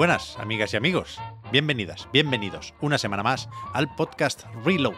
Buenas, 0.00 0.38
amigas 0.38 0.72
y 0.72 0.78
amigos. 0.78 1.20
Bienvenidas, 1.52 2.08
bienvenidos 2.10 2.72
una 2.80 2.96
semana 2.96 3.22
más 3.22 3.50
al 3.74 3.94
podcast 3.96 4.44
Reload, 4.64 4.94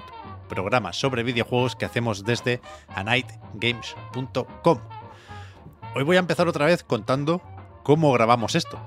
programa 0.49 0.93
sobre 0.93 1.25
videojuegos 1.25 1.75
que 1.75 1.85
hacemos 1.85 2.25
desde 2.25 2.61
anightgames.com. 2.95 4.79
Hoy 5.97 6.05
voy 6.05 6.15
a 6.15 6.21
empezar 6.21 6.47
otra 6.47 6.67
vez 6.67 6.85
contando 6.85 7.43
cómo 7.83 8.13
grabamos 8.13 8.55
esto. 8.55 8.81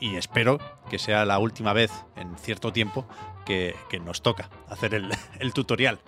Y 0.00 0.16
espero 0.16 0.58
que 0.88 0.98
sea 0.98 1.26
la 1.26 1.38
última 1.38 1.74
vez 1.74 1.92
en 2.16 2.34
cierto 2.38 2.72
tiempo 2.72 3.06
que, 3.44 3.76
nos 4.02 4.22
toca 4.22 4.48
hacer 4.70 4.94
el, 4.94 5.10
el 5.38 5.52
tutorial. 5.52 6.00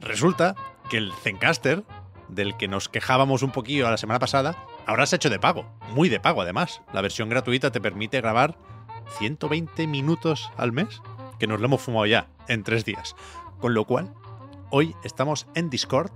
Resulta 0.00 0.56
que 0.90 0.98
el 0.98 1.10
Zencaster, 1.22 1.84
del 2.28 2.54
que 2.58 2.68
nos 2.68 2.90
quejábamos 2.90 3.42
un 3.42 3.50
poquillo 3.50 3.88
la 3.90 3.96
semana 3.96 4.18
pasada, 4.18 4.62
ahora 4.86 5.06
se 5.06 5.14
ha 5.14 5.16
hecho 5.16 5.30
de 5.30 5.38
pago. 5.38 5.64
Muy 5.94 6.10
de 6.10 6.20
pago, 6.20 6.42
además. 6.42 6.82
La 6.92 7.00
versión 7.00 7.30
gratuita 7.30 7.72
te 7.72 7.80
permite 7.80 8.20
grabar 8.20 8.58
120 9.18 9.86
minutos 9.86 10.50
al 10.56 10.72
mes, 10.72 11.00
que 11.38 11.46
nos 11.46 11.60
lo 11.60 11.66
hemos 11.66 11.80
fumado 11.80 12.06
ya 12.06 12.28
en 12.48 12.62
tres 12.62 12.84
días. 12.84 13.16
Con 13.60 13.74
lo 13.74 13.84
cual, 13.84 14.12
hoy 14.70 14.94
estamos 15.04 15.46
en 15.54 15.70
Discord 15.70 16.12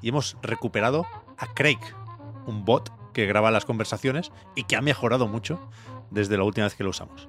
y 0.00 0.08
hemos 0.08 0.36
recuperado 0.42 1.06
a 1.38 1.46
Craig, 1.54 1.78
un 2.46 2.64
bot 2.64 2.92
que 3.12 3.26
graba 3.26 3.50
las 3.50 3.64
conversaciones 3.64 4.32
y 4.54 4.64
que 4.64 4.76
ha 4.76 4.82
mejorado 4.82 5.26
mucho 5.26 5.58
desde 6.10 6.36
la 6.36 6.44
última 6.44 6.66
vez 6.66 6.74
que 6.74 6.84
lo 6.84 6.90
usamos. 6.90 7.28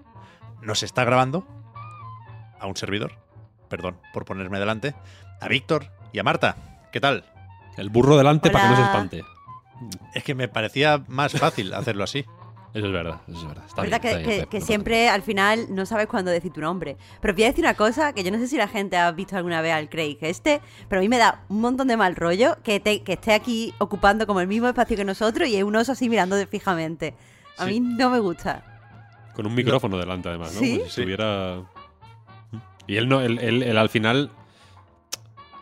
Nos 0.61 0.83
está 0.83 1.03
grabando 1.03 1.45
a 2.59 2.67
un 2.67 2.76
servidor, 2.76 3.14
perdón 3.70 3.98
por 4.14 4.26
ponerme 4.26 4.59
delante, 4.59 4.95
a 5.39 5.48
Víctor 5.48 5.88
y 6.14 6.20
a 6.20 6.23
Marta. 6.23 6.55
¿Qué 6.92 7.00
tal? 7.00 7.26
El 7.78 7.89
burro 7.89 8.17
delante 8.17 8.52
para 8.52 8.66
que 8.66 8.70
no 8.70 8.76
se 8.76 8.83
espante. 8.83 9.23
Es 10.14 10.23
que 10.23 10.36
me 10.36 10.48
parecía 10.48 11.03
más 11.08 11.33
fácil 11.33 11.73
hacerlo 11.73 12.03
así. 12.03 12.26
Eso 12.73 12.86
es 12.88 12.94
verdad, 12.94 13.22
eso 13.27 13.38
es 13.41 13.47
verdad. 13.47 13.64
Está 13.67 13.81
verdad 13.81 14.02
bien, 14.02 14.14
que, 14.14 14.19
está 14.22 14.31
bien, 14.36 14.50
que- 14.50 14.59
no 14.59 14.66
siempre 14.66 15.09
al 15.09 15.22
final 15.23 15.67
no 15.72 15.86
sabes 15.86 16.08
cuándo 16.08 16.31
decir 16.31 16.53
tu 16.53 16.61
nombre. 16.61 16.95
Pero 17.22 17.33
voy 17.33 17.44
a 17.44 17.47
decir 17.47 17.66
una 17.66 17.73
cosa 17.73 18.14
que 18.14 18.23
yo 18.23 18.31
no 18.31 18.38
sé 18.38 18.47
si 18.47 18.55
la 18.58 18.67
gente 18.69 18.95
ha 18.97 19.11
visto 19.11 19.36
alguna 19.36 19.61
vez 19.61 19.73
al 19.73 19.89
Craig 19.89 20.17
este, 20.22 20.61
pero 20.88 20.99
a 20.99 21.03
mí 21.03 21.09
me 21.09 21.17
da 21.17 21.44
un 21.49 21.59
montón 21.61 21.88
de 21.89 21.97
mal 21.97 22.16
rollo 22.16 22.55
que, 22.64 22.80
te- 22.80 23.02
que 23.03 23.14
esté 23.14 23.33
aquí 23.33 23.73
ocupando 23.80 24.25
como 24.25 24.39
el 24.39 24.47
mismo 24.47 24.67
espacio 24.69 24.95
que 24.95 25.03
nosotros 25.03 25.49
y 25.49 25.58
es 25.58 25.64
un 25.64 25.75
oso 25.75 25.92
así 25.92 26.08
mirando 26.08 26.38
fijamente. 26.47 27.14
A 27.58 27.66
Sí. 27.66 27.80
mí 27.80 27.95
no 27.97 28.09
me 28.09 28.19
gusta. 28.19 28.64
Con 29.36 29.45
un 29.47 29.53
micrófono 29.55 29.97
delante, 29.97 30.30
además, 30.30 30.53
¿no? 30.53 30.59
¿Sí? 30.61 30.72
Como 30.77 30.83
si 30.83 30.88
estuviera. 31.02 31.64
Y 32.88 32.95
él 32.97 33.08
no, 33.09 33.22
él, 33.22 33.38
él- 33.39 33.64
él 33.64 33.77
al 33.77 33.89
final. 33.89 34.31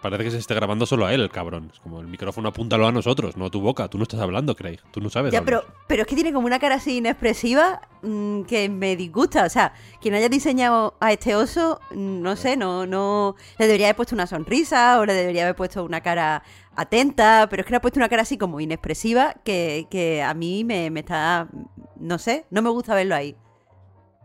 Parece 0.01 0.23
que 0.23 0.31
se 0.31 0.37
esté 0.37 0.53
grabando 0.53 0.85
solo 0.85 1.05
a 1.05 1.13
él, 1.13 1.21
el 1.21 1.29
cabrón. 1.29 1.71
Es 1.73 1.79
como 1.79 1.99
el 1.99 2.07
micrófono 2.07 2.49
apúntalo 2.49 2.87
a 2.87 2.91
nosotros, 2.91 3.35
no 3.35 3.45
a 3.45 3.49
tu 3.49 3.59
boca. 3.59 3.89
Tú 3.89 3.97
no 3.97 4.03
estás 4.03 4.21
hablando, 4.21 4.55
Craig. 4.55 4.79
Tú 4.91 5.01
no 5.01 5.09
sabes. 5.09 5.33
Ya, 5.33 5.39
hablar. 5.39 5.63
pero, 5.63 5.75
pero 5.87 6.01
es 6.03 6.07
que 6.07 6.15
tiene 6.15 6.31
como 6.31 6.47
una 6.47 6.57
cara 6.57 6.75
así 6.75 6.97
inexpresiva 6.97 7.81
mm, 8.01 8.43
que 8.43 8.69
me 8.69 8.95
disgusta. 8.95 9.43
O 9.45 9.49
sea, 9.49 9.73
quien 10.01 10.13
haya 10.13 10.29
diseñado 10.29 10.95
a 11.01 11.11
este 11.11 11.35
oso, 11.35 11.81
mm, 11.91 12.21
no 12.21 12.35
sé, 12.37 12.55
no, 12.55 12.85
no. 12.85 13.35
Le 13.57 13.65
debería 13.67 13.87
haber 13.87 13.97
puesto 13.97 14.15
una 14.15 14.25
sonrisa 14.25 14.99
o 14.99 15.05
le 15.05 15.13
debería 15.13 15.43
haber 15.43 15.55
puesto 15.55 15.83
una 15.83 15.99
cara 15.99 16.43
atenta, 16.77 17.47
pero 17.49 17.61
es 17.61 17.65
que 17.65 17.71
le 17.71 17.77
ha 17.77 17.81
puesto 17.81 17.99
una 17.99 18.07
cara 18.07 18.21
así 18.21 18.37
como 18.37 18.61
inexpresiva 18.61 19.35
que, 19.43 19.87
que 19.91 20.23
a 20.23 20.33
mí 20.33 20.63
me, 20.63 20.89
me 20.91 21.01
está. 21.01 21.49
No 21.97 22.17
sé, 22.19 22.45
no 22.51 22.61
me 22.61 22.69
gusta 22.69 22.95
verlo 22.95 23.15
ahí. 23.15 23.35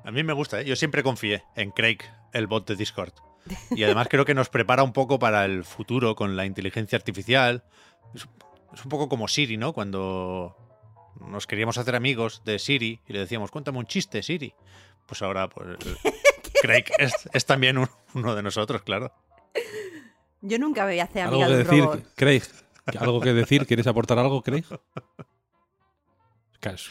A 0.05 0.13
mí 0.13 0.23
me 0.23 0.35
gusta, 0.35 0.61
¿eh? 0.61 0.65
yo 0.67 0.77
siempre 0.77 1.03
confié 1.03 1.43
en 1.57 1.71
Craig, 1.71 1.99
el 2.33 2.47
bot 2.47 2.69
de 2.69 2.77
Discord. 2.77 3.15
Y 3.71 3.83
además 3.85 4.09
creo 4.11 4.25
que 4.25 4.35
nos 4.35 4.49
prepara 4.49 4.83
un 4.83 4.93
poco 4.93 5.19
para 5.19 5.45
el 5.45 5.65
futuro 5.65 6.15
con 6.15 6.37
la 6.37 6.47
inteligencia 6.47 6.97
artificial. 6.97 7.65
Es, 8.15 8.27
es 8.73 8.85
un 8.85 8.89
poco 8.91 9.09
como 9.09 9.29
Siri, 9.29 9.57
¿no? 9.57 9.73
Cuando 9.73 10.57
nos 11.21 11.47
queríamos 11.47 11.79
hacer 11.79 11.95
amigos 11.97 12.43
de 12.45 12.59
Siri 12.59 13.01
y 13.07 13.13
le 13.13 13.21
decíamos, 13.21 13.51
cuéntame 13.51 13.79
un 13.79 13.87
chiste, 13.87 14.23
Siri. 14.23 14.55
Pues 15.07 15.21
ahora, 15.23 15.49
pues, 15.49 15.77
Craig 16.63 16.85
es, 16.99 17.13
es 17.33 17.45
también 17.47 17.79
un- 17.79 17.91
uno 18.15 18.35
de 18.35 18.43
nosotros, 18.43 18.83
claro. 18.83 19.13
Yo 20.41 20.59
nunca 20.59 20.85
me 20.85 20.93
voy 20.93 21.01
a 21.01 21.05
hacer 21.05 21.23
¿Algo 21.25 21.37
amiga 21.43 21.49
que 21.49 21.53
de 21.55 21.61
un 21.61 21.67
decir, 21.69 21.85
robot. 21.85 22.15
Craig? 22.17 22.43
¿Algo 23.01 23.21
que 23.21 23.33
decir? 23.33 23.67
¿Quieres 23.67 23.87
aportar 23.87 24.19
algo, 24.19 24.43
Craig? 24.43 24.65
Cash. 26.61 26.89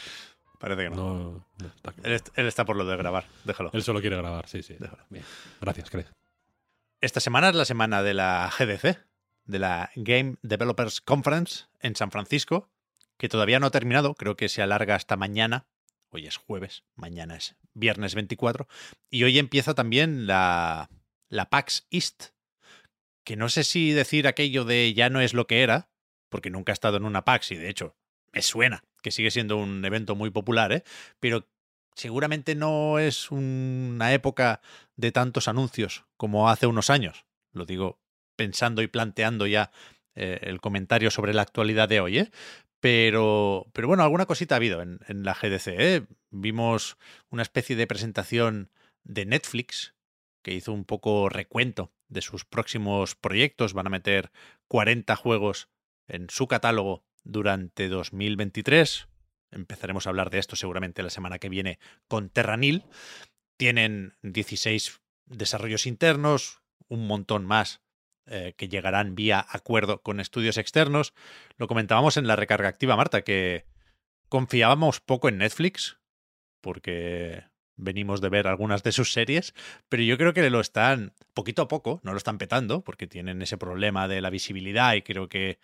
Parece 0.58 0.84
que 0.84 0.90
no. 0.90 0.96
No, 0.96 1.46
no, 1.58 1.66
está- 1.66 1.92
Él, 2.02 2.12
est- 2.12 2.28
él 2.36 2.46
está 2.46 2.64
por 2.64 2.76
lo 2.76 2.84
de 2.84 2.96
grabar, 2.96 3.26
déjalo. 3.44 3.70
Él 3.72 3.82
solo 3.82 4.00
quiere 4.00 4.16
grabar, 4.16 4.48
sí, 4.48 4.62
sí. 4.62 4.76
Déjalo. 4.78 5.04
Bien. 5.10 5.24
Gracias, 5.60 5.90
Craig. 5.90 6.06
Esta 7.04 7.20
semana 7.20 7.50
es 7.50 7.54
la 7.54 7.66
semana 7.66 8.02
de 8.02 8.14
la 8.14 8.50
GDC, 8.58 8.98
de 9.44 9.58
la 9.58 9.90
Game 9.94 10.36
Developers 10.40 11.02
Conference 11.02 11.66
en 11.80 11.96
San 11.96 12.10
Francisco, 12.10 12.70
que 13.18 13.28
todavía 13.28 13.60
no 13.60 13.66
ha 13.66 13.70
terminado, 13.70 14.14
creo 14.14 14.36
que 14.36 14.48
se 14.48 14.62
alarga 14.62 14.94
hasta 14.94 15.18
mañana. 15.18 15.66
Hoy 16.08 16.26
es 16.26 16.38
jueves, 16.38 16.82
mañana 16.94 17.36
es 17.36 17.56
viernes 17.74 18.14
24. 18.14 18.68
Y 19.10 19.24
hoy 19.24 19.38
empieza 19.38 19.74
también 19.74 20.26
la, 20.26 20.88
la 21.28 21.50
PAX 21.50 21.86
East, 21.90 22.28
que 23.22 23.36
no 23.36 23.50
sé 23.50 23.64
si 23.64 23.92
decir 23.92 24.26
aquello 24.26 24.64
de 24.64 24.94
ya 24.94 25.10
no 25.10 25.20
es 25.20 25.34
lo 25.34 25.46
que 25.46 25.62
era, 25.62 25.90
porque 26.30 26.48
nunca 26.48 26.72
he 26.72 26.78
estado 26.78 26.96
en 26.96 27.04
una 27.04 27.26
PAX 27.26 27.50
y 27.50 27.56
de 27.56 27.68
hecho 27.68 27.98
me 28.32 28.40
suena 28.40 28.82
que 29.02 29.10
sigue 29.10 29.30
siendo 29.30 29.58
un 29.58 29.84
evento 29.84 30.14
muy 30.14 30.30
popular, 30.30 30.72
¿eh? 30.72 30.84
pero 31.20 31.46
seguramente 31.94 32.54
no 32.54 32.98
es 32.98 33.30
una 33.30 34.12
época 34.12 34.60
de 34.96 35.12
tantos 35.12 35.48
anuncios 35.48 36.04
como 36.16 36.48
hace 36.50 36.66
unos 36.66 36.90
años. 36.90 37.24
Lo 37.52 37.64
digo 37.66 37.98
pensando 38.36 38.82
y 38.82 38.88
planteando 38.88 39.46
ya 39.46 39.70
eh, 40.14 40.40
el 40.42 40.60
comentario 40.60 41.10
sobre 41.10 41.34
la 41.34 41.42
actualidad 41.42 41.88
de 41.88 42.00
hoy, 42.00 42.18
¿eh? 42.18 42.30
Pero, 42.80 43.66
pero 43.72 43.88
bueno, 43.88 44.02
alguna 44.02 44.26
cosita 44.26 44.54
ha 44.54 44.56
habido 44.56 44.82
en, 44.82 45.00
la 45.08 45.32
GDC. 45.32 45.68
¿eh? 45.68 46.06
Vimos 46.30 46.98
una 47.30 47.42
especie 47.42 47.76
de 47.76 47.86
presentación 47.86 48.70
de 49.04 49.24
Netflix 49.24 49.94
que 50.42 50.52
hizo 50.52 50.70
un 50.72 50.84
poco 50.84 51.30
recuento 51.30 51.92
de 52.08 52.20
sus 52.20 52.44
próximos 52.44 53.14
proyectos. 53.14 53.72
Van 53.72 53.86
a 53.86 53.90
meter 53.90 54.32
40 54.68 55.16
juegos 55.16 55.70
en 56.08 56.28
su 56.28 56.46
catálogo 56.46 57.04
durante 57.22 57.88
2023. 57.88 59.08
Empezaremos 59.54 60.06
a 60.06 60.10
hablar 60.10 60.30
de 60.30 60.38
esto 60.38 60.56
seguramente 60.56 61.02
la 61.02 61.10
semana 61.10 61.38
que 61.38 61.48
viene 61.48 61.78
con 62.08 62.28
Terranil. 62.28 62.84
Tienen 63.56 64.14
16 64.22 65.00
desarrollos 65.26 65.86
internos, 65.86 66.62
un 66.88 67.06
montón 67.06 67.46
más 67.46 67.80
eh, 68.26 68.54
que 68.56 68.68
llegarán 68.68 69.14
vía 69.14 69.44
acuerdo 69.48 70.02
con 70.02 70.20
estudios 70.20 70.58
externos. 70.58 71.14
Lo 71.56 71.68
comentábamos 71.68 72.16
en 72.16 72.26
la 72.26 72.36
recarga 72.36 72.68
activa, 72.68 72.96
Marta, 72.96 73.22
que 73.22 73.66
confiábamos 74.28 75.00
poco 75.00 75.28
en 75.28 75.38
Netflix, 75.38 75.98
porque 76.60 77.44
venimos 77.76 78.20
de 78.20 78.28
ver 78.28 78.46
algunas 78.46 78.82
de 78.82 78.92
sus 78.92 79.12
series, 79.12 79.54
pero 79.88 80.02
yo 80.02 80.16
creo 80.16 80.32
que 80.32 80.48
lo 80.48 80.60
están, 80.60 81.12
poquito 81.34 81.62
a 81.62 81.68
poco, 81.68 82.00
no 82.02 82.12
lo 82.12 82.18
están 82.18 82.38
petando, 82.38 82.82
porque 82.82 83.06
tienen 83.06 83.42
ese 83.42 83.58
problema 83.58 84.08
de 84.08 84.20
la 84.20 84.30
visibilidad 84.30 84.94
y 84.94 85.02
creo 85.02 85.28
que 85.28 85.58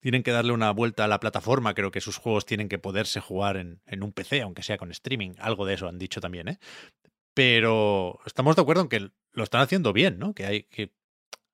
tienen 0.00 0.22
que 0.22 0.32
darle 0.32 0.52
una 0.52 0.70
vuelta 0.72 1.04
a 1.04 1.08
la 1.08 1.20
plataforma, 1.20 1.74
creo 1.74 1.90
que 1.90 2.00
sus 2.00 2.16
juegos 2.16 2.46
tienen 2.46 2.68
que 2.68 2.78
poderse 2.78 3.20
jugar 3.20 3.56
en, 3.56 3.80
un 4.02 4.12
PC, 4.12 4.42
aunque 4.42 4.62
sea 4.62 4.78
con 4.78 4.90
streaming, 4.90 5.32
algo 5.38 5.66
de 5.66 5.74
eso 5.74 5.88
han 5.88 5.98
dicho 5.98 6.20
también, 6.20 6.48
¿eh? 6.48 6.58
Pero 7.34 8.18
estamos 8.26 8.56
de 8.56 8.62
acuerdo 8.62 8.82
en 8.82 8.88
que 8.88 9.10
lo 9.32 9.44
están 9.44 9.60
haciendo 9.60 9.92
bien, 9.92 10.18
¿no? 10.18 10.34
Que 10.34 10.46
hay, 10.46 10.62
que 10.64 10.92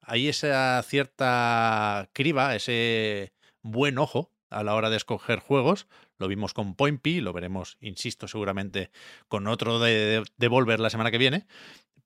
hay 0.01 0.29
esa 0.29 0.83
cierta 0.83 2.09
criba, 2.13 2.55
ese 2.55 3.33
buen 3.63 3.99
ojo 3.99 4.33
a 4.49 4.63
la 4.63 4.75
hora 4.75 4.91
de 4.91 4.97
escoger 4.97 5.41
juegos. 5.41 5.87
Lo 6.19 6.29
vimos 6.29 6.55
con 6.55 6.77
Point 6.77 7.03
P, 7.03 7.21
lo 7.21 7.33
veremos, 7.33 7.77
insisto, 7.81 8.27
seguramente 8.27 8.91
con 9.29 9.47
otro 9.49 9.79
de, 9.81 9.93
de 9.93 10.25
Devolver 10.39 10.81
la 10.81 10.91
semana 10.91 11.11
que 11.11 11.19
viene. 11.19 11.47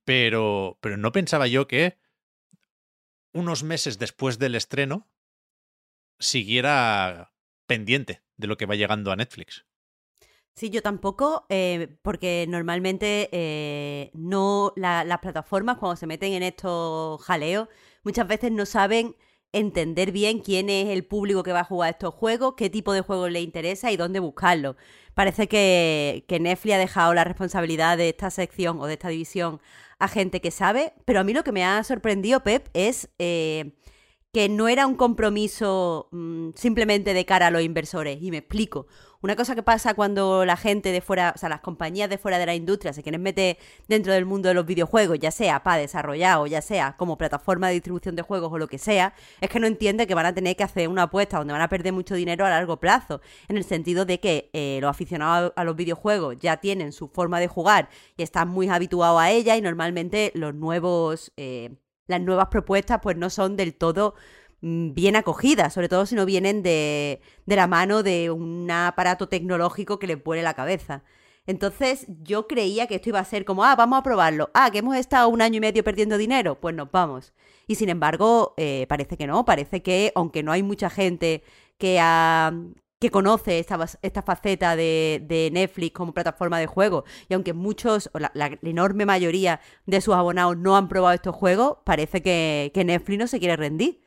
Pero, 0.04 0.78
pero 0.80 0.96
no 0.96 1.12
pensaba 1.12 1.46
yo 1.46 1.68
que 1.68 1.98
unos 3.32 3.62
meses 3.62 3.98
después 3.98 4.38
del 4.38 4.56
estreno 4.56 5.06
siguiera 6.20 7.32
pendiente 7.66 8.22
de 8.36 8.46
lo 8.46 8.56
que 8.56 8.66
va 8.66 8.76
llegando 8.76 9.10
a 9.12 9.16
Netflix. 9.16 9.64
Sí, 10.54 10.68
yo 10.70 10.82
tampoco, 10.82 11.46
eh, 11.48 11.96
porque 12.02 12.44
normalmente 12.48 13.28
eh, 13.32 14.10
no 14.14 14.72
la- 14.76 15.04
las 15.04 15.18
plataformas 15.20 15.78
cuando 15.78 15.96
se 15.96 16.06
meten 16.06 16.32
en 16.34 16.42
estos 16.42 17.22
jaleos 17.22 17.68
muchas 18.02 18.26
veces 18.28 18.52
no 18.52 18.66
saben 18.66 19.16
entender 19.52 20.12
bien 20.12 20.40
quién 20.40 20.68
es 20.70 20.88
el 20.88 21.04
público 21.04 21.42
que 21.42 21.52
va 21.52 21.60
a 21.60 21.64
jugar 21.64 21.90
estos 21.90 22.14
juegos, 22.14 22.54
qué 22.56 22.70
tipo 22.70 22.92
de 22.92 23.00
juegos 23.00 23.30
le 23.30 23.40
interesa 23.40 23.90
y 23.90 23.96
dónde 23.96 24.20
buscarlo. 24.20 24.76
Parece 25.14 25.48
que, 25.48 26.24
que 26.28 26.38
Netflix 26.40 26.74
ha 26.74 26.78
dejado 26.78 27.14
la 27.14 27.24
responsabilidad 27.24 27.96
de 27.96 28.10
esta 28.10 28.30
sección 28.30 28.80
o 28.80 28.86
de 28.86 28.94
esta 28.94 29.08
división 29.08 29.60
a 29.98 30.08
gente 30.08 30.40
que 30.40 30.50
sabe, 30.50 30.92
pero 31.04 31.20
a 31.20 31.24
mí 31.24 31.32
lo 31.32 31.42
que 31.44 31.52
me 31.52 31.64
ha 31.64 31.82
sorprendido, 31.84 32.40
Pep, 32.42 32.68
es 32.74 33.10
eh, 33.18 33.72
que 34.32 34.48
no 34.48 34.68
era 34.68 34.86
un 34.86 34.94
compromiso 34.94 36.08
mm, 36.12 36.50
simplemente 36.54 37.14
de 37.14 37.24
cara 37.24 37.48
a 37.48 37.50
los 37.50 37.62
inversores. 37.62 38.22
Y 38.22 38.30
me 38.30 38.38
explico. 38.38 38.86
Una 39.22 39.36
cosa 39.36 39.54
que 39.54 39.62
pasa 39.62 39.92
cuando 39.92 40.46
la 40.46 40.56
gente 40.56 40.92
de 40.92 41.02
fuera, 41.02 41.32
o 41.34 41.38
sea, 41.38 41.50
las 41.50 41.60
compañías 41.60 42.08
de 42.08 42.16
fuera 42.16 42.38
de 42.38 42.46
la 42.46 42.54
industria 42.54 42.94
se 42.94 43.02
quieren 43.02 43.22
meter 43.22 43.58
dentro 43.86 44.14
del 44.14 44.24
mundo 44.24 44.48
de 44.48 44.54
los 44.54 44.64
videojuegos, 44.64 45.18
ya 45.18 45.30
sea 45.30 45.62
para 45.62 45.76
desarrollar 45.78 46.38
o 46.38 46.46
ya 46.46 46.62
sea 46.62 46.96
como 46.96 47.18
plataforma 47.18 47.68
de 47.68 47.74
distribución 47.74 48.16
de 48.16 48.22
juegos 48.22 48.50
o 48.50 48.56
lo 48.56 48.66
que 48.66 48.78
sea, 48.78 49.12
es 49.42 49.50
que 49.50 49.60
no 49.60 49.66
entiende 49.66 50.06
que 50.06 50.14
van 50.14 50.24
a 50.24 50.32
tener 50.32 50.56
que 50.56 50.64
hacer 50.64 50.88
una 50.88 51.02
apuesta 51.02 51.36
donde 51.36 51.52
van 51.52 51.60
a 51.60 51.68
perder 51.68 51.92
mucho 51.92 52.14
dinero 52.14 52.46
a 52.46 52.50
largo 52.50 52.78
plazo, 52.80 53.20
en 53.48 53.58
el 53.58 53.64
sentido 53.64 54.06
de 54.06 54.20
que 54.20 54.48
eh, 54.54 54.78
los 54.80 54.88
aficionados 54.88 55.52
a 55.54 55.64
los 55.64 55.76
videojuegos 55.76 56.38
ya 56.38 56.56
tienen 56.56 56.92
su 56.92 57.08
forma 57.08 57.40
de 57.40 57.48
jugar 57.48 57.90
y 58.16 58.22
están 58.22 58.48
muy 58.48 58.68
habituados 58.70 59.20
a 59.20 59.30
ella 59.30 59.56
y 59.56 59.60
normalmente 59.60 60.32
los 60.34 60.54
nuevos... 60.54 61.30
eh, 61.36 61.76
las 62.06 62.20
nuevas 62.20 62.48
propuestas 62.48 63.00
pues 63.02 63.16
no 63.16 63.30
son 63.30 63.56
del 63.56 63.74
todo 63.74 64.14
mm, 64.60 64.94
bien 64.94 65.16
acogidas, 65.16 65.74
sobre 65.74 65.88
todo 65.88 66.06
si 66.06 66.14
no 66.14 66.26
vienen 66.26 66.62
de, 66.62 67.20
de 67.46 67.56
la 67.56 67.66
mano 67.66 68.02
de 68.02 68.30
un 68.30 68.70
aparato 68.70 69.28
tecnológico 69.28 69.98
que 69.98 70.06
les 70.06 70.22
vuele 70.22 70.42
la 70.42 70.54
cabeza. 70.54 71.02
Entonces 71.46 72.06
yo 72.22 72.46
creía 72.46 72.86
que 72.86 72.96
esto 72.96 73.08
iba 73.08 73.18
a 73.18 73.24
ser 73.24 73.44
como, 73.44 73.64
ah, 73.64 73.74
vamos 73.74 73.98
a 73.98 74.02
probarlo, 74.02 74.50
ah, 74.54 74.70
que 74.70 74.78
hemos 74.78 74.96
estado 74.96 75.28
un 75.28 75.42
año 75.42 75.56
y 75.56 75.60
medio 75.60 75.82
perdiendo 75.82 76.18
dinero, 76.18 76.60
pues 76.60 76.74
nos 76.74 76.90
vamos. 76.92 77.32
Y 77.66 77.76
sin 77.76 77.88
embargo, 77.88 78.54
eh, 78.56 78.86
parece 78.88 79.16
que 79.16 79.26
no, 79.26 79.44
parece 79.44 79.82
que 79.82 80.12
aunque 80.14 80.42
no 80.42 80.52
hay 80.52 80.62
mucha 80.62 80.90
gente 80.90 81.42
que 81.78 81.98
ha, 82.00 82.52
que 83.00 83.10
conoce 83.10 83.58
esta, 83.58 83.78
esta 84.02 84.22
faceta 84.22 84.76
de, 84.76 85.50
Netflix 85.52 85.94
como 85.94 86.12
plataforma 86.12 86.58
de 86.58 86.66
juegos, 86.66 87.04
y 87.28 87.34
aunque 87.34 87.54
muchos, 87.54 88.10
o 88.12 88.18
la, 88.18 88.58
enorme 88.62 89.06
mayoría 89.06 89.60
de 89.86 90.00
sus 90.00 90.14
abonados 90.14 90.56
no 90.58 90.76
han 90.76 90.88
probado 90.88 91.14
estos 91.14 91.34
juegos, 91.34 91.78
parece 91.84 92.22
que, 92.22 92.70
Netflix 92.84 93.18
no 93.18 93.26
se 93.26 93.40
quiere 93.40 93.56
rendir. 93.56 94.02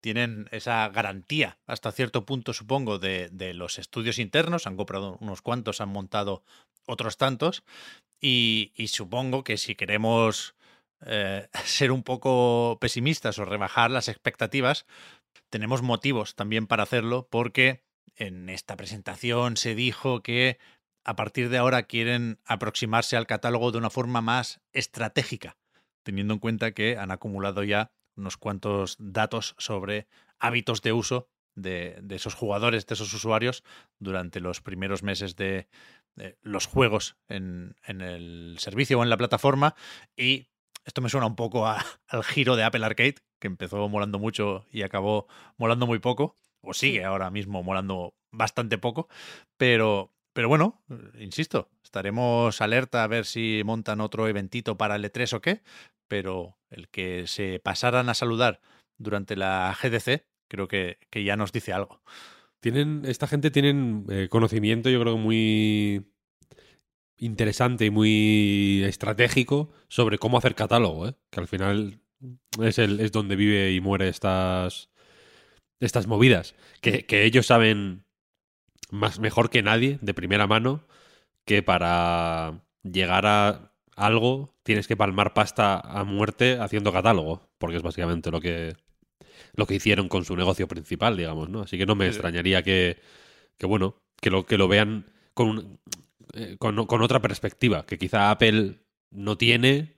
Tienen 0.00 0.48
esa 0.50 0.88
garantía 0.88 1.58
hasta 1.66 1.92
cierto 1.92 2.24
punto, 2.26 2.52
supongo, 2.52 2.98
de, 2.98 3.52
los 3.54 3.78
estudios 3.78 4.18
internos. 4.18 4.66
Han 4.66 4.76
comprado 4.76 5.16
unos 5.20 5.42
cuantos, 5.42 5.80
han 5.80 5.90
montado 5.90 6.42
otros 6.86 7.16
tantos. 7.18 7.62
Y, 8.20 8.72
y 8.74 8.88
supongo 8.88 9.44
que 9.44 9.56
si 9.56 9.76
queremos 9.76 10.56
eh, 11.06 11.48
ser 11.64 11.92
un 11.92 12.02
poco 12.02 12.78
pesimistas 12.80 13.38
o 13.38 13.44
rebajar 13.44 13.90
las 13.90 14.08
expectativas, 14.08 14.86
tenemos 15.50 15.82
motivos 15.82 16.34
también 16.34 16.66
para 16.66 16.82
hacerlo 16.82 17.28
porque 17.30 17.82
en 18.16 18.48
esta 18.48 18.76
presentación 18.76 19.56
se 19.56 19.74
dijo 19.74 20.22
que 20.22 20.58
a 21.04 21.16
partir 21.16 21.48
de 21.48 21.58
ahora 21.58 21.84
quieren 21.84 22.38
aproximarse 22.44 23.16
al 23.16 23.26
catálogo 23.26 23.72
de 23.72 23.78
una 23.78 23.90
forma 23.90 24.20
más 24.20 24.60
estratégica, 24.72 25.56
teniendo 26.02 26.34
en 26.34 26.40
cuenta 26.40 26.72
que 26.72 26.96
han 26.96 27.10
acumulado 27.10 27.64
ya 27.64 27.90
unos 28.16 28.36
cuantos 28.36 28.96
datos 28.98 29.54
sobre 29.58 30.06
hábitos 30.38 30.82
de 30.82 30.92
uso 30.92 31.28
de, 31.54 32.02
esos 32.10 32.34
jugadores, 32.34 32.86
de 32.86 32.94
esos 32.94 33.12
usuarios, 33.12 33.62
durante 33.98 34.40
los 34.40 34.60
primeros 34.60 35.02
meses 35.02 35.36
de, 35.36 35.68
de 36.14 36.38
los 36.42 36.66
juegos 36.66 37.16
en, 37.28 37.76
en 37.86 38.00
el 38.00 38.56
servicio 38.58 38.98
o 38.98 39.02
en 39.02 39.10
la 39.10 39.16
plataforma. 39.16 39.74
Y 40.16 40.48
esto 40.84 41.00
me 41.00 41.08
suena 41.08 41.26
un 41.26 41.36
poco 41.36 41.66
a- 41.66 41.84
al 42.08 42.24
giro 42.24 42.56
de 42.56 42.64
Apple 42.64 42.84
Arcade, 42.84 43.16
que 43.40 43.46
empezó 43.48 43.88
molando 43.88 44.18
mucho 44.18 44.66
y 44.72 44.82
acabó 44.82 45.26
molando 45.56 45.86
muy 45.86 45.98
poco, 45.98 46.36
o 46.60 46.74
sigue 46.74 47.04
ahora 47.04 47.30
mismo 47.30 47.62
molando 47.62 48.14
bastante 48.30 48.78
poco, 48.78 49.08
pero, 49.56 50.12
pero 50.32 50.48
bueno, 50.48 50.82
eh, 50.90 51.24
insisto, 51.24 51.68
estaremos 51.82 52.60
alerta 52.60 53.02
a 53.04 53.08
ver 53.08 53.26
si 53.26 53.62
montan 53.64 54.00
otro 54.00 54.28
eventito 54.28 54.76
para 54.78 54.96
el 54.96 55.04
E3 55.04 55.32
o 55.34 55.40
qué, 55.40 55.62
pero 56.08 56.56
el 56.70 56.88
que 56.88 57.26
se 57.26 57.58
pasaran 57.60 58.08
a 58.08 58.14
saludar 58.14 58.60
durante 58.98 59.36
la 59.36 59.74
GDC 59.74 60.24
creo 60.48 60.68
que, 60.68 60.98
que 61.10 61.24
ya 61.24 61.36
nos 61.36 61.52
dice 61.52 61.72
algo. 61.72 62.02
Tienen, 62.60 63.02
esta 63.06 63.26
gente 63.26 63.50
tienen 63.50 64.06
eh, 64.08 64.28
conocimiento, 64.30 64.88
yo 64.88 65.00
creo, 65.00 65.16
muy 65.16 66.11
interesante 67.22 67.86
y 67.86 67.90
muy 67.90 68.82
estratégico 68.84 69.70
sobre 69.88 70.18
cómo 70.18 70.38
hacer 70.38 70.54
catálogo, 70.54 71.08
¿eh? 71.08 71.14
que 71.30 71.40
al 71.40 71.46
final 71.48 72.00
es, 72.60 72.78
el, 72.78 73.00
es 73.00 73.12
donde 73.12 73.36
vive 73.36 73.72
y 73.72 73.80
muere 73.80 74.08
estas, 74.08 74.90
estas 75.80 76.06
movidas. 76.06 76.54
Que, 76.80 77.06
que 77.06 77.24
ellos 77.24 77.46
saben 77.46 78.04
más 78.90 79.20
mejor 79.20 79.50
que 79.50 79.62
nadie, 79.62 79.98
de 80.02 80.14
primera 80.14 80.46
mano, 80.46 80.84
que 81.46 81.62
para 81.62 82.62
llegar 82.82 83.26
a 83.26 83.72
algo 83.96 84.54
tienes 84.64 84.88
que 84.88 84.96
palmar 84.96 85.32
pasta 85.34 85.78
a 85.78 86.04
muerte 86.04 86.58
haciendo 86.58 86.92
catálogo, 86.92 87.48
porque 87.58 87.76
es 87.76 87.82
básicamente 87.82 88.30
lo 88.30 88.40
que 88.40 88.74
lo 89.54 89.66
que 89.66 89.74
hicieron 89.74 90.08
con 90.08 90.24
su 90.24 90.34
negocio 90.34 90.66
principal, 90.66 91.16
digamos, 91.16 91.48
¿no? 91.50 91.60
Así 91.62 91.76
que 91.78 91.84
no 91.86 91.94
me 91.94 92.06
Sí. 92.06 92.10
extrañaría 92.10 92.62
que, 92.62 92.98
que 93.58 93.66
bueno, 93.66 93.96
que 94.20 94.30
lo, 94.30 94.46
que 94.46 94.56
lo 94.56 94.66
vean 94.66 95.06
con, 95.34 95.48
un- 95.48 95.78
eh, 96.32 96.56
con, 96.58 96.86
con 96.86 97.02
otra 97.02 97.20
perspectiva, 97.20 97.84
que 97.86 97.98
quizá 97.98 98.30
Apple 98.30 98.80
no 99.10 99.36
tiene 99.36 99.96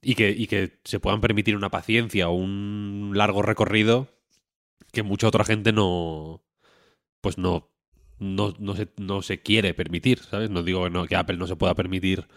y 0.00 0.14
que, 0.14 0.78
se 0.84 1.00
puedan 1.00 1.20
permitir 1.20 1.56
una 1.56 1.70
paciencia 1.70 2.28
o 2.28 2.34
un 2.34 3.12
largo 3.14 3.42
recorrido 3.42 4.08
que 4.92 5.02
mucha 5.02 5.28
otra 5.28 5.44
gente 5.44 5.72
no, 5.72 6.42
pues 7.20 7.38
no, 7.38 7.70
no, 8.18 8.54
no, 8.58 8.76
se, 8.76 8.88
no 8.96 9.22
se 9.22 9.42
quiere 9.42 9.74
permitir, 9.74 10.20
¿sabes? 10.20 10.50
No 10.50 10.62
digo 10.62 10.86
que 11.06 11.16
Apple 11.16 11.36
no 11.36 11.46
se 11.46 11.56
pueda 11.56 11.74
permitir 11.74 12.28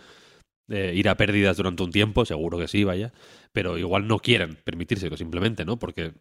eh, 0.69 0.93
ir 0.95 1.07
a 1.09 1.15
pérdidas 1.17 1.57
durante 1.57 1.83
un 1.83 1.91
tiempo, 1.91 2.25
seguro 2.25 2.57
que 2.57 2.67
sí, 2.67 2.83
vaya, 2.83 3.13
pero 3.51 3.77
igual 3.77 4.07
no 4.07 4.19
quieren 4.19 4.55
permitírselo 4.63 5.17
simplemente, 5.17 5.65
¿no? 5.65 5.77
Porque, 5.77 6.13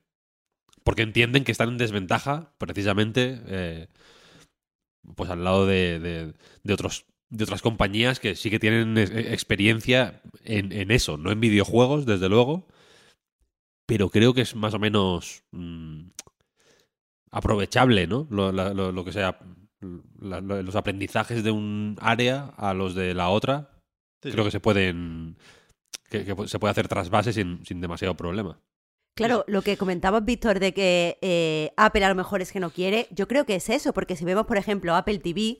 porque 0.85 1.03
entienden 1.03 1.45
que 1.45 1.53
están 1.53 1.71
en 1.71 1.79
desventaja 1.79 2.53
precisamente 2.59 3.41
eh, 3.47 3.89
pues 5.17 5.31
al 5.31 5.45
lado 5.45 5.67
de, 5.67 5.99
de- 5.99 6.35
de 6.63 6.75
otros 6.75 7.07
de 7.33 7.45
otras 7.45 7.63
compañías 7.63 8.19
que 8.19 8.35
sí 8.35 8.51
que 8.51 8.59
tienen 8.59 8.99
eh, 8.99 9.33
experiencia 9.33 10.21
en, 10.45 10.73
en 10.73 10.91
eso, 10.91 11.17
no 11.17 11.31
en 11.31 11.39
videojuegos, 11.41 12.05
desde 12.05 12.29
luego, 12.29 12.67
pero 13.87 14.11
creo 14.11 14.35
que 14.35 14.41
es 14.41 14.57
más 14.57 14.75
o 14.75 14.81
menos 14.81 15.45
mm, 15.53 16.09
aprovechable, 17.31 18.07
¿no? 18.07 18.27
Lo, 18.31 18.53
la- 18.53 18.75
lo- 18.75 18.93
lo 18.93 19.05
que 19.05 19.13
sea, 19.13 19.39
la- 20.21 20.41
lo- 20.41 20.63
los 20.63 20.77
aprendizajes 20.77 21.45
de 21.45 21.51
un 21.51 21.97
área 22.01 22.47
a 22.57 22.75
los 22.75 22.95
de 22.95 23.15
la 23.15 23.29
otra, 23.29 23.79
creo 24.21 24.45
que 24.45 24.51
se 24.51 24.61
pueden 24.61 25.37
que, 26.11 26.25
que 26.25 26.49
se 26.49 26.59
puede 26.59 26.73
hacer 26.73 26.89
trasvase 26.89 27.33
sin, 27.33 27.65
sin 27.65 27.81
demasiado 27.81 28.17
problema. 28.17 28.59
Claro, 29.15 29.45
lo 29.49 29.61
que 29.63 29.77
comentabas, 29.77 30.25
Víctor, 30.25 30.61
de 30.61 30.73
que 30.73 31.19
eh, 31.21 31.73
Apple 31.77 32.05
a 32.05 32.09
lo 32.09 32.15
mejor 32.15 32.41
es 32.41 32.53
que 32.53 32.61
no 32.61 32.71
quiere, 32.71 33.07
yo 33.11 33.29
creo 33.29 33.45
que 33.45 33.57
es 33.57 33.69
eso, 33.69 33.93
porque 33.93 34.17
si 34.17 34.25
vemos, 34.25 34.47
por 34.47 34.57
ejemplo, 34.57 34.95
Apple 34.95 35.19
TV, 35.19 35.59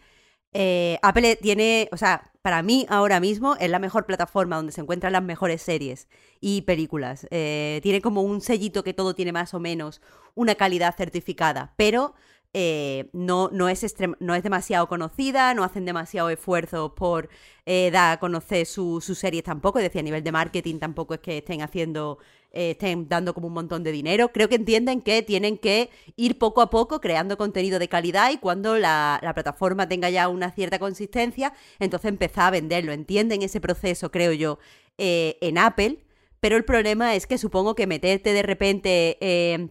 eh, 0.53 0.99
Apple 1.03 1.37
tiene, 1.37 1.89
o 1.93 1.97
sea, 1.99 2.33
para 2.41 2.63
mí 2.63 2.87
ahora 2.89 3.21
mismo 3.21 3.57
es 3.57 3.69
la 3.71 3.79
mejor 3.79 4.07
plataforma 4.07 4.57
donde 4.57 4.73
se 4.73 4.81
encuentran 4.81 5.13
las 5.13 5.23
mejores 5.23 5.61
series 5.61 6.09
y 6.41 6.63
películas. 6.63 7.27
Eh, 7.31 7.81
tiene 7.83 8.01
como 8.01 8.23
un 8.23 8.41
sellito 8.41 8.83
que 8.83 8.95
todo 8.95 9.15
tiene 9.15 9.33
más 9.33 9.53
o 9.53 9.61
menos 9.61 10.01
una 10.35 10.55
calidad 10.55 10.97
certificada, 10.97 11.75
pero 11.77 12.15
eh, 12.55 13.11
no, 13.13 13.51
no, 13.53 13.69
es 13.69 13.85
no 14.21 14.35
es 14.35 14.43
demasiado 14.43 14.89
conocida, 14.89 15.53
no 15.55 15.65
hacen 15.65 15.85
demasiado 15.85 16.31
esfuerzo 16.31 16.95
por 16.95 17.29
eh, 17.67 17.91
dar 17.93 18.13
a 18.15 18.21
conocer 18.21 18.67
su- 18.67 19.01
sus 19.01 19.19
series 19.19 19.45
tampoco, 19.45 19.79
es 19.79 19.85
decir, 19.85 20.01
a 20.01 20.03
nivel 20.03 20.25
de 20.25 20.33
marketing 20.33 20.79
tampoco 20.79 21.15
es 21.15 21.21
que 21.21 21.39
estén 21.39 21.63
haciendo, 21.63 22.19
eh, 22.53 22.71
estén 22.73 23.09
dando 23.09 23.35
como 23.35 23.47
un 23.49 23.55
montón 23.55 23.83
de 23.83 23.93
dinero. 23.93 24.33
Creo 24.33 24.49
que 24.49 24.57
entienden 24.57 25.01
que 25.03 25.23
tienen 25.23 25.59
que 25.59 25.91
ir 26.17 26.39
poco 26.39 26.63
a 26.63 26.71
poco 26.71 27.01
creando 27.01 27.37
contenido 27.37 27.79
de 27.79 27.89
calidad 27.89 28.31
y 28.33 28.39
cuando 28.39 28.77
la, 28.79 29.19
la 29.23 29.35
plataforma 29.35 29.89
tenga 29.89 30.11
ya 30.11 30.29
una 30.29 30.51
cierta 30.51 30.79
consistencia, 30.79 31.53
entonces 31.79 32.09
empezar 32.09 32.49
a 32.49 32.51
venderlo. 32.51 32.93
Entienden 32.93 33.43
ese 33.43 33.61
proceso, 33.61 34.11
creo 34.11 34.33
yo, 34.33 34.59
eh, 34.99 35.37
en 35.41 35.59
Apple, 35.59 35.99
pero 36.41 36.57
el 36.57 36.65
problema 36.65 37.15
es 37.15 37.27
que 37.27 37.39
supongo 37.39 37.75
que 37.75 37.87
meterte 37.87 38.33
de 38.33 38.43
repente... 38.43 39.19
eh, 39.21 39.69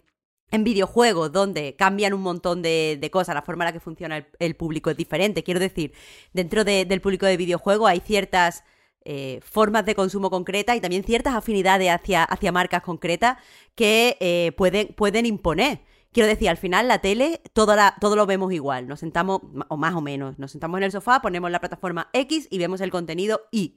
en 0.52 0.64
videojuegos 0.64 1.30
donde 1.30 1.76
cambian 1.76 2.12
un 2.12 2.22
montón 2.22 2.60
de, 2.60 2.98
de 3.00 3.08
cosas, 3.12 3.36
la 3.36 3.42
forma 3.42 3.62
en 3.62 3.66
la 3.66 3.72
que 3.72 3.78
funciona 3.78 4.16
el, 4.16 4.26
el 4.40 4.56
público 4.56 4.90
es 4.90 4.96
diferente. 4.96 5.44
Quiero 5.44 5.60
decir, 5.60 5.92
dentro 6.32 6.64
de- 6.64 6.84
del 6.86 7.00
público 7.00 7.24
de 7.24 7.36
videojuegos 7.36 7.88
hay 7.88 8.00
ciertas 8.00 8.64
eh, 9.04 9.40
formas 9.42 9.86
de 9.86 9.94
consumo 9.94 10.30
concretas 10.30 10.76
y 10.76 10.80
también 10.80 11.04
ciertas 11.04 11.34
afinidades 11.34 11.90
hacia, 11.90 12.24
hacia 12.24 12.52
marcas 12.52 12.82
concretas 12.82 13.38
que 13.74 14.16
eh, 14.20 14.52
pueden, 14.56 14.88
pueden 14.88 15.26
imponer. 15.26 15.80
Quiero 16.12 16.28
decir, 16.28 16.48
al 16.48 16.56
final 16.56 16.88
la 16.88 16.98
tele, 16.98 17.40
todo, 17.52 17.74
todo 18.00 18.16
lo 18.16 18.26
vemos 18.26 18.52
igual. 18.52 18.88
Nos 18.88 19.00
sentamos, 19.00 19.42
o 19.68 19.76
más 19.76 19.94
o 19.94 20.00
menos, 20.00 20.38
nos 20.38 20.50
sentamos 20.50 20.78
en 20.78 20.84
el 20.84 20.92
sofá, 20.92 21.22
ponemos 21.22 21.50
la 21.50 21.60
plataforma 21.60 22.08
X 22.12 22.48
y 22.50 22.58
vemos 22.58 22.80
el 22.80 22.90
contenido 22.90 23.42
Y. 23.52 23.76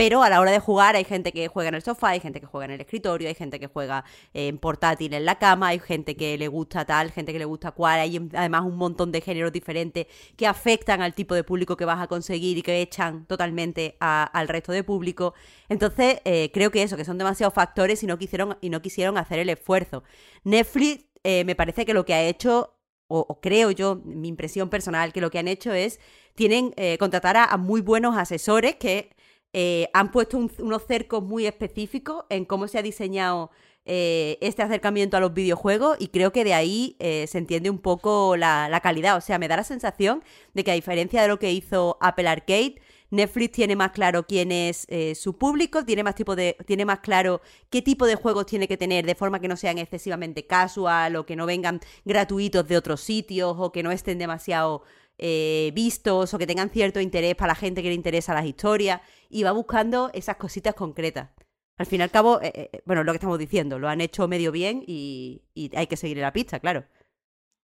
Pero 0.00 0.22
a 0.22 0.30
la 0.30 0.40
hora 0.40 0.50
de 0.50 0.60
jugar 0.60 0.96
hay 0.96 1.04
gente 1.04 1.30
que 1.30 1.48
juega 1.48 1.68
en 1.68 1.74
el 1.74 1.82
sofá, 1.82 2.08
hay 2.08 2.20
gente 2.20 2.40
que 2.40 2.46
juega 2.46 2.64
en 2.64 2.70
el 2.70 2.80
escritorio, 2.80 3.28
hay 3.28 3.34
gente 3.34 3.60
que 3.60 3.66
juega 3.66 4.02
en 4.32 4.56
portátil 4.56 5.12
en 5.12 5.26
la 5.26 5.38
cama, 5.38 5.68
hay 5.68 5.78
gente 5.78 6.16
que 6.16 6.38
le 6.38 6.48
gusta 6.48 6.86
tal, 6.86 7.10
gente 7.10 7.34
que 7.34 7.38
le 7.38 7.44
gusta 7.44 7.72
cual, 7.72 8.00
hay 8.00 8.30
además 8.32 8.62
un 8.62 8.76
montón 8.76 9.12
de 9.12 9.20
géneros 9.20 9.52
diferentes 9.52 10.06
que 10.38 10.46
afectan 10.46 11.02
al 11.02 11.12
tipo 11.12 11.34
de 11.34 11.44
público 11.44 11.76
que 11.76 11.84
vas 11.84 12.00
a 12.00 12.06
conseguir 12.06 12.56
y 12.56 12.62
que 12.62 12.80
echan 12.80 13.26
totalmente 13.26 13.98
al 14.00 14.48
resto 14.48 14.72
de 14.72 14.84
público. 14.84 15.34
Entonces, 15.68 16.22
eh, 16.24 16.50
creo 16.50 16.70
que 16.70 16.82
eso, 16.82 16.96
que 16.96 17.04
son 17.04 17.18
demasiados 17.18 17.52
factores 17.52 18.02
y 18.02 18.06
no 18.06 18.16
quisieron, 18.16 18.56
y 18.62 18.70
no 18.70 18.80
quisieron 18.80 19.18
hacer 19.18 19.38
el 19.38 19.50
esfuerzo. 19.50 20.02
Netflix 20.44 21.04
eh, 21.24 21.44
me 21.44 21.54
parece 21.54 21.84
que 21.84 21.92
lo 21.92 22.06
que 22.06 22.14
ha 22.14 22.22
hecho 22.22 22.74
o, 23.12 23.40
creo 23.40 23.72
yo, 23.72 24.00
mi 24.04 24.28
impresión 24.28 24.70
personal, 24.70 25.12
que 25.12 25.20
lo 25.20 25.30
que 25.32 25.40
han 25.40 25.48
hecho 25.48 25.72
es, 25.72 25.98
tienen, 26.36 26.72
eh, 26.76 26.96
contratar 26.96 27.36
a, 27.36 27.56
muy 27.56 27.80
buenos 27.80 28.16
asesores 28.16 28.76
que 28.76 29.10
eh, 29.52 29.88
han 29.92 30.12
puesto 30.12 30.38
unos 30.38 30.86
cercos 30.86 31.22
muy 31.24 31.46
específicos 31.46 32.24
en 32.28 32.44
cómo 32.44 32.68
se 32.68 32.78
ha 32.78 32.82
diseñado 32.82 33.50
eh, 33.84 34.38
este 34.40 34.62
acercamiento 34.62 35.16
a 35.16 35.20
los 35.20 35.34
videojuegos 35.34 35.96
y 35.98 36.08
creo 36.08 36.32
que 36.32 36.44
de 36.44 36.54
ahí 36.54 36.96
eh, 37.00 37.26
se 37.26 37.38
entiende 37.38 37.68
un 37.68 37.78
poco 37.78 38.36
la, 38.36 38.80
calidad. 38.82 39.16
O 39.16 39.20
sea, 39.20 39.38
me 39.38 39.48
da 39.48 39.56
la 39.56 39.64
sensación 39.64 40.22
de 40.54 40.62
que 40.62 40.70
a 40.70 40.74
diferencia 40.74 41.22
de 41.22 41.28
lo 41.28 41.38
que 41.40 41.52
hizo 41.52 41.98
Apple 42.00 42.28
Arcade, 42.28 42.76
Netflix 43.10 43.52
tiene 43.52 43.74
más 43.74 43.90
claro 43.90 44.24
quién 44.24 44.52
es 44.52 44.86
su 45.18 45.36
público, 45.36 45.84
tiene 45.84 46.04
más, 46.04 46.14
tipo 46.14 46.36
de, 46.36 46.56
tiene 46.64 46.84
más 46.84 47.00
claro 47.00 47.40
qué 47.68 47.82
tipo 47.82 48.06
de 48.06 48.14
juegos 48.14 48.46
tiene 48.46 48.68
que 48.68 48.76
tener 48.76 49.04
de 49.04 49.16
forma 49.16 49.40
que 49.40 49.48
no 49.48 49.56
sean 49.56 49.78
excesivamente 49.78 50.46
casual 50.46 51.16
o 51.16 51.26
que 51.26 51.34
no 51.34 51.44
vengan 51.44 51.80
gratuitos 52.04 52.68
de 52.68 52.76
otros 52.76 53.00
sitios 53.00 53.56
o 53.58 53.72
que 53.72 53.82
no 53.82 53.90
estén 53.90 54.18
demasiado 54.18 54.84
eh, 55.22 55.70
vistos 55.74 56.32
o 56.32 56.38
que 56.38 56.46
tengan 56.46 56.70
cierto 56.70 56.98
interés 56.98 57.34
para 57.34 57.48
la 57.48 57.54
gente 57.54 57.82
que 57.82 57.88
le 57.88 57.94
interesa 57.94 58.32
las 58.32 58.46
historias 58.46 59.02
y 59.28 59.42
va 59.42 59.52
buscando 59.52 60.10
esas 60.14 60.36
cositas 60.36 60.74
concretas. 60.74 61.28
Al 61.76 61.84
fin 61.84 62.00
y 62.00 62.04
al 62.04 62.10
cabo, 62.10 62.40
eh, 62.40 62.70
eh, 62.72 62.80
bueno, 62.86 63.04
lo 63.04 63.12
que 63.12 63.16
estamos 63.16 63.38
diciendo, 63.38 63.78
lo 63.78 63.90
han 63.90 64.00
hecho 64.00 64.28
medio 64.28 64.50
bien 64.50 64.82
y, 64.86 65.42
hay 65.76 65.86
que 65.88 65.98
seguir 65.98 66.16
la 66.16 66.32
pista, 66.32 66.58
claro. 66.58 66.86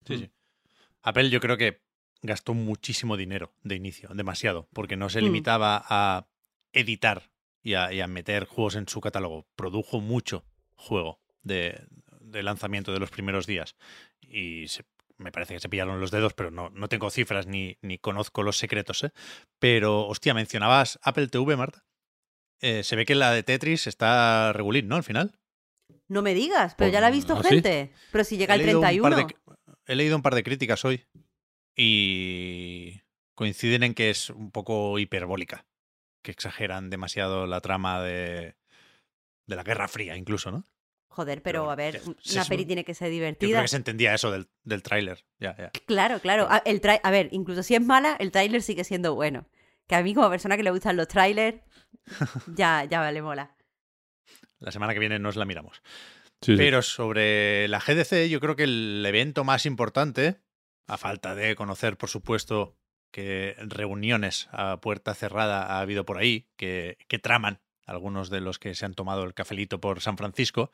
Sí, 0.06 0.18
sí. 0.18 0.32
Apple 1.02 1.30
yo 1.30 1.40
creo 1.40 1.56
que 1.56 1.82
gastó 2.22 2.54
muchísimo 2.54 3.16
dinero 3.16 3.54
de 3.64 3.76
inicio, 3.76 4.10
demasiado, 4.14 4.68
porque 4.74 4.98
no 4.98 5.08
se 5.08 5.22
mm. 5.22 5.24
limitaba 5.24 5.82
a 5.88 6.28
editar 6.74 7.32
y 7.64 7.74
a, 7.74 8.08
meter 8.08 8.46
juegos 8.46 8.76
en 8.76 8.90
su 8.90 9.00
catálogo. 9.00 9.48
Produjo 9.56 10.02
mucho 10.02 10.44
juego 10.76 11.22
de, 11.42 11.88
de 12.20 12.44
lanzamiento 12.44 12.92
de 12.92 13.00
los 13.00 13.12
primeros 13.12 13.48
días 13.48 13.78
y 14.22 14.68
se 14.68 14.84
me 15.18 15.32
parece 15.32 15.54
que 15.54 15.60
se 15.60 15.70
pillaron 15.70 16.00
los 16.00 16.12
dedos, 16.12 16.34
pero 16.34 16.52
no, 16.52 16.70
no 16.70 16.90
tengo 16.90 17.10
cifras 17.10 17.48
ni, 17.48 17.78
ni 17.82 17.98
conozco 17.98 18.44
los 18.44 18.58
secretos. 18.58 19.04
¿eh? 19.04 19.12
Pero, 19.60 20.08
hostia, 20.08 20.34
mencionabas 20.34 21.00
Apple 21.04 21.28
TV, 21.28 21.56
Marta. 21.56 21.86
Eh, 22.62 22.84
se 22.84 22.96
ve 22.96 23.06
que 23.06 23.16
la 23.16 23.32
de 23.32 23.44
Tetris 23.44 23.88
está 23.88 24.54
regulín, 24.54 24.88
¿no? 24.88 24.96
Al 24.96 25.04
final. 25.04 25.40
No 26.08 26.22
me 26.22 26.34
digas, 26.34 26.76
pero 26.76 26.92
ya 26.92 27.02
la 27.02 27.08
ha 27.08 27.12
visto 27.12 27.38
¿Ah, 27.38 27.44
gente. 27.44 27.92
Pero 28.12 28.24
si 28.24 28.38
llega 28.38 28.56
el 28.56 28.62
31. 28.62 29.28
he 29.88 29.96
leído 29.96 30.16
un 30.16 30.22
par 30.22 30.36
de 30.36 30.44
críticas 30.44 30.86
hoy 30.86 31.06
y 31.76 33.02
coinciden 33.36 33.84
en 33.84 33.94
que 33.94 34.10
es 34.10 34.30
un 34.30 34.52
poco 34.52 34.98
hiperbólica, 35.00 35.66
que 36.24 36.32
exageran 36.32 36.90
demasiado 36.90 37.48
la 37.48 37.62
trama 37.62 38.02
de, 38.02 38.56
de 39.48 39.56
la 39.56 39.64
Guerra 39.64 39.88
Fría, 39.88 40.16
incluso, 40.16 40.52
¿no? 40.52 40.64
Joder, 41.16 41.42
pero, 41.42 41.72
a 41.72 41.76
ver, 41.76 42.02
una 42.34 42.44
peli 42.44 42.66
tiene 42.66 42.84
que 42.84 42.94
ser 42.94 43.10
divertida. 43.10 43.48
Yo 43.48 43.54
creo 43.54 43.62
que 43.62 43.70
se 43.70 43.78
entendía 43.78 44.14
eso 44.14 44.32
del, 44.32 44.50
del 44.66 44.84
tráiler. 44.84 45.24
Ya, 45.40 45.56
ya. 45.58 45.70
Claro, 45.86 46.20
claro. 46.20 46.46
A, 46.50 46.58
el 46.66 46.82
a 47.02 47.10
ver, 47.10 47.30
incluso 47.32 47.64
si 47.64 47.74
es 47.74 47.82
mala, 47.82 48.18
el 48.20 48.34
tráiler 48.34 48.62
sigue 48.62 48.84
siendo 48.84 49.16
bueno. 49.16 49.48
Que 49.88 49.96
a 49.96 50.04
mí 50.04 50.14
como 50.14 50.30
persona 50.30 50.58
que 50.58 50.64
le 50.64 50.72
gustan 50.72 50.98
los 50.98 51.08
trailers, 51.08 51.62
ya, 52.54 52.84
ya 52.84 53.00
vale, 53.00 53.22
mola. 53.22 53.56
La 54.60 54.74
semana 54.74 54.94
que 54.94 55.00
viene 55.00 55.18
nos 55.18 55.38
la 55.38 55.46
miramos. 55.46 55.82
pero 56.46 56.82
sobre 56.82 57.70
la 57.70 57.80
GDC, 57.80 58.28
yo 58.28 58.42
creo 58.42 58.58
que 58.58 58.64
el 58.64 59.06
evento 59.08 59.46
más 59.46 59.66
importante, 59.66 60.42
a 60.86 60.98
falta 60.98 61.34
de 61.34 61.56
conocer, 61.56 61.96
por 61.96 62.10
supuesto, 62.10 62.76
que 63.10 63.56
reuniones 63.60 64.50
a 64.52 64.82
puerta 64.82 65.14
cerrada 65.14 65.64
ha 65.64 65.80
habido 65.80 66.06
por 66.06 66.18
ahí, 66.18 66.50
que, 66.58 66.98
que 67.08 67.20
traman 67.20 67.62
algunos 67.86 68.30
de 68.30 68.42
los 68.42 68.60
que 68.60 68.76
se 68.76 68.86
han 68.86 68.94
tomado 68.94 69.24
el 69.24 69.34
cafelito 69.34 69.80
por 69.80 70.02
San 70.02 70.18
Francisco. 70.18 70.72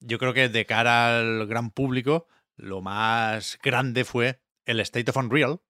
Yo 0.00 0.18
creo 0.18 0.34
que 0.34 0.48
de 0.48 0.66
cara 0.66 1.20
al 1.20 1.46
gran 1.46 1.70
público, 1.70 2.26
lo 2.56 2.80
más 2.82 3.58
grande 3.62 4.04
fue 4.04 4.40
el 4.66 4.80
State 4.80 5.10
of 5.10 5.16
Unreal, 5.16 5.60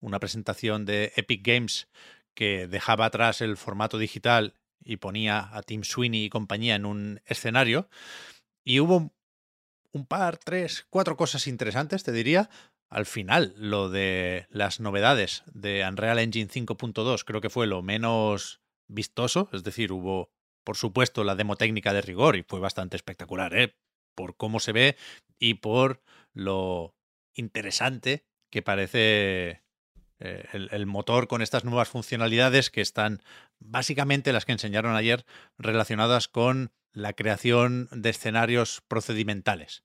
una 0.00 0.20
presentación 0.20 0.84
de 0.84 1.12
Epic 1.16 1.46
Games 1.46 1.88
que 2.34 2.66
dejaba 2.66 3.06
atrás 3.06 3.40
el 3.40 3.56
formato 3.56 3.98
digital 3.98 4.54
y 4.84 4.98
ponía 4.98 5.48
a 5.52 5.62
Tim 5.62 5.82
Sweeney 5.82 6.24
y 6.24 6.30
compañía 6.30 6.74
en 6.74 6.84
un 6.84 7.20
escenario. 7.24 7.88
Y 8.64 8.80
hubo 8.80 9.12
un 9.92 10.06
par, 10.06 10.38
tres, 10.38 10.86
cuatro 10.90 11.16
cosas 11.16 11.46
interesantes, 11.46 12.02
te 12.02 12.12
diría. 12.12 12.50
Al 12.90 13.06
final, 13.06 13.54
lo 13.56 13.88
de 13.88 14.46
las 14.50 14.78
novedades 14.78 15.42
de 15.52 15.84
Unreal 15.88 16.18
Engine 16.18 16.50
5.2 16.50 17.24
creo 17.24 17.40
que 17.40 17.50
fue 17.50 17.66
lo 17.66 17.82
menos 17.82 18.60
vistoso, 18.94 19.48
es 19.52 19.64
decir, 19.64 19.92
hubo, 19.92 20.30
por 20.64 20.76
supuesto, 20.76 21.24
la 21.24 21.34
demo 21.34 21.56
técnica 21.56 21.92
de 21.92 22.02
rigor 22.02 22.36
y 22.36 22.42
fue 22.42 22.60
bastante 22.60 22.96
espectacular, 22.96 23.54
¿eh? 23.56 23.74
por 24.14 24.36
cómo 24.36 24.60
se 24.60 24.72
ve 24.72 24.96
y 25.38 25.54
por 25.54 26.02
lo 26.32 26.94
interesante 27.34 28.24
que 28.50 28.62
parece 28.62 29.62
eh, 30.20 30.44
el, 30.52 30.86
motor 30.86 31.26
con 31.26 31.42
estas 31.42 31.64
nuevas 31.64 31.88
funcionalidades 31.88 32.70
que 32.70 32.80
están 32.80 33.22
básicamente 33.58 34.32
las 34.32 34.44
que 34.44 34.52
enseñaron 34.52 34.94
ayer 34.94 35.24
relacionadas 35.58 36.28
con 36.28 36.72
la 36.92 37.12
creación 37.12 37.88
de 37.90 38.10
escenarios 38.10 38.82
procedimentales. 38.86 39.82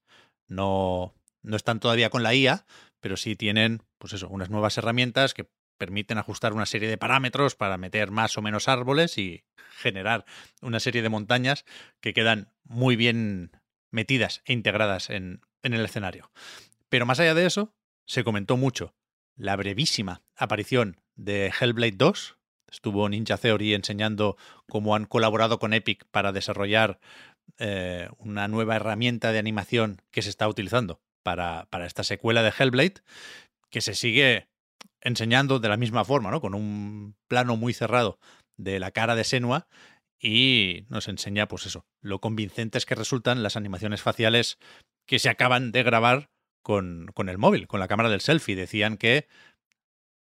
No, 0.48 1.16
no 1.42 1.56
están 1.56 1.80
todavía 1.80 2.12
con 2.12 2.22
la 2.22 2.36
IA, 2.36 2.66
pero 3.00 3.18
sí 3.18 3.36
tienen, 3.36 3.82
pues 3.98 4.14
eso, 4.14 4.30
unas 4.30 4.52
nuevas 4.52 4.78
herramientas 4.78 5.34
que 5.34 5.50
permiten 5.80 6.20
ajustar 6.20 6.54
una 6.54 6.68
serie 6.68 6.90
de 6.90 7.00
parámetros 7.00 7.56
para 7.56 7.78
meter 7.78 8.12
más 8.12 8.38
o 8.38 8.44
menos 8.44 8.68
árboles 8.68 9.18
y 9.18 9.44
generar 9.72 10.26
una 10.62 10.80
serie 10.80 11.02
de 11.02 11.10
montañas 11.10 11.66
que 12.02 12.14
quedan 12.14 12.52
muy 12.66 12.96
bien 12.96 13.52
metidas 13.90 14.44
e 14.46 14.54
integradas 14.54 15.10
en, 15.10 15.42
el 15.64 15.84
escenario. 15.84 16.32
Pero 16.90 17.08
más 17.08 17.20
allá 17.20 17.34
de 17.34 17.46
eso, 17.46 17.74
se 18.06 18.24
comentó 18.24 18.58
mucho 18.58 18.94
la 19.36 19.56
brevísima 19.56 20.22
aparición 20.36 21.02
de 21.16 21.52
Hellblade 21.60 21.98
2. 21.98 22.38
Estuvo 22.72 23.10
Ninja 23.10 23.38
Theory 23.38 23.74
enseñando 23.74 24.38
cómo 24.68 24.96
han 24.96 25.06
colaborado 25.06 25.60
con 25.60 25.74
Epic 25.74 26.06
para 26.12 26.32
desarrollar 26.32 27.00
eh, 27.58 28.10
una 28.18 28.48
nueva 28.48 28.76
herramienta 28.76 29.32
de 29.32 29.40
animación 29.40 30.02
que 30.12 30.22
se 30.22 30.30
está 30.30 30.48
utilizando 30.48 31.02
para 31.24 31.68
esta 31.86 32.04
secuela 32.04 32.42
de 32.44 32.54
Hellblade, 32.58 33.02
que 33.70 33.82
se 33.82 33.94
sigue 33.94 34.50
enseñando 35.02 35.60
de 35.60 35.70
la 35.70 35.78
misma 35.78 36.06
forma, 36.06 36.32
¿no? 36.32 36.42
Con 36.42 36.54
un 36.54 37.16
plano 37.28 37.58
muy 37.58 37.74
cerrado 37.74 38.20
de 38.58 38.80
la 38.80 38.92
cara 38.92 39.16
de 39.16 39.24
Senua 39.24 39.68
y 40.20 40.86
nos 40.90 41.08
enseña, 41.08 41.48
pues 41.48 41.66
eso, 41.66 41.86
lo 42.02 42.20
convincentes 42.20 42.86
que 42.86 42.96
resultan 42.96 43.44
las 43.44 43.56
animaciones 43.56 44.02
faciales 44.02 44.58
que 45.08 45.20
se 45.20 45.30
acaban 45.30 45.72
de 45.72 45.84
grabar 45.84 46.30
con, 46.62 47.10
con 47.14 47.30
el 47.30 47.38
móvil, 47.38 47.68
con 47.68 47.80
la 47.80 47.88
cámara 47.88 48.10
del 48.10 48.22
selfie. 48.22 48.56
Decían 48.56 48.98
que 48.98 49.28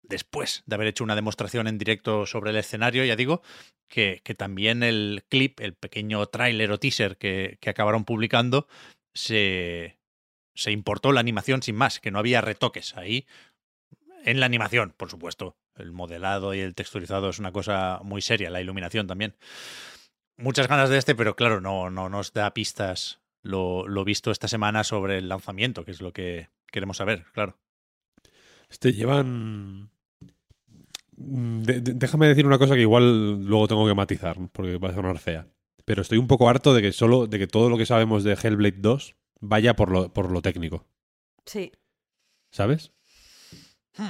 después 0.02 0.64
de 0.66 0.76
haber 0.76 0.88
hecho 0.88 1.04
una 1.04 1.16
demostración 1.16 1.68
en 1.68 1.78
directo 1.78 2.26
sobre 2.26 2.52
el 2.52 2.58
escenario, 2.58 3.06
ya 3.06 3.16
digo, 3.16 3.42
que, 3.88 4.22
que 4.24 4.36
también 4.36 4.84
el 4.84 5.24
clip, 5.30 5.60
el 5.60 5.76
pequeño 5.76 6.26
tráiler 6.28 6.72
o 6.72 6.80
teaser 6.80 7.18
que, 7.18 7.58
que 7.62 7.70
acabaron 7.70 8.06
publicando, 8.06 8.68
se, 9.14 9.98
se 10.56 10.72
importó 10.72 11.12
la 11.12 11.20
animación 11.20 11.62
sin 11.62 11.76
más, 11.76 12.00
que 12.00 12.12
no 12.12 12.20
había 12.20 12.42
retoques. 12.42 12.96
Ahí 12.98 13.26
en 14.26 14.40
la 14.40 14.48
animación, 14.48 14.94
por 14.98 15.10
supuesto. 15.10 15.56
El 15.78 15.92
modelado 15.92 16.54
y 16.54 16.60
el 16.60 16.76
texturizado 16.76 17.30
es 17.30 17.40
una 17.40 17.52
cosa 17.52 18.00
muy 18.04 18.22
seria, 18.22 18.50
la 18.50 18.60
iluminación 18.60 19.08
también. 19.08 19.36
Muchas 20.38 20.68
ganas 20.68 20.90
de 20.90 20.98
este, 20.98 21.16
pero 21.16 21.36
claro, 21.36 21.62
no, 21.62 21.90
no 21.90 22.10
nos 22.10 22.34
da 22.34 22.54
pistas 22.54 23.22
lo, 23.42 23.88
lo 23.88 24.04
visto 24.04 24.32
esta 24.32 24.48
semana 24.48 24.84
sobre 24.84 25.20
el 25.20 25.30
lanzamiento, 25.30 25.86
que 25.86 25.92
es 25.92 26.02
lo 26.02 26.12
que 26.12 26.50
queremos 26.72 26.98
saber, 26.98 27.26
claro. 27.34 27.58
Este 28.70 28.94
llevan. 28.94 29.92
Mm, 31.18 31.62
déjame 31.62 32.28
decir 32.28 32.48
una 32.48 32.58
cosa 32.58 32.74
que 32.74 32.82
igual 32.82 33.46
luego 33.46 33.68
tengo 33.68 33.88
que 33.88 33.94
matizar, 33.94 34.38
porque 34.52 34.78
va 34.78 34.90
a 34.90 34.96
sonar 34.96 35.20
fea. 35.20 35.48
Pero 35.86 36.02
estoy 36.02 36.18
un 36.18 36.28
poco 36.28 36.50
harto 36.50 36.74
de 36.74 36.82
que 36.82 36.92
solo, 36.92 37.28
de 37.28 37.38
que 37.38 37.48
todo 37.48 37.70
lo 37.70 37.78
que 37.78 37.86
sabemos 37.86 38.24
de 38.24 38.34
Hellblade 38.34 38.80
2 38.80 39.16
vaya 39.40 39.76
por 39.76 39.92
lo, 39.92 40.12
por 40.12 40.32
lo 40.32 40.42
técnico. 40.42 40.88
Sí. 41.46 41.72
¿Sabes? 42.52 42.92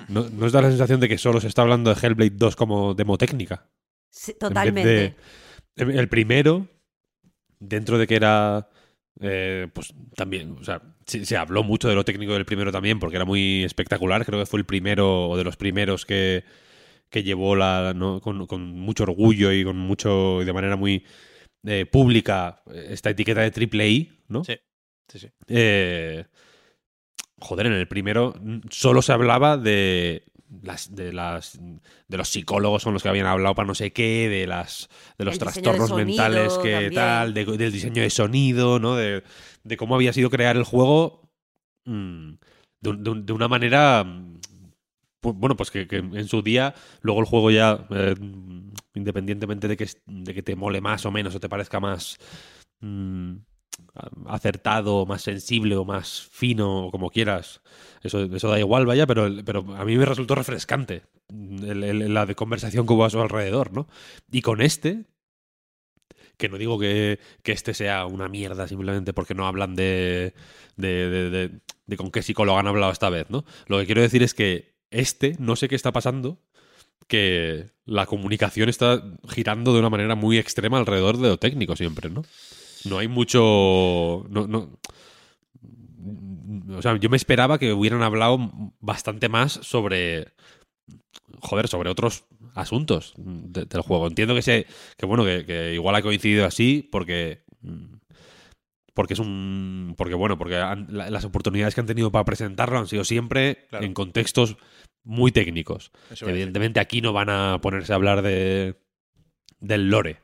¿No, 0.08 0.27
¿No 0.30 0.46
os 0.46 0.51
da 0.51 0.62
la 0.62 0.70
sensación 0.70 1.00
de 1.00 1.08
que 1.08 1.18
solo 1.18 1.39
se 1.39 1.48
está 1.48 1.62
hablando 1.62 1.94
de 1.94 2.00
Hellblade 2.00 2.36
2 2.36 2.56
como 2.56 2.94
demo 2.94 3.18
técnica? 3.18 3.70
Sí, 4.10 4.34
totalmente. 4.39 5.15
el 5.75 6.10
primero, 6.10 6.68
dentro 7.60 7.98
de 7.98 8.08
que 8.08 8.15
era. 8.15 8.70
Eh, 9.22 9.68
pues 9.74 9.94
también, 10.15 10.58
o 10.60 10.63
sea, 10.63 10.82
se, 11.06 11.25
se 11.25 11.38
habló 11.38 11.63
mucho 11.63 11.88
de 11.88 11.96
lo 11.96 12.04
técnico 12.04 12.34
del 12.34 12.46
primero 12.46 12.72
también, 12.72 13.00
porque 13.00 13.15
era 13.15 13.25
muy 13.25 13.63
espectacular. 13.63 14.25
Creo 14.25 14.39
que 14.39 14.46
fue 14.46 14.60
el 14.60 14.65
primero 14.65 15.30
o 15.30 15.38
de 15.38 15.44
los 15.44 15.56
primeros 15.56 16.06
que, 16.06 16.44
que 17.10 17.24
llevó 17.24 17.56
la, 17.56 17.94
¿no? 17.96 18.20
con, 18.20 18.46
con 18.48 18.62
mucho 18.62 19.04
orgullo 19.04 19.51
y 19.51 19.63
con 19.63 19.77
mucho 19.77 20.42
y 20.42 20.46
de 20.46 20.54
manera 20.54 20.75
muy 20.75 21.06
eh, 21.65 21.86
pública 21.86 22.62
esta 22.74 23.10
etiqueta 23.10 23.42
de 23.42 23.51
triple 23.51 23.88
I, 23.89 24.24
¿no? 24.27 24.44
Sí, 24.44 24.58
sí, 25.08 25.20
sí. 25.20 25.30
Eh, 25.48 26.25
joder, 27.39 27.68
en 27.68 27.74
el 27.74 27.88
primero 27.88 28.34
solo 28.70 29.01
se 29.01 29.12
hablaba 29.13 29.58
de 29.58 30.24
las, 30.62 30.96
de 30.96 31.12
las 31.12 31.60
de 32.08 32.18
los 32.18 32.30
psicólogos 32.30 32.84
son 32.84 32.94
los 32.94 33.04
que 33.04 33.10
habían 33.10 33.25
hablado 33.25 33.56
para 33.56 33.68
no 33.68 33.75
sé 33.75 33.92
qué, 33.94 34.30
de 34.30 34.48
las 34.48 34.89
de 35.18 35.25
los 35.25 35.34
El 35.36 35.39
trastornos 35.39 35.89
sonido 35.89 36.06
mentales 36.06 36.58
que 36.58 36.72
también. 36.72 36.94
tal, 36.94 37.34
de- 37.34 37.46
del 37.58 37.72
diseño 37.72 38.01
de 38.04 38.10
sonido, 38.10 38.80
¿no? 38.80 38.96
De, 38.96 39.24
de 39.63 39.77
cómo 39.77 39.96
había 39.96 40.13
sido 40.13 40.30
crear 40.30 40.56
el 40.56 40.63
juego 40.63 41.30
mm, 41.86 42.34
de, 42.82 42.89
un- 42.89 43.04
de 43.04 43.10
un- 43.10 43.25
de 43.25 43.34
una 43.34 43.48
manera 43.48 44.04
mm, 44.04 44.39
bueno, 45.22 45.56
pues 45.58 45.72
que, 45.72 45.88
que 45.88 45.98
en 45.98 46.27
su 46.27 46.44
día, 46.44 46.75
luego 47.01 47.20
el 47.20 47.25
juego 47.25 47.50
ya, 47.50 47.88
eh, 47.89 48.13
independientemente 48.94 49.68
de 49.68 49.75
que, 49.75 49.88
de 50.06 50.34
que 50.36 50.44
te 50.44 50.56
mole 50.56 50.82
más 50.82 51.04
o 51.08 51.12
menos 51.12 51.34
o 51.34 51.39
te 51.39 51.50
parezca 51.50 51.80
más 51.80 52.18
mm, 52.82 53.34
acertado, 54.27 55.05
más 55.05 55.22
sensible 55.24 55.75
o 55.75 55.86
más 55.86 56.22
fino 56.32 56.88
o 56.88 56.91
como 56.91 57.10
quieras, 57.10 57.62
eso, 58.03 58.24
eso 58.24 58.50
da 58.50 58.60
igual, 58.60 58.86
vaya, 58.86 59.08
pero, 59.08 59.29
pero 59.46 59.60
a 59.75 59.86
mí 59.86 59.98
me 59.98 60.05
resultó 60.05 60.36
refrescante 60.36 61.03
el- 61.29 62.13
la 62.13 62.25
de 62.25 62.36
conversación 62.36 62.86
que 62.86 62.94
hubo 62.94 63.05
a 63.05 63.10
su 63.10 63.20
alrededor, 63.22 63.74
¿no? 63.74 63.88
Y 64.32 64.41
con 64.41 64.62
este, 64.62 65.05
que 66.38 66.50
no 66.50 66.58
digo 66.58 66.77
que, 66.79 67.20
que 67.44 67.51
este 67.51 67.74
sea 67.74 68.05
una 68.05 68.27
mierda 68.27 68.67
simplemente 68.67 69.13
porque 69.13 69.34
no 69.34 69.48
hablan 69.48 69.75
de, 69.75 70.34
de, 70.75 71.10
de- 71.10 71.29
de- 71.29 71.51
de 71.86 71.98
con 71.98 72.12
qué 72.12 72.22
psicólogo 72.22 72.58
han 72.58 72.67
hablado 72.67 72.91
esta 72.91 73.10
vez, 73.10 73.29
¿no? 73.29 73.46
Lo 73.67 73.77
que 73.79 73.86
quiero 73.86 74.01
decir 74.01 74.24
es 74.24 74.34
que 74.34 74.75
este, 74.91 75.36
no 75.39 75.55
sé 75.55 75.67
qué 75.70 75.75
está 75.75 75.91
pasando, 75.91 76.39
que 77.08 77.72
la 77.86 78.05
comunicación 78.05 78.70
está 78.70 79.03
girando 79.29 79.74
de 79.74 79.79
una 79.79 79.89
manera 79.89 80.15
muy 80.15 80.38
extrema 80.38 80.77
alrededor 80.79 81.17
de 81.17 81.29
lo 81.29 81.38
técnico 81.39 81.75
siempre, 81.75 82.10
¿no? 82.10 82.24
No 82.86 82.98
hay 83.00 83.08
mucho... 83.08 84.25
No, 84.30 84.48
no, 84.48 84.77
o 86.77 86.82
sea, 86.82 86.96
yo 86.98 87.10
me 87.10 87.18
esperaba 87.18 87.58
que 87.58 87.74
hubieran 87.74 88.04
hablado 88.04 88.38
bastante 88.80 89.30
más 89.30 89.54
sobre... 89.63 90.27
Joder, 91.42 91.68
sobre 91.68 91.89
otros 91.89 92.25
asuntos 92.54 93.13
de- 93.18 93.65
del 93.65 93.82
juego. 93.82 94.08
Entiendo 94.08 94.36
que 94.36 94.42
sé 94.42 94.68
que 94.98 95.06
bueno, 95.06 95.25
que, 95.25 95.46
que 95.46 95.74
igual 95.74 95.96
ha 95.96 96.01
coincidido 96.01 96.46
así 96.46 96.88
porque 96.92 97.44
porque 98.94 99.13
es 99.13 99.20
un 99.20 99.94
porque 99.98 100.13
bueno, 100.15 100.38
porque 100.38 100.56
han- 100.58 100.88
la- 100.89 101.10
las 101.10 101.25
oportunidades 101.25 101.75
que 101.75 101.82
han 101.82 101.88
tenido 101.88 102.12
para 102.12 102.24
presentarlo 102.25 102.77
han 102.80 102.88
sido 102.88 103.04
siempre 103.04 103.65
Claro. 103.70 103.86
en 103.86 103.94
contextos 103.94 104.56
muy 105.04 105.32
técnicos. 105.32 105.92
Eso. 106.12 106.30
Evidentemente 106.30 106.80
aquí 106.80 107.01
no 107.01 107.12
van 107.12 107.30
a 107.30 107.60
ponerse 107.62 107.92
a 107.92 107.96
hablar 107.96 108.22
de 108.22 108.75
del 109.60 109.89
lore. 109.89 110.18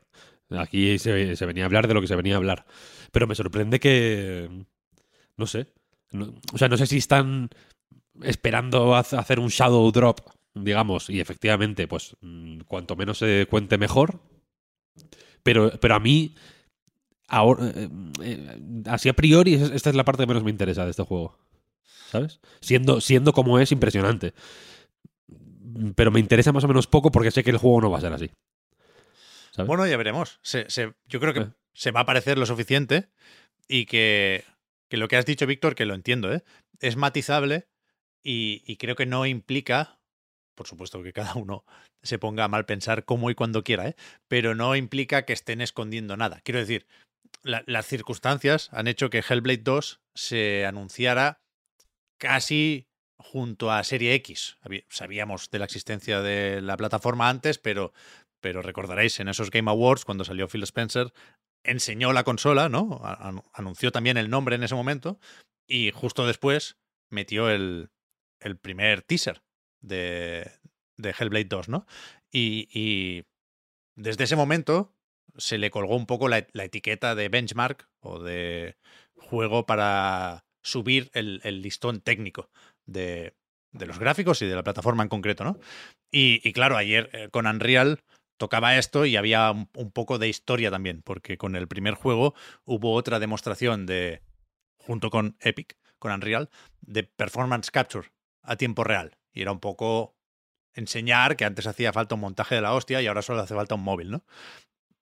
Aquí 0.58 0.98
se, 0.98 1.34
venía 1.46 1.64
a 1.64 1.66
hablar 1.66 1.88
de 1.88 1.94
lo 1.94 2.00
que 2.00 2.06
se 2.06 2.16
venía 2.16 2.34
a 2.34 2.38
hablar. 2.38 2.66
Pero 3.10 3.26
me 3.26 3.34
sorprende 3.34 3.80
que 3.80 4.48
no 5.36 5.46
sé. 5.46 5.66
O 6.52 6.58
sea, 6.58 6.68
no 6.68 6.76
sé 6.76 6.86
si 6.86 6.98
están 6.98 7.48
esperando 8.22 8.94
hacer 8.94 9.40
un 9.40 9.48
shadow 9.48 9.90
drop, 9.90 10.20
digamos, 10.54 11.08
y 11.08 11.20
efectivamente, 11.20 11.88
pues 11.88 12.16
mm, 12.20 12.60
cuanto 12.66 12.96
menos 12.96 13.18
se 13.18 13.46
cuente 13.48 13.78
mejor. 13.78 14.20
Pero, 15.42 15.72
pero 15.80 15.94
a 15.94 16.00
mí, 16.00 16.34
eh, 17.32 17.88
eh, 18.22 18.60
así 18.86 19.08
a 19.08 19.14
priori, 19.14 19.54
es- 19.54 19.70
esta 19.70 19.90
es 19.90 19.96
la 19.96 20.04
parte 20.04 20.22
que 20.22 20.26
menos 20.28 20.44
me 20.44 20.50
interesa 20.50 20.84
de 20.84 20.90
este 20.90 21.02
juego. 21.02 21.38
¿Sabes? 22.10 22.40
Siendo, 22.60 23.00
siendo 23.00 23.32
como 23.32 23.58
es, 23.58 23.72
impresionante. 23.72 24.34
Pero 25.96 26.10
me 26.10 26.20
interesa 26.20 26.52
más 26.52 26.64
o 26.64 26.68
menos 26.68 26.86
poco 26.86 27.10
porque 27.10 27.30
sé 27.30 27.42
que 27.42 27.50
el 27.50 27.56
juego 27.56 27.80
no 27.80 27.90
va 27.90 27.98
a 27.98 28.02
ser 28.02 28.12
así. 28.12 28.30
¿Sabes? 29.52 29.68
Bueno, 29.68 29.86
ya 29.86 29.96
veremos. 29.96 30.40
Se- 30.42 30.68
se- 30.70 30.94
yo 31.06 31.20
creo 31.20 31.32
que 31.34 31.40
Eh. 31.40 31.50
se 31.74 31.90
va 31.90 32.00
a 32.00 32.06
parecer 32.06 32.38
lo 32.38 32.46
suficiente 32.46 33.08
y 33.68 33.86
que, 33.86 34.44
que 34.88 34.96
lo 34.96 35.08
que 35.08 35.16
has 35.16 35.26
dicho, 35.26 35.46
Víctor, 35.46 35.74
que 35.74 35.86
lo 35.86 35.94
entiendo, 35.94 36.32
¿eh? 36.32 36.42
es 36.80 36.96
matizable 36.96 37.68
y, 38.22 38.62
y 38.66 38.76
creo 38.76 38.96
que 38.96 39.06
no 39.06 39.26
implica, 39.26 40.00
por 40.54 40.66
supuesto 40.66 41.02
que 41.02 41.12
cada 41.12 41.34
uno 41.34 41.64
se 42.02 42.18
ponga 42.18 42.44
a 42.44 42.48
mal 42.48 42.64
pensar 42.66 43.04
cómo 43.04 43.30
y 43.30 43.34
cuando 43.34 43.62
quiera, 43.62 43.88
¿eh? 43.88 43.96
pero 44.28 44.54
no 44.54 44.74
implica 44.74 45.24
que 45.24 45.32
estén 45.32 45.60
escondiendo 45.60 46.16
nada. 46.16 46.40
Quiero 46.44 46.58
decir, 46.60 46.86
la- 47.42 47.62
las 47.66 47.86
circunstancias 47.86 48.68
han 48.72 48.88
hecho 48.88 49.10
que 49.10 49.22
Hellblade 49.26 49.62
2 49.62 50.00
se 50.14 50.66
anunciara 50.66 51.40
casi 52.18 52.88
junto 53.18 53.70
a 53.70 53.84
Serie 53.84 54.14
X. 54.14 54.58
Sabíamos 54.88 55.50
de 55.50 55.58
la 55.60 55.64
existencia 55.64 56.20
de 56.20 56.60
la 56.60 56.76
plataforma 56.76 57.28
antes, 57.28 57.58
pero, 57.58 57.92
pero 58.42 58.60
recordaréis 58.60 59.18
en 59.20 59.28
esos 59.28 59.50
Game 59.50 59.70
Awards, 59.70 60.04
cuando 60.04 60.24
salió 60.24 60.48
Phil 60.48 60.64
Spencer, 60.64 61.12
enseñó 61.64 62.12
la 62.12 62.24
consola, 62.24 62.68
¿no? 62.68 63.00
Anunció 63.54 63.92
también 63.92 64.18
el 64.18 64.28
nombre 64.28 64.56
en 64.56 64.64
ese 64.64 64.74
momento 64.74 65.18
y 65.66 65.92
justo 65.92 66.26
después 66.26 66.76
metió 67.08 67.48
el, 67.48 67.90
el 68.40 68.58
primer 68.58 69.02
teaser 69.02 69.42
de, 69.80 70.50
de 70.98 71.14
Hellblade 71.18 71.44
2, 71.44 71.68
¿no? 71.68 71.86
Y, 72.30 72.68
y 72.72 73.24
desde 73.94 74.24
ese 74.24 74.36
momento 74.36 74.92
se 75.36 75.56
le 75.56 75.70
colgó 75.70 75.96
un 75.96 76.06
poco 76.06 76.28
la, 76.28 76.46
la 76.52 76.64
etiqueta 76.64 77.14
de 77.14 77.28
benchmark 77.28 77.88
o 78.00 78.18
de 78.18 78.76
juego 79.16 79.66
para 79.66 80.44
subir 80.62 81.10
el, 81.14 81.40
el 81.44 81.62
listón 81.62 82.00
técnico 82.00 82.50
de, 82.86 83.34
de 83.70 83.86
los 83.86 83.98
gráficos 83.98 84.42
y 84.42 84.46
de 84.46 84.54
la 84.54 84.64
plataforma 84.64 85.02
en 85.02 85.08
concreto, 85.08 85.44
¿no? 85.44 85.58
Y, 86.10 86.40
y 86.46 86.52
claro, 86.52 86.76
ayer 86.76 87.08
eh, 87.12 87.28
con 87.30 87.46
Unreal 87.46 88.02
tocaba 88.42 88.76
esto 88.76 89.06
y 89.06 89.14
había 89.14 89.52
un, 89.52 89.92
poco 89.92 90.18
de 90.18 90.28
historia 90.28 90.68
también, 90.68 91.00
porque 91.00 91.38
con 91.38 91.54
el 91.54 91.68
primer 91.68 91.94
juego 91.94 92.34
hubo 92.64 92.92
otra 92.94 93.20
demostración 93.20 93.86
de, 93.86 94.20
junto 94.78 95.10
con 95.10 95.36
Epic, 95.38 95.78
con 96.00 96.10
Unreal, 96.10 96.50
de 96.80 97.04
performance 97.04 97.70
capture 97.70 98.08
a 98.42 98.56
tiempo 98.56 98.82
real. 98.82 99.16
Y 99.32 99.42
era 99.42 99.52
un 99.52 99.60
poco 99.60 100.16
enseñar 100.74 101.36
que 101.36 101.44
antes 101.44 101.68
hacía 101.68 101.92
falta 101.92 102.16
un 102.16 102.22
montaje 102.22 102.56
de 102.56 102.62
la 102.62 102.74
hostia 102.74 103.00
y 103.00 103.06
ahora 103.06 103.22
solo 103.22 103.42
hace 103.42 103.54
falta 103.54 103.76
un 103.76 103.84
móvil, 103.84 104.10
¿no? 104.10 104.24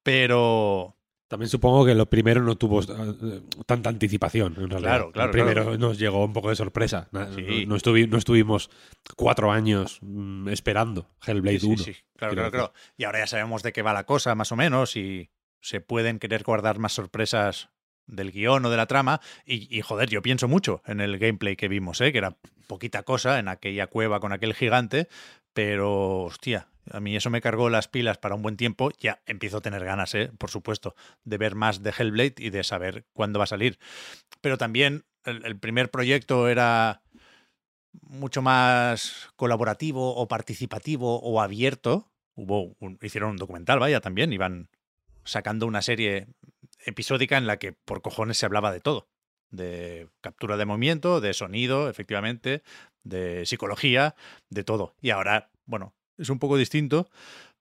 Pero 0.03 0.99
También 1.31 1.49
supongo 1.49 1.87
que 1.87 1.95
lo 1.95 2.11
primero 2.11 2.43
no 2.43 2.57
tuvo 2.57 2.83
eh, 2.83 3.41
tanta 3.65 3.89
anticipación, 3.89 4.55
en 4.59 4.69
realidad. 4.69 4.81
Claro, 4.81 5.13
claro, 5.13 5.27
Lo 5.29 5.33
primero 5.33 5.63
claro. 5.63 5.79
nos 5.79 5.97
llegó 5.97 6.25
un 6.25 6.33
poco 6.33 6.49
de 6.49 6.57
sorpresa. 6.57 7.09
Sí. 7.37 7.65
No, 7.67 7.75
no 7.75 7.77
estuvi- 7.77 8.09
no 8.09 8.19
estuvimos 8.19 8.69
cuatro 9.17 9.53
años 9.53 9.99
mm, 10.03 10.49
esperando 10.49 11.07
Hellblade 11.25 11.61
Sí, 11.61 11.67
sí, 11.67 11.73
1. 11.73 11.79
sí, 11.85 11.97
claro, 12.17 12.35
claro, 12.35 12.51
claro. 12.51 12.73
Y 12.97 13.05
ahora 13.05 13.21
ya 13.21 13.29
sabemos 13.29 13.63
de 13.63 13.73
qué 13.73 13.83
va 13.83 13.93
la 13.93 14.07
cosa, 14.07 14.35
más 14.35 14.51
o 14.51 14.57
menos, 14.57 14.97
y 14.97 15.31
se 15.61 15.81
pueden 15.81 16.19
querer 16.19 16.43
guardar 16.43 16.81
más 16.81 16.95
sorpresas 16.95 17.69
del 18.09 18.33
guion 18.33 18.65
o 18.65 18.71
de 18.71 18.77
la 18.77 18.87
trama. 18.87 19.21
Y, 19.47 19.69
y, 19.73 19.83
joder, 19.83 20.11
yo 20.11 20.23
pienso 20.23 20.49
mucho 20.49 20.83
en 20.85 21.01
el 21.01 21.17
gameplay 21.19 21.55
que 21.55 21.69
vimos, 21.69 22.01
¿eh? 22.01 22.11
que 22.11 22.19
era 22.19 22.39
poquita 22.67 23.05
cosa 23.05 23.39
en 23.39 23.47
aquella 23.47 23.87
cueva 23.87 24.19
con 24.19 24.33
aquel 24.33 24.53
gigante, 24.53 25.07
pero 25.53 26.23
hostia, 26.25 26.67
a 26.91 27.01
mí 27.01 27.17
eso 27.17 27.31
me 27.31 27.41
cargó 27.41 27.71
las 27.71 27.89
pilas 27.89 28.19
para 28.19 28.35
un 28.35 28.43
buen 28.43 28.57
tiempo. 28.57 28.91
Ya 28.99 29.23
empiezo 29.27 29.59
a 29.59 29.61
tener 29.61 29.85
ganas, 29.85 30.15
¿eh? 30.15 30.31
por 30.39 30.51
supuesto, 30.51 30.95
de 31.25 31.39
ver 31.39 31.55
más 31.55 31.83
de 31.83 31.93
Hellblade 31.97 32.35
y 32.39 32.51
de 32.51 32.65
saber 32.65 33.07
cuándo 33.13 33.39
va 33.39 33.45
a 33.45 33.49
salir. 33.49 33.79
Pero 34.41 34.59
también 34.59 35.05
el, 35.25 35.59
primer 35.59 35.91
proyecto 35.91 36.49
era 36.49 37.03
mucho 38.03 38.43
más 38.43 39.31
colaborativo 39.37 40.17
o 40.17 40.29
participativo 40.29 41.21
o 41.21 41.41
abierto. 41.41 42.11
Hubo 42.35 42.77
hicieron 43.03 43.31
un 43.31 43.37
documental, 43.37 43.79
vaya, 43.79 44.01
también. 44.01 44.33
Iban 44.33 44.69
sacando 45.25 45.67
una 45.67 45.83
serie 45.83 46.29
episódica 46.85 47.37
en 47.37 47.47
la 47.47 47.59
que 47.59 47.73
por 47.73 48.03
cojones 48.03 48.39
se 48.39 48.47
hablaba 48.47 48.73
de 48.73 48.81
todo. 48.81 49.09
De 49.51 50.09
captura 50.21 50.57
de 50.57 50.65
movimiento, 50.65 51.21
de 51.21 51.35
sonido, 51.35 51.89
efectivamente, 51.89 52.63
de 53.03 53.45
psicología, 53.47 54.15
de 54.49 54.65
todo. 54.65 54.95
Y 55.01 55.11
ahora, 55.11 55.51
bueno, 55.67 55.95
es 56.21 56.29
un 56.31 56.39
poco 56.39 56.57
distinto, 56.57 57.09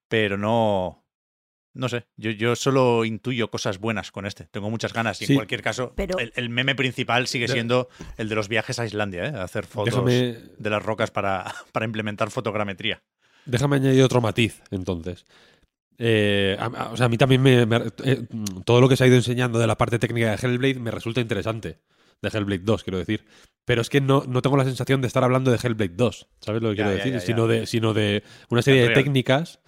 pero 0.07 0.37
no. 0.37 1.03
No 1.71 1.87
sé, 1.87 2.07
yo, 2.17 2.31
yo 2.31 2.55
solo 2.55 3.05
intuyo 3.05 3.51
cosas 3.51 3.77
buenas 3.77 4.11
con 4.11 4.25
este. 4.25 4.45
Tengo 4.45 4.69
muchas 4.71 4.91
ganas 4.91 5.21
y 5.21 5.27
Sí. 5.27 5.33
en 5.33 5.37
cualquier 5.37 5.61
caso, 5.61 5.93
Pero- 5.95 6.17
el, 6.17 6.33
el 6.35 6.49
meme 6.49 6.73
principal 6.75 7.27
sigue 7.27 7.47
siendo 7.47 7.89
el 8.17 8.27
de 8.27 8.35
los 8.35 8.47
viajes 8.49 8.79
a 8.79 8.85
Islandia, 8.85 9.25
¿eh? 9.25 9.33
Hacer 9.37 9.65
fotos 9.67 9.93
Déjame, 9.93 10.37
de 10.57 10.69
las 10.69 10.81
rocas 10.83 11.11
para, 11.11 11.45
para 11.71 11.85
implementar 11.85 12.31
fotogrametría. 12.31 13.01
déjame 13.45 13.77
añadir 13.77 14.01
otro 14.03 14.19
matiz, 14.19 14.61
entonces. 14.71 15.25
Eh, 15.99 16.57
a, 16.59 16.65
a- 16.65 16.91
o 16.91 16.97
sea, 16.97 17.05
a 17.05 17.09
mí 17.09 17.17
también 17.17 17.41
me, 17.41 17.65
me- 17.65 17.83
eh, 18.03 18.25
todo 18.65 18.81
lo 18.81 18.89
que 18.89 18.97
se 18.97 19.03
ha 19.03 19.07
ido 19.07 19.15
enseñando 19.17 19.59
de 19.59 19.67
la 19.67 19.77
parte 19.77 19.99
técnica 19.99 20.31
de 20.35 20.47
Hellblade 20.47 20.79
me 20.79 20.91
resulta 20.91 21.21
interesante. 21.21 21.77
De 22.21 22.29
Hellblade 22.29 22.63
2, 22.63 22.83
quiero 22.83 22.97
decir. 22.97 23.25
Pero 23.65 23.81
es 23.81 23.89
que 23.89 24.01
no, 24.01 24.23
no 24.27 24.41
tengo 24.41 24.57
la 24.57 24.63
sensación 24.65 25.01
de 25.01 25.07
estar 25.07 25.23
hablando 25.23 25.51
de 25.51 25.57
Hellblade 25.61 25.93
2. 25.95 26.27
¿Sabes 26.41 26.61
lo 26.61 26.69
que 26.71 26.75
Ya, 26.77 26.83
quiero 26.83 26.91
ya, 26.91 26.97
decir? 26.97 27.13
ya. 27.13 27.19
Sino, 27.19 27.47
de, 27.47 27.65
sino 27.67 27.93
de 27.93 28.23
una 28.49 28.61
serie 28.61 28.81
de 28.87 28.93
técnicas, 28.93 29.59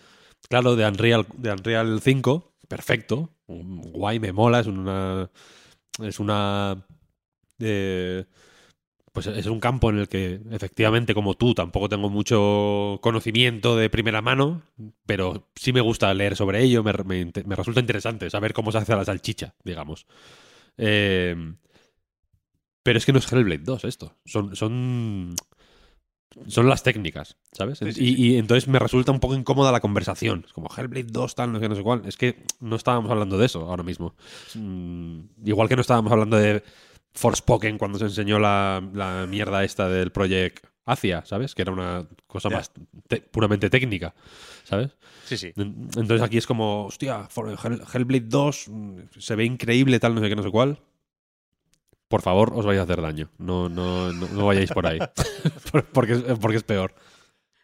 claro, 0.49 0.75
de 0.75 0.85
Unreal, 0.87 1.25
de 1.37 1.51
Unreal 1.51 2.01
5, 2.01 2.53
perfecto. 2.67 3.29
Guay, 3.47 4.19
me 4.19 4.31
mola, 4.33 4.59
es 4.61 4.67
una. 4.67 5.29
Es 6.01 6.19
una 6.19 6.85
eh, 7.59 8.25
pues 9.11 9.27
es 9.27 9.45
un 9.47 9.59
campo 9.59 9.89
en 9.89 9.97
el 9.99 10.07
que 10.07 10.39
efectivamente 10.51 11.13
como 11.13 11.33
tú 11.35 11.53
tampoco 11.53 11.89
tengo 11.89 12.09
mucho 12.09 12.97
conocimiento 13.01 13.75
de 13.75 13.89
primera 13.89 14.21
mano, 14.21 14.61
pero 15.05 15.49
sí 15.53 15.73
me 15.73 15.81
gusta 15.81 16.13
leer 16.13 16.37
sobre 16.37 16.63
ello, 16.63 16.81
me, 16.81 16.93
me 17.03 17.31
me 17.45 17.55
resulta 17.55 17.81
interesante 17.81 18.29
saber 18.29 18.53
cómo 18.53 18.71
se 18.71 18.77
hace 18.77 18.95
la 18.95 19.03
salchicha, 19.03 19.53
digamos. 19.65 20.07
Eh, 20.77 21.35
pero 22.83 22.97
es 22.97 23.05
que 23.05 23.13
no 23.13 23.19
es 23.19 23.31
Hellblade 23.31 23.63
2 23.63 23.85
esto, 23.85 24.15
son... 24.25 24.55
son 24.55 25.35
son 26.47 26.69
las 26.69 26.81
técnicas, 26.81 27.35
¿sabes? 27.51 27.79
Sí, 27.79 27.91
sí, 27.91 28.03
y, 28.03 28.15
sí. 28.15 28.21
y 28.21 28.37
entonces 28.37 28.69
me 28.69 28.79
resulta 28.79 29.11
un 29.11 29.19
poco 29.19 29.35
incómoda 29.35 29.69
la 29.69 29.81
conversación. 29.81 30.43
Es 30.45 30.53
como 30.53 30.69
Hellblade 30.75 31.07
2, 31.11 31.35
tal, 31.35 31.51
no 31.51 31.57
sé, 31.59 31.63
qué, 31.63 31.69
no 31.69 31.75
sé 31.75 31.83
cuál. 31.83 32.03
Es 32.05 32.15
que 32.15 32.45
no 32.61 32.77
estábamos 32.77 33.11
hablando 33.11 33.37
de 33.37 33.45
eso 33.47 33.69
ahora 33.69 33.83
mismo. 33.83 34.15
Mm, 34.55 35.19
igual 35.43 35.67
que 35.67 35.75
no 35.75 35.81
estábamos 35.81 36.09
hablando 36.09 36.37
de 36.37 36.63
Forspoken 37.13 37.77
cuando 37.77 37.99
se 37.99 38.05
enseñó 38.05 38.39
la, 38.39 38.81
la 38.93 39.27
mierda 39.27 39.65
esta 39.65 39.89
del 39.89 40.11
Project 40.13 40.65
Asia, 40.85 41.21
¿sabes? 41.25 41.53
Que 41.53 41.63
era 41.63 41.73
una 41.73 42.07
cosa 42.27 42.49
más 42.49 42.71
te- 43.09 43.19
puramente 43.21 43.69
técnica, 43.69 44.13
¿sabes? 44.63 44.91
Sí, 45.25 45.37
sí. 45.37 45.51
En- 45.57 45.89
Entonces 45.97 46.21
aquí 46.21 46.37
es 46.37 46.47
como, 46.47 46.85
hostia, 46.85 47.27
Hellblade 47.93 48.27
2 48.27 48.69
mm, 48.69 48.99
se 49.19 49.35
ve 49.35 49.43
increíble, 49.43 49.99
tal, 49.99 50.15
no 50.15 50.21
sé 50.21 50.29
qué, 50.29 50.35
no 50.37 50.43
sé 50.43 50.49
cuál. 50.49 50.79
Por 52.11 52.21
favor, 52.21 52.51
os 52.53 52.65
vais 52.65 52.77
a 52.79 52.83
hacer 52.83 53.01
daño. 53.01 53.29
No, 53.39 53.69
no, 53.69 54.11
no, 54.13 54.27
no 54.27 54.45
vayáis 54.45 54.69
por 54.71 54.85
ahí. 54.85 54.99
Por- 55.71 55.85
porque, 55.85 56.13
es- 56.13 56.39
porque 56.39 56.57
es 56.57 56.63
peor. 56.63 56.93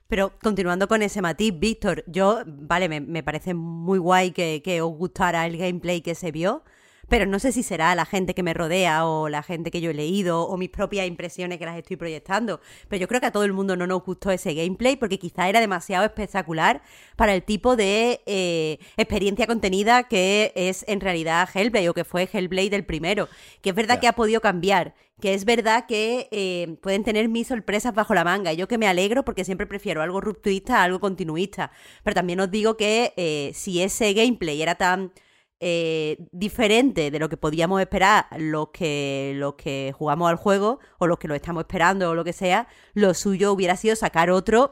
Pero 0.08 0.32
continuando 0.42 0.88
con 0.88 1.02
ese 1.02 1.22
matiz, 1.22 1.54
Víctor, 1.60 2.04
yo, 2.08 2.42
vale, 2.48 2.88
me, 2.88 3.02
me 3.02 3.24
parece 3.24 3.54
muy 3.54 4.00
guay 4.00 4.32
que, 4.32 4.62
que 4.64 4.82
os 4.82 4.92
gustara 4.96 5.46
el 5.46 5.58
gameplay 5.58 6.00
que 6.02 6.16
se 6.16 6.32
vio, 6.32 6.64
pero 7.10 7.26
no 7.26 7.40
sé 7.40 7.52
si 7.52 7.64
será 7.64 7.96
la 7.96 8.06
gente 8.06 8.34
que 8.34 8.44
me 8.44 8.54
rodea 8.54 9.06
o 9.06 9.30
la 9.30 9.44
gente 9.44 9.72
que 9.72 9.82
yo 9.82 9.92
he 9.92 9.94
leído 9.94 10.44
o 10.44 10.58
mis 10.58 10.70
propias 10.70 11.08
impresiones 11.08 11.58
que 11.58 11.66
las 11.66 11.78
estoy 11.78 11.96
proyectando. 11.96 12.60
Pero 12.90 13.02
yo 13.02 13.08
creo 13.08 13.22
que 13.22 13.28
a 13.28 13.32
todo 13.32 13.44
el 13.44 13.54
mundo 13.54 13.76
no 13.76 13.88
nos 13.88 14.04
gustó 14.04 14.32
ese 14.32 14.54
gameplay 14.54 14.96
porque 14.96 15.20
quizá 15.20 15.48
era 15.50 15.60
demasiado 15.60 16.06
espectacular 16.06 16.82
para 17.16 17.34
el 17.34 17.44
tipo 17.44 17.76
de 17.76 18.22
eh, 18.26 18.80
experiencia 18.98 19.48
contenida 19.48 20.04
que 20.04 20.52
es 20.56 20.84
en 20.88 21.00
realidad 21.00 21.50
Hellblade 21.54 21.90
o 21.90 21.94
que 21.94 22.04
fue 22.04 22.30
Hellblade 22.32 22.76
el 22.76 22.86
primero. 22.86 23.30
Que 23.62 23.70
es 23.70 23.76
verdad 23.76 24.00
que 24.00 24.08
ha 24.08 24.14
podido 24.14 24.42
cambiar, 24.42 24.94
que 25.22 25.34
es 25.34 25.46
verdad 25.46 25.86
que 25.88 26.28
eh, 26.32 26.78
pueden 26.82 27.04
tener 27.04 27.30
mis 27.30 27.48
sorpresas 27.48 27.94
bajo 27.94 28.14
la 28.14 28.24
manga. 28.24 28.54
Y 28.54 28.58
yo 28.58 28.68
que 28.68 28.78
me 28.78 28.88
alegro 28.88 29.24
porque 29.24 29.46
siempre 29.46 29.66
prefiero 29.66 30.02
algo 30.02 30.22
rupturista 30.22 30.80
a 30.80 30.84
algo 30.84 31.00
continuista. 31.00 31.72
Pero 32.04 32.16
también 32.16 32.40
os 32.40 32.52
digo 32.52 32.76
que 32.78 33.14
eh, 33.16 33.52
si 33.54 33.82
ese 33.82 34.14
gameplay 34.14 34.62
era 34.62 34.76
tan 34.76 35.12
eh, 35.60 36.18
diferente 36.32 37.10
de 37.10 37.20
lo 37.20 37.30
que 37.30 37.38
podíamos 37.38 37.82
esperar 37.82 38.28
los 38.38 38.70
que, 38.70 39.34
los 39.36 39.56
que 39.56 39.92
jugamos 39.98 40.30
al 40.30 40.36
juego 40.36 40.80
o 41.00 41.08
los 41.08 41.18
que 41.18 41.28
lo 41.28 41.34
estamos 41.34 41.62
esperando 41.62 42.12
o 42.12 42.16
lo 42.16 42.24
que 42.24 42.34
sea, 42.34 42.68
lo 42.94 43.14
suyo 43.16 43.52
hubiera 43.52 43.76
sido 43.76 43.96
sacar 43.96 44.30
otro 44.30 44.72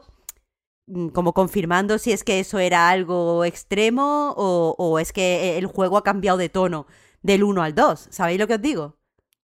mm, 0.86 1.08
como 1.08 1.34
confirmando 1.34 1.98
si 1.98 2.12
es 2.12 2.22
que 2.22 2.38
eso 2.38 2.60
era 2.60 2.88
algo 2.88 3.44
extremo 3.44 4.32
o, 4.36 4.76
o 4.78 4.98
es 5.00 5.12
que 5.12 5.58
el 5.58 5.66
juego 5.66 5.98
ha 5.98 6.04
cambiado 6.04 6.38
de 6.38 6.48
tono 6.48 6.86
del 7.20 7.42
1 7.42 7.62
al 7.62 7.74
2. 7.74 8.08
¿Sabéis 8.10 8.38
lo 8.38 8.46
que 8.46 8.54
os 8.54 8.62
digo? 8.62 8.96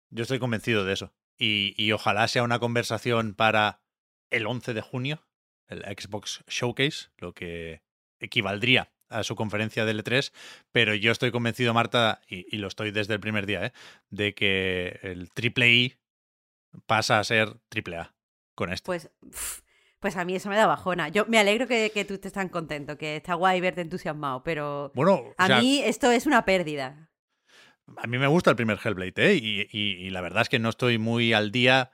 Yo 0.10 0.22
estoy 0.22 0.40
convencido 0.40 0.86
de 0.86 0.94
eso. 0.94 1.14
Y, 1.38 1.74
y 1.78 1.92
ojalá 1.92 2.30
sea 2.30 2.44
una 2.44 2.60
conversación 2.60 3.36
para 3.36 3.82
el 4.30 4.48
11 4.48 4.74
de 4.74 4.82
junio, 4.82 5.28
el 5.68 5.84
Xbox 5.84 6.46
Showcase, 6.48 7.10
lo 7.18 7.34
que 7.34 7.82
equivaldría 8.20 8.95
a 9.10 9.24
su 9.24 9.36
conferencia 9.36 9.86
del 9.86 10.04
E3, 10.04 10.32
pero 10.72 10.94
yo 10.96 11.12
estoy 11.12 11.32
convencido, 11.32 11.74
Marta, 11.74 12.22
y, 12.28 12.46
y 12.54 12.60
lo 12.60 12.68
estoy 12.68 12.92
desde 12.92 13.14
el 13.14 13.20
primer 13.20 13.46
día, 13.46 13.66
¿eh? 13.68 13.74
de 14.10 14.34
que 14.34 15.00
el 15.04 15.30
triple 15.32 15.70
I 15.72 15.96
pasa 16.86 17.20
a 17.20 17.24
ser 17.24 17.58
triple 17.70 17.98
A 17.98 18.14
con 18.56 18.72
esto. 18.72 18.86
Pues, 18.88 19.10
pues 20.00 20.18
a 20.18 20.26
mí 20.26 20.36
eso 20.36 20.50
me 20.50 20.56
da 20.56 20.68
bajona. 20.68 21.10
Yo 21.10 21.26
me 21.28 21.40
alegro 21.40 21.68
que, 21.68 21.92
que 21.94 22.06
tú 22.06 22.16
estés 22.16 22.34
tan 22.34 22.50
contento, 22.50 22.98
que 22.98 23.16
está 23.18 23.34
guay 23.36 23.62
verte 23.62 23.82
entusiasmado, 23.82 24.44
pero 24.44 24.92
bueno, 24.96 25.14
o 25.16 25.34
a 25.38 25.48
sea, 25.48 25.60
mí 25.60 25.80
esto 25.84 26.12
es 26.12 26.26
una 26.26 26.46
pérdida. 26.46 27.10
A 27.98 28.08
mí 28.08 28.18
me 28.18 28.28
gusta 28.28 28.50
el 28.50 28.56
primer 28.56 28.80
Hellblade, 28.84 29.14
¿eh? 29.32 29.36
Y, 29.36 29.62
y- 29.72 30.08
y 30.08 30.10
la 30.10 30.22
verdad 30.22 30.42
es 30.42 30.50
que 30.50 30.58
no 30.60 30.70
estoy 30.70 30.98
muy 30.98 31.34
al 31.34 31.52
día 31.52 31.92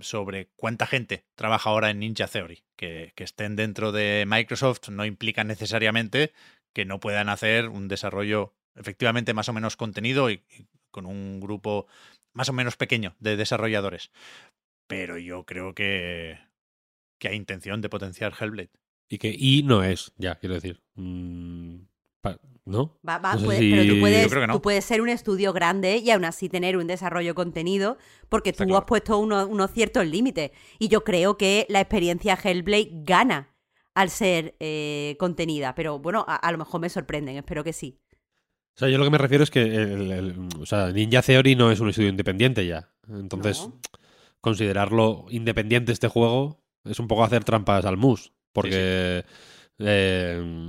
sobre 0.00 0.48
cuánta 0.56 0.86
gente 0.86 1.24
trabaja 1.34 1.70
ahora 1.70 1.90
en 1.90 2.00
Ninja 2.00 2.26
Theory. 2.26 2.62
Que, 2.76 3.12
que 3.14 3.24
estén 3.24 3.56
dentro 3.56 3.92
de 3.92 4.24
Microsoft 4.26 4.88
no 4.88 5.04
implica 5.04 5.44
necesariamente 5.44 6.32
que 6.72 6.84
no 6.84 7.00
puedan 7.00 7.28
hacer 7.28 7.68
un 7.68 7.88
desarrollo 7.88 8.54
efectivamente 8.74 9.34
más 9.34 9.48
o 9.48 9.52
menos 9.52 9.76
contenido 9.76 10.30
y, 10.30 10.42
y 10.56 10.66
con 10.90 11.06
un 11.06 11.40
grupo 11.40 11.86
más 12.32 12.48
o 12.48 12.52
menos 12.52 12.76
pequeño 12.76 13.16
de 13.18 13.36
desarrolladores. 13.36 14.10
Pero 14.86 15.18
yo 15.18 15.44
creo 15.44 15.74
que, 15.74 16.38
que 17.18 17.28
hay 17.28 17.36
intención 17.36 17.80
de 17.80 17.88
potenciar 17.88 18.34
Hellblade. 18.38 18.70
Y 19.08 19.18
que 19.18 19.34
I 19.36 19.62
no 19.64 19.82
es, 19.82 20.12
ya, 20.16 20.36
quiero 20.36 20.54
decir. 20.54 20.80
Mm, 20.94 21.82
¿No? 22.70 22.98
Va- 23.06 23.18
va, 23.18 23.34
No 23.34 23.40
sé 23.40 23.44
puede- 23.46 23.58
si- 23.58 23.70
Pero 23.70 23.94
tú 23.94 24.00
puedes, 24.00 24.32
no. 24.48 24.52
tú 24.54 24.62
puedes 24.62 24.84
ser 24.84 25.00
un 25.00 25.08
estudio 25.08 25.52
grande 25.52 25.96
y 25.98 26.10
aún 26.10 26.24
así 26.24 26.48
tener 26.48 26.76
un 26.76 26.86
desarrollo 26.86 27.34
contenido 27.34 27.98
porque 28.28 28.50
Está 28.50 28.64
tú 28.64 28.68
claro. 28.68 28.78
has 28.80 28.84
puesto 28.86 29.18
unos, 29.18 29.48
unos 29.48 29.70
ciertos 29.72 30.06
límites. 30.06 30.52
Y 30.78 30.88
yo 30.88 31.02
creo 31.02 31.36
que 31.36 31.66
la 31.68 31.80
experiencia 31.80 32.38
Hellblade 32.42 32.90
gana 33.04 33.54
al 33.94 34.08
ser 34.10 34.54
eh, 34.60 35.16
contenida. 35.18 35.74
Pero 35.74 35.98
bueno, 35.98 36.24
a, 36.28 36.36
a 36.36 36.52
lo 36.52 36.58
mejor 36.58 36.80
me 36.80 36.88
sorprenden, 36.88 37.36
espero 37.36 37.64
que 37.64 37.72
sí. 37.72 37.98
O 38.76 38.78
sea, 38.78 38.88
yo 38.88 38.98
lo 38.98 39.04
que 39.04 39.10
me 39.10 39.18
refiero 39.18 39.42
es 39.44 39.50
que 39.50 39.62
el- 39.62 40.12
el- 40.12 40.48
o 40.60 40.64
sea, 40.64 40.90
Ninja 40.92 41.22
Theory 41.22 41.56
no 41.56 41.70
es 41.72 41.80
un 41.80 41.88
estudio 41.90 42.08
independiente 42.08 42.64
ya. 42.66 42.88
Entonces, 43.08 43.66
No. 43.68 43.80
considerarlo 44.40 45.26
independiente 45.30 45.92
este 45.92 46.08
juego 46.08 46.62
es 46.84 46.98
un 47.00 47.08
poco 47.08 47.24
hacer 47.24 47.42
trampas 47.44 47.84
al 47.84 47.96
mus. 47.96 48.32
Porque 48.52 49.24
eh, 49.78 50.68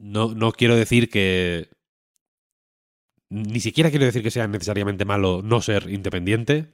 no, 0.00 0.34
no 0.34 0.52
quiero 0.52 0.76
decir 0.76 1.08
que. 1.10 1.68
Ni 3.28 3.60
siquiera 3.60 3.90
quiero 3.90 4.06
decir 4.06 4.22
que 4.22 4.30
sea 4.32 4.48
necesariamente 4.48 5.04
malo 5.04 5.40
no 5.42 5.60
ser 5.62 5.88
independiente. 5.90 6.66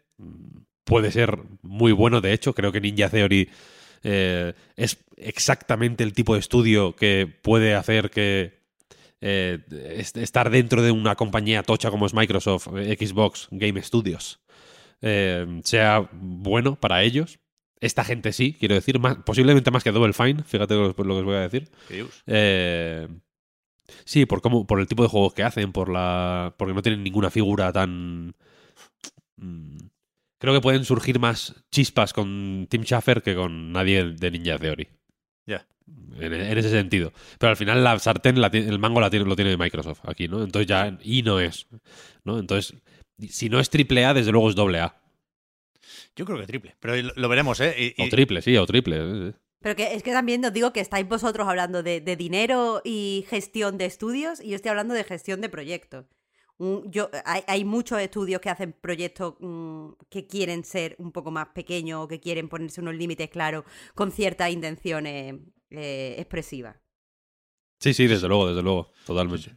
Puede 0.84 1.10
ser 1.12 1.38
muy 1.62 1.92
bueno, 1.92 2.20
de 2.20 2.32
hecho. 2.32 2.54
Creo 2.54 2.72
que 2.72 2.80
Ninja 2.80 3.10
Theory 3.10 3.50
eh, 4.02 4.54
es 4.76 4.98
exactamente 5.16 6.02
el 6.02 6.12
tipo 6.14 6.32
de 6.34 6.40
estudio 6.40 6.96
que 6.96 7.26
puede 7.26 7.74
hacer 7.74 8.10
que 8.10 8.54
eh, 9.20 9.58
est- 9.96 10.16
estar 10.16 10.48
dentro 10.48 10.80
de 10.82 10.92
una 10.92 11.14
compañía 11.16 11.62
tocha 11.62 11.90
como 11.90 12.06
es 12.06 12.14
Microsoft, 12.14 12.68
eh, 12.76 12.96
Xbox, 12.98 13.48
Game 13.50 13.82
Studios, 13.82 14.40
sea 15.00 16.08
bueno 16.12 16.76
para 16.80 17.02
ellos. 17.02 17.38
Esta 17.80 18.04
gente 18.04 18.32
sí, 18.32 18.56
quiero 18.58 18.74
decir, 18.74 18.98
más, 18.98 19.18
posiblemente 19.18 19.70
más 19.70 19.84
que 19.84 19.92
Double 19.92 20.12
Fine, 20.12 20.44
fíjate 20.44 20.74
lo, 20.74 20.88
lo 20.88 20.94
que 20.94 21.02
os 21.02 21.24
voy 21.24 21.36
a 21.36 21.40
decir. 21.40 21.70
Eh, 22.26 23.06
sí, 24.04 24.24
por 24.26 24.40
cómo, 24.40 24.66
por 24.66 24.80
el 24.80 24.86
tipo 24.86 25.02
de 25.02 25.08
juegos 25.08 25.34
que 25.34 25.42
hacen, 25.42 25.72
por 25.72 25.90
la. 25.90 26.54
porque 26.56 26.74
no 26.74 26.82
tienen 26.82 27.02
ninguna 27.02 27.30
figura 27.30 27.72
tan. 27.72 28.34
mm, 29.36 29.76
creo 30.38 30.54
que 30.54 30.60
pueden 30.60 30.84
surgir 30.84 31.18
más 31.18 31.54
chispas 31.70 32.12
con 32.12 32.66
Tim 32.70 32.82
Schafer 32.82 33.22
que 33.22 33.34
con 33.34 33.72
nadie 33.72 34.04
de 34.04 34.30
Ninja 34.30 34.58
Theory. 34.58 34.88
Ya. 35.46 35.66
En, 36.18 36.32
en 36.32 36.58
ese 36.58 36.70
sentido. 36.70 37.12
Pero 37.38 37.50
al 37.50 37.56
final 37.56 37.84
la 37.84 37.98
sartén, 37.98 38.40
la 38.40 38.48
el 38.48 38.78
mango 38.78 39.00
la 39.00 39.10
tiene, 39.10 39.26
lo 39.26 39.36
tiene 39.36 39.56
Microsoft 39.56 40.00
aquí, 40.04 40.28
¿no? 40.28 40.42
Entonces 40.42 40.66
ya. 40.66 40.98
Y 41.02 41.22
no 41.22 41.40
es. 41.40 41.66
¿no? 42.24 42.38
Entonces, 42.38 42.74
si 43.28 43.48
no 43.48 43.60
es 43.60 43.70
triple 43.70 44.04
A, 44.04 44.14
desde 44.14 44.32
luego 44.32 44.48
es 44.48 44.54
doble 44.56 44.80
A. 44.80 44.96
Yo 46.16 46.24
creo 46.24 46.38
que 46.38 46.46
triple, 46.46 46.74
pero 46.80 46.94
lo, 47.14 47.28
veremos, 47.28 47.60
¿eh? 47.60 47.94
Y- 47.96 48.02
O 48.02 48.08
triple, 48.08 48.40
sí, 48.42 48.56
o 48.56 48.66
triple. 48.66 48.96
sí, 48.98 49.30
sí. 49.32 49.38
Pero 49.60 49.76
que 49.76 49.94
es 49.94 50.02
que 50.02 50.12
también 50.12 50.44
os 50.44 50.52
digo 50.52 50.72
que 50.72 50.80
estáis 50.80 51.06
vosotros 51.08 51.46
hablando 51.48 51.82
de, 51.82 52.00
de 52.00 52.16
dinero 52.16 52.80
y 52.84 53.24
gestión 53.28 53.78
de 53.78 53.86
estudios 53.86 54.40
y 54.40 54.48
yo 54.50 54.56
estoy 54.56 54.70
hablando 54.70 54.94
de 54.94 55.04
gestión 55.04 55.40
de 55.40 55.48
proyectos. 55.48 56.06
Un- 56.58 56.90
yo, 56.90 57.10
hay, 57.24 57.42
hay 57.46 57.64
muchos 57.64 58.00
estudios 58.00 58.40
que 58.40 58.48
hacen 58.48 58.72
proyectos 58.72 59.34
mm, 59.40 59.88
que 60.08 60.26
quieren 60.26 60.64
ser 60.64 60.94
un 60.98 61.12
poco 61.12 61.30
más 61.30 61.48
pequeños 61.48 62.04
o 62.04 62.08
que 62.08 62.20
quieren 62.20 62.48
ponerse 62.48 62.80
unos 62.80 62.94
límites 62.94 63.28
claros 63.28 63.64
con 63.94 64.10
ciertas 64.10 64.50
intenciones 64.50 65.34
eh, 65.70 66.14
expresivas. 66.18 66.76
Sí, 67.80 67.92
sí, 67.92 68.06
desde 68.06 68.28
luego, 68.28 68.48
desde 68.48 68.62
luego. 68.62 68.90
Totalmente. 69.04 69.52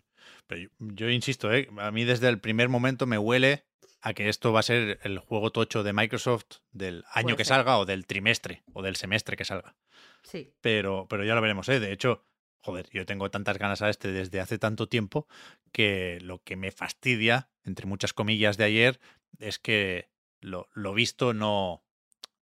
Pero 0.47 0.61
yo, 0.61 0.69
yo 0.79 1.09
insisto, 1.09 1.53
¿eh? 1.53 1.69
a 1.77 1.91
mí 1.91 2.03
desde 2.03 2.27
el 2.27 2.39
primer 2.41 2.67
momento 2.67 3.05
me 3.05 3.17
huele 3.17 3.63
a 4.01 4.13
que 4.13 4.29
esto 4.29 4.53
va 4.53 4.61
a 4.61 4.63
ser 4.63 4.99
el 5.03 5.19
juego 5.19 5.51
tocho 5.51 5.83
de 5.83 5.93
Microsoft 5.93 6.57
del 6.71 7.03
año 7.11 7.23
Puede 7.25 7.37
que 7.37 7.45
ser. 7.45 7.55
salga 7.57 7.77
o 7.77 7.85
del 7.85 8.05
trimestre 8.05 8.63
o 8.73 8.81
del 8.81 8.95
semestre 8.95 9.35
que 9.35 9.45
salga. 9.45 9.75
Sí. 10.23 10.53
Pero, 10.61 11.07
pero 11.09 11.23
ya 11.25 11.35
lo 11.35 11.41
veremos, 11.41 11.67
¿eh? 11.69 11.79
De 11.79 11.91
hecho, 11.91 12.23
joder, 12.61 12.89
yo 12.91 13.05
tengo 13.05 13.29
tantas 13.31 13.57
ganas 13.57 13.81
a 13.81 13.89
este 13.89 14.11
desde 14.11 14.39
hace 14.39 14.57
tanto 14.57 14.87
tiempo 14.87 15.27
que 15.71 16.19
lo 16.21 16.41
que 16.43 16.55
me 16.55 16.71
fastidia, 16.71 17.49
entre 17.63 17.85
muchas 17.87 18.13
comillas 18.13 18.57
de 18.57 18.63
ayer, 18.65 18.99
es 19.37 19.59
que 19.59 20.09
lo, 20.41 20.69
lo 20.73 20.93
visto 20.93 21.33
no, 21.33 21.83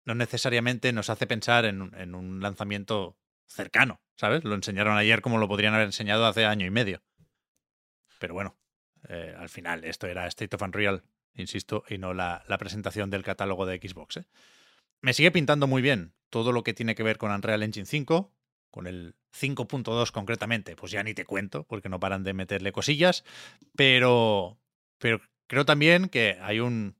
no 0.05 0.15
necesariamente 0.15 0.93
nos 0.93 1.09
hace 1.09 1.25
pensar 1.27 1.65
en, 1.65 1.81
un- 1.81 1.95
en 1.95 2.13
un 2.15 2.39
lanzamiento 2.41 3.17
cercano, 3.47 4.01
¿sabes? 4.15 4.43
Lo 4.43 4.53
enseñaron 4.55 4.97
ayer 4.97 5.21
como 5.21 5.37
lo 5.39 5.47
podrían 5.47 5.73
haber 5.73 5.85
enseñado 5.87 6.25
hace 6.27 6.45
año 6.45 6.65
y 6.65 6.69
medio. 6.71 7.01
Pero 8.19 8.33
bueno, 8.33 8.57
eh, 9.09 9.33
al 9.37 9.49
final 9.49 9.83
esto 9.83 10.07
era 10.07 10.27
State 10.27 10.55
of 10.55 10.61
Unreal 10.61 11.03
insisto, 11.37 11.83
y 11.89 11.97
no 11.97 12.13
la, 12.13 12.43
la 12.47 12.57
presentación 12.57 13.09
del 13.09 13.23
catálogo 13.23 13.65
de 13.65 13.77
Xbox. 13.77 14.17
¿eh? 14.17 14.25
Me 15.01 15.13
sigue 15.13 15.31
pintando 15.31 15.67
muy 15.67 15.81
bien 15.81 16.13
todo 16.29 16.51
lo 16.51 16.63
que 16.63 16.73
tiene 16.73 16.95
que 16.95 17.03
ver 17.03 17.17
con 17.17 17.31
Unreal 17.31 17.63
Engine 17.63 17.85
5, 17.85 18.33
con 18.71 18.87
el 18.87 19.15
5.2 19.33 20.11
concretamente, 20.11 20.75
pues 20.75 20.91
ya 20.91 21.03
ni 21.03 21.13
te 21.13 21.25
cuento, 21.25 21.63
porque 21.63 21.89
no 21.89 21.99
paran 21.99 22.23
de 22.23 22.33
meterle 22.33 22.71
cosillas, 22.71 23.23
pero, 23.75 24.59
pero 24.97 25.21
creo 25.47 25.65
también 25.65 26.09
que 26.09 26.37
hay 26.41 26.59
un, 26.59 26.95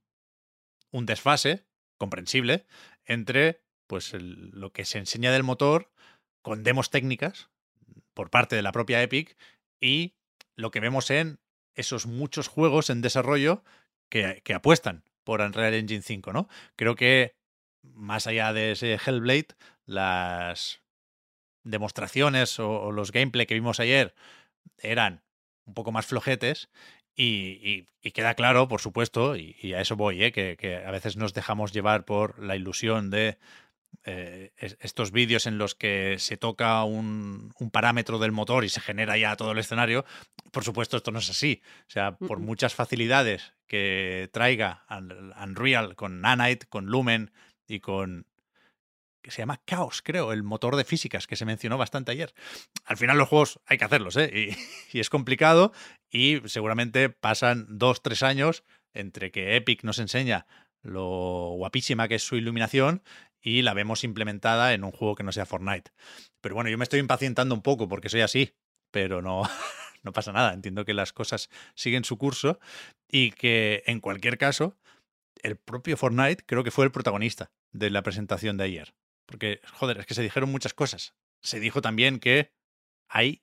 un 0.90 1.06
desfase 1.06 1.66
comprensible 1.98 2.66
entre 3.04 3.62
pues 3.86 4.12
lo 4.14 4.72
que 4.72 4.84
se 4.84 4.98
enseña 4.98 5.32
del 5.32 5.42
motor 5.42 5.90
con 6.42 6.62
demos 6.62 6.90
técnicas 6.90 7.50
por 8.14 8.30
parte 8.30 8.56
de 8.56 8.62
la 8.62 8.72
propia 8.72 9.02
Epic 9.02 9.36
y 9.80 10.14
lo 10.56 10.70
que 10.70 10.80
vemos 10.80 11.10
en 11.10 11.40
esos 11.74 12.06
muchos 12.06 12.48
juegos 12.48 12.90
en 12.90 13.00
desarrollo 13.00 13.64
que, 14.08 14.42
apuestan 14.54 15.04
por 15.24 15.40
Unreal 15.40 15.74
Engine 15.74 16.02
5, 16.02 16.32
¿no? 16.32 16.48
Creo 16.76 16.94
que 16.94 17.36
más 17.82 18.26
allá 18.26 18.52
de 18.52 18.72
ese 18.72 18.94
Hellblade, 18.94 19.48
las 19.86 20.82
demostraciones 21.64 22.58
o, 22.58 22.92
los 22.92 23.12
gameplay 23.12 23.46
que 23.46 23.54
vimos 23.54 23.80
ayer 23.80 24.14
eran 24.78 25.22
un 25.66 25.74
poco 25.74 25.92
más 25.92 26.06
flojetes 26.06 26.70
y, 27.14 27.88
queda 28.14 28.34
claro, 28.34 28.68
por 28.68 28.80
supuesto, 28.80 29.36
y, 29.36 29.74
a 29.74 29.80
eso 29.80 29.96
voy, 29.96 30.24
¿eh? 30.24 30.32
que 30.32 30.82
a 30.86 30.90
veces 30.90 31.16
nos 31.16 31.34
dejamos 31.34 31.72
llevar 31.72 32.04
por 32.04 32.42
la 32.42 32.56
ilusión 32.56 33.10
de 33.10 33.38
eh, 34.04 34.52
es- 34.56 34.76
estos 34.80 35.10
vídeos 35.12 35.46
en 35.46 35.58
los 35.58 35.74
que 35.74 36.16
se 36.18 36.36
toca 36.36 36.82
un, 36.84 37.52
un 37.58 37.70
parámetro 37.70 38.18
del 38.18 38.32
motor 38.32 38.64
y 38.64 38.68
se 38.68 38.80
genera 38.80 39.16
ya 39.18 39.36
todo 39.36 39.52
el 39.52 39.58
escenario. 39.58 40.04
Por 40.52 40.64
supuesto, 40.64 40.96
esto 40.96 41.10
no 41.10 41.18
es 41.18 41.28
así. 41.30 41.62
O 41.88 41.90
sea, 41.90 42.16
por 42.16 42.38
muchas 42.40 42.74
facilidades 42.74 43.52
que 43.66 44.30
traiga 44.32 44.84
Un- 44.90 45.32
Unreal 45.42 45.94
con 45.94 46.20
Nanite, 46.20 46.66
con 46.66 46.86
Lumen 46.86 47.32
y 47.66 47.80
con 47.80 48.26
que 49.20 49.30
se 49.32 49.42
llama 49.42 49.60
Chaos, 49.66 50.00
creo, 50.00 50.32
el 50.32 50.42
motor 50.42 50.76
de 50.76 50.84
físicas 50.84 51.26
que 51.26 51.36
se 51.36 51.44
mencionó 51.44 51.76
bastante 51.76 52.12
ayer. 52.12 52.32
Al 52.86 52.96
final 52.96 53.18
los 53.18 53.28
juegos 53.28 53.60
hay 53.66 53.76
que 53.76 53.84
hacerlos, 53.84 54.16
¿eh? 54.16 54.30
Y, 54.32 54.56
y 54.96 55.00
es 55.00 55.10
complicado 55.10 55.72
y 56.08 56.40
seguramente 56.46 57.10
pasan 57.10 57.66
dos, 57.68 58.00
tres 58.00 58.22
años 58.22 58.64
entre 58.94 59.30
que 59.30 59.56
Epic 59.56 59.82
nos 59.84 59.98
enseña 59.98 60.46
lo 60.82 61.50
guapísima 61.56 62.06
que 62.08 62.14
es 62.14 62.22
su 62.22 62.36
iluminación 62.36 63.02
y 63.40 63.62
la 63.62 63.74
vemos 63.74 64.04
implementada 64.04 64.74
en 64.74 64.84
un 64.84 64.92
juego 64.92 65.14
que 65.14 65.22
no 65.22 65.32
sea 65.32 65.46
Fortnite. 65.46 65.90
Pero 66.40 66.54
bueno, 66.54 66.70
yo 66.70 66.78
me 66.78 66.84
estoy 66.84 67.00
impacientando 67.00 67.54
un 67.54 67.62
poco 67.62 67.88
porque 67.88 68.08
soy 68.08 68.20
así, 68.20 68.54
pero 68.90 69.22
no, 69.22 69.42
no 70.02 70.12
pasa 70.12 70.32
nada. 70.32 70.52
Entiendo 70.52 70.84
que 70.84 70.94
las 70.94 71.12
cosas 71.12 71.50
siguen 71.74 72.04
su 72.04 72.18
curso 72.18 72.58
y 73.08 73.32
que 73.32 73.82
en 73.86 74.00
cualquier 74.00 74.38
caso, 74.38 74.76
el 75.42 75.56
propio 75.56 75.96
Fortnite 75.96 76.44
creo 76.46 76.64
que 76.64 76.70
fue 76.70 76.84
el 76.84 76.92
protagonista 76.92 77.50
de 77.72 77.90
la 77.90 78.02
presentación 78.02 78.56
de 78.56 78.64
ayer. 78.64 78.94
Porque, 79.26 79.60
joder, 79.74 79.98
es 79.98 80.06
que 80.06 80.14
se 80.14 80.22
dijeron 80.22 80.50
muchas 80.50 80.74
cosas. 80.74 81.14
Se 81.42 81.60
dijo 81.60 81.82
también 81.82 82.18
que 82.18 82.52
hay 83.08 83.42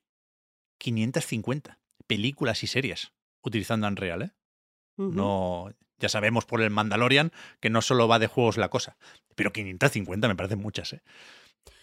550 0.78 1.78
películas 2.06 2.62
y 2.62 2.66
series 2.66 3.12
utilizando 3.42 3.86
Unreal, 3.86 4.22
¿eh? 4.22 4.30
No, 4.96 5.72
ya 5.98 6.08
sabemos 6.08 6.44
por 6.44 6.60
el 6.62 6.70
Mandalorian 6.70 7.32
que 7.60 7.70
no 7.70 7.82
solo 7.82 8.08
va 8.08 8.18
de 8.18 8.26
juegos 8.26 8.56
la 8.56 8.68
cosa, 8.68 8.96
pero 9.34 9.52
550 9.52 10.28
me 10.28 10.36
parecen 10.36 10.58
muchas, 10.58 10.92
¿eh? 10.92 11.02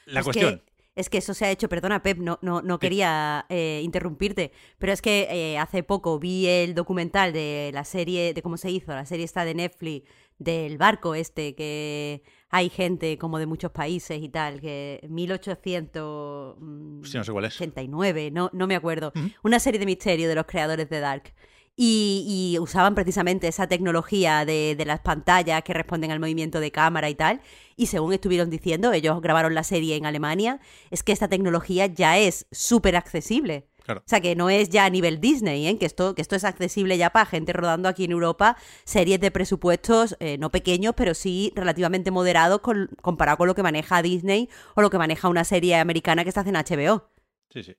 La 0.06 0.20
Es 0.20 0.26
que- 0.26 0.32
cuestión, 0.34 0.62
es 0.96 1.10
que 1.10 1.18
eso 1.18 1.34
se 1.34 1.46
ha 1.46 1.50
hecho, 1.52 1.70
perdona 1.70 2.04
Pep, 2.04 2.20
no, 2.20 2.38
no, 2.44 2.62
no 2.62 2.78
quería 2.78 3.46
eh, 3.50 3.82
interrumpirte, 3.84 4.52
pero 4.78 4.92
es 4.94 5.02
que 5.02 5.28
eh, 5.32 5.58
hace 5.58 5.82
poco 5.82 6.20
vi 6.20 6.46
el 6.48 6.76
documental 6.76 7.34
de 7.34 7.72
la 7.74 7.84
serie, 7.84 8.34
de 8.36 8.42
cómo 8.44 8.58
se 8.58 8.70
hizo, 8.70 8.92
la 8.94 9.06
serie 9.06 9.26
está 9.26 9.44
de 9.46 9.56
Netflix, 9.56 10.08
del 10.38 10.78
barco 10.78 11.16
este, 11.16 11.56
que 11.56 12.22
hay 12.50 12.70
gente 12.70 13.18
como 13.18 13.40
de 13.40 13.46
muchos 13.48 13.72
países 13.72 14.22
y 14.22 14.30
tal, 14.30 14.60
que 14.62 15.00
1800... 15.10 16.56
mm, 16.60 17.04
sí, 17.04 17.18
no 17.18 17.24
sé 17.24 17.32
cuál 17.32 17.46
es. 17.46 17.56
89, 17.56 18.30
no, 18.32 18.50
no 18.54 18.68
me 18.68 18.76
acuerdo. 18.76 19.14
Una 19.44 19.60
serie 19.60 19.80
de 19.80 19.86
misterio 19.86 20.28
de 20.28 20.36
los 20.36 20.46
creadores 20.46 20.90
de 20.90 21.00
Dark. 21.00 21.34
Y, 21.76 22.52
y 22.54 22.60
usaban 22.60 22.94
precisamente 22.94 23.48
esa 23.48 23.66
tecnología 23.68 24.46
de, 24.46 24.76
de 24.78 24.86
las 24.86 25.00
pantallas 25.00 25.64
que 25.64 25.74
responden 25.74 26.12
al 26.12 26.20
movimiento 26.20 26.60
de 26.60 26.72
cámara 26.72 27.10
y 27.10 27.16
tal. 27.16 27.42
Y 27.76 27.88
según 27.88 28.14
estuvieron 28.14 28.52
diciendo, 28.52 28.94
ellos 28.94 29.20
grabaron 29.22 29.56
la 29.56 29.64
serie 29.64 29.96
en 29.96 30.06
Alemania, 30.06 30.60
es 30.92 31.02
que 31.02 31.12
esta 31.12 31.28
tecnología 31.28 31.88
ya 31.88 32.20
es 32.20 32.46
súper 32.52 32.96
accesible. 32.96 33.68
Claro. 33.84 34.02
O 34.02 34.04
sea, 34.08 34.22
que 34.22 34.36
no 34.36 34.50
es 34.50 34.70
ya 34.70 34.86
a 34.86 34.90
nivel 34.90 35.20
Disney, 35.20 35.68
¿eh? 35.68 35.78
que, 35.80 35.86
esto, 35.88 36.14
que 36.16 36.22
esto 36.22 36.36
es 36.38 36.44
accesible 36.46 36.98
ya 36.98 37.10
para 37.10 37.26
gente 37.26 37.52
rodando 37.52 37.90
aquí 37.90 38.06
en 38.06 38.12
Europa, 38.12 38.56
series 38.86 39.20
de 39.20 39.30
presupuestos 39.32 40.16
eh, 40.22 40.38
no 40.38 40.52
pequeños, 40.52 40.94
pero 40.96 41.14
sí 41.16 41.52
relativamente 41.56 42.10
moderados 42.12 42.62
con- 42.62 42.90
comparado 43.02 43.38
con 43.40 43.48
lo 43.48 43.56
que 43.56 43.64
maneja 43.64 44.02
Disney 44.02 44.48
o 44.76 44.82
lo 44.82 44.90
que 44.90 44.98
maneja 45.00 45.28
una 45.28 45.44
serie 45.44 45.76
americana 45.76 46.24
que 46.24 46.30
está 46.30 46.42
en 46.42 46.54
HBO. 46.56 47.10
Sí, 47.50 47.64
sí. 47.64 47.76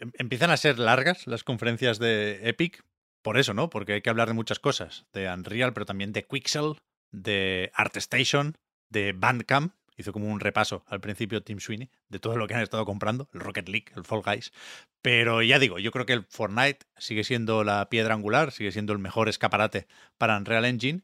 Em- 0.00 0.10
Empiezan 0.18 0.50
a 0.50 0.56
ser 0.56 0.78
largas 0.80 1.26
las 1.28 1.44
conferencias 1.44 2.00
de 2.00 2.40
Epic, 2.48 2.82
por 3.24 3.38
eso, 3.38 3.54
¿no? 3.54 3.70
Porque 3.70 3.94
hay 3.94 4.02
que 4.02 4.10
hablar 4.10 4.28
de 4.28 4.34
muchas 4.34 4.58
cosas. 4.60 5.06
De 5.14 5.32
Unreal, 5.32 5.72
pero 5.72 5.86
también 5.86 6.12
de 6.12 6.24
Quixel, 6.24 6.74
de 7.10 7.72
ArtStation, 7.74 8.58
de 8.90 9.14
Bandcamp. 9.14 9.74
Hizo 9.96 10.12
como 10.12 10.30
un 10.30 10.40
repaso 10.40 10.84
al 10.88 11.00
principio 11.00 11.42
Tim 11.42 11.58
Sweeney 11.58 11.88
de 12.08 12.18
todo 12.18 12.36
lo 12.36 12.46
que 12.46 12.54
han 12.54 12.60
estado 12.60 12.84
comprando, 12.84 13.30
el 13.32 13.40
Rocket 13.40 13.68
League, 13.68 13.86
el 13.96 14.04
Fall 14.04 14.22
Guys. 14.22 14.52
Pero 15.00 15.40
ya 15.40 15.58
digo, 15.58 15.78
yo 15.78 15.90
creo 15.90 16.04
que 16.04 16.12
el 16.12 16.24
Fortnite 16.24 16.80
sigue 16.98 17.24
siendo 17.24 17.64
la 17.64 17.88
piedra 17.88 18.12
angular, 18.12 18.52
sigue 18.52 18.72
siendo 18.72 18.92
el 18.92 18.98
mejor 18.98 19.28
escaparate 19.28 19.86
para 20.18 20.36
Unreal 20.36 20.66
Engine. 20.66 21.02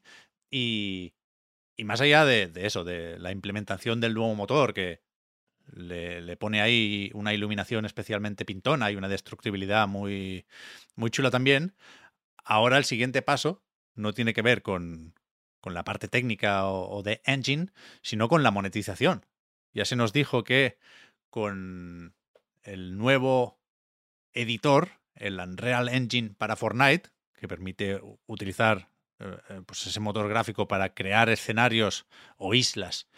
Y, 0.51 1.15
y 1.77 1.85
más 1.85 2.03
allá 2.03 2.27
de, 2.27 2.51
eso, 2.57 2.85
de 2.85 3.19
la 3.19 3.33
implementación 3.33 4.01
del 4.01 4.13
nuevo 4.13 4.35
motor, 4.35 4.75
que 4.75 5.01
le, 5.73 6.21
le 6.21 6.37
pone 6.37 6.61
ahí 6.61 7.11
una 7.15 7.33
iluminación 7.33 7.87
especialmente 7.87 8.45
pintona 8.45 8.91
y 8.91 8.97
una 8.97 9.09
destructibilidad 9.09 9.89
muy, 9.89 10.45
muy 10.97 11.11
chula 11.11 11.31
también. 11.31 11.75
Ahora 12.45 12.79
el 12.79 12.85
siguiente 12.85 13.23
paso 13.23 13.63
no 13.95 14.13
tiene 14.13 14.35
que 14.35 14.43
ver 14.43 14.63
con, 14.63 15.15
con 15.61 15.75
la 15.75 15.85
parte 15.85 16.09
técnica 16.09 16.67
o, 16.67 17.03
de 17.03 17.21
engine, 17.25 17.69
sino 18.03 18.29
con 18.29 18.43
la 18.43 18.51
monetización. 18.51 19.27
Ya 19.73 19.85
se 19.85 19.97
nos 19.97 20.13
dijo 20.13 20.43
que 20.43 20.79
con 21.29 22.15
el 22.63 22.97
nuevo 22.97 23.61
editor, 24.33 24.91
el 25.15 25.39
Unreal 25.39 25.89
Engine 25.89 26.35
para 26.37 26.57
Fortnite, 26.57 27.11
que 27.37 27.49
permite 27.49 28.01
utilizar 28.27 28.91
eh, 29.19 29.37
eh, 29.49 29.63
pues 29.65 29.87
ese 29.87 30.01
motor 30.01 30.29
gráfico 30.29 30.67
para 30.67 30.95
crear 30.95 31.29
escenarios 31.29 32.07
o 32.37 32.55
islas 32.55 33.09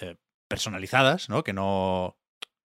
eh, 0.00 0.16
personalizadas, 0.48 1.28
¿no? 1.28 1.42
Que 1.42 1.52
no 1.52 2.18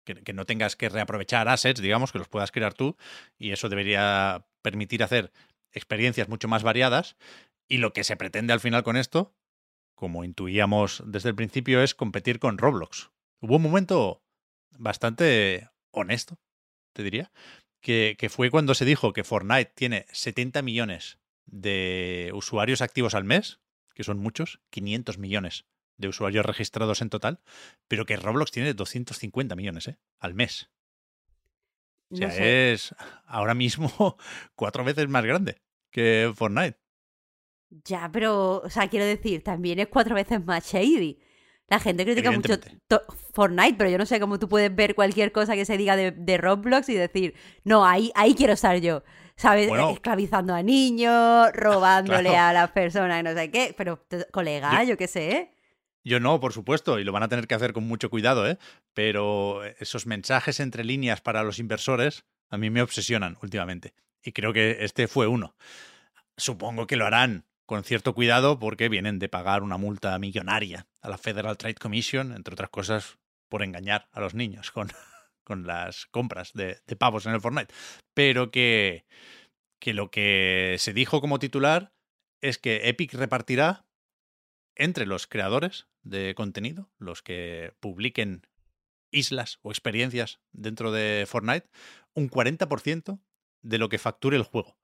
que 0.05 0.33
no 0.33 0.45
tengas 0.47 0.75
que 0.75 0.89
reaprovechar 0.89 1.47
assets, 1.47 1.81
digamos, 1.81 2.11
que 2.11 2.17
los 2.17 2.27
puedas 2.27 2.51
crear 2.51 2.73
tú, 2.73 2.97
y 3.37 3.51
eso 3.51 3.69
debería 3.69 4.43
permitir 4.63 5.03
hacer 5.03 5.31
experiencias 5.71 6.29
mucho 6.29 6.47
más 6.47 6.63
variadas. 6.63 7.17
Y 7.67 7.77
lo 7.77 7.93
que 7.93 8.03
se 8.03 8.17
pretende 8.17 8.53
al 8.53 8.59
final 8.59 8.83
con 8.83 8.97
esto, 8.97 9.35
como 9.93 10.23
intuíamos 10.23 11.03
desde 11.05 11.29
el 11.29 11.35
principio, 11.35 11.83
es 11.83 11.93
competir 11.93 12.39
con 12.39 12.57
Roblox. 12.57 13.11
Hubo 13.41 13.57
un 13.57 13.61
momento 13.61 14.23
bastante 14.77 15.69
honesto, 15.91 16.39
te 16.93 17.03
diría, 17.03 17.31
que, 17.81 18.29
fue 18.29 18.49
cuando 18.49 18.73
se 18.73 18.85
dijo 18.85 19.13
que 19.13 19.23
Fortnite 19.23 19.71
tiene 19.75 20.05
70 20.11 20.61
millones 20.61 21.19
de 21.45 22.31
usuarios 22.33 22.81
activos 22.81 23.15
al 23.15 23.23
mes, 23.23 23.59
que 23.93 24.03
son 24.03 24.19
muchos, 24.19 24.61
500 24.69 25.17
millones 25.17 25.65
de 25.97 26.07
usuarios 26.07 26.45
registrados 26.45 27.01
en 27.01 27.09
total, 27.09 27.41
pero 27.87 28.05
que 28.05 28.15
Roblox 28.15 28.51
tiene 28.51 28.73
250 28.73 29.55
millones 29.55 29.87
¿eh? 29.87 29.97
al 30.19 30.33
mes. 30.33 30.69
O 32.11 32.15
sea, 32.15 32.27
No 32.27 32.33
sé. 32.33 32.71
es 32.73 32.95
ahora 33.27 33.53
mismo 33.53 33.89
cuatro 34.55 34.83
veces 34.83 35.07
más 35.09 35.23
grande 35.25 35.61
que 35.91 36.31
Fortnite. 36.35 36.77
Ya, 37.85 38.09
pero, 38.11 38.61
o 38.63 38.69
sea, 38.69 38.87
quiero 38.87 39.05
decir, 39.05 39.43
también 39.43 39.79
es 39.79 39.87
cuatro 39.87 40.15
veces 40.15 40.43
más 40.43 40.65
shady. 40.65 41.19
La 41.67 41.79
gente 41.79 42.03
critica 42.03 42.31
mucho 42.31 42.55
Fortnite, 43.33 43.75
pero 43.77 43.91
yo 43.91 43.99
no 43.99 44.05
sé 44.07 44.19
cómo 44.19 44.39
tú 44.39 44.49
puedes 44.49 44.75
ver 44.75 44.95
cualquier 44.95 45.31
cosa 45.31 45.53
que 45.53 45.65
se 45.65 45.77
diga 45.77 45.95
de, 45.95 46.09
de 46.11 46.37
Roblox 46.39 46.89
y 46.89 46.95
decir, 46.95 47.35
no, 47.63 47.85
ahí, 47.85 48.11
ahí 48.15 48.33
quiero 48.33 48.53
estar 48.53 48.75
yo. 48.77 49.03
¿Sabes? 49.35 49.69
Bueno. 49.69 49.91
Esclavizando 49.91 50.53
a 50.55 50.63
niños, 50.63 51.51
robándole 51.53 52.29
Claro. 52.31 52.47
a 52.49 52.53
las 52.53 52.71
personas, 52.71 53.23
no 53.23 53.33
sé 53.33 53.51
qué. 53.51 53.75
Pero, 53.77 54.03
colega, 54.31 54.83
yo, 54.83 54.97
qué 54.97 55.07
sé. 55.07 55.53
¿Eh? 56.03 56.09
Yo 56.09 56.19
no, 56.19 56.39
por 56.39 56.53
supuesto, 56.53 56.99
y 56.99 57.03
lo 57.03 57.11
van 57.11 57.23
a 57.23 57.27
tener 57.27 57.47
que 57.47 57.55
hacer 57.55 57.73
con 57.73 57.87
mucho 57.87 58.09
cuidado, 58.09 58.47
¿eh? 58.47 58.57
Pero 58.93 59.63
esos 59.63 60.05
mensajes 60.05 60.59
entre 60.59 60.83
líneas 60.83 61.21
para 61.21 61.43
los 61.43 61.59
inversores 61.59 62.25
a 62.49 62.57
mí 62.57 62.69
me 62.69 62.81
obsesionan 62.81 63.37
últimamente. 63.41 63.93
Y 64.23 64.31
creo 64.31 64.53
que 64.53 64.77
este 64.81 65.07
fue 65.07 65.27
uno. 65.27 65.55
Supongo 66.37 66.87
que 66.87 66.95
lo 66.95 67.05
harán 67.05 67.45
con 67.65 67.83
cierto 67.83 68.15
cuidado 68.15 68.57
porque 68.59 68.89
vienen 68.89 69.19
de 69.19 69.29
pagar 69.29 69.61
una 69.61 69.77
multa 69.77 70.17
millonaria 70.17 70.87
a 71.01 71.09
la 71.09 71.17
Federal 71.17 71.57
Trade 71.57 71.75
Commission, 71.75 72.33
entre 72.33 72.53
otras 72.53 72.69
cosas, 72.69 73.17
por 73.47 73.61
engañar 73.61 74.07
a 74.11 74.19
los 74.19 74.33
niños 74.33 74.71
con, 74.71 74.89
con 75.43 75.67
las 75.67 76.07
compras 76.07 76.51
de, 76.53 76.79
de 76.87 76.95
pavos 76.95 77.25
en 77.25 77.33
el 77.33 77.41
Fortnite. 77.41 77.73
Pero 78.13 78.51
que, 78.51 79.05
que 79.79 79.93
lo 79.93 80.09
que 80.09 80.77
se 80.79 80.93
dijo 80.93 81.21
como 81.21 81.39
titular 81.39 81.93
es 82.41 82.57
que 82.57 82.89
Epic 82.89 83.13
repartirá 83.13 83.85
entre 84.79 85.05
los 85.05 85.27
creadores 85.27 85.87
de 86.01 86.33
contenido, 86.33 86.89
los 86.97 87.21
que 87.21 87.73
publiquen 87.79 88.47
islas 89.11 89.59
o 89.61 89.71
experiencias 89.71 90.39
dentro 90.51 90.91
de 90.91 91.25
Fortnite, 91.27 91.69
un 92.13 92.29
40% 92.29 93.19
de 93.61 93.77
lo 93.77 93.89
que 93.89 93.99
facture 93.99 94.37
el 94.37 94.43
juego. 94.43 94.77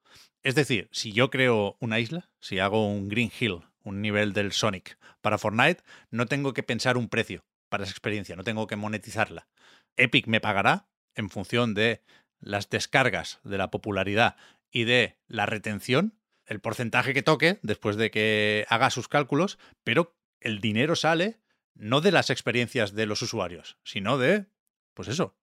Es 0.43 0.53
decir, 0.53 0.89
si 0.91 1.13
yo 1.13 1.29
creo 1.29 1.77
una 1.79 1.99
isla, 1.99 2.29
si 2.39 2.59
hago 2.59 2.87
un 2.87 3.07
Green 3.07 3.31
Hill, 3.39 3.61
un 3.83 4.01
nivel 4.01 4.33
del 4.33 4.51
Sonic 4.51 4.99
para 5.21 5.37
Fortnite, 5.37 5.81
no 6.11 6.25
tengo 6.25 6.53
que 6.53 6.63
pensar 6.63 6.97
un 6.97 7.07
precio 7.07 7.45
para 7.69 7.83
esa 7.83 7.91
experiencia, 7.91 8.35
no 8.35 8.43
tengo 8.43 8.67
que 8.67 8.75
monetizarla. 8.75 9.47
Epic 9.95 10.27
me 10.27 10.41
pagará 10.41 10.89
en 11.15 11.29
función 11.29 11.73
de 11.73 12.03
las 12.39 12.69
descargas, 12.69 13.39
de 13.43 13.57
la 13.57 13.71
popularidad 13.71 14.35
y 14.69 14.83
de 14.83 15.17
la 15.27 15.45
retención, 15.45 16.19
el 16.45 16.59
porcentaje 16.59 17.13
que 17.13 17.23
toque 17.23 17.59
después 17.61 17.95
de 17.95 18.11
que 18.11 18.65
haga 18.69 18.89
sus 18.89 19.07
cálculos, 19.07 19.57
pero 19.83 20.15
el 20.39 20.61
dinero 20.61 20.95
sale 20.95 21.39
no 21.73 22.01
de 22.01 22.11
las 22.11 22.29
experiencias 22.29 22.93
de 22.93 23.05
los 23.05 23.21
usuarios, 23.21 23.77
sino 23.83 24.17
de, 24.17 24.45
pues 24.93 25.07
eso, 25.07 25.37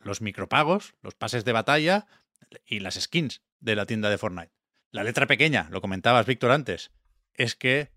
los 0.00 0.20
micropagos, 0.20 0.94
los 1.02 1.14
pases 1.14 1.44
de 1.44 1.52
batalla 1.52 2.06
y 2.64 2.80
las 2.80 2.94
skins 2.94 3.42
de 3.60 3.76
la 3.76 3.86
tienda 3.86 4.10
de 4.10 4.18
Fortnite. 4.18 4.52
La 4.90 5.04
letra 5.04 5.26
pequeña, 5.26 5.68
lo 5.70 5.80
comentabas 5.80 6.26
Víctor 6.26 6.50
antes, 6.50 6.90
es 7.34 7.54
que 7.54 7.92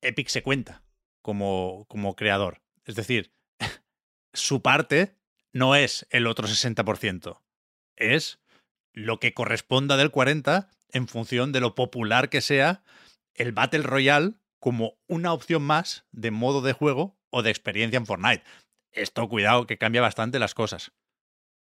Epic 0.00 0.28
se 0.28 0.42
cuenta 0.42 0.84
como, 1.22 1.86
como 1.88 2.14
creador. 2.14 2.62
Es 2.84 2.94
decir, 2.94 3.32
su 4.32 4.62
parte 4.62 5.16
no 5.52 5.74
es 5.74 6.06
el 6.10 6.26
otro 6.26 6.46
60%, 6.46 7.40
es 7.96 8.40
lo 8.92 9.20
que 9.20 9.34
corresponda 9.34 9.96
del 9.96 10.12
40% 10.12 10.68
en 10.92 11.08
función 11.08 11.52
de 11.52 11.60
lo 11.60 11.74
popular 11.74 12.28
que 12.28 12.40
sea 12.40 12.82
el 13.34 13.52
Battle 13.52 13.82
Royale 13.82 14.34
como 14.58 14.98
una 15.08 15.32
opción 15.32 15.62
más 15.62 16.06
de 16.12 16.30
modo 16.30 16.60
de 16.60 16.72
juego 16.72 17.16
o 17.30 17.42
de 17.42 17.50
experiencia 17.50 17.96
en 17.96 18.06
Fortnite. 18.06 18.44
Esto, 18.92 19.28
cuidado, 19.28 19.66
que 19.66 19.78
cambia 19.78 20.02
bastante 20.02 20.38
las 20.38 20.54
cosas. 20.54 20.92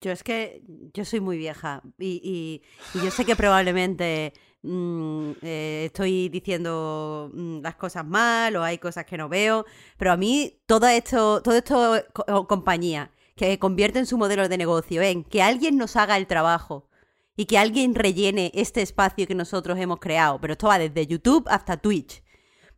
Yo 0.00 0.12
es 0.12 0.22
que 0.22 0.62
yo 0.94 1.04
soy 1.04 1.20
muy 1.20 1.37
vieja 1.37 1.83
y, 1.98 2.62
yo 2.94 3.11
sé 3.11 3.24
que 3.24 3.35
probablemente 3.35 4.33
mm, 4.62 5.33
eh, 5.42 5.83
estoy 5.87 6.28
diciendo 6.28 7.31
mm, 7.35 7.61
las 7.62 7.74
cosas 7.74 8.07
mal 8.07 8.54
o 8.54 8.62
hay 8.62 8.78
cosas 8.78 9.04
que 9.04 9.18
no 9.18 9.28
veo, 9.28 9.66
pero 9.96 10.12
a 10.12 10.16
mí 10.16 10.61
todo 10.66 10.87
esto, 10.87 11.42
todo 11.42 11.57
esto 11.57 12.04
compañía 12.46 13.11
que 13.35 13.59
convierten 13.59 14.07
su 14.07 14.18
modelo 14.18 14.48
de 14.48 14.59
negocio 14.59 15.02
en 15.02 15.24
que 15.24 15.42
alguien 15.42 15.76
nos 15.76 15.96
haga 15.96 16.16
el 16.16 16.26
trabajo 16.26 16.88
y 17.38 17.46
que 17.46 17.57
alguien 17.57 17.94
rellene 17.94 18.51
este 18.53 18.83
espacio 18.83 19.29
que 19.29 19.35
nosotros 19.37 19.79
hemos 19.79 20.01
creado, 20.01 20.40
pero 20.40 20.55
esto 20.55 20.66
va 20.66 20.77
desde 20.77 21.07
YouTube 21.07 21.46
hasta 21.48 21.77
Twitch. 21.77 22.20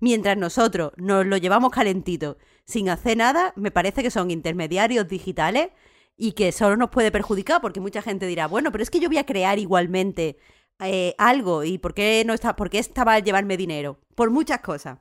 Mientras 0.00 0.36
nosotros 0.36 0.92
nos 0.98 1.24
lo 1.24 1.38
llevamos 1.38 1.70
calentito 1.70 2.36
sin 2.66 2.90
hacer 2.90 3.16
nada, 3.16 3.54
me 3.56 3.70
parece 3.70 4.02
que 4.02 4.10
son 4.10 4.30
intermediarios 4.30 5.08
digitales 5.08 5.70
y 6.14 6.32
que 6.32 6.52
solo 6.52 6.76
nos 6.76 6.90
puede 6.90 7.10
perjudicar 7.10 7.62
porque 7.62 7.80
mucha 7.80 8.02
gente 8.02 8.26
dirá, 8.26 8.48
bueno, 8.48 8.70
pero 8.70 8.82
es 8.82 8.90
que 8.90 9.00
yo 9.00 9.08
voy 9.08 9.16
a 9.16 9.24
crear 9.24 9.58
igualmente 9.58 10.36
eh, 10.80 11.14
algo 11.16 11.64
y 11.64 11.78
¿por 11.78 11.94
qué 11.94 12.22
no 12.26 12.34
está, 12.34 12.54
por 12.54 12.68
qué 12.68 12.80
estaba 12.80 13.18
llevarme 13.18 13.56
dinero? 13.56 13.98
Por 14.14 14.28
muchas 14.28 14.60
cosas. 14.60 14.98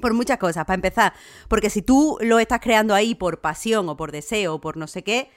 Por 0.00 0.14
muchas 0.14 0.38
cosas, 0.38 0.64
para 0.64 0.76
empezar, 0.76 1.12
porque 1.48 1.68
si 1.68 1.82
tú 1.82 2.16
lo 2.22 2.38
estás 2.38 2.60
creando 2.60 2.94
ahí 2.94 3.14
por 3.14 3.42
pasión 3.42 3.86
o 3.90 3.98
por 3.98 4.12
deseo 4.12 4.54
o 4.54 4.60
por 4.62 4.78
no 4.78 4.86
sé 4.86 5.04
qué, 5.04 5.28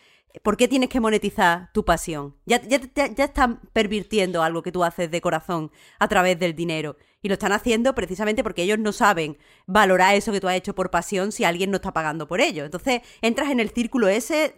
¿por 0.44 0.58
qué 0.58 0.68
tienes 0.68 0.90
que 0.90 1.00
monetizar 1.00 1.72
tu 1.74 1.86
pasión? 1.86 2.36
Ya, 2.46 2.62
ya, 2.62 2.80
ya, 2.96 3.24
están 3.24 3.60
pervirtiendo 3.74 4.44
algo 4.44 4.62
que 4.62 4.72
tú 4.72 4.84
haces 4.84 5.12
de 5.12 5.22
corazón 5.22 5.72
a 6.00 6.08
través 6.08 6.40
del 6.40 6.56
dinero. 6.56 6.98
Y 7.22 7.28
lo 7.28 7.34
están 7.34 7.52
haciendo 7.52 7.94
precisamente 7.94 8.44
porque 8.44 8.64
ellos 8.64 8.80
no 8.80 8.92
saben 8.92 9.38
valorar 9.68 10.16
eso 10.16 10.32
que 10.32 10.42
tú 10.42 10.48
has 10.48 10.56
hecho 10.56 10.74
por 10.74 10.90
pasión 10.90 11.32
si 11.32 11.44
alguien 11.44 11.70
no 11.70 11.78
está 11.78 11.94
pagando 11.94 12.28
por 12.28 12.42
ello. 12.42 12.66
Entonces 12.66 13.02
entras 13.22 13.52
en 13.52 13.60
el 13.60 13.70
círculo 13.70 14.08
ese 14.08 14.56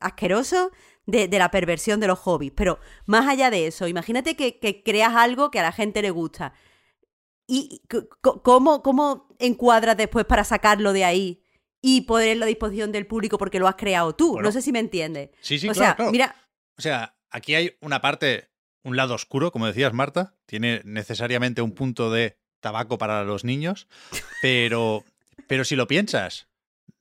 asqueroso 0.00 0.72
de, 1.06 1.28
la 1.28 1.50
perversión 1.50 2.00
de 2.00 2.08
los 2.08 2.18
hobbies. 2.18 2.52
Pero 2.56 2.78
más 3.06 3.28
allá 3.28 3.50
de 3.50 3.66
eso, 3.66 3.86
imagínate 3.86 4.34
que, 4.36 4.82
creas 4.84 5.14
algo 5.14 5.50
que 5.50 5.60
a 5.60 5.62
la 5.62 5.72
gente 5.72 6.02
le 6.02 6.10
gusta. 6.10 6.54
¿Y 7.46 7.82
cómo, 8.42 8.82
cómo 8.82 9.28
encuadras 9.38 9.96
después 9.96 10.24
para 10.24 10.44
sacarlo 10.44 10.92
de 10.92 11.04
ahí 11.04 11.41
y 11.82 12.02
ponerlo 12.02 12.44
a 12.44 12.48
disposición 12.48 12.92
del 12.92 13.06
público 13.06 13.36
porque 13.36 13.58
lo 13.58 13.68
has 13.68 13.74
creado 13.74 14.14
tú? 14.14 14.40
no 14.40 14.52
sé 14.52 14.62
si 14.62 14.72
me 14.72 14.78
entiendes. 14.78 15.30
Sí, 15.40 15.58
sí, 15.58 15.68
o 15.68 15.72
claro, 15.72 16.04
sea, 16.04 16.10
mira. 16.10 16.36
O 16.78 16.82
sea, 16.82 17.16
aquí 17.30 17.54
hay 17.54 17.76
una 17.80 18.00
parte, 18.00 18.48
un 18.84 18.96
lado 18.96 19.14
oscuro, 19.14 19.52
como 19.52 19.66
decías, 19.66 19.92
Marta. 19.92 20.34
Tiene 20.46 20.80
necesariamente 20.84 21.60
un 21.60 21.72
punto 21.72 22.10
de 22.10 22.38
tabaco 22.60 22.96
para 22.96 23.24
los 23.24 23.44
niños, 23.44 23.88
pero, 24.40 25.04
pero 25.48 25.64
si 25.64 25.76
lo 25.76 25.88
piensas 25.88 26.48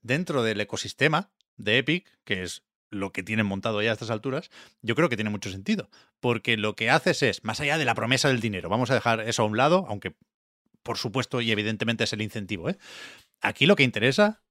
dentro 0.01 0.43
del 0.43 0.59
ecosistema 0.59 1.31
de 1.57 1.77
Epic, 1.77 2.09
que 2.25 2.41
es 2.41 2.63
lo 2.89 3.13
que 3.13 3.23
tienen 3.23 3.45
montado 3.45 3.81
ya 3.81 3.91
a 3.91 3.93
estas 3.93 4.09
alturas, 4.09 4.49
yo 4.81 4.95
creo 4.95 5.07
que 5.07 5.15
tiene 5.15 5.29
mucho 5.29 5.51
sentido. 5.51 5.89
Porque 6.19 6.57
lo 6.57 6.75
que 6.75 6.89
haces 6.89 7.23
es, 7.23 7.43
más 7.43 7.61
allá 7.61 7.77
de 7.77 7.85
la 7.85 7.95
promesa 7.95 8.27
del 8.27 8.41
dinero, 8.41 8.67
vamos 8.67 8.91
a 8.91 8.95
dejar 8.95 9.21
eso 9.21 9.43
a 9.43 9.45
un 9.45 9.55
lado, 9.55 9.85
aunque 9.87 10.15
por 10.83 10.97
supuesto 10.97 11.41
y 11.41 11.51
evidentemente 11.51 12.03
es 12.03 12.13
el 12.13 12.21
incentivo. 12.21 12.69
¿eh? 12.69 12.77
Aquí 13.39 13.65
lo 13.65 13.75
que 13.75 13.83
interesa 13.83 14.41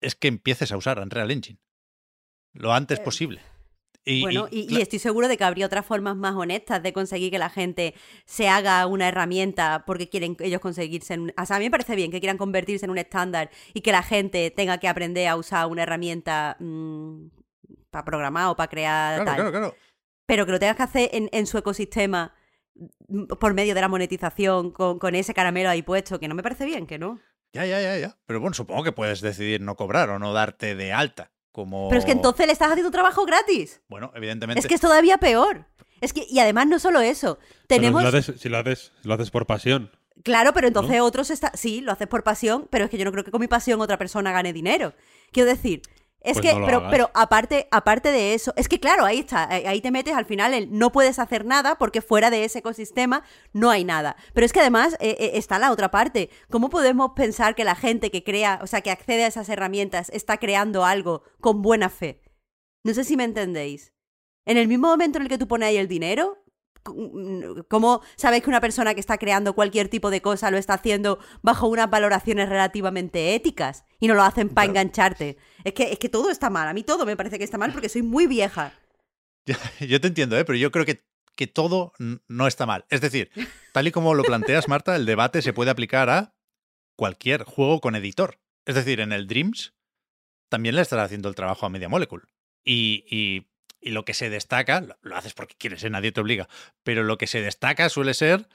es 0.00 0.14
que 0.14 0.28
empieces 0.28 0.72
a 0.72 0.76
usar 0.76 0.98
Unreal 0.98 1.30
Engine 1.30 1.58
lo 2.52 2.72
antes 2.72 2.98
eh, 2.98 3.02
posible. 3.02 3.40
Y, 4.02 4.22
bueno, 4.22 4.48
y, 4.50 4.80
estoy 4.80 4.98
seguro 4.98 5.28
de 5.28 5.36
que 5.36 5.44
habría 5.44 5.66
otras 5.66 5.84
formas 5.84 6.16
más 6.16 6.34
honestas 6.34 6.82
de 6.82 6.92
conseguir 6.92 7.30
que 7.30 7.38
la 7.38 7.50
gente 7.50 7.94
se 8.24 8.48
haga 8.48 8.86
una 8.86 9.08
herramienta 9.08 9.84
porque 9.86 10.08
quieren 10.08 10.36
ellos 10.40 10.60
conseguirse 10.60 11.14
en. 11.14 11.34
O 11.38 11.46
sea, 11.46 11.56
a 11.56 11.58
mí 11.58 11.66
me 11.66 11.70
parece 11.70 11.96
bien 11.96 12.10
que 12.10 12.18
quieran 12.18 12.38
convertirse 12.38 12.86
en 12.86 12.90
un 12.90 12.98
estándar 12.98 13.50
y 13.74 13.82
que 13.82 13.92
la 13.92 14.02
gente 14.02 14.50
tenga 14.50 14.78
que 14.78 14.88
aprender 14.88 15.28
a 15.28 15.36
usar 15.36 15.66
una 15.66 15.82
herramienta 15.82 16.56
mm, 16.60 17.26
para 17.90 18.04
programar 18.04 18.48
o 18.48 18.56
para 18.56 18.70
crear 18.70 19.22
claro, 19.22 19.24
tal. 19.24 19.36
Claro, 19.36 19.50
claro. 19.50 19.74
Pero 20.24 20.46
que 20.46 20.52
lo 20.52 20.58
tengas 20.58 20.76
que 20.76 20.82
hacer 20.82 21.10
en, 21.12 21.28
en 21.32 21.46
su 21.46 21.58
ecosistema 21.58 22.32
por 23.38 23.54
medio 23.54 23.74
de 23.74 23.80
la 23.80 23.88
monetización 23.88 24.70
con, 24.70 25.14
ese 25.14 25.34
caramelo 25.34 25.68
ahí 25.68 25.82
puesto, 25.82 26.18
que 26.18 26.28
no 26.28 26.34
me 26.34 26.42
parece 26.42 26.64
bien, 26.64 26.86
que 26.86 26.98
no. 26.98 27.20
Ya, 27.52 27.66
ya, 27.66 27.80
ya, 27.80 27.98
ya. 27.98 28.16
Pero 28.26 28.40
bueno, 28.40 28.54
supongo 28.54 28.84
que 28.84 28.92
puedes 28.92 29.20
decidir 29.20 29.60
no 29.60 29.76
cobrar 29.76 30.10
o 30.10 30.18
no 30.18 30.32
darte 30.32 30.74
de 30.74 30.92
alta. 30.92 31.32
Como... 31.52 31.88
Pero 31.88 31.98
es 31.98 32.04
que 32.04 32.12
entonces 32.12 32.46
le 32.46 32.52
estás 32.52 32.70
haciendo 32.70 32.92
trabajo 32.92 33.24
gratis. 33.26 33.82
Bueno, 33.88 34.12
evidentemente. 34.14 34.60
Es 34.60 34.66
que 34.66 34.74
es 34.74 34.80
todavía 34.80 35.18
peor. 35.18 35.66
Es 36.00 36.12
que, 36.12 36.24
y 36.28 36.38
además 36.38 36.66
no 36.68 36.78
solo 36.78 37.00
eso. 37.00 37.38
Tenemos. 37.66 38.02
Si 38.02 38.10
lo, 38.10 38.18
haces, 38.18 38.40
si 38.40 38.48
lo, 38.48 38.58
haces, 38.58 38.92
lo 39.02 39.14
haces 39.14 39.30
por 39.30 39.46
pasión. 39.46 39.90
Claro, 40.22 40.52
pero 40.52 40.68
entonces 40.68 41.00
otros 41.00 41.30
está. 41.30 41.52
Sí, 41.54 41.80
lo 41.80 41.92
haces 41.92 42.06
por 42.06 42.22
pasión, 42.22 42.68
pero 42.70 42.84
es 42.84 42.90
que 42.90 42.98
yo 42.98 43.04
no 43.04 43.12
creo 43.12 43.24
que 43.24 43.30
con 43.30 43.40
mi 43.40 43.48
pasión 43.48 43.80
otra 43.80 43.98
persona 43.98 44.32
gane 44.32 44.52
dinero. 44.52 44.94
Quiero 45.32 45.48
decir, 45.48 45.82
es 46.22 46.34
Pues 46.34 46.46
que, 46.46 46.58
no 46.58 46.66
pero, 46.66 46.86
pero 46.90 47.10
aparte, 47.14 47.66
aparte 47.70 48.10
de 48.10 48.34
eso, 48.34 48.52
es 48.56 48.68
que 48.68 48.78
claro, 48.78 49.04
ahí 49.04 49.20
está, 49.20 49.48
ahí 49.50 49.64
ahí 49.64 49.80
te 49.80 49.90
metes 49.90 50.14
al 50.14 50.26
final, 50.26 50.52
el 50.52 50.70
no 50.70 50.92
puedes 50.92 51.18
hacer 51.18 51.46
nada 51.46 51.76
porque 51.78 52.02
fuera 52.02 52.30
de 52.30 52.44
ese 52.44 52.58
ecosistema 52.58 53.22
no 53.52 53.70
hay 53.70 53.84
nada. 53.84 54.16
Pero 54.34 54.44
es 54.44 54.52
que 54.52 54.60
además 54.60 54.94
eh, 55.00 55.16
eh, 55.18 55.30
está 55.34 55.58
la 55.58 55.72
otra 55.72 55.90
parte. 55.90 56.28
¿Cómo 56.50 56.68
podemos 56.68 57.12
pensar 57.16 57.54
que 57.54 57.64
la 57.64 57.74
gente 57.74 58.10
que 58.10 58.22
crea, 58.22 58.58
o 58.62 58.66
sea, 58.66 58.82
que 58.82 58.90
accede 58.90 59.24
a 59.24 59.28
esas 59.28 59.48
herramientas 59.48 60.10
está 60.10 60.36
creando 60.36 60.84
algo 60.84 61.22
con 61.40 61.62
buena 61.62 61.88
fe? 61.88 62.20
No 62.84 62.92
sé 62.92 63.04
si 63.04 63.16
me 63.16 63.24
entendéis. 63.24 63.94
En 64.46 64.56
el 64.56 64.68
mismo 64.68 64.88
momento 64.88 65.18
en 65.18 65.22
el 65.22 65.28
que 65.28 65.38
tú 65.38 65.46
pones 65.46 65.68
ahí 65.68 65.76
el 65.76 65.88
dinero, 65.88 66.39
¿Cómo 67.68 68.02
sabes 68.16 68.42
que 68.42 68.48
una 68.48 68.60
persona 68.60 68.94
que 68.94 69.00
está 69.00 69.18
creando 69.18 69.54
cualquier 69.54 69.88
tipo 69.88 70.10
de 70.10 70.22
cosa 70.22 70.50
lo 70.50 70.56
está 70.58 70.74
haciendo 70.74 71.18
bajo 71.42 71.68
unas 71.68 71.90
valoraciones 71.90 72.48
relativamente 72.48 73.34
éticas 73.34 73.84
y 73.98 74.08
no 74.08 74.14
lo 74.14 74.22
hacen 74.22 74.48
para 74.48 74.66
Claro. 74.66 74.70
engancharte? 74.80 75.36
Es 75.64 75.74
que, 75.74 75.92
es 75.92 75.98
que 75.98 76.08
todo 76.08 76.30
está 76.30 76.48
mal. 76.50 76.68
A 76.68 76.72
mí 76.72 76.82
todo 76.82 77.04
me 77.06 77.16
parece 77.16 77.38
que 77.38 77.44
está 77.44 77.58
mal 77.58 77.72
porque 77.72 77.88
soy 77.88 78.02
muy 78.02 78.26
vieja. 78.26 78.72
Yo 79.80 80.00
te 80.00 80.08
entiendo, 80.08 80.38
¿eh? 80.38 80.44
pero 80.44 80.58
yo 80.58 80.70
creo 80.70 80.84
que, 80.86 81.04
que 81.36 81.46
todo 81.46 81.92
no 82.28 82.46
está 82.46 82.66
mal. 82.66 82.84
Es 82.88 83.00
decir, 83.00 83.30
tal 83.72 83.86
y 83.88 83.92
como 83.92 84.14
lo 84.14 84.22
planteas, 84.24 84.68
Marta, 84.68 84.94
el 84.96 85.06
debate 85.06 85.42
se 85.42 85.52
puede 85.52 85.70
aplicar 85.70 86.08
a 86.10 86.34
cualquier 86.96 87.44
juego 87.44 87.80
con 87.80 87.94
editor. 87.96 88.38
Es 88.66 88.74
decir, 88.74 89.00
en 89.00 89.12
el 89.12 89.26
Dreams 89.26 89.74
también 90.48 90.76
le 90.76 90.82
estás 90.82 91.00
haciendo 91.00 91.28
el 91.28 91.34
trabajo 91.34 91.66
a 91.66 91.70
Media 91.70 91.88
Molecule. 91.88 92.24
Y, 92.64 93.04
y- 93.10 93.49
y 93.80 93.90
lo 93.90 94.04
que 94.04 94.14
se 94.14 94.30
destaca, 94.30 94.80
lo- 95.02 95.16
haces 95.16 95.34
porque 95.34 95.54
quieres, 95.56 95.82
¿eh? 95.84 95.90
nadie 95.90 96.12
te 96.12 96.20
obliga, 96.20 96.48
pero 96.82 97.02
lo 97.02 97.18
que 97.18 97.26
se 97.26 97.40
destaca 97.40 97.88
suele 97.88 98.14
ser 98.14 98.48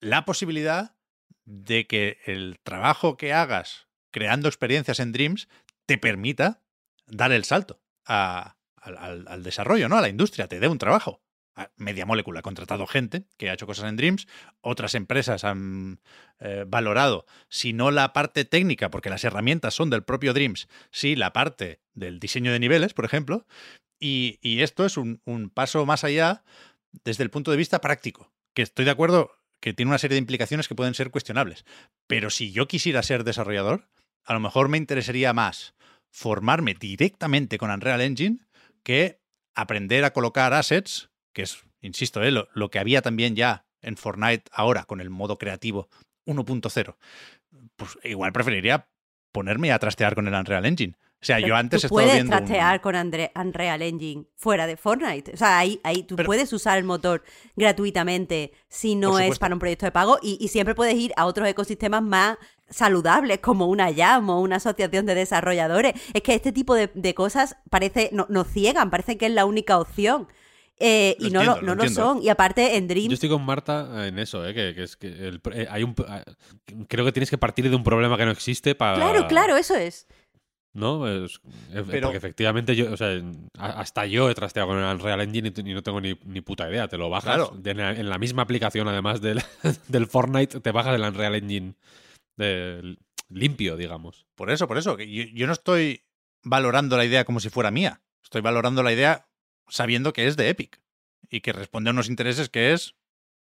la 0.00 0.24
posibilidad 0.24 0.96
de 1.44 1.86
que 1.86 2.18
el 2.26 2.58
trabajo 2.62 3.16
que 3.16 3.32
hagas 3.32 3.88
creando 4.10 4.48
experiencias 4.48 5.00
en 5.00 5.12
Dreams 5.12 5.48
te 5.86 5.98
permita 5.98 6.62
dar 7.06 7.32
el 7.32 7.44
salto 7.44 7.80
a- 8.06 8.56
al, 8.76 9.26
al- 9.28 9.42
desarrollo, 9.42 9.88
¿no? 9.88 9.96
A 9.98 10.00
la 10.00 10.08
industria, 10.08 10.46
te 10.48 10.58
dé 10.60 10.68
un 10.68 10.78
trabajo. 10.78 11.22
Media 11.76 12.06
Molecule 12.06 12.38
ha 12.38 12.42
contratado 12.42 12.86
gente 12.86 13.24
que 13.36 13.50
ha 13.50 13.52
hecho 13.52 13.66
cosas 13.66 13.86
en 13.90 13.96
Dreams, 13.96 14.26
otras 14.62 14.94
empresas 14.94 15.44
han 15.44 16.00
eh, 16.38 16.64
valorado, 16.66 17.26
si 17.50 17.74
no 17.74 17.90
la 17.90 18.14
parte 18.14 18.46
técnica, 18.46 18.90
porque 18.90 19.10
las 19.10 19.24
herramientas 19.24 19.74
son 19.74 19.90
del 19.90 20.02
propio 20.02 20.32
Dreams, 20.32 20.68
sí 20.90 21.16
la 21.16 21.34
parte 21.34 21.80
del 21.92 22.18
diseño 22.18 22.50
de 22.52 22.60
niveles, 22.60 22.94
por 22.94 23.04
ejemplo, 23.04 23.46
y, 24.00 24.60
esto 24.62 24.84
es 24.84 24.96
un, 24.96 25.20
un 25.24 25.50
paso 25.50 25.84
más 25.86 26.04
allá 26.04 26.42
desde 27.04 27.22
el 27.22 27.30
punto 27.30 27.50
de 27.50 27.56
vista 27.56 27.80
práctico, 27.80 28.32
que 28.54 28.62
estoy 28.62 28.84
de 28.84 28.90
acuerdo 28.90 29.30
que 29.60 29.74
tiene 29.74 29.90
una 29.90 29.98
serie 29.98 30.14
de 30.14 30.20
implicaciones 30.20 30.66
que 30.66 30.74
pueden 30.74 30.94
ser 30.94 31.10
cuestionables. 31.10 31.64
Pero 32.06 32.30
si 32.30 32.50
yo 32.50 32.66
quisiera 32.66 33.02
ser 33.02 33.24
desarrollador, 33.24 33.88
a 34.24 34.32
lo 34.32 34.40
mejor 34.40 34.68
me 34.68 34.78
interesaría 34.78 35.32
más 35.32 35.74
formarme 36.10 36.74
directamente 36.74 37.58
con 37.58 37.70
Unreal 37.70 38.00
Engine 38.00 38.38
que 38.82 39.20
aprender 39.54 40.04
a 40.04 40.12
colocar 40.12 40.54
assets, 40.54 41.10
que 41.32 41.42
es, 41.42 41.64
insisto, 41.80 42.22
eh, 42.22 42.30
lo, 42.30 42.48
lo 42.54 42.70
que 42.70 42.78
había 42.78 43.02
también 43.02 43.36
ya 43.36 43.66
en 43.82 43.96
Fortnite 43.96 44.50
ahora 44.52 44.84
con 44.84 45.00
el 45.00 45.10
modo 45.10 45.38
creativo 45.38 45.88
1.0. 46.26 46.96
Pues 47.76 47.98
igual 48.04 48.32
preferiría 48.32 48.88
ponerme 49.32 49.72
a 49.72 49.78
trastear 49.78 50.14
con 50.14 50.26
el 50.26 50.34
Unreal 50.34 50.66
Engine. 50.66 50.96
O 51.22 51.24
sea, 51.26 51.38
yo 51.38 51.54
antes 51.54 51.82
tú 51.82 51.86
estaba 51.88 51.96
puedes 52.02 52.14
viendo. 52.14 52.32
un- 52.34 52.44
trastear 52.44 52.80
con 52.80 52.94
Andre- 52.96 53.30
Unreal 53.34 53.82
Engine 53.82 54.24
fuera 54.36 54.66
de 54.66 54.76
Fortnite. 54.78 55.32
O 55.34 55.36
sea, 55.36 55.58
ahí, 55.58 55.78
ahí 55.84 56.02
tú 56.02 56.16
Pero- 56.16 56.26
puedes 56.26 56.50
usar 56.52 56.78
el 56.78 56.84
motor 56.84 57.22
gratuitamente 57.74 58.52
si 58.68 58.94
no 58.94 59.18
es 59.18 59.38
para 59.38 59.54
un 59.54 59.58
proyecto 59.58 59.86
de 59.86 59.92
pago 59.92 60.18
y, 60.22 60.38
y 60.40 60.48
siempre 60.48 60.74
puedes 60.74 60.94
ir 60.96 61.12
a 61.16 61.26
otros 61.26 61.46
ecosistemas 61.48 62.02
más 62.02 62.36
saludables 62.68 63.38
como 63.40 63.66
una 63.66 63.90
YAM 63.90 64.30
o 64.30 64.40
una 64.40 64.56
asociación 64.56 65.06
de 65.06 65.14
desarrolladores. 65.14 65.92
Es 66.14 66.22
que 66.22 66.34
este 66.34 66.52
tipo 66.52 66.74
de, 66.74 66.90
de 66.94 67.14
cosas 67.14 67.56
parece 67.68 68.10
no- 68.12 68.26
nos 68.28 68.48
ciegan, 68.48 68.90
parece 68.90 69.16
que 69.18 69.26
es 69.26 69.32
la 69.32 69.44
única 69.44 69.78
opción. 69.78 70.28
Eh, 70.82 71.16
Lo 71.18 71.28
y 71.28 71.30
no, 71.30 71.40
entiendo, 71.40 71.60
lo 71.60 71.66
no 71.66 71.74
lo 71.74 71.82
entiendo. 71.82 72.14
son. 72.14 72.22
Y 72.22 72.30
aparte 72.30 72.76
en 72.76 72.88
Dream 72.88 73.08
Yo 73.08 73.14
estoy 73.14 73.28
con 73.28 73.44
Marta 73.44 74.06
en 74.08 74.18
eso, 74.18 74.46
¿eh? 74.48 74.54
que, 74.54 74.74
que 74.74 74.82
es 74.84 74.96
que 74.96 75.08
el- 75.08 75.40
eh, 75.52 75.66
hay 75.70 75.82
un, 75.82 75.90
eh, 75.90 76.24
creo 76.88 77.04
que 77.04 77.12
tienes 77.12 77.28
que 77.28 77.36
partir 77.36 77.68
de 77.68 77.76
un 77.76 77.84
problema 77.84 78.16
que 78.16 78.24
no 78.24 78.30
existe 78.30 78.74
para... 78.74 78.96
Claro, 78.96 79.26
claro, 79.28 79.56
eso 79.56 79.74
es. 79.74 80.06
¿No? 80.72 81.08
Es- 81.08 81.40
eh, 81.72 81.82
Pero- 81.88 82.06
Porque 82.08 82.18
efectivamente 82.18 82.76
yo, 82.76 82.92
o 82.92 82.96
sea, 82.96 83.20
hasta 83.58 84.06
yo 84.06 84.30
he 84.30 84.34
trasteado 84.34 84.68
con 84.68 84.78
el 84.78 84.84
Unreal 84.84 85.20
Engine 85.20 85.52
y, 85.56 85.74
no 85.74 85.82
tengo 85.82 86.00
ni, 86.00 86.16
ni 86.24 86.40
puta 86.42 86.70
idea. 86.70 86.86
Te 86.86 86.96
lo 86.96 87.10
bajas 87.10 87.34
Claro. 87.36 87.52
de- 87.58 87.70
en 87.72 88.08
la 88.08 88.18
misma 88.18 88.42
aplicación, 88.42 88.86
además 88.86 89.20
del, 89.20 89.42
del 89.88 90.06
Fortnite, 90.06 90.60
te 90.60 90.70
bajas 90.70 90.94
el 90.94 91.02
Unreal 91.02 91.34
Engine 91.34 91.74
de- 92.36 92.96
limpio, 93.28 93.76
digamos. 93.76 94.26
Por 94.36 94.50
eso, 94.50 94.68
por 94.68 94.78
eso. 94.78 94.96
Yo, 94.98 95.24
yo 95.32 95.46
no 95.46 95.52
estoy 95.52 96.02
valorando 96.44 96.96
la 96.96 97.04
idea 97.04 97.24
como 97.24 97.40
si 97.40 97.48
fuera 97.50 97.70
mía. 97.70 98.00
Estoy 98.22 98.40
valorando 98.40 98.82
la 98.82 98.92
idea 98.92 99.26
sabiendo 99.68 100.12
que 100.12 100.26
es 100.26 100.36
de 100.36 100.48
Epic 100.48 100.80
y 101.30 101.40
que 101.40 101.52
responde 101.52 101.90
a 101.90 101.92
unos 101.92 102.08
intereses 102.08 102.48
que 102.48 102.72
es 102.72 102.94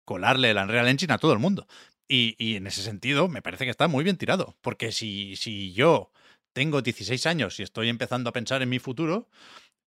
colarle 0.05 0.49
el 0.51 0.57
Unreal 0.57 0.87
Engine 0.87 1.13
a 1.13 1.17
todo 1.17 1.33
el 1.33 1.39
mundo. 1.39 1.67
Y, 2.07 2.35
y 2.37 2.55
en 2.55 2.67
ese 2.67 2.81
sentido 2.81 3.27
me 3.29 3.41
parece 3.41 3.65
que 3.65 3.71
está 3.71 3.87
muy 3.87 4.03
bien 4.03 4.17
tirado. 4.17 4.55
Porque 4.61 4.91
si, 4.91 5.35
si 5.37 5.73
yo 5.73 6.11
tengo 6.53 6.81
16 6.81 7.25
años 7.25 7.59
y 7.59 7.63
estoy 7.63 7.89
empezando 7.89 8.29
a 8.29 8.33
pensar 8.33 8.61
en 8.61 8.69
mi 8.69 8.79
futuro, 8.79 9.27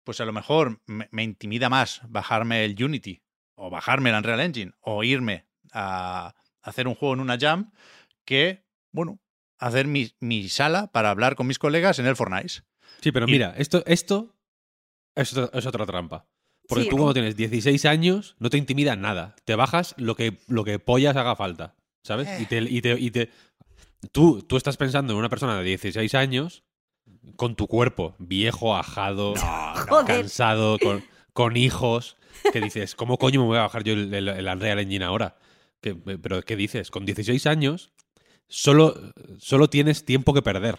pues 0.04 0.20
a 0.20 0.24
lo 0.24 0.32
mejor 0.32 0.80
me, 0.86 1.08
me 1.10 1.22
intimida 1.22 1.68
más 1.68 2.00
bajarme 2.08 2.64
el 2.64 2.82
Unity 2.82 3.22
o 3.54 3.70
bajarme 3.70 4.10
el 4.10 4.16
Unreal 4.16 4.40
Engine 4.40 4.72
o 4.80 5.02
irme 5.04 5.46
a 5.72 6.34
hacer 6.62 6.86
un 6.88 6.94
juego 6.94 7.14
en 7.14 7.20
una 7.20 7.38
jam 7.38 7.72
que, 8.24 8.64
bueno, 8.92 9.18
hacer 9.58 9.86
mi, 9.86 10.12
mi 10.20 10.48
sala 10.48 10.88
para 10.92 11.10
hablar 11.10 11.34
con 11.36 11.46
mis 11.46 11.58
colegas 11.58 11.98
en 11.98 12.06
el 12.06 12.16
Fortnite. 12.16 12.62
Sí, 13.00 13.12
pero 13.12 13.26
Y- 13.28 13.32
mira, 13.32 13.54
esto, 13.56 13.82
esto 13.86 14.36
es, 15.14 15.36
otra- 15.36 15.58
es 15.58 15.66
otra 15.66 15.86
trampa. 15.86 16.26
Porque 16.68 16.84
Sí. 16.84 16.90
tú 16.90 16.96
cuando 16.96 17.14
tienes 17.14 17.36
16 17.36 17.84
años 17.84 18.34
no 18.40 18.50
te 18.50 18.58
intimida 18.58 18.96
nada. 18.96 19.36
Te 19.44 19.54
bajas 19.54 19.94
lo 19.98 20.16
que, 20.16 20.38
lo 20.48 20.64
que 20.64 20.78
pollas 20.80 21.16
haga 21.16 21.36
falta, 21.36 21.76
¿sabes? 22.02 22.26
Eh. 22.28 22.38
Y 22.42 22.46
te... 22.46 22.58
Y 22.60 22.80
te, 22.82 22.92
y 22.98 23.10
te- 23.12 23.30
tú, 24.06 24.42
tú 24.42 24.56
estás 24.56 24.76
pensando 24.76 25.12
en 25.12 25.18
una 25.18 25.28
persona 25.28 25.56
de 25.58 25.64
16 25.64 26.14
años 26.14 26.62
con 27.36 27.56
tu 27.56 27.66
cuerpo 27.66 28.14
viejo, 28.18 28.76
ajado, 28.76 29.34
cansado, 30.06 30.78
con, 30.78 31.04
con 31.32 31.56
hijos, 31.56 32.16
que 32.52 32.60
dices, 32.60 32.94
¿cómo 32.94 33.18
coño 33.18 33.40
me 33.40 33.46
voy 33.46 33.58
a 33.58 33.62
bajar 33.62 33.84
yo 33.84 33.92
el, 33.94 34.12
el- 34.12 34.28
el 34.28 34.46
Unreal 34.46 34.78
Engine 34.80 35.04
ahora? 35.04 35.36
Que- 35.80 35.94
pero 35.94 36.42
¿qué 36.42 36.56
dices? 36.56 36.90
Con 36.90 37.04
16 37.04 37.46
años 37.46 37.92
solo, 38.48 38.94
solo 39.38 39.68
tienes 39.68 40.04
tiempo 40.04 40.32
que 40.34 40.42
perder. 40.42 40.78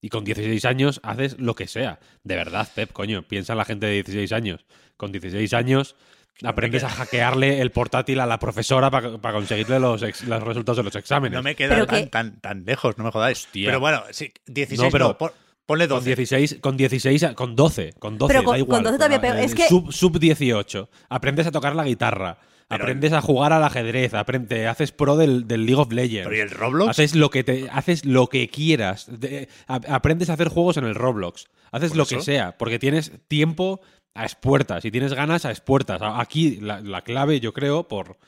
Y 0.00 0.10
con 0.10 0.22
16 0.24 0.64
años 0.64 1.00
haces 1.02 1.38
lo 1.40 1.54
que 1.56 1.66
sea. 1.66 1.98
De 2.22 2.36
verdad, 2.36 2.68
Pep, 2.72 2.92
coño, 2.92 3.22
piensa 3.26 3.54
en 3.54 3.58
la 3.58 3.64
gente 3.64 3.86
de 3.86 3.94
16 3.94 4.30
años. 4.32 4.64
Con 4.96 5.10
16 5.10 5.52
años 5.54 5.96
aprendes 6.42 6.84
a 6.84 6.88
hackearle 6.88 7.60
el 7.60 7.70
portátil 7.70 8.20
a 8.20 8.26
la 8.26 8.38
profesora 8.38 8.90
para 8.90 9.10
conseguirle 9.32 9.80
los, 9.80 10.02
ex- 10.02 10.24
los 10.24 10.42
resultados 10.42 10.76
de 10.78 10.82
los 10.84 10.96
exámenes. 10.96 11.36
No 11.36 11.42
me 11.42 11.54
queda 11.54 11.70
Pero 11.74 11.86
tan, 11.86 12.04
que- 12.04 12.06
tan, 12.10 12.40
tan 12.40 12.64
lejos, 12.64 12.96
no 12.98 13.04
me 13.04 13.10
jodáis. 13.10 13.44
Hostia. 13.46 13.66
Pero 13.66 13.80
bueno, 13.80 14.02
sí, 14.10 14.32
16 14.46 14.78
No, 14.78 14.84
no, 14.86 14.90
pero- 14.92 15.18
pon- 15.18 15.32
ponle 15.66 15.86
Con 15.88 15.98
12. 15.98 16.06
16, 16.14 16.58
con 16.60 16.76
16, 16.76 17.22
a- 17.24 17.34
con 17.34 17.54
12, 17.56 17.92
con 17.98 18.16
12, 18.18 18.32
Pero 18.32 18.44
con- 18.44 18.52
da 18.54 18.58
igual. 18.58 18.76
con 18.78 18.84
12 18.84 18.96
todavía 18.98 19.16
Eh, 19.18 19.20
peor. 19.20 19.36
Es 19.38 19.54
que- 19.54 19.68
Sub, 19.68 19.92
sub 19.92 20.18
18, 20.18 20.88
aprendes 21.08 21.46
a 21.46 21.50
tocar 21.50 21.74
la 21.76 21.84
guitarra, 21.84 22.38
Pero- 22.68 22.84
aprendes 22.84 23.12
a 23.12 23.20
jugar 23.20 23.52
al 23.52 23.64
ajedrez, 23.64 24.14
aprende, 24.14 24.66
haces 24.66 24.92
pro 24.92 25.16
del, 25.16 25.46
del 25.48 25.66
League 25.66 25.80
of 25.80 25.92
Legends. 25.92 26.24
Pero 26.28 26.36
¿y 26.36 26.40
el 26.40 26.50
Roblox? 26.50 26.90
Haces 26.90 27.14
lo 27.14 27.30
que 27.30 27.44
te 27.44 27.68
haces 27.70 28.04
lo 28.04 28.28
que 28.28 28.48
quieras. 28.48 29.06
De- 29.20 29.48
a- 29.66 29.80
aprendes 29.94 30.30
a 30.30 30.34
hacer 30.34 30.48
juegos 30.48 30.76
en 30.78 30.84
el 30.84 30.94
Roblox. 30.94 31.48
Haces 31.70 31.90
Por 31.90 31.96
lo 31.98 32.02
eso. 32.04 32.16
que 32.16 32.22
sea, 32.22 32.56
porque 32.56 32.78
tienes 32.78 33.12
tiempo 33.28 33.80
a 34.20 34.24
expuertas 34.24 34.84
y 34.84 34.90
tienes 34.90 35.14
ganas 35.14 35.44
a 35.44 35.50
expuertas. 35.50 36.00
Aquí 36.02 36.56
la, 36.60 36.80
la 36.80 37.02
clave, 37.02 37.40
yo 37.40 37.52
creo, 37.52 37.88
por 37.88 38.18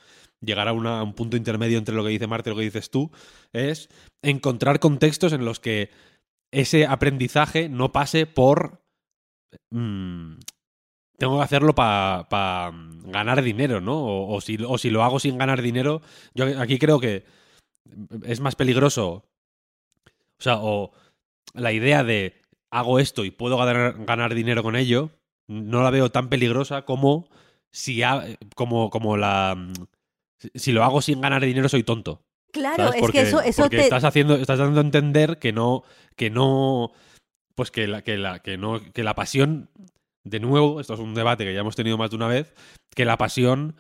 llegar 0.41 0.69
a, 0.69 0.73
una- 0.73 1.01
a 1.01 1.03
un 1.03 1.15
punto 1.15 1.37
intermedio 1.37 1.79
entre 1.79 1.95
lo 1.95 2.03
que 2.05 2.11
dice 2.11 2.27
Marte 2.27 2.51
y 2.51 2.53
lo 2.53 2.57
que 2.59 2.65
dices 2.65 2.91
tú, 2.91 3.11
es 3.53 3.89
encontrar 4.23 4.81
contextos 4.81 5.33
en 5.33 5.45
los 5.45 5.61
que 5.61 5.91
ese 6.53 6.87
aprendizaje 6.87 7.69
no 7.69 7.93
pase 7.93 8.27
por 8.27 8.81
mm, 9.71 10.35
tengo 11.19 11.37
que 11.39 11.45
hacerlo 11.45 11.75
para 11.75 12.73
ganar 13.05 13.43
dinero, 13.43 13.81
¿no? 13.81 13.99
O, 13.99 14.35
o 14.37 14.41
si, 14.41 14.57
o 14.67 14.79
si 14.79 14.91
lo 14.91 15.05
hago 15.05 15.21
sin 15.21 15.37
ganar 15.39 15.61
dinero, 15.61 16.01
yo 16.35 16.47
aquí 16.61 16.79
creo 16.79 16.99
que 16.99 17.25
es 18.25 18.41
más 18.41 18.57
peligroso. 18.57 19.25
O 20.39 20.43
sea, 20.43 20.57
o 20.61 20.93
la 21.53 21.73
idea 21.73 22.05
de 22.05 22.41
hago 22.71 22.99
esto 22.99 23.25
y 23.25 23.31
puedo 23.31 23.59
ganar, 23.59 24.05
ganar 24.07 24.35
dinero 24.35 24.63
con 24.63 24.77
ello, 24.77 25.11
no 25.51 25.83
la 25.83 25.91
veo 25.91 26.11
tan 26.11 26.29
peligrosa 26.29 26.83
como 26.85 27.29
si 27.71 28.03
ha- 28.03 28.25
como, 28.55 28.89
como 28.91 29.17
la 29.17 29.57
si 30.55 30.73
lo 30.73 30.85
hago 30.85 31.03
sin 31.03 31.21
ganar 31.21 31.45
dinero 31.45 31.69
soy 31.69 31.83
tonto. 31.83 32.23
Claro, 32.53 32.77
¿sabes? 32.85 32.95
es 32.97 33.01
Porque, 33.01 33.19
que 33.23 33.29
eso, 33.29 33.41
eso 33.43 33.63
porque 33.63 33.77
te. 33.79 33.83
estás 33.85 34.05
haciendo, 34.05 34.37
estás 34.37 34.59
dando 34.59 34.81
a 34.81 34.85
entender 34.85 35.39
que 35.39 35.53
no, 35.53 35.83
que 36.17 36.31
no, 36.31 36.93
pues 37.55 37.71
que 37.71 37.87
la, 37.87 38.03
que 38.03 38.17
la, 38.17 38.41
que 38.41 38.57
no, 38.57 38.81
que 38.93 39.05
la 39.05 39.15
pasión, 39.15 39.69
de 40.25 40.41
nuevo, 40.41 40.81
esto 40.81 40.95
es 40.95 41.01
un 41.01 41.15
debate 41.15 41.45
que 41.45 41.55
ya 41.55 41.61
hemos 41.61 41.77
tenido 41.77 41.97
más 41.99 42.11
de 42.11 42.17
una 42.17 42.27
vez, 42.27 42.53
que 42.95 43.05
la 43.05 43.19
pasión 43.19 43.77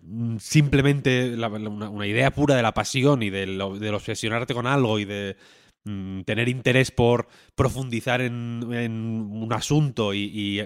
mm, 0.00 0.36
simplemente 0.38 1.36
la- 1.36 1.48
una, 1.48 1.88
una 1.88 2.06
idea 2.06 2.30
pura 2.30 2.54
de 2.56 2.62
la 2.62 2.74
pasión 2.74 3.22
y 3.22 3.30
del, 3.30 3.58
del 3.80 3.94
obsesionarte 3.94 4.54
con 4.54 4.66
algo 4.68 4.98
y 5.00 5.04
de 5.04 5.36
mm, 5.84 6.20
tener 6.22 6.48
interés 6.48 6.90
por 6.92 7.26
profundizar 7.56 8.20
en, 8.20 8.60
en 8.72 8.92
un 9.32 9.52
asunto 9.52 10.14
y, 10.14 10.30
y, 10.32 10.60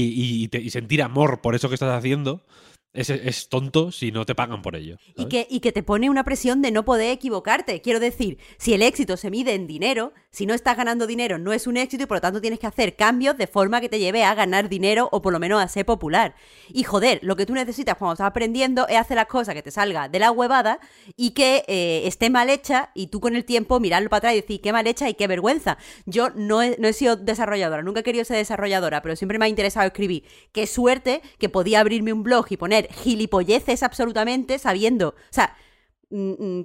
y- 0.00 0.44
y 0.44 0.48
te- 0.48 0.60
y 0.60 0.70
sentir 0.70 1.02
amor 1.02 1.40
por 1.40 1.54
eso 1.54 1.68
que 1.68 1.74
estás 1.74 1.96
haciendo 1.96 2.44
es, 2.94 3.08
es 3.10 3.48
tonto 3.48 3.90
si 3.90 4.12
no 4.12 4.26
te 4.26 4.34
pagan 4.34 4.60
por 4.62 4.76
ello. 4.76 4.96
Y 5.16 5.26
que, 5.26 5.46
y 5.48 5.60
que 5.60 5.72
te 5.72 5.82
pone 5.82 6.10
una 6.10 6.24
presión 6.24 6.60
de 6.62 6.70
no 6.70 6.84
poder 6.84 7.10
equivocarte. 7.10 7.80
Quiero 7.80 8.00
decir, 8.00 8.38
si 8.58 8.74
el 8.74 8.82
éxito 8.82 9.16
se 9.16 9.30
mide 9.30 9.54
en 9.54 9.66
dinero, 9.66 10.12
si 10.32 10.46
no 10.46 10.54
estás 10.54 10.78
ganando 10.78 11.06
dinero 11.06 11.38
no 11.38 11.52
es 11.52 11.66
un 11.66 11.76
éxito 11.76 12.04
y 12.04 12.06
por 12.06 12.16
lo 12.16 12.20
tanto 12.22 12.40
tienes 12.40 12.58
que 12.58 12.66
hacer 12.66 12.96
cambios 12.96 13.36
de 13.36 13.46
forma 13.46 13.82
que 13.82 13.90
te 13.90 13.98
lleve 13.98 14.24
a 14.24 14.34
ganar 14.34 14.70
dinero 14.70 15.10
o 15.12 15.20
por 15.20 15.30
lo 15.30 15.38
menos 15.38 15.62
a 15.62 15.68
ser 15.68 15.84
popular. 15.84 16.34
Y 16.70 16.84
joder, 16.84 17.20
lo 17.22 17.36
que 17.36 17.44
tú 17.44 17.52
necesitas 17.52 17.96
cuando 17.96 18.14
estás 18.14 18.28
aprendiendo 18.28 18.88
es 18.88 18.96
hacer 18.96 19.16
las 19.16 19.26
cosas 19.26 19.54
que 19.54 19.62
te 19.62 19.70
salga 19.70 20.08
de 20.08 20.18
la 20.18 20.30
huevada 20.30 20.80
y 21.16 21.32
que 21.32 21.64
eh, 21.68 22.02
esté 22.06 22.30
mal 22.30 22.48
hecha 22.48 22.90
y 22.94 23.08
tú 23.08 23.20
con 23.20 23.36
el 23.36 23.44
tiempo 23.44 23.78
mirarlo 23.78 24.08
para 24.08 24.18
atrás 24.18 24.32
y 24.32 24.40
decir 24.40 24.62
qué 24.62 24.72
mal 24.72 24.86
hecha 24.86 25.06
y 25.10 25.14
qué 25.14 25.26
vergüenza. 25.26 25.76
Yo 26.06 26.30
no 26.30 26.62
he, 26.62 26.76
no 26.78 26.88
he 26.88 26.94
sido 26.94 27.16
desarrolladora, 27.16 27.82
nunca 27.82 28.00
he 28.00 28.02
querido 28.02 28.24
ser 28.24 28.38
desarrolladora, 28.38 29.02
pero 29.02 29.16
siempre 29.16 29.38
me 29.38 29.44
ha 29.44 29.48
interesado 29.48 29.86
escribir. 29.86 30.24
Qué 30.52 30.66
suerte 30.66 31.20
que 31.38 31.50
podía 31.50 31.80
abrirme 31.80 32.14
un 32.14 32.22
blog 32.22 32.46
y 32.48 32.56
poner 32.56 32.88
gilipolleces 32.90 33.82
absolutamente 33.82 34.58
sabiendo, 34.58 35.08
o 35.08 35.14
sea, 35.28 35.54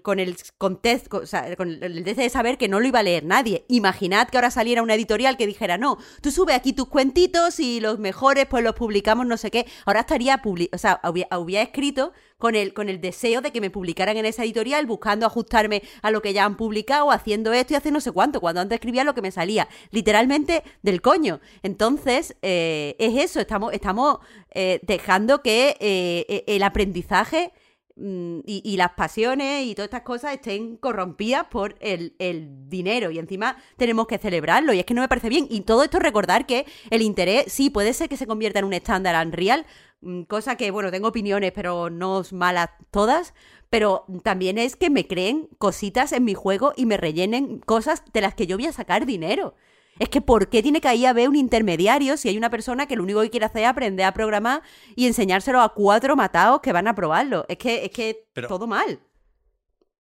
con 0.04 0.20
el 0.20 0.36
contexto, 0.58 1.22
con 1.58 1.70
el 1.82 2.04
de 2.04 2.30
saber 2.30 2.58
que 2.58 2.68
no 2.68 2.80
lo 2.80 2.88
iba 2.88 3.00
a 3.00 3.04
leer 3.04 3.24
nadie. 3.24 3.66
Imaginad 3.70 4.28
que 4.28 4.38
ahora 4.38 4.52
saliera 4.52 4.84
una 4.84 4.96
editorial 4.96 5.38
que 5.38 5.48
dijera, 5.48 5.78
no, 5.78 5.98
tú 6.22 6.32
sube 6.32 6.54
aquí 6.54 6.74
tus 6.74 6.88
cuentitos 6.88 7.60
y 7.60 7.80
los 7.80 7.98
mejores 7.98 8.46
pues 8.48 8.64
los 8.64 8.76
publicamos 8.76 9.26
no 9.26 9.38
sé 9.38 9.50
qué. 9.50 9.66
Ahora 9.86 10.02
estaría, 10.02 10.42
o 10.44 10.78
sea, 10.78 11.00
hubiera, 11.04 11.62
escrito 11.62 12.12
con 12.38 12.56
el, 12.56 12.74
con 12.74 12.90
el 12.90 13.00
deseo 13.00 13.42
de 13.42 13.52
que 13.52 13.62
me 13.62 13.70
publicaran 13.70 14.18
en 14.18 14.26
esa 14.26 14.44
editorial, 14.44 14.86
buscando 14.86 15.26
ajustarme 15.26 15.82
a 16.02 16.12
lo 16.12 16.22
que 16.22 16.34
ya 16.34 16.46
han 16.46 16.58
publicado, 16.58 17.10
haciendo 17.12 17.54
esto 17.54 17.74
y 17.74 17.78
haciendo 17.78 17.98
no 17.98 18.02
sé 18.02 18.12
cuánto, 18.12 18.42
cuando 18.42 18.62
antes 18.62 18.76
escribía 18.76 19.04
lo 19.04 19.16
que 19.16 19.22
me 19.22 19.32
salía, 19.32 19.68
literalmente 19.92 20.64
del 20.84 21.02
coño. 21.02 21.40
Entonces, 21.64 22.36
eh, 22.42 22.96
es 23.00 23.16
eso, 23.16 23.40
estamos, 23.40 23.74
estamos 23.74 24.20
eh, 24.52 24.80
dejando 24.84 25.42
que 25.42 25.78
eh, 25.80 26.44
el 26.48 26.64
aprendizaje 26.64 27.52
mm, 27.54 27.67
y, 28.00 28.62
y 28.64 28.78
las 28.78 28.92
pasiones 28.92 29.66
y 29.66 29.74
todas 29.74 29.88
estas 29.88 30.04
cosas 30.04 30.34
estén 30.34 30.78
corrompidas 30.78 31.46
por 31.46 31.76
el, 31.80 32.16
el 32.20 32.70
dinero 32.70 33.10
y 33.12 33.20
encima 33.20 33.58
tenemos 33.78 34.08
que 34.08 34.18
celebrarlo 34.18 34.74
y 34.74 34.80
es 34.80 34.86
que 34.86 34.94
no 34.94 35.02
me 35.02 35.08
parece 35.08 35.30
bien 35.30 35.48
y 35.50 35.62
todo 35.62 35.84
esto 35.84 36.00
recordar 36.00 36.46
que 36.46 36.66
el 36.92 37.02
interés 37.02 37.52
sí 37.52 37.70
puede 37.70 37.94
ser 37.94 38.08
que 38.10 38.18
se 38.18 38.28
convierta 38.28 38.60
en 38.60 38.66
un 38.66 38.74
estándar 38.74 39.26
Unreal 39.26 39.66
mm, 40.02 40.24
cosa 40.24 40.58
que 40.58 40.70
bueno 40.70 40.92
tengo 40.92 41.08
opiniones 41.08 41.52
pero 41.54 41.90
no 41.90 42.24
malas 42.32 42.70
todas 42.92 43.34
pero 43.70 44.06
también 44.24 44.58
es 44.58 44.76
que 44.76 44.90
me 44.90 45.08
creen 45.08 45.50
cositas 45.58 46.12
en 46.12 46.24
mi 46.24 46.34
juego 46.34 46.74
y 46.76 46.86
me 46.86 46.98
rellenen 46.98 47.60
cosas 47.60 48.04
de 48.14 48.22
las 48.22 48.34
que 48.34 48.48
yo 48.48 48.58
voy 48.58 48.68
a 48.68 48.72
sacar 48.72 49.06
dinero. 49.06 49.56
Es 50.00 50.10
que 50.10 50.22
¿por 50.22 50.50
qué 50.50 50.62
tiene 50.62 50.82
que 50.82 50.88
ahí 50.88 51.06
haber 51.06 51.30
un 51.30 51.36
intermediario 51.36 52.18
si 52.18 52.30
hay 52.30 52.38
una 52.38 52.50
persona 52.50 52.88
que 52.88 52.96
lo 52.96 53.04
único 53.04 53.22
que 53.22 53.30
quiere 53.30 53.46
hacer 53.46 53.64
es 53.64 53.68
aprender 53.68 54.06
a 54.06 54.14
programar 54.14 54.62
y 54.96 55.08
enseñárselo 55.08 55.62
a 55.62 55.74
cuatro 55.74 56.16
matados 56.16 56.62
que 56.62 56.72
van 56.74 56.88
a 56.88 56.96
probarlo? 56.96 57.46
Es 57.50 57.58
que 57.58 57.86
es 57.86 57.92
que 57.92 58.28
Pero- 58.34 58.48
todo 58.48 58.68
mal. 58.68 59.00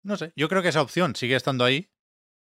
No 0.02 0.16
sé, 0.16 0.32
yo 0.36 0.48
creo 0.48 0.62
que 0.62 0.68
esa 0.68 0.82
opción 0.82 1.16
sigue 1.16 1.34
estando 1.34 1.64
ahí 1.64 1.90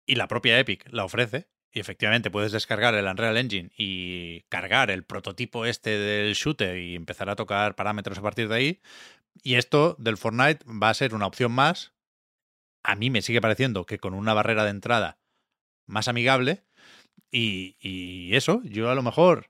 y 0.05 0.15
la 0.15 0.27
propia 0.27 0.57
Epic 0.59 0.87
la 0.91 1.05
ofrece. 1.05 1.47
Y 1.73 1.79
efectivamente 1.79 2.29
puedes 2.29 2.51
descargar 2.51 2.93
el 2.95 3.05
Unreal 3.05 3.37
Engine 3.37 3.71
y 3.77 4.41
cargar 4.49 4.91
el 4.91 5.05
prototipo 5.05 5.65
este 5.65 5.91
del 5.91 6.33
shooter 6.33 6.77
y 6.77 6.95
empezar 6.95 7.29
a 7.29 7.37
tocar 7.37 7.75
parámetros 7.75 8.17
a 8.17 8.21
partir 8.21 8.49
de 8.49 8.55
ahí. 8.55 8.81
Y 9.41 9.55
esto 9.55 9.95
del 9.97 10.17
Fortnite 10.17 10.65
va 10.65 10.89
a 10.89 10.93
ser 10.93 11.15
una 11.15 11.27
opción 11.27 11.53
más. 11.53 11.93
A 12.83 12.95
mí 12.95 13.09
me 13.09 13.21
sigue 13.21 13.39
pareciendo 13.39 13.85
que 13.85 13.99
con 13.99 14.13
una 14.13 14.33
barrera 14.33 14.65
de 14.65 14.71
entrada 14.71 15.19
más 15.85 16.09
amigable. 16.09 16.65
Y, 17.31 17.77
y 17.79 18.35
eso, 18.35 18.61
yo 18.63 18.89
a 18.89 18.95
lo 18.95 19.03
mejor 19.03 19.49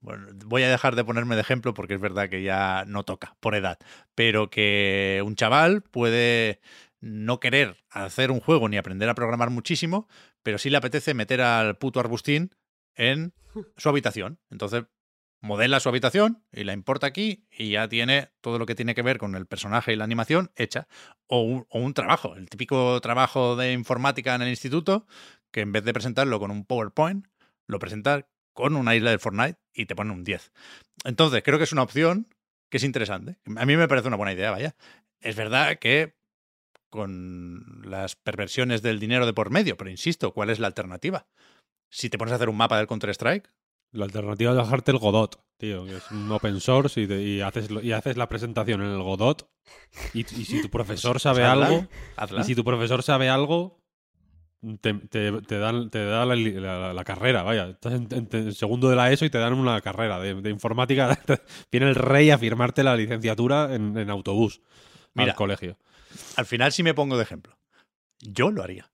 bueno, 0.00 0.28
voy 0.44 0.62
a 0.62 0.70
dejar 0.70 0.94
de 0.94 1.04
ponerme 1.04 1.34
de 1.34 1.40
ejemplo 1.40 1.74
porque 1.74 1.94
es 1.94 2.00
verdad 2.00 2.28
que 2.28 2.42
ya 2.42 2.84
no 2.86 3.04
toca 3.04 3.36
por 3.40 3.54
edad, 3.54 3.78
pero 4.14 4.50
que 4.50 5.22
un 5.24 5.34
chaval 5.34 5.82
puede 5.82 6.60
no 7.00 7.40
querer 7.40 7.76
hacer 7.90 8.30
un 8.30 8.40
juego 8.40 8.68
ni 8.68 8.76
aprender 8.76 9.08
a 9.08 9.14
programar 9.14 9.50
muchísimo, 9.50 10.08
pero 10.42 10.58
sí 10.58 10.70
le 10.70 10.76
apetece 10.76 11.14
meter 11.14 11.40
al 11.40 11.76
puto 11.76 12.00
arbustín 12.00 12.54
en 12.94 13.34
su 13.76 13.88
habitación. 13.88 14.38
Entonces 14.50 14.84
modela 15.40 15.80
su 15.80 15.88
habitación 15.88 16.44
y 16.52 16.64
la 16.64 16.72
importa 16.72 17.06
aquí 17.06 17.46
y 17.50 17.70
ya 17.72 17.88
tiene 17.88 18.30
todo 18.40 18.58
lo 18.58 18.66
que 18.66 18.74
tiene 18.74 18.94
que 18.94 19.02
ver 19.02 19.18
con 19.18 19.34
el 19.34 19.46
personaje 19.46 19.92
y 19.92 19.96
la 19.96 20.04
animación 20.04 20.50
hecha. 20.56 20.88
O 21.26 21.42
un, 21.42 21.66
o 21.70 21.80
un 21.80 21.94
trabajo, 21.94 22.36
el 22.36 22.48
típico 22.48 23.00
trabajo 23.00 23.56
de 23.56 23.72
informática 23.72 24.34
en 24.34 24.42
el 24.42 24.48
instituto, 24.48 25.06
que 25.56 25.62
en 25.62 25.72
vez 25.72 25.84
de 25.84 25.94
presentarlo 25.94 26.38
con 26.38 26.50
un 26.50 26.66
PowerPoint, 26.66 27.26
lo 27.66 27.78
presenta 27.78 28.28
con 28.52 28.76
una 28.76 28.94
isla 28.94 29.10
de 29.10 29.18
Fortnite 29.18 29.58
y 29.72 29.86
te 29.86 29.96
pone 29.96 30.12
un 30.12 30.22
10. 30.22 30.52
Entonces, 31.06 31.42
creo 31.42 31.56
que 31.56 31.64
es 31.64 31.72
una 31.72 31.80
opción 31.82 32.28
que 32.70 32.76
es 32.76 32.84
interesante. 32.84 33.38
A 33.56 33.64
mí 33.64 33.74
me 33.74 33.88
parece 33.88 34.06
una 34.08 34.18
buena 34.18 34.34
idea, 34.34 34.50
vaya. 34.50 34.76
Es 35.18 35.34
verdad 35.34 35.78
que 35.78 36.14
con 36.90 37.80
las 37.90 38.16
perversiones 38.16 38.82
del 38.82 39.00
dinero 39.00 39.24
de 39.24 39.32
por 39.32 39.48
medio, 39.48 39.78
pero 39.78 39.88
insisto, 39.88 40.34
¿cuál 40.34 40.50
es 40.50 40.58
la 40.58 40.66
alternativa? 40.66 41.26
Si 41.90 42.10
te 42.10 42.18
pones 42.18 42.32
a 42.32 42.34
hacer 42.36 42.50
un 42.50 42.58
mapa 42.58 42.76
del 42.76 42.86
Counter-Strike, 42.86 43.50
La 43.92 44.04
alternativa 44.04 44.50
es 44.50 44.58
bajarte 44.58 44.90
el 44.90 44.98
Godot, 44.98 45.42
tío, 45.58 45.86
que 45.86 45.96
es 45.96 46.10
un 46.10 46.30
open 46.32 46.60
source 46.60 47.00
y, 47.00 47.06
te- 47.06 47.22
y 47.22 47.40
haces, 47.40 47.70
y 47.82 47.92
haces 47.92 48.18
la 48.18 48.28
presentación 48.28 48.82
en 48.82 48.90
el 48.90 49.02
Godot. 49.02 49.48
Y, 50.12 50.20
y 50.20 50.44
si 50.44 50.60
tu 50.60 50.68
profesor 50.70 51.18
sabe 51.18 51.40
pues 51.40 51.48
hazla, 51.50 51.66
algo, 51.68 51.88
hazla. 52.16 52.40
y 52.42 52.44
si 52.44 52.54
tu 52.54 52.62
profesor 52.64 53.02
sabe 53.02 53.30
algo, 53.30 53.80
te, 54.80 54.94
te- 54.94 55.42
te 55.42 55.58
dan, 55.58 55.90
te 55.90 56.04
da 56.04 56.24
la, 56.26 56.34
la- 56.36 56.92
la 56.92 57.04
carrera, 57.04 57.42
vaya. 57.42 57.68
Estás 57.70 57.92
en, 57.94 58.08
en- 58.10 58.28
en 58.30 58.52
segundo 58.54 58.88
de 58.90 58.96
la 58.96 59.10
ESO 59.12 59.24
y 59.24 59.30
te 59.30 59.38
dan 59.38 59.54
una 59.54 59.80
carrera 59.80 60.18
de, 60.20 60.34
de 60.34 60.50
informática. 60.50 61.18
Viene 61.72 61.88
el 61.88 61.94
rey 61.94 62.30
a 62.30 62.38
firmarte 62.38 62.82
la 62.82 62.96
licenciatura 62.96 63.74
en, 63.74 63.96
en 63.96 64.10
autobús 64.10 64.60
Mira. 65.14 65.32
al 65.32 65.36
colegio. 65.36 65.78
Al 66.36 66.46
final, 66.46 66.72
si 66.72 66.82
me 66.82 66.94
pongo 66.94 67.16
de 67.16 67.22
ejemplo, 67.22 67.56
yo 68.20 68.50
lo 68.50 68.62
haría. 68.62 68.90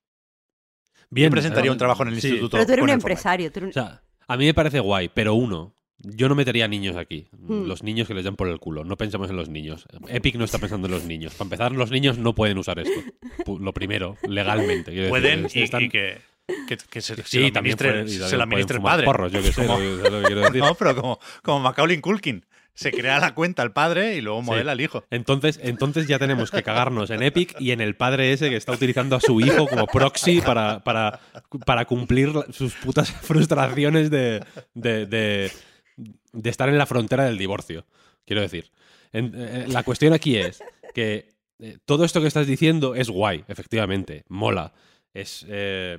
Bien, 1.10 1.28
Yo 1.28 1.32
presentaría 1.32 1.68
eh, 1.68 1.72
un 1.72 1.78
trabajo 1.78 2.02
en 2.04 2.08
el 2.10 2.20
sí. 2.20 2.28
instituto. 2.28 2.56
Pero 2.56 2.66
tú 2.66 2.72
eres 2.72 2.82
un 2.84 2.90
empresario. 2.90 3.52
tú 3.52 3.60
eres 3.60 3.76
O 3.76 3.80
un- 3.80 3.86
sea, 3.86 4.02
a 4.28 4.36
mí 4.36 4.46
me 4.46 4.54
parece 4.54 4.80
guay, 4.80 5.08
pero 5.12 5.34
uno, 5.34 5.74
yo 6.02 6.28
no 6.28 6.34
metería 6.34 6.68
niños 6.68 6.96
aquí. 6.96 7.26
Hmm. 7.32 7.66
Los 7.66 7.82
niños 7.82 8.08
que 8.08 8.14
les 8.14 8.24
dan 8.24 8.36
por 8.36 8.48
el 8.48 8.58
culo. 8.58 8.84
No 8.84 8.96
pensemos 8.96 9.30
en 9.30 9.36
los 9.36 9.48
niños. 9.48 9.86
Epic 10.08 10.34
no 10.36 10.44
está 10.44 10.58
pensando 10.58 10.86
en 10.88 10.92
los 10.94 11.04
niños. 11.04 11.34
Para 11.34 11.46
empezar, 11.46 11.72
los 11.72 11.90
niños 11.90 12.18
no 12.18 12.34
pueden 12.34 12.58
usar 12.58 12.78
esto. 12.78 13.00
Lo 13.60 13.72
primero, 13.72 14.16
legalmente. 14.28 15.08
Pueden 15.08 15.46
y, 15.52 15.62
están- 15.62 15.82
y 15.82 15.88
que, 15.88 16.18
que, 16.68 16.76
que 16.76 17.00
se, 17.00 17.14
se 17.16 17.22
Sí, 17.24 17.38
lo 17.40 17.52
también 17.52 17.74
administre, 17.76 17.90
pueden, 17.90 18.06
y 18.08 18.28
se 18.30 18.36
lo 18.36 18.42
administre 18.42 18.76
el 18.78 18.82
padre. 18.82 19.04
porros, 19.04 19.32
yo 19.32 19.42
que 19.42 19.52
sé, 19.52 19.64
Como- 19.66 19.78
lo 19.78 20.02
que- 20.02 20.10
lo 20.10 20.20
que 20.20 20.26
quiero 20.26 20.40
decir. 20.42 20.60
no, 20.62 20.74
pero 20.74 20.96
como, 20.96 21.18
como 21.42 21.60
Macaulay 21.60 22.00
Culkin. 22.00 22.44
Se 22.74 22.90
crea 22.90 23.20
la 23.20 23.34
cuenta 23.34 23.60
al 23.60 23.74
padre 23.74 24.16
y 24.16 24.22
luego 24.22 24.40
Sí. 24.40 24.46
modela 24.46 24.72
al 24.72 24.80
hijo. 24.80 25.04
Entonces, 25.10 25.60
entonces 25.62 26.06
ya 26.08 26.18
tenemos 26.18 26.50
que 26.50 26.62
cagarnos 26.62 27.10
en 27.10 27.22
Epic 27.22 27.54
y 27.60 27.72
en 27.72 27.82
el 27.82 27.96
padre 27.96 28.32
ese 28.32 28.48
que 28.48 28.56
está 28.56 28.72
utilizando 28.72 29.14
a 29.14 29.20
su 29.20 29.42
hijo 29.42 29.66
como 29.68 29.86
proxy 29.86 30.40
para, 30.40 30.82
para, 30.82 31.20
para 31.66 31.84
cumplir 31.84 32.34
la- 32.34 32.46
sus 32.50 32.72
putas 32.72 33.10
frustraciones 33.12 34.10
de, 34.10 34.42
de, 34.72 35.04
de- 35.04 35.52
de 36.32 36.50
estar 36.50 36.68
en 36.68 36.78
la 36.78 36.86
frontera 36.86 37.24
del 37.24 37.38
divorcio. 37.38 37.86
Quiero 38.24 38.42
decir. 38.42 38.70
En- 39.12 39.32
eh, 39.36 39.66
la 39.68 39.82
cuestión 39.82 40.12
aquí 40.12 40.36
es 40.36 40.62
que 40.94 41.34
eh, 41.58 41.78
todo 41.84 42.04
esto 42.04 42.20
que 42.20 42.26
estás 42.28 42.46
diciendo 42.46 42.94
es 42.94 43.08
guay, 43.10 43.44
efectivamente. 43.48 44.24
Mola. 44.28 44.72
Es. 45.14 45.44
eh, 45.48 45.98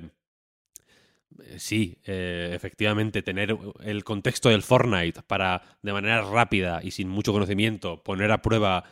Sí, 1.56 1.98
efectivamente, 2.04 3.20
tener 3.22 3.56
el 3.82 4.04
contexto 4.04 4.50
del 4.50 4.62
Fortnite 4.62 5.22
para, 5.26 5.62
de 5.82 5.92
manera 5.92 6.22
rápida 6.22 6.80
y 6.82 6.92
sin 6.92 7.08
mucho 7.08 7.32
conocimiento, 7.32 8.04
poner 8.04 8.30
a 8.30 8.40
prueba 8.40 8.84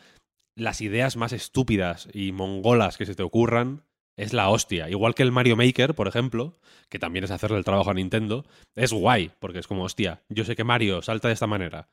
las 0.55 0.81
ideas 0.81 1.15
más 1.15 1.31
estúpidas 1.31 2.09
y 2.13 2.33
mongolas 2.33 2.97
que 2.97 3.05
se 3.05 3.15
te 3.15 3.23
ocurran, 3.23 3.83
es 4.17 4.33
la 4.33 4.49
hostia. 4.49 4.89
Igual 4.89 5.15
que 5.15 5.23
el 5.23 5.31
Mario 5.31 5.55
Maker, 5.55 5.95
por 5.95 6.07
ejemplo, 6.07 6.57
que 6.89 6.99
también 6.99 7.25
es 7.25 7.31
hacerle 7.31 7.57
el 7.57 7.63
trabajo 7.65 7.89
a 7.91 7.93
Nintendo, 7.93 8.45
es 8.75 8.93
guay, 8.93 9.31
porque 9.39 9.59
es 9.59 9.67
como, 9.67 9.83
hostia, 9.83 10.21
yo 10.29 10.45
sé 10.45 10.55
que 10.55 10.63
Mario 10.63 11.01
salta 11.01 11.27
de 11.29 11.33
esta 11.33 11.47
manera. 11.47 11.87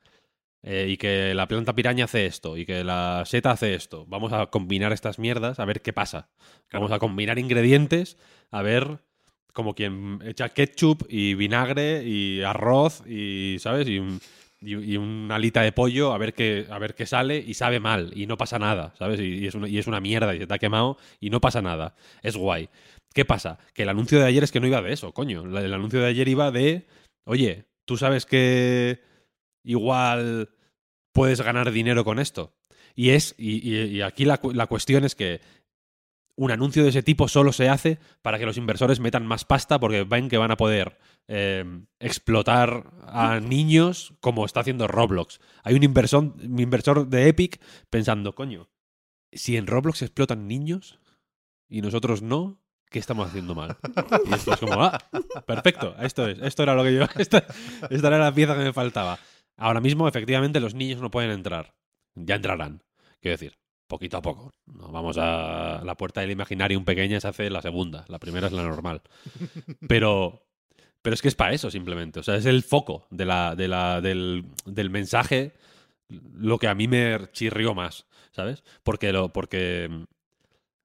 eh, 0.63 0.87
y 0.89 0.97
que 0.97 1.33
la 1.33 1.47
planta 1.47 1.73
piraña 1.73 2.05
hace 2.05 2.27
esto, 2.27 2.55
y 2.57 2.65
que 2.67 2.83
la 2.83 3.23
seta 3.25 3.49
hace 3.51 3.73
esto. 3.73 4.05
Vamos 4.07 4.31
a 4.31 4.45
combinar 4.47 4.93
estas 4.93 5.17
mierdas 5.17 5.59
a 5.59 5.65
ver 5.65 5.81
qué 5.81 5.91
pasa. 5.93 6.29
Vamos 6.71 6.91
a 6.91 6.99
combinar 6.99 7.39
ingredientes 7.39 8.17
a 8.51 8.61
ver 8.61 8.99
como 9.53 9.73
quien 9.73 10.19
echa 10.23 10.49
ketchup 10.49 11.03
y 11.09 11.33
vinagre 11.33 12.03
y 12.05 12.43
arroz 12.43 13.01
y, 13.07 13.57
¿sabes? 13.59 13.87
Y, 13.87 13.97
un- 13.99 14.21
y, 14.61 14.95
una 14.97 15.35
alita 15.35 15.61
de 15.61 15.71
pollo 15.71 16.13
a 16.13 16.17
ver 16.17 16.33
qué, 16.33 16.67
a 16.69 16.77
ver 16.79 16.95
sale 17.05 17.37
y 17.37 17.53
sabe 17.55 17.79
mal 17.79 18.11
y 18.15 18.27
no 18.27 18.37
pasa 18.37 18.59
nada, 18.59 18.93
¿sabes? 18.97 19.19
Y, 19.19 19.47
es 19.47 19.55
una, 19.55 19.67
y 19.67 19.77
es 19.77 19.87
una 19.87 19.99
mierda 19.99 20.35
y 20.35 20.39
se 20.39 20.47
te 20.47 20.53
ha 20.53 20.59
quemado 20.59 20.97
y 21.19 21.29
no 21.29 21.41
pasa 21.41 21.61
nada. 21.61 21.95
Es 22.21 22.35
guay. 22.37 22.69
¿Qué 23.13 23.25
pasa? 23.25 23.59
Que 23.73 23.83
el 23.83 23.89
anuncio 23.89 24.19
de 24.19 24.25
ayer 24.25 24.43
es 24.43 24.51
que 24.51 24.59
no 24.59 24.67
iba 24.67 24.81
de 24.81 24.93
eso, 24.93 25.11
coño. 25.13 25.45
La- 25.45 25.61
El 25.61 25.73
anuncio 25.73 25.99
de 25.99 26.07
ayer 26.07 26.27
iba 26.27 26.51
de, 26.51 26.87
oye, 27.25 27.65
tú 27.85 27.97
sabes 27.97 28.25
que 28.25 29.01
igual 29.63 30.49
puedes 31.13 31.41
ganar 31.41 31.71
dinero 31.71 32.03
con 32.05 32.19
esto. 32.19 32.53
Y 32.95 33.09
es, 33.09 33.35
y, 33.37 33.67
y- 33.67 34.01
aquí 34.01 34.25
la, 34.25 34.39
la 34.53 34.67
cuestión 34.67 35.03
es 35.05 35.15
que 35.15 35.41
un 36.41 36.49
anuncio 36.49 36.81
de 36.81 36.89
ese 36.89 37.03
tipo 37.03 37.27
solo 37.27 37.53
se 37.53 37.69
hace 37.69 37.99
para 38.23 38.39
que 38.39 38.47
los 38.47 38.57
inversores 38.57 38.99
metan 38.99 39.27
más 39.27 39.45
pasta 39.45 39.79
porque 39.79 40.03
ven 40.03 40.27
que 40.27 40.39
van 40.39 40.49
a 40.49 40.57
poder 40.57 40.97
eh, 41.27 41.63
explotar 41.99 42.91
a 43.03 43.39
niños 43.39 44.15
como 44.21 44.43
está 44.43 44.61
haciendo 44.61 44.87
Roblox. 44.87 45.39
Hay 45.63 45.75
un 45.75 45.83
inversor, 45.83 47.07
de 47.07 47.27
Epic 47.27 47.61
pensando, 47.91 48.33
coño, 48.33 48.71
si 49.31 49.55
en 49.55 49.67
Roblox 49.67 50.01
explotan 50.01 50.47
niños 50.47 50.99
y 51.69 51.83
nosotros 51.83 52.23
no, 52.23 52.59
¿qué 52.89 52.97
estamos 52.97 53.27
haciendo 53.27 53.53
mal? 53.53 53.77
Y 54.25 54.33
esto 54.33 54.55
es 54.55 54.59
como, 54.59 54.81
ah, 54.81 54.97
perfecto, 55.45 55.95
esto 56.01 56.27
es, 56.27 56.39
esto 56.39 56.63
era 56.63 56.73
lo 56.73 56.83
que 56.83 56.95
yo, 56.95 57.03
esta 57.19 57.45
era 57.91 58.17
la 58.17 58.33
pieza 58.33 58.57
que 58.57 58.63
me 58.63 58.73
faltaba. 58.73 59.19
Ahora 59.57 59.79
mismo, 59.79 60.07
efectivamente, 60.07 60.59
los 60.59 60.73
niños 60.73 61.01
no 61.01 61.11
pueden 61.11 61.29
entrar. 61.29 61.75
Ya 62.15 62.33
entrarán. 62.33 62.83
Quiero 63.19 63.37
decir, 63.37 63.59
poquito 63.91 64.17
a 64.17 64.21
poco. 64.21 64.53
No 64.65 64.89
vamos 64.91 65.17
a 65.19 65.81
la 65.83 65.95
puerta 65.95 66.21
del 66.21 66.31
Imaginarium 66.31 66.85
pequeña 66.85 67.19
se 67.19 67.27
hace 67.27 67.49
la 67.49 67.61
segunda, 67.61 68.05
la 68.07 68.19
primera 68.19 68.47
es 68.47 68.53
la 68.53 68.63
normal. 68.63 69.01
Pero 69.87 70.47
pero 71.03 71.15
es 71.15 71.21
que 71.23 71.29
es 71.29 71.35
para 71.35 71.51
eso 71.51 71.71
simplemente, 71.71 72.19
o 72.19 72.23
sea, 72.23 72.35
es 72.35 72.45
el 72.45 72.61
foco 72.61 73.07
de 73.09 73.25
la, 73.25 73.55
de 73.55 73.67
la, 73.67 74.01
del, 74.01 74.45
del 74.67 74.91
mensaje 74.91 75.53
lo 76.09 76.59
que 76.59 76.67
a 76.67 76.75
mí 76.75 76.87
me 76.87 77.17
chirrió 77.31 77.73
más, 77.73 78.05
¿sabes? 78.31 78.63
Porque 78.83 79.11
lo 79.11 79.33
porque 79.33 79.89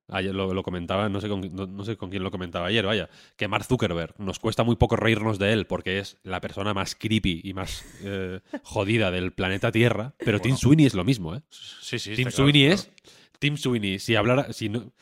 ayer 0.08 0.34
lo, 0.34 0.54
lo 0.54 0.62
comentaba, 0.62 1.08
no 1.08 1.20
sé, 1.20 1.28
con, 1.28 1.40
no, 1.54 1.66
no 1.66 1.84
sé 1.84 1.96
con 1.96 2.10
quién 2.10 2.22
lo 2.22 2.30
comentaba 2.30 2.66
ayer, 2.66 2.84
vaya, 2.86 3.08
que 3.36 3.48
Mark 3.48 3.64
Zuckerberg 3.64 4.14
nos 4.18 4.38
cuesta 4.38 4.64
muy 4.64 4.76
poco 4.76 4.96
reírnos 4.96 5.38
de 5.38 5.52
él 5.52 5.66
porque 5.66 5.98
es 5.98 6.18
la 6.22 6.40
persona 6.40 6.74
más 6.74 6.94
creepy 6.94 7.40
y 7.44 7.54
más 7.54 7.84
eh, 8.02 8.40
jodida 8.62 9.10
del 9.10 9.32
planeta 9.32 9.72
Tierra, 9.72 10.14
pero 10.18 10.40
Tim. 10.40 10.56
Sweeney 10.56 10.86
es 10.86 10.94
lo 10.94 11.04
mismo, 11.04 11.34
¿eh? 11.34 11.42
Sí, 11.50 11.98
sí. 11.98 12.14
Tim 12.14 12.28
claro, 12.28 12.36
Sweeney 12.36 12.66
claro. 12.66 12.74
es. 12.74 12.90
Tim 13.38 13.56
Sweeney, 13.56 13.98
si 13.98 14.16
hablara. 14.16 14.52
Si 14.52 14.68
no, 14.68 14.92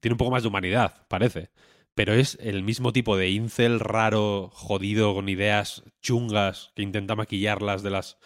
tiene 0.00 0.14
un 0.14 0.18
poco 0.18 0.30
más 0.30 0.42
de 0.42 0.48
humanidad, 0.48 1.06
parece. 1.08 1.50
Pero 1.94 2.12
es 2.12 2.36
el 2.40 2.62
mismo 2.62 2.92
tipo 2.92 3.16
de 3.16 3.30
incel 3.30 3.80
raro, 3.80 4.50
jodido, 4.52 5.14
con 5.14 5.28
ideas 5.28 5.82
chungas, 6.02 6.72
que 6.74 6.82
intenta 6.82 7.16
maquillarlas 7.16 7.82
de 7.82 7.90
las 7.90 8.18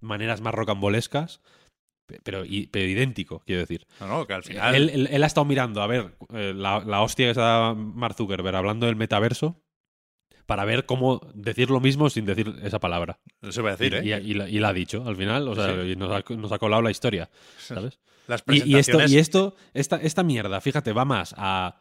maneras 0.00 0.40
más 0.40 0.54
rocambolescas. 0.54 1.40
Pe- 2.12 2.20
Pero, 2.22 2.44
idéntico, 2.44 3.42
quiero 3.46 3.60
decir. 3.60 3.86
No, 4.00 4.06
no, 4.06 4.26
que 4.26 4.34
al 4.34 4.42
final. 4.42 4.74
Él, 4.74 4.90
él- 4.90 5.08
él 5.10 5.22
ha 5.22 5.26
estado 5.26 5.44
mirando, 5.44 5.82
a 5.82 5.86
ver, 5.86 6.16
eh, 6.34 6.52
la, 6.54 6.80
la 6.80 7.02
hostia 7.02 7.28
que 7.28 7.34
se 7.34 7.40
da 7.40 7.74
Mark 7.74 8.14
Zuckerberg 8.16 8.56
hablando 8.56 8.86
del 8.86 8.96
metaverso, 8.96 9.62
para 10.46 10.64
ver 10.64 10.86
cómo 10.86 11.20
decir 11.34 11.70
lo 11.70 11.80
mismo 11.80 12.10
sin 12.10 12.24
decir 12.26 12.52
esa 12.62 12.80
palabra. 12.80 13.20
Se 13.48 13.62
va 13.62 13.70
a 13.70 13.76
decir, 13.76 14.00
y, 14.04 14.12
¿eh? 14.12 14.20
y- 14.22 14.30
y 14.32 14.34
la, 14.34 14.48
y 14.48 14.58
la 14.58 14.68
ha 14.68 14.72
dicho 14.72 15.04
al 15.06 15.16
final, 15.16 15.46
o 15.48 15.54
sea, 15.54 15.68
Sí. 15.82 15.90
y 15.92 15.96
nos, 15.96 16.10
ha, 16.10 16.24
nos 16.34 16.52
ha 16.52 16.58
colado 16.58 16.82
la 16.82 16.90
historia, 16.90 17.30
¿sabes? 17.58 18.00
Las 18.26 18.42
Y, 18.48 18.70
y 18.72 18.76
esto, 18.76 18.98
y 19.06 19.18
esto 19.18 19.56
esta, 19.74 19.96
esta 19.96 20.22
mierda, 20.22 20.60
fíjate, 20.60 20.92
va 20.92 21.04
más 21.04 21.34
a 21.38 21.80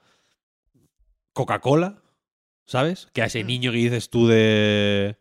Coca-Cola, 1.33 2.01
¿sabes? 2.65 3.07
Que 3.13 3.21
a 3.21 3.25
ese 3.25 3.43
Mm. 3.43 3.47
niño 3.47 3.71
que 3.71 3.77
dices 3.77 4.09
tú 4.09 4.27
de. 4.27 5.17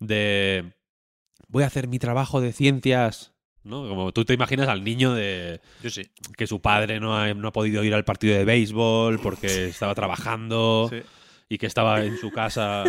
de. 0.00 0.72
Voy 1.48 1.64
a 1.64 1.66
hacer 1.66 1.88
mi 1.88 1.98
trabajo 1.98 2.40
de 2.40 2.52
ciencias. 2.52 3.31
¿No? 3.64 3.88
Como 3.88 4.12
tú 4.12 4.24
te 4.24 4.34
imaginas 4.34 4.68
al 4.68 4.82
niño 4.82 5.14
de 5.14 5.60
Yo 5.82 5.90
sí. 5.90 6.02
que 6.36 6.46
su 6.46 6.60
padre 6.60 6.98
no 6.98 7.16
ha, 7.16 7.32
no 7.32 7.48
ha 7.48 7.52
podido 7.52 7.84
ir 7.84 7.94
al 7.94 8.04
partido 8.04 8.36
de 8.36 8.44
béisbol 8.44 9.20
porque 9.20 9.66
estaba 9.66 9.94
trabajando 9.94 10.88
sí. 10.90 11.02
y 11.48 11.58
que 11.58 11.66
estaba 11.66 12.04
en 12.04 12.18
su 12.18 12.30
casa 12.32 12.84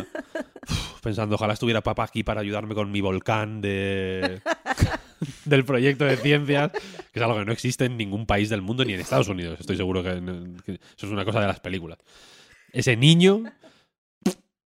pensando, 1.03 1.35
ojalá 1.35 1.53
estuviera 1.53 1.81
papá 1.81 2.05
aquí 2.05 2.23
para 2.23 2.41
ayudarme 2.41 2.73
con 2.73 2.91
mi 2.91 3.01
volcán 3.01 3.61
de 3.61 4.41
del 5.45 5.63
proyecto 5.63 6.05
de 6.05 6.17
ciencias, 6.17 6.71
que 6.71 7.19
es 7.19 7.21
algo 7.21 7.37
que 7.37 7.45
no 7.45 7.51
existe 7.51 7.85
en 7.85 7.97
ningún 7.97 8.25
país 8.25 8.49
del 8.49 8.61
mundo, 8.61 8.83
ni 8.83 8.93
en 8.93 8.99
Estados 8.99 9.27
Unidos. 9.27 9.59
Estoy 9.59 9.77
seguro 9.77 10.03
que, 10.03 10.09
que 10.65 10.73
eso 10.73 11.05
es 11.05 11.11
una 11.11 11.25
cosa 11.25 11.39
de 11.39 11.47
las 11.47 11.59
películas. 11.59 11.99
Ese 12.71 12.97
niño 12.97 13.43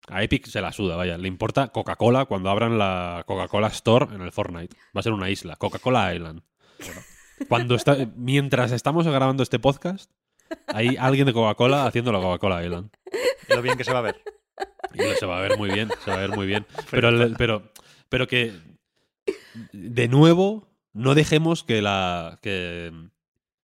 a 0.08 0.24
Epic 0.24 0.46
se 0.48 0.62
la 0.62 0.72
suda, 0.72 0.96
vaya. 0.96 1.18
Le 1.18 1.28
importa 1.28 1.68
Coca-Cola 1.70 2.26
cuando 2.26 2.50
abran 2.50 2.78
la 2.78 3.24
Coca-Cola 3.28 3.68
Store 3.68 4.14
en 4.16 4.22
el 4.22 4.32
Fortnite. 4.32 4.76
Va 4.96 5.00
a 5.00 5.04
ser 5.04 5.14
una 5.14 5.30
isla, 5.30 5.56
Coca-Cola 5.56 6.14
Island. 6.16 6.42
Cuando 7.50 7.76
está, 7.76 7.98
mientras 8.16 8.72
estamos 8.72 9.06
grabando 9.08 9.44
este 9.44 9.60
podcast, 9.60 10.10
hay 10.68 10.96
alguien 10.98 11.26
de 11.28 11.34
Coca-Cola 11.34 11.86
haciendo 11.86 12.12
la 12.12 12.20
Coca-Cola 12.20 12.64
Island. 12.64 12.90
Y 13.50 13.54
lo 13.54 13.62
bien 13.62 13.78
que 13.78 13.84
se 13.84 13.94
va 13.94 14.00
a 14.00 14.04
ver. 14.04 14.22
Y 14.94 15.00
se 15.20 15.26
va 15.26 15.38
a 15.38 15.42
ver 15.42 15.58
muy 15.58 15.70
bien, 15.70 15.90
se 16.04 16.10
va 16.12 16.18
a 16.18 16.22
ver 16.22 16.32
muy 16.36 16.48
bien. 16.48 16.66
Pero, 16.92 17.10
el- 17.10 17.36
pero, 17.38 17.72
pero 18.10 18.28
que, 18.28 18.54
de 19.74 20.08
nuevo, 20.08 20.68
no 20.94 21.14
dejemos 21.16 21.64
que 21.64 21.82
la 21.82 22.40
que, 22.42 22.92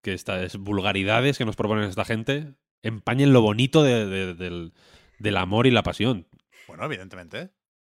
que 0.02 0.14
estas 0.14 0.58
vulgaridades 0.58 1.38
que 1.38 1.46
nos 1.46 1.56
proponen 1.56 1.86
esta 1.90 2.06
gente 2.06 2.54
empañen 2.84 3.32
lo 3.34 3.42
bonito 3.42 3.82
de- 3.84 4.06
de- 4.06 4.34
del, 4.34 4.74
del 5.20 5.38
amor 5.38 5.66
y 5.68 5.72
la 5.72 5.84
pasión. 5.84 6.28
Bueno, 6.68 6.86
evidentemente. 6.86 7.52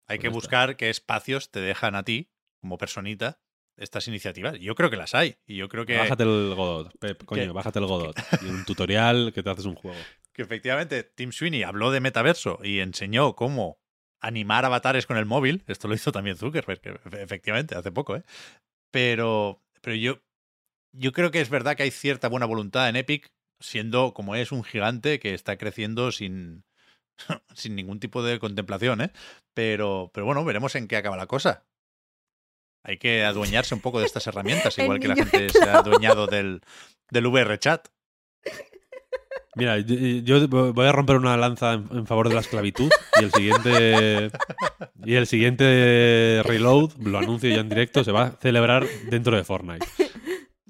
Hay 0.07 0.19
que 0.19 0.29
buscar 0.29 0.77
qué 0.77 0.89
espacios 0.89 1.49
te 1.49 1.59
dejan 1.59 1.95
a 1.95 2.03
ti, 2.03 2.29
como 2.61 2.77
personita, 2.77 3.39
estas 3.77 4.07
iniciativas. 4.07 4.59
Yo 4.59 4.75
creo 4.75 4.89
que 4.89 4.97
las 4.97 5.15
hay. 5.15 5.37
Y 5.45 5.55
yo 5.55 5.67
creo 5.67 5.85
que, 5.85 5.97
Bájate 5.97 6.23
el 6.23 6.53
Godot, 6.55 6.97
Pep, 6.99 7.23
coño, 7.25 7.53
bájate 7.53 7.79
el 7.79 7.85
Godot. 7.85 8.15
Y 8.41 8.45
un 8.45 8.65
tutorial 8.65 9.31
que 9.33 9.43
te 9.43 9.49
haces 9.49 9.65
un 9.65 9.75
juego. 9.75 9.97
que 10.31 10.43
efectivamente 10.43 11.03
Tim 11.03 11.31
Sweeney 11.31 11.63
habló 11.63 11.91
de 11.91 12.01
metaverso 12.01 12.59
y 12.63 12.79
enseñó 12.79 13.35
cómo 13.35 13.79
animar 14.21 14.65
avatares 14.65 15.05
con 15.05 15.17
el 15.17 15.25
móvil. 15.25 15.63
Esto 15.67 15.87
lo 15.87 15.95
hizo 15.95 16.11
también 16.11 16.37
Zuckerberg, 16.37 16.81
que 16.81 16.99
efectivamente, 17.19 17.75
hace 17.75 17.91
poco, 17.91 18.15
¿eh? 18.15 18.23
Pero, 18.91 19.63
pero 19.81 19.95
yo, 19.95 20.21
yo 20.91 21.11
creo 21.11 21.31
que 21.31 21.41
es 21.41 21.49
verdad 21.49 21.75
que 21.75 21.83
hay 21.83 21.91
cierta 21.91 22.29
buena 22.29 22.45
voluntad 22.45 22.87
en 22.89 22.95
Epic, 22.95 23.31
siendo 23.59 24.13
como 24.13 24.35
es 24.35 24.51
un 24.51 24.63
gigante 24.63 25.19
que 25.19 25.33
está 25.33 25.57
creciendo 25.57 26.11
sin, 26.11 26.63
sin 27.53 27.75
ningún 27.75 27.99
tipo 27.99 28.23
de 28.23 28.39
contemplación, 28.39 29.01
¿eh? 29.01 29.11
Pero, 29.53 30.11
pero 30.13 30.25
bueno, 30.25 30.43
veremos 30.43 30.75
en 30.75 30.87
qué 30.87 30.97
acaba 30.97 31.17
la 31.17 31.27
cosa. 31.27 31.65
Hay 32.83 32.97
que 32.97 33.23
adueñarse 33.23 33.73
un 33.73 33.81
poco 33.81 33.99
de 33.99 34.05
estas 34.05 34.27
herramientas, 34.27 34.77
igual 34.79 34.99
que 34.99 35.07
la 35.07 35.15
gente 35.15 35.49
se 35.49 35.63
ha 35.63 35.79
adueñado 35.79 36.27
del, 36.27 36.61
del 37.09 37.27
VR 37.27 37.57
chat. 37.59 37.87
Mira, 39.55 39.79
yo, 39.79 40.47
voy 40.49 40.85
a 40.85 40.91
romper 40.91 41.15
una 41.15 41.37
lanza 41.37 41.73
en, 41.73 41.87
en 41.91 42.05
favor 42.05 42.27
de 42.27 42.35
la 42.35 42.41
esclavitud 42.41 42.91
y 43.21 43.23
el 43.23 43.31
siguiente 43.31 44.31
y 45.05 45.15
el 45.15 45.27
siguiente 45.27 46.41
reload, 46.43 46.91
lo 46.97 47.19
anuncio 47.19 47.49
ya 47.49 47.61
en 47.61 47.69
directo, 47.69 48.03
se 48.03 48.11
va 48.11 48.23
a 48.23 48.31
celebrar 48.31 48.85
dentro 49.09 49.37
de 49.37 49.45
Fortnite. 49.45 49.87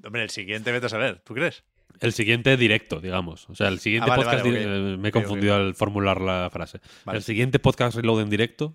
Hombre, 0.04 0.22
el 0.22 0.30
siguiente 0.30 0.70
vete 0.70 0.86
a 0.86 0.90
saber, 0.90 1.18
¿tú 1.24 1.34
crees? 1.34 1.64
El 2.00 2.12
siguiente 2.12 2.56
directo, 2.56 3.00
digamos. 3.00 3.48
O 3.48 3.54
sea, 3.54 3.68
el 3.68 3.78
siguiente 3.78 4.10
Ah, 4.10 4.16
vale, 4.16 4.24
podcast. 4.24 4.44
vale, 4.44 4.96
Me 4.98 5.08
he 5.08 5.12
confundido 5.12 5.54
al 5.54 5.74
formular 5.74 6.20
la 6.20 6.48
frase. 6.52 6.80
Vale. 7.04 7.18
El 7.18 7.24
siguiente 7.24 7.58
podcast 7.58 7.96
reload 7.96 8.20
en 8.22 8.30
directo. 8.30 8.74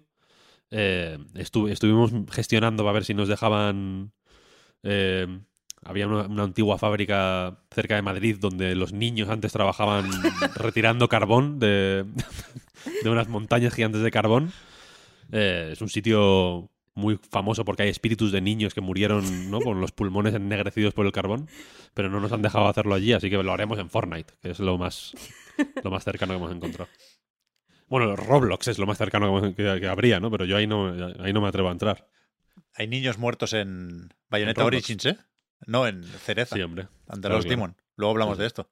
eh, 0.72 1.18
estu- 1.36 1.70
estuvimos 1.70 2.12
gestionando 2.32 2.84
para 2.84 2.94
ver 2.94 3.04
si 3.06 3.14
nos 3.14 3.28
dejaban. 3.28 4.14
eh, 4.84 5.28
había 5.84 6.08
una, 6.08 6.22
una 6.28 6.44
antigua 6.44 6.78
fábrica 6.78 7.60
cerca 7.72 7.96
de 7.96 8.02
Madrid 8.04 8.38
donde 8.40 8.76
los 8.76 8.94
niños 8.94 9.30
antes 9.30 9.52
trabajaban 9.52 10.06
retirando 10.56 11.10
carbón 11.10 11.60
de, 11.60 12.06
de 13.04 13.10
unas 13.10 13.28
montañas 13.28 13.74
gigantes 13.74 14.02
de 14.02 14.12
carbón. 14.12 14.52
Eh, 15.32 15.70
es 15.74 15.82
un 15.82 15.90
sitio 15.90 16.71
muy 16.94 17.20
famoso 17.30 17.64
porque 17.66 17.84
hay 17.84 17.90
espíritus 17.90 18.32
de 18.32 18.42
niños 18.42 18.74
que 18.74 18.82
murieron 18.82 19.50
¿no? 19.50 19.60
con 19.62 19.80
los 19.80 19.92
pulmones 19.92 20.34
ennegrecidos 20.34 20.94
por 20.94 21.06
el 21.06 21.12
carbón, 21.12 21.48
pero 21.94 22.10
no 22.10 22.20
nos 22.20 22.32
han 22.32 22.42
dejado 22.42 22.68
hacerlo 22.68 22.96
allí, 22.96 23.14
así 23.14 23.30
que 23.30 23.42
lo 23.42 23.54
haremos 23.54 23.80
en 23.80 23.90
Fortnite, 23.90 24.34
que 24.42 24.52
es 24.52 24.60
lo 24.60 24.78
más, 24.78 25.14
lo 25.84 25.90
más 25.92 26.04
cercano 26.04 26.34
que 26.34 26.38
hemos 26.38 26.52
encontrado. 26.56 26.90
Bueno, 27.88 28.16
Roblox 28.16 28.68
es 28.70 28.78
lo 28.80 28.86
más 28.86 28.98
cercano 28.98 29.42
que, 29.42 29.54
que- 29.56 29.80
que 29.82 29.88
habría, 29.88 30.20
¿no? 30.20 30.32
Pero 30.32 30.46
yo 30.46 30.56
ahí 30.58 30.68
no, 30.68 30.88
ahí 31.24 31.34
no 31.34 31.42
me 31.42 31.48
atrevo 31.48 31.70
a 31.70 31.74
entrar. 31.74 32.08
Hay 32.76 32.88
niños 32.88 33.18
muertos 33.18 33.54
en 33.54 34.10
Bayonetta 34.30 34.62
En. 34.62 34.68
Origins, 34.68 35.06
¿eh? 35.06 35.18
No, 35.68 35.86
en 35.88 36.04
Cereza, 36.04 36.56
Sí, 36.56 36.62
hombre. 36.62 36.88
ante 37.08 37.22
claro, 37.22 37.36
los 37.36 37.46
claro. 37.46 37.50
Demon. 37.50 37.76
Luego 37.98 38.12
hablamos 38.12 38.38
Sí, 38.38 38.42
de 38.42 38.48
esto. 38.48 38.70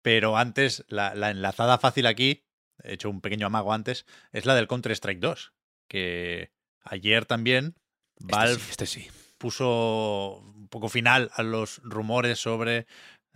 Pero 0.00 0.36
antes, 0.36 0.84
la, 0.88 1.14
la 1.14 1.30
enlazada 1.30 1.78
fácil 1.78 2.06
aquí, 2.06 2.44
he 2.84 2.94
hecho 2.94 3.10
un 3.10 3.20
pequeño 3.20 3.46
amago 3.48 3.72
antes, 3.72 4.06
es 4.32 4.46
la 4.46 4.54
del 4.54 4.66
Counter-Strike 4.68 5.20
2. 5.20 5.52
Que 5.88 6.52
ayer 6.84 7.26
también 7.26 7.74
Este 8.18 8.32
Valve 8.32 8.60
sí, 8.60 8.70
este 8.70 8.86
sí. 8.86 9.08
puso 9.38 10.38
un 10.54 10.68
poco 10.68 10.88
final 10.88 11.30
a 11.34 11.42
los 11.42 11.80
rumores 11.82 12.38
sobre 12.38 12.86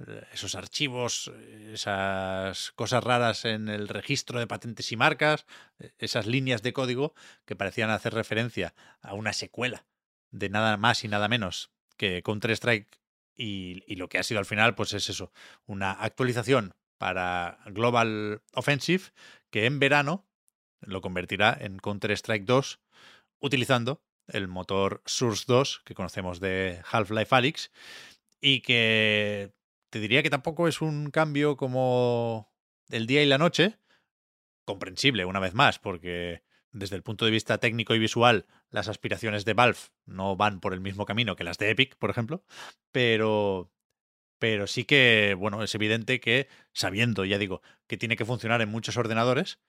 eh, 0.06 0.22
esos 0.32 0.54
archivos, 0.54 1.32
eh, 1.34 1.70
esas 1.74 2.72
cosas 2.72 3.02
raras 3.02 3.44
en 3.46 3.68
el 3.68 3.88
registro 3.88 4.38
de 4.38 4.46
patentes 4.46 4.92
y 4.92 4.96
marcas, 4.96 5.46
eh, 5.78 5.92
esas 5.98 6.26
líneas 6.26 6.62
de 6.62 6.74
código 6.74 7.14
que 7.46 7.56
parecían 7.56 7.90
hacer 7.90 8.12
referencia 8.12 8.74
a 9.00 9.14
una 9.14 9.32
secuela 9.32 9.86
de 10.30 10.50
nada 10.50 10.76
más 10.76 11.02
y 11.04 11.08
nada 11.08 11.28
menos 11.28 11.70
que 11.96 12.22
Counter-Strike 12.22 13.00
y, 13.34 13.84
y 13.86 13.96
lo 13.96 14.08
que 14.08 14.18
ha 14.18 14.22
sido 14.22 14.38
al 14.38 14.46
final, 14.46 14.74
pues 14.74 14.92
es 14.92 15.08
eso, 15.08 15.32
una 15.64 15.92
actualización 15.92 16.74
para 16.98 17.58
Global 17.66 18.42
Offensive 18.52 19.04
que 19.50 19.64
en 19.64 19.78
verano 19.78 20.26
lo 20.80 21.00
convertirá 21.00 21.56
en 21.58 21.78
Counter-Strike 21.78 22.44
2 22.44 22.80
utilizando 23.40 24.02
el 24.28 24.48
motor 24.48 25.02
Source 25.06 25.44
2 25.46 25.82
que 25.84 25.94
conocemos 25.94 26.40
de 26.40 26.82
Half-Life 26.90 27.34
Alyx 27.34 27.70
y 28.40 28.60
que 28.60 29.52
te 29.90 30.00
diría 30.00 30.22
que 30.22 30.30
tampoco 30.30 30.68
es 30.68 30.80
un 30.80 31.10
cambio 31.10 31.56
como 31.56 32.52
el 32.88 33.06
día 33.06 33.22
y 33.22 33.26
la 33.26 33.38
noche, 33.38 33.78
comprensible 34.64 35.24
una 35.24 35.40
vez 35.40 35.54
más, 35.54 35.78
porque 35.78 36.42
desde 36.72 36.96
el 36.96 37.02
punto 37.02 37.24
de 37.24 37.30
vista 37.30 37.58
técnico 37.58 37.94
y 37.94 37.98
visual 37.98 38.46
las 38.70 38.88
aspiraciones 38.88 39.44
de 39.44 39.54
Valve 39.54 39.78
no 40.04 40.36
van 40.36 40.60
por 40.60 40.74
el 40.74 40.80
mismo 40.80 41.06
camino 41.06 41.36
que 41.36 41.44
las 41.44 41.58
de 41.58 41.70
Epic, 41.70 41.96
por 41.96 42.10
ejemplo, 42.10 42.44
pero 42.92 43.72
pero 44.38 44.66
sí 44.66 44.84
que, 44.84 45.34
bueno, 45.38 45.62
es 45.62 45.74
evidente 45.74 46.20
que 46.20 46.48
sabiendo, 46.72 47.24
ya 47.24 47.38
digo, 47.38 47.62
que 47.86 47.96
tiene 47.96 48.16
que 48.16 48.26
funcionar 48.26 48.60
en 48.60 48.68
muchos 48.68 48.96
ordenadores, 48.98 49.60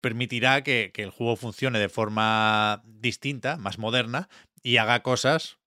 permitirá 0.00 0.62
que, 0.62 0.92
el 0.94 1.10
juego 1.10 1.36
funcione 1.36 1.78
de 1.78 1.88
forma 1.88 2.82
distinta, 2.84 3.56
más 3.56 3.78
moderna, 3.78 4.28
y 4.62 4.76
haga 4.78 5.02
cosas 5.02 5.58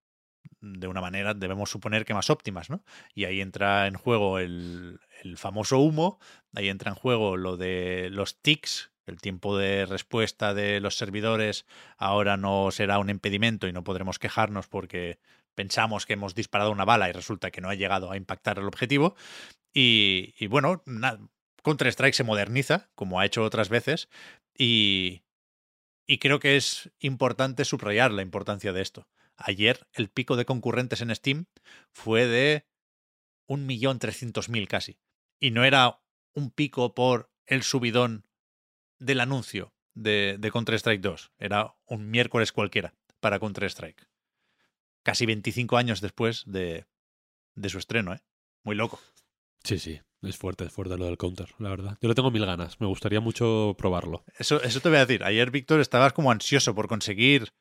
de 0.59 0.87
una 0.87 1.01
manera, 1.01 1.33
debemos 1.33 1.69
suponer 1.69 2.05
que 2.05 2.13
más 2.13 2.29
óptimas, 2.29 2.69
¿no? 2.69 2.83
Y 3.15 3.25
ahí 3.25 3.41
entra 3.41 3.87
en 3.87 3.95
juego 3.95 4.39
el, 4.39 4.99
famoso 5.35 5.79
humo, 5.79 6.19
ahí 6.55 6.69
entra 6.69 6.89
en 6.89 6.95
juego 6.95 7.37
lo 7.37 7.57
de 7.57 8.09
los 8.11 8.39
tics, 8.41 8.91
el 9.05 9.19
tiempo 9.19 9.57
de 9.57 9.85
respuesta 9.85 10.53
de 10.53 10.79
los 10.79 10.95
servidores 10.95 11.65
ahora 11.97 12.37
no 12.37 12.69
será 12.71 12.99
un 12.99 13.09
impedimento 13.09 13.67
y 13.67 13.73
no 13.73 13.83
podremos 13.83 14.19
quejarnos 14.19 14.67
porque 14.67 15.19
pensamos 15.55 16.05
que 16.05 16.13
hemos 16.13 16.35
disparado 16.35 16.71
una 16.71 16.85
bala 16.85 17.09
y 17.09 17.11
resulta 17.11 17.51
que 17.51 17.61
no 17.61 17.69
ha 17.69 17.75
llegado 17.75 18.11
a 18.11 18.17
impactar 18.17 18.59
el 18.59 18.65
objetivo. 18.65 19.15
Y, 19.73 20.47
bueno, 20.47 20.83
na- 20.85 21.19
Counter-Strike 21.63 22.15
se 22.15 22.23
moderniza, 22.23 22.89
como 22.95 23.19
ha 23.19 23.25
hecho 23.25 23.43
otras 23.43 23.69
veces, 23.69 24.09
y, 24.57 25.23
creo 26.19 26.39
que 26.39 26.57
es 26.57 26.91
importante 26.99 27.65
subrayar 27.65 28.11
la 28.11 28.21
importancia 28.21 28.73
de 28.73 28.81
esto. 28.81 29.07
Ayer 29.37 29.87
el 29.93 30.09
pico 30.09 30.35
de 30.35 30.45
concurrentes 30.45 31.01
en 31.01 31.15
Steam 31.15 31.45
fue 31.91 32.27
de 32.27 32.67
1.300.000 33.47 34.67
casi. 34.67 34.99
Y 35.39 35.51
no 35.51 35.63
era 35.63 36.01
un 36.33 36.51
pico 36.51 36.93
por 36.93 37.31
el 37.45 37.63
subidón 37.63 38.27
del 38.99 39.19
anuncio 39.19 39.73
de, 39.95 40.37
de 40.39 40.51
Counter-Strike 40.51 41.01
2. 41.01 41.31
Era 41.39 41.75
un 41.85 42.11
miércoles 42.11 42.51
cualquiera 42.51 42.93
para 43.19 43.39
Counter-Strike. 43.39 44.07
Casi 45.03 45.25
25 45.25 45.77
años 45.77 46.01
después 46.01 46.43
de, 46.45 46.85
de 47.55 47.69
su 47.69 47.79
estreno, 47.79 48.13
¿eh? 48.13 48.21
Muy 48.63 48.75
loco. 48.75 48.99
Sí, 49.63 49.79
sí. 49.79 50.01
Es 50.21 50.37
fuerte, 50.37 50.65
es 50.65 50.71
fuerte 50.71 50.97
lo 50.97 51.05
del 51.05 51.17
counter, 51.17 51.49
la 51.57 51.69
verdad. 51.69 51.97
Yo 51.99 52.07
le 52.07 52.13
tengo 52.13 52.29
mil 52.29 52.45
ganas. 52.45 52.79
Me 52.79 52.85
gustaría 52.85 53.19
mucho 53.19 53.75
probarlo. 53.77 54.23
Eso, 54.37 54.61
eso 54.61 54.79
te 54.79 54.89
voy 54.89 54.99
a 54.99 55.05
decir. 55.05 55.23
Ayer, 55.23 55.49
Víctor, 55.49 55.79
estabas 55.79 56.13
como 56.13 56.31
ansioso 56.31 56.75
por 56.75 56.87
conseguir 56.87 57.51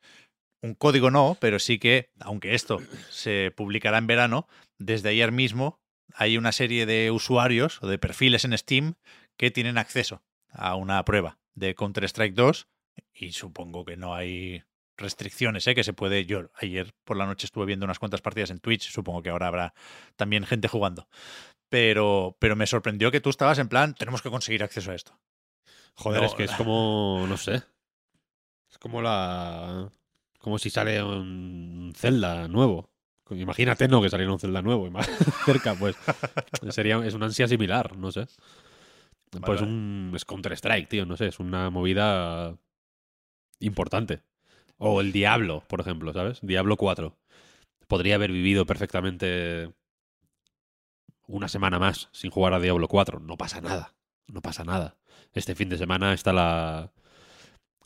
un 0.61 0.75
código, 0.75 1.09
no, 1.09 1.37
pero 1.39 1.57
sí 1.57 1.79
que, 1.79 2.11
aunque 2.19 2.53
esto 2.53 2.79
se 3.09 3.51
publicará 3.55 3.97
en 3.97 4.05
verano, 4.05 4.47
desde 4.79 5.09
ayer 5.09 5.31
mismo 5.31 5.81
hay 6.13 6.37
una 6.37 6.51
serie 6.51 6.85
de 6.85 7.09
usuarios 7.09 7.81
o 7.81 7.87
de 7.87 7.97
perfiles 7.97 8.45
en 8.45 8.55
Steam 8.57 8.93
que 9.37 9.49
tienen 9.49 9.77
acceso 9.77 10.21
a 10.51 10.75
una 10.75 11.03
prueba 11.03 11.39
de 11.55 11.73
Counter-Strike 11.73 12.35
2 12.35 12.67
y 13.13 13.31
supongo 13.31 13.85
que 13.85 13.97
no 13.97 14.13
hay 14.13 14.63
restricciones, 14.97 15.65
¿eh? 15.67 15.75
que 15.75 15.83
se 15.83 15.93
puede. 15.93 16.25
Yo 16.25 16.49
ayer 16.55 16.93
por 17.03 17.17
la 17.17 17.25
noche 17.25 17.45
estuve 17.45 17.65
viendo 17.65 17.85
unas 17.85 17.99
cuantas 17.99 18.21
partidas 18.21 18.51
en 18.51 18.59
Twitch, 18.59 18.91
supongo 18.91 19.21
que 19.21 19.29
ahora 19.29 19.47
habrá 19.47 19.73
también 20.15 20.45
gente 20.45 20.67
jugando. 20.67 21.07
Pero, 21.71 22.35
pero 22.37 22.57
me 22.57 22.67
sorprendió 22.67 23.11
que 23.11 23.21
tú 23.21 23.29
estabas 23.29 23.57
en 23.57 23.69
plan, 23.69 23.95
tenemos 23.95 24.21
que 24.21 24.29
conseguir 24.29 24.61
acceso 24.61 24.91
a 24.91 24.95
esto. 24.95 25.17
Joder, 25.95 26.19
No, 26.19 26.27
es 26.27 26.33
que 26.33 26.43
es 26.43 26.51
como, 26.57 27.25
no 27.29 27.37
sé. 27.37 27.63
Es 28.69 28.77
como 28.77 29.01
la... 29.01 29.89
Como 30.39 30.59
si 30.59 30.69
sale 30.69 31.01
un 31.01 31.93
Zelda 31.95 32.49
nuevo. 32.49 32.89
Imagínate, 33.29 33.87
no, 33.87 34.01
que 34.01 34.09
saliera 34.09 34.33
un 34.33 34.39
Zelda 34.39 34.61
nuevo. 34.61 34.85
y 34.85 34.89
más 34.89 35.09
cerca, 35.45 35.73
pues. 35.75 35.95
Sería, 36.71 36.97
es 37.05 37.13
una 37.13 37.27
ansia 37.27 37.47
similar, 37.47 37.95
no 37.95 38.11
sé. 38.11 38.27
Pues 39.29 39.61
vale. 39.61 39.63
un 39.63 40.11
es 40.13 40.25
Counter-Strike, 40.25 40.89
tío, 40.89 41.05
no 41.05 41.15
sé, 41.15 41.27
es 41.27 41.39
una 41.39 41.69
movida 41.69 42.57
importante. 43.59 44.23
O 44.77 44.99
el 44.99 45.13
Diablo, 45.13 45.63
por 45.69 45.79
ejemplo, 45.79 46.11
¿sabes? 46.11 46.39
Diablo 46.41 46.75
4. 46.75 47.15
Podría 47.87 48.15
haber 48.15 48.33
vivido 48.33 48.65
perfectamente 48.65 49.71
una 51.31 51.47
semana 51.47 51.79
más 51.79 52.09
sin 52.11 52.31
jugar 52.31 52.53
a 52.53 52.59
Diablo 52.59 52.87
4. 52.87 53.19
No 53.19 53.37
pasa 53.37 53.61
nada. 53.61 53.93
No 54.27 54.41
pasa 54.41 54.63
nada. 54.63 54.97
Este 55.33 55.55
fin 55.55 55.69
de 55.69 55.77
semana 55.77 56.13
está 56.13 56.33
la. 56.33 56.91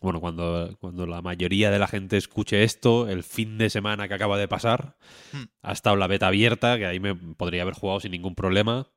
Bueno, 0.01 0.19
cuando, 0.19 0.75
cuando 0.79 1.07
la 1.07 1.21
mayoría 1.21 1.71
de 1.71 1.79
la 1.79 1.87
gente 1.87 2.17
escuche 2.17 2.63
esto, 2.63 3.07
el 3.07 3.23
fin 3.23 3.57
de 3.57 3.69
semana 3.69 4.07
que 4.07 4.13
acaba 4.13 4.37
de 4.37 4.47
pasar, 4.47 4.97
Hmm. 5.31 5.43
ha 5.63 5.71
estado 5.71 5.95
la 5.95 6.07
beta 6.07 6.27
abierta, 6.27 6.77
que 6.77 6.85
ahí 6.85 6.99
me 6.99 7.15
podría 7.15 7.61
haber 7.63 7.73
jugado 7.75 7.99
sin 8.01 8.11
ningún 8.11 8.35
problema 8.35 8.87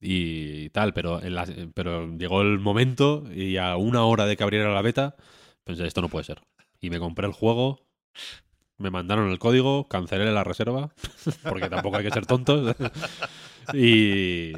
y 0.00 0.70
tal, 0.70 0.94
pero, 0.94 1.22
en 1.22 1.34
la- 1.34 1.46
pero 1.74 2.16
llegó 2.16 2.40
el 2.40 2.58
momento 2.58 3.24
y 3.32 3.58
a 3.58 3.76
una 3.76 4.04
hora 4.04 4.26
de 4.26 4.36
que 4.36 4.42
abriera 4.42 4.72
la 4.72 4.82
beta, 4.82 5.16
pensé, 5.64 5.86
esto 5.86 6.00
no 6.00 6.08
puede 6.08 6.24
ser. 6.24 6.40
Y 6.80 6.88
me 6.90 6.98
compré 6.98 7.26
el 7.26 7.32
juego, 7.34 7.86
me 8.80 8.90
mandaron 8.90 9.30
el 9.30 9.38
código, 9.38 9.86
cancelé 9.88 10.30
la 10.32 10.42
reserva, 10.42 10.92
porque 11.48 11.68
tampoco 11.68 11.98
hay 11.98 12.04
que 12.04 12.10
ser 12.10 12.26
tontos. 12.26 12.74
y, 13.74 14.52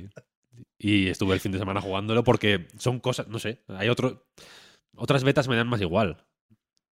y 0.79 1.09
estuve 1.09 1.35
el 1.35 1.41
fin 1.41 1.53
de 1.53 1.59
semana 1.59 1.81
jugándolo 1.81 2.25
porque 2.25 2.69
son 2.79 3.01
cosas, 3.01 3.29
no 3.29 3.39
sé, 3.39 3.63
hay 3.69 3.89
otro, 3.89 4.25
otras 4.97 5.25
betas 5.25 5.49
me 5.49 5.57
dan 5.57 5.69
más 5.69 5.81
igual. 5.81 6.25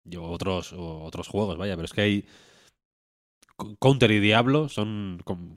Yo 0.05 0.25
otros, 0.25 0.73
otros 0.77 1.29
juegos, 1.29 1.57
vaya, 1.59 1.77
pero 1.77 1.85
es 1.85 1.93
que 1.93 2.01
hay... 2.01 2.27
Co- 3.57 3.77
Counter 3.77 4.11
y 4.11 4.19
Diablo 4.21 4.69
son... 4.69 5.21
com- 5.25 5.57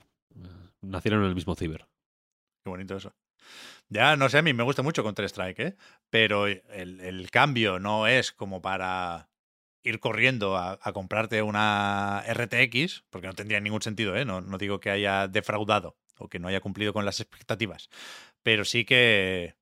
nacieron 0.82 1.22
en 1.22 1.28
el 1.28 1.34
mismo 1.34 1.54
ciber. 1.54 1.86
Qué 2.62 2.70
bonito 2.70 2.96
eso. 2.96 3.12
Ya, 3.88 4.16
no 4.16 4.28
sé, 4.28 4.38
a 4.38 4.42
mí 4.42 4.52
me 4.52 4.62
gusta 4.64 4.82
mucho 4.82 5.02
Counter-Strike, 5.02 5.58
¿eh? 5.60 5.76
Pero 6.10 6.46
el, 6.46 6.62
el 7.00 7.30
cambio 7.30 7.78
no 7.78 8.06
es 8.06 8.32
como 8.32 8.60
para 8.60 9.28
ir 9.84 10.00
corriendo 10.00 10.56
a, 10.56 10.78
a 10.82 10.92
comprarte 10.92 11.42
una 11.42 12.24
RTX, 12.26 13.04
porque 13.10 13.26
no 13.28 13.34
tendría 13.34 13.60
ningún 13.60 13.82
sentido, 13.82 14.16
¿eh? 14.16 14.24
No, 14.24 14.40
digo 14.58 14.80
que 14.80 14.90
haya 14.90 15.28
defraudado 15.28 15.96
o 16.18 16.28
que 16.28 16.38
no 16.38 16.48
haya 16.48 16.60
cumplido 16.60 16.92
con 16.92 17.04
las 17.04 17.20
expectativas, 17.20 17.90
pero 18.42 18.64
sí 18.64 18.84
que, 18.84 19.54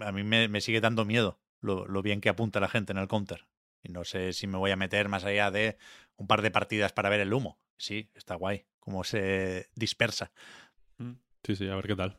a 0.00 0.12
mí 0.12 0.24
me, 0.24 0.60
sigue 0.60 0.80
dando 0.80 1.04
miedo 1.04 1.40
lo, 1.60 1.86
lo 1.86 2.02
bien 2.02 2.20
que 2.20 2.28
apunta 2.28 2.60
la 2.60 2.68
gente 2.68 2.92
en 2.92 2.98
el 2.98 3.08
counter. 3.08 3.46
Y 3.82 3.92
no 3.92 4.04
sé 4.04 4.32
si 4.32 4.46
me 4.46 4.58
voy 4.58 4.72
a 4.72 4.76
meter 4.76 5.08
más 5.08 5.24
allá 5.24 5.50
de 5.50 5.78
un 6.16 6.26
par 6.26 6.42
de 6.42 6.50
partidas 6.50 6.92
para 6.92 7.08
ver 7.08 7.20
el 7.20 7.32
humo. 7.32 7.58
Sí, 7.78 8.10
está 8.14 8.34
guay, 8.34 8.66
cómo 8.80 9.04
se 9.04 9.70
dispersa. 9.76 10.32
Sí, 11.44 11.54
sí, 11.54 11.68
a 11.68 11.76
ver 11.76 11.86
qué 11.86 11.94
tal. 11.94 12.18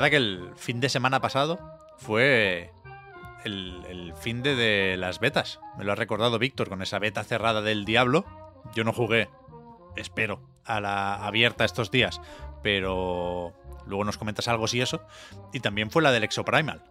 Verdad 0.00 0.10
que 0.10 0.16
el 0.16 0.50
fin 0.56 0.80
de 0.80 0.88
semana 0.88 1.20
pasado 1.20 1.58
fue 1.98 2.70
el, 3.44 3.82
el 3.88 4.14
fin 4.14 4.42
de, 4.42 4.54
de 4.56 4.96
las 4.96 5.20
betas. 5.20 5.60
Me 5.78 5.84
lo 5.84 5.92
ha 5.92 5.96
recordado 5.96 6.38
Víctor 6.38 6.68
con 6.68 6.82
esa 6.82 6.98
beta 6.98 7.24
cerrada 7.24 7.60
del 7.62 7.84
Diablo. 7.84 8.24
Yo 8.74 8.84
no 8.84 8.92
jugué, 8.92 9.28
espero, 9.96 10.40
a 10.64 10.80
la 10.80 11.14
abierta 11.26 11.64
estos 11.64 11.90
días, 11.90 12.20
pero 12.62 13.52
luego 13.86 14.04
nos 14.04 14.18
comentas 14.18 14.48
algo 14.48 14.66
si 14.68 14.80
eso. 14.80 15.02
Y 15.52 15.60
también 15.60 15.90
fue 15.90 16.02
la 16.02 16.12
del 16.12 16.24
Exoprimal. 16.24 16.82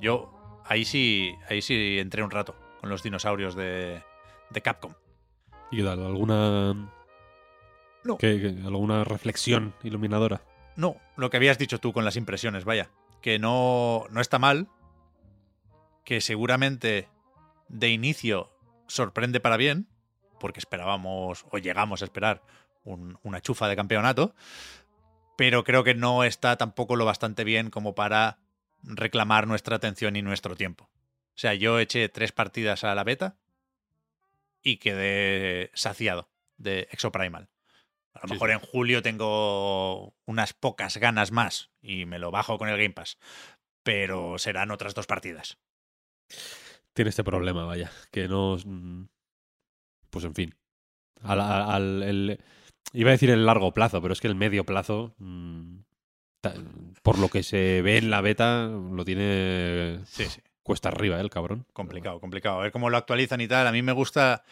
Yo 0.00 0.32
ahí 0.64 0.84
sí, 0.84 1.34
ahí 1.48 1.62
sí 1.62 1.98
entré 1.98 2.22
un 2.22 2.30
rato 2.30 2.54
con 2.80 2.90
los 2.90 3.02
dinosaurios 3.02 3.54
de, 3.54 4.02
de 4.50 4.60
Capcom. 4.62 4.92
¿Y 5.70 5.78
qué 5.78 5.84
tal? 5.84 6.04
¿Alguna, 6.04 6.72
No. 8.04 8.18
qué- 8.18 8.40
qué- 8.40 8.66
¿Alguna 8.66 9.04
reflexión 9.04 9.74
iluminadora? 9.84 10.42
No, 10.76 10.96
lo 11.16 11.30
que 11.30 11.36
habías 11.36 11.58
dicho 11.58 11.78
tú 11.78 11.92
con 11.92 12.04
las 12.04 12.16
impresiones, 12.16 12.64
vaya. 12.64 12.90
Que 13.20 13.38
no, 13.38 14.06
no 14.10 14.20
está 14.20 14.38
mal. 14.38 14.68
Que 16.04 16.20
seguramente 16.20 17.08
de 17.68 17.90
inicio 17.90 18.50
sorprende 18.88 19.40
para 19.40 19.56
bien. 19.56 19.86
Porque 20.40 20.58
esperábamos 20.60 21.44
o 21.50 21.58
llegamos 21.58 22.02
a 22.02 22.04
esperar 22.04 22.42
un- 22.84 23.18
una 23.22 23.40
chufa 23.40 23.68
de 23.68 23.76
campeonato. 23.76 24.34
Pero 25.36 25.64
creo 25.64 25.84
que 25.84 25.94
no 25.94 26.24
está 26.24 26.56
tampoco 26.56 26.96
lo 26.96 27.04
bastante 27.04 27.44
bien 27.44 27.70
como 27.70 27.94
para 27.94 28.38
reclamar 28.82 29.46
nuestra 29.46 29.76
atención 29.76 30.16
y 30.16 30.22
nuestro 30.22 30.56
tiempo. 30.56 30.90
O 31.34 31.38
sea, 31.38 31.54
yo 31.54 31.78
eché 31.78 32.08
tres 32.08 32.32
partidas 32.32 32.84
a 32.84 32.94
la 32.94 33.04
beta 33.04 33.36
y 34.62 34.76
quedé 34.78 35.70
saciado 35.74 36.28
de 36.58 36.88
Exoprimal. 36.90 37.48
A 38.14 38.20
lo 38.22 38.28
Sí, 38.28 38.34
mejor 38.34 38.48
sí. 38.50 38.52
en 38.54 38.60
julio 38.60 39.02
tengo 39.02 40.14
unas 40.26 40.52
pocas 40.52 40.96
ganas 40.98 41.32
más 41.32 41.70
y 41.80 42.04
me 42.04 42.18
lo 42.18 42.30
bajo 42.30 42.58
con 42.58 42.68
el 42.68 42.76
Game 42.76 42.90
Pass. 42.90 43.18
Pero 43.82 44.38
serán 44.38 44.70
otras 44.70 44.94
dos 44.94 45.06
partidas. 45.06 45.58
Tiene 46.94 47.08
este 47.08 47.24
problema, 47.24 47.64
vaya. 47.64 47.90
Que 48.10 48.28
no. 48.28 48.56
mm, 48.64 49.04
Pues 50.10 50.24
en 50.24 50.34
fin. 50.34 50.54
Al, 51.22 51.40
al- 51.40 51.70
al- 51.70 52.02
el- 52.02 52.40
iba 52.92 53.10
a 53.10 53.12
decir 53.12 53.30
el 53.30 53.46
largo 53.46 53.72
plazo, 53.72 54.02
pero 54.02 54.12
es 54.12 54.20
que 54.20 54.28
el 54.28 54.34
medio 54.34 54.64
plazo. 54.64 55.14
mm, 55.18 55.78
por 57.02 57.18
lo 57.20 57.28
que 57.28 57.42
se 57.44 57.82
ve 57.82 57.98
en 57.98 58.10
la 58.10 58.20
beta, 58.20 58.66
lo 58.66 59.04
tiene. 59.04 60.00
Sí, 60.06 60.24
sí. 60.26 60.40
Cuesta 60.64 60.88
arriba, 60.88 61.16
¿eh, 61.18 61.20
el 61.20 61.30
cabrón. 61.30 61.66
Complicado, 61.72 62.20
complicado. 62.20 62.58
A 62.58 62.62
ver 62.64 62.72
cómo 62.72 62.90
lo 62.90 62.96
actualizan 62.96 63.40
y 63.40 63.48
tal. 63.48 63.66
A 63.66 63.72
mí 63.72 63.80
me 63.82 63.92
gusta 63.92 64.44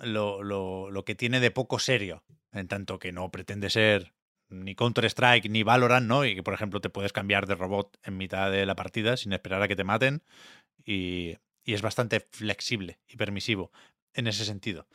lo, 0.00 0.42
lo- 0.42 0.90
lo 0.90 1.04
que 1.04 1.14
tiene 1.16 1.40
de 1.40 1.50
poco 1.50 1.78
serio. 1.78 2.22
En 2.54 2.68
tanto 2.68 2.98
que 2.98 3.12
no 3.12 3.30
pretende 3.30 3.68
ser 3.68 4.14
ni 4.48 4.74
Counter-Strike 4.74 5.50
ni 5.50 5.62
Valorant, 5.62 6.06
¿no? 6.06 6.24
Y 6.24 6.34
que, 6.34 6.42
por 6.42 6.54
ejemplo, 6.54 6.80
te 6.80 6.90
puedes 6.90 7.12
cambiar 7.12 7.46
de 7.46 7.56
robot 7.56 7.98
en 8.02 8.16
mitad 8.16 8.50
de 8.50 8.64
la 8.64 8.76
partida 8.76 9.16
sin 9.16 9.32
esperar 9.32 9.60
a 9.62 9.68
que 9.68 9.76
te 9.76 9.84
maten. 9.84 10.22
Y, 10.84 11.36
y 11.64 11.74
es 11.74 11.82
bastante 11.82 12.20
flexible 12.20 13.00
y 13.08 13.16
permisivo 13.16 13.72
en 14.12 14.26
ese 14.26 14.44
sentido. 14.44 14.86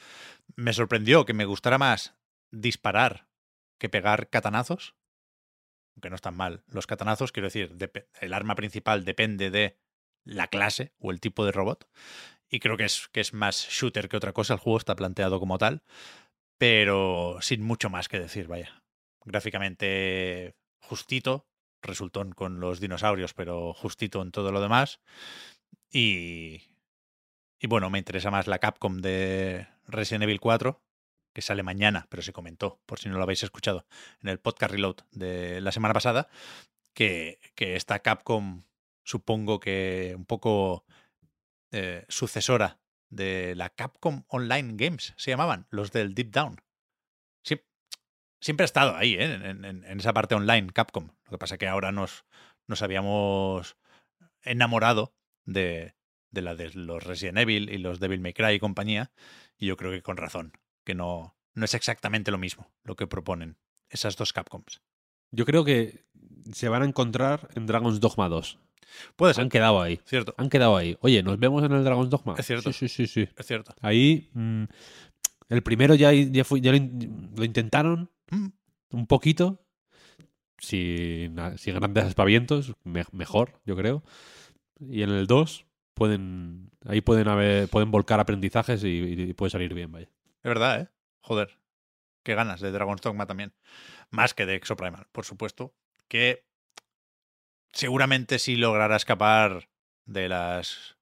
Me 0.55 0.73
sorprendió 0.73 1.25
que 1.25 1.33
me 1.33 1.45
gustara 1.45 1.77
más 1.77 2.15
disparar 2.51 3.27
que 3.77 3.89
pegar 3.89 4.29
catanazos. 4.29 4.95
Aunque 5.95 6.09
no 6.09 6.15
están 6.15 6.35
mal. 6.37 6.63
Los 6.67 6.87
catanazos, 6.87 7.31
quiero 7.31 7.47
decir, 7.47 7.75
el 8.21 8.33
arma 8.33 8.55
principal 8.55 9.03
depende 9.03 9.51
de 9.51 9.77
la 10.23 10.47
clase 10.47 10.93
o 10.99 11.11
el 11.11 11.19
tipo 11.19 11.45
de 11.45 11.51
robot. 11.51 11.89
Y 12.49 12.59
creo 12.59 12.77
que 12.77 12.85
es, 12.85 13.09
que 13.11 13.19
es 13.19 13.33
más 13.33 13.67
shooter 13.69 14.09
que 14.09 14.17
otra 14.17 14.33
cosa. 14.33 14.53
El 14.53 14.59
juego 14.59 14.77
está 14.77 14.95
planteado 14.95 15.39
como 15.39 15.57
tal. 15.57 15.83
Pero 16.59 17.37
sin 17.41 17.63
mucho 17.63 17.89
más 17.89 18.09
que 18.09 18.19
decir, 18.19 18.47
vaya. 18.47 18.83
Gráficamente 19.25 20.55
justito. 20.79 21.47
Resultón 21.81 22.33
con 22.33 22.59
los 22.59 22.81
dinosaurios, 22.81 23.33
pero 23.33 23.73
justito 23.73 24.21
en 24.21 24.31
todo 24.31 24.51
lo 24.51 24.59
demás. 24.59 24.99
Y, 25.89 26.61
y 27.57 27.67
bueno, 27.67 27.89
me 27.89 27.97
interesa 27.97 28.29
más 28.29 28.47
la 28.47 28.59
Capcom 28.59 28.97
de 28.97 29.67
Resident 29.87 30.23
Evil 30.23 30.41
4, 30.41 30.83
que 31.33 31.41
sale 31.41 31.63
mañana, 31.63 32.07
pero 32.09 32.21
se 32.21 32.33
comentó, 32.33 32.81
por 32.85 32.99
si 32.99 33.07
no 33.07 33.15
lo 33.15 33.23
habéis 33.23 33.43
escuchado, 33.43 33.85
en 34.21 34.27
el 34.27 34.39
podcast 34.39 34.73
Reload 34.73 34.97
de 35.11 35.61
la 35.61 35.71
semana 35.71 35.93
pasada, 35.93 36.27
que, 36.93 37.39
que 37.55 37.77
esta 37.77 37.99
Capcom 37.99 38.63
supongo 39.03 39.61
que 39.61 40.13
un 40.17 40.25
poco 40.25 40.83
eh, 41.71 42.03
sucesora 42.09 42.77
de 43.09 43.55
la 43.55 43.69
Capcom 43.69 44.23
Online 44.27 44.73
Games, 44.75 45.13
se 45.17 45.31
llamaban, 45.31 45.67
los 45.69 45.91
del 45.91 46.13
Deep 46.13 46.31
Down. 46.31 46.61
siempre 48.41 48.63
ha 48.63 48.65
estado 48.65 48.95
ahí, 48.95 49.15
¿eh? 49.15 49.33
en, 49.33 49.65
en, 49.65 49.99
esa 49.99 50.13
parte 50.13 50.35
online, 50.35 50.67
Capcom. 50.73 51.09
Lo 51.25 51.31
que 51.31 51.37
pasa 51.37 51.55
es 51.55 51.59
que 51.59 51.67
ahora 51.67 51.91
nos, 51.91 52.25
nos 52.67 52.81
habíamos 52.81 53.75
enamorado 54.43 55.13
de, 55.45 55.95
de 56.31 56.41
la 56.41 56.55
de 56.55 56.71
los 56.73 57.03
Resident 57.03 57.37
Evil 57.37 57.69
y 57.69 57.77
los 57.77 57.99
Devil 57.99 58.21
May 58.21 58.33
Cry 58.33 58.53
y 58.53 58.59
compañía, 58.59 59.11
y 59.57 59.67
yo 59.67 59.77
creo 59.77 59.91
que 59.91 60.01
con 60.01 60.17
razón, 60.17 60.53
que 60.85 60.95
no, 60.95 61.35
no 61.53 61.65
es 61.65 61.73
exactamente 61.73 62.31
lo 62.31 62.37
mismo 62.37 62.71
lo 62.83 62.95
que 62.95 63.07
proponen 63.07 63.57
esas 63.89 64.15
dos 64.15 64.33
Capcoms. 64.33 64.81
Yo 65.31 65.45
creo 65.45 65.63
que 65.63 66.05
se 66.53 66.69
van 66.69 66.81
a 66.81 66.85
encontrar 66.85 67.49
en 67.55 67.65
Dragon's 67.65 67.99
Dogma 67.99 68.29
2. 68.29 68.59
Puede 69.15 69.33
ser. 69.33 69.43
Han 69.43 69.49
quedado 69.49 69.81
ahí. 69.81 69.99
Cierto. 70.05 70.33
Han 70.37 70.49
quedado 70.49 70.77
ahí. 70.77 70.97
Oye, 71.01 71.23
¿nos 71.23 71.39
vemos 71.39 71.63
en 71.63 71.71
el 71.71 71.83
Dragon's 71.83 72.09
Dogma? 72.09 72.35
Es 72.37 72.45
cierto. 72.45 72.71
Sí, 72.73 72.87
sí, 72.87 73.07
sí. 73.07 73.25
sí. 73.25 73.29
Es 73.37 73.45
cierto. 73.45 73.73
Ahí. 73.81 74.29
Mmm, 74.33 74.63
el 75.49 75.63
primero 75.63 75.95
ya, 75.95 76.13
ya, 76.13 76.43
fue, 76.43 76.61
ya 76.61 76.71
lo, 76.71 76.77
lo, 77.35 77.43
intentaron 77.43 78.11
mm. 78.29 78.47
un 78.91 79.07
poquito. 79.07 79.65
Sin, 80.59 81.35
sin 81.57 81.75
grandes 81.75 82.05
aspavientos. 82.05 82.73
Me, 82.83 83.03
mejor, 83.11 83.59
yo 83.65 83.75
creo. 83.75 84.03
Y 84.79 85.01
en 85.01 85.09
el 85.09 85.27
2 85.27 85.65
pueden 85.93 86.71
ahí 86.85 87.01
pueden 87.01 87.27
haber 87.27 87.67
pueden 87.67 87.91
volcar 87.91 88.19
aprendizajes 88.19 88.83
y, 88.83 88.87
y, 88.87 89.33
puede 89.33 89.49
salir 89.49 89.73
bien, 89.73 89.91
vaya. 89.91 90.07
Es 90.07 90.43
verdad, 90.43 90.81
¿eh? 90.81 90.87
Joder. 91.21 91.57
Qué 92.23 92.35
ganas 92.35 92.61
de 92.61 92.71
Dragon's 92.71 93.01
Dogma 93.01 93.25
también. 93.25 93.53
Más 94.09 94.33
que 94.33 94.45
de 94.45 94.55
Exoprimal, 94.55 95.07
por 95.11 95.25
supuesto. 95.25 95.73
Que 96.07 96.48
seguramente 97.71 98.39
sí 98.39 98.55
logrará 98.55 98.95
escapar 98.95 99.69
de 100.05 100.29
las 100.29 100.97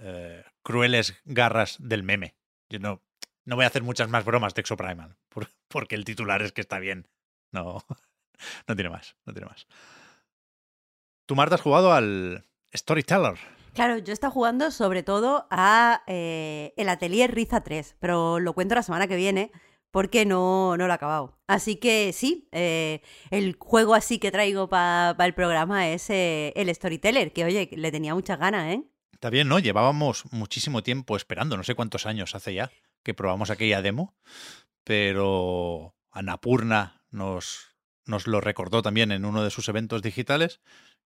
eh, 0.00 0.44
crueles 0.62 1.14
garras 1.24 1.76
del 1.78 2.02
meme. 2.02 2.34
Yo 2.70 2.78
no, 2.78 3.02
no 3.44 3.56
voy 3.56 3.64
a 3.64 3.68
hacer 3.68 3.82
muchas 3.82 4.08
más 4.08 4.24
bromas 4.24 4.54
de 4.54 4.60
Exoprimal, 4.60 5.16
por, 5.28 5.48
porque 5.68 5.94
el 5.94 6.04
titular 6.04 6.42
es 6.42 6.52
que 6.52 6.60
está 6.60 6.78
bien. 6.78 7.08
No, 7.52 7.84
no 8.68 8.74
tiene 8.74 8.90
más, 8.90 9.16
no 9.24 9.32
tiene 9.32 9.48
más. 9.48 9.66
Tú, 11.26 11.34
Marta, 11.36 11.56
has 11.56 11.60
jugado 11.60 11.92
al 11.92 12.44
Storyteller. 12.74 13.38
Claro, 13.74 13.98
yo 13.98 14.12
estado 14.12 14.32
jugando 14.32 14.70
sobre 14.70 15.02
todo 15.02 15.46
a 15.50 16.02
eh, 16.06 16.72
el 16.76 16.88
Atelier 16.88 17.32
Riza 17.32 17.60
3, 17.62 17.96
pero 18.00 18.40
lo 18.40 18.54
cuento 18.54 18.74
la 18.74 18.82
semana 18.82 19.06
que 19.06 19.16
viene 19.16 19.52
porque 19.98 20.24
no, 20.24 20.76
no 20.76 20.86
lo 20.86 20.92
he 20.92 20.94
acabado. 20.94 21.36
Así 21.48 21.74
que 21.74 22.12
sí, 22.12 22.48
eh, 22.52 23.02
el 23.32 23.56
juego 23.58 23.96
así 23.96 24.20
que 24.20 24.30
traigo 24.30 24.68
para 24.68 25.16
pa 25.16 25.26
el 25.26 25.34
programa 25.34 25.88
es 25.88 26.08
eh, 26.08 26.52
el 26.54 26.72
Storyteller, 26.72 27.32
que 27.32 27.44
oye, 27.44 27.68
le 27.72 27.90
tenía 27.90 28.14
muchas 28.14 28.38
ganas, 28.38 28.72
¿eh? 28.72 28.84
Está 29.10 29.28
bien, 29.28 29.48
¿no? 29.48 29.58
Llevábamos 29.58 30.32
muchísimo 30.32 30.84
tiempo 30.84 31.16
esperando, 31.16 31.56
no 31.56 31.64
sé 31.64 31.74
cuántos 31.74 32.06
años 32.06 32.36
hace 32.36 32.54
ya 32.54 32.70
que 33.02 33.12
probamos 33.12 33.50
aquella 33.50 33.82
demo, 33.82 34.14
pero 34.84 35.96
Anapurna 36.12 37.02
nos, 37.10 37.74
nos 38.04 38.28
lo 38.28 38.40
recordó 38.40 38.82
también 38.82 39.10
en 39.10 39.24
uno 39.24 39.42
de 39.42 39.50
sus 39.50 39.68
eventos 39.68 40.00
digitales 40.00 40.60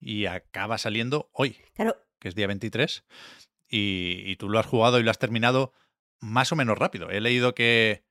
y 0.01 0.25
acaba 0.25 0.79
saliendo 0.79 1.29
hoy. 1.35 1.59
Claro, 1.75 1.99
que 2.19 2.29
es 2.29 2.35
día 2.35 2.47
23, 2.47 3.05
y, 3.69 4.23
y, 4.25 4.37
tú 4.37 4.49
lo 4.49 4.59
has 4.59 4.65
jugado 4.65 4.99
y 4.99 5.03
lo 5.03 5.11
has 5.11 5.19
terminado 5.19 5.75
más 6.19 6.51
o 6.51 6.57
menos 6.57 6.79
rápido. 6.79 7.11
He 7.11 7.21
leído 7.21 7.55
que 7.55 8.09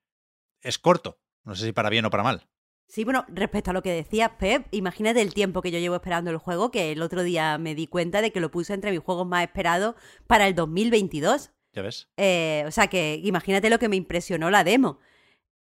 es 0.62 0.78
corto, 0.78 1.18
no 1.44 1.54
sé 1.54 1.66
si 1.66 1.72
para 1.72 1.90
bien 1.90 2.04
o 2.04 2.10
para 2.10 2.22
mal. 2.22 2.46
Sí, 2.90 3.04
bueno, 3.04 3.24
respecto 3.28 3.70
a 3.70 3.74
lo 3.74 3.82
que 3.82 3.92
decías, 3.92 4.32
Pep, 4.38 4.66
imagínate 4.72 5.20
el 5.20 5.32
tiempo 5.32 5.62
que 5.62 5.70
yo 5.70 5.78
llevo 5.78 5.94
esperando 5.94 6.32
el 6.32 6.38
juego, 6.38 6.72
que 6.72 6.90
el 6.90 7.02
otro 7.02 7.22
día 7.22 7.56
me 7.56 7.76
di 7.76 7.86
cuenta 7.86 8.20
de 8.20 8.32
que 8.32 8.40
lo 8.40 8.50
puse 8.50 8.74
entre 8.74 8.90
mis 8.90 8.98
juegos 8.98 9.28
más 9.28 9.44
esperados 9.44 9.94
para 10.26 10.48
el 10.48 10.56
2022. 10.56 11.52
Ya 11.72 11.82
ves. 11.82 12.08
Eh, 12.16 12.64
o 12.66 12.70
sea 12.72 12.88
que 12.88 13.20
imagínate 13.22 13.70
lo 13.70 13.78
que 13.78 13.88
me 13.88 13.94
impresionó 13.94 14.50
la 14.50 14.64
demo. 14.64 14.98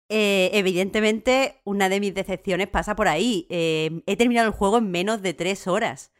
Eh, 0.07 0.51
evidentemente, 0.53 1.61
una 1.63 1.89
de 1.89 1.99
mis 1.99 2.13
decepciones 2.13 2.67
pasa 2.67 2.95
por 2.95 3.07
ahí. 3.07 3.47
Eh, 3.49 4.03
he 4.05 4.15
terminado 4.17 4.47
el 4.47 4.53
juego 4.53 4.77
en 4.77 4.91
menos 4.91 5.23
de 5.23 5.33
tres 5.33 5.67
horas. 5.67 6.11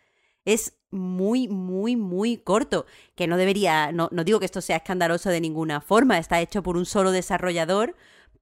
Es 0.43 0.79
muy, 0.89 1.47
muy, 1.47 1.95
muy 1.95 2.37
corto. 2.37 2.87
Que 3.15 3.27
no 3.27 3.37
debería, 3.37 3.91
no, 3.91 4.09
no 4.11 4.23
digo 4.23 4.39
que 4.39 4.45
esto 4.45 4.61
sea 4.61 4.77
escandaloso 4.77 5.29
de 5.29 5.41
ninguna 5.41 5.81
forma, 5.81 6.17
está 6.17 6.41
hecho 6.41 6.63
por 6.63 6.77
un 6.77 6.87
solo 6.87 7.11
desarrollador, 7.11 7.95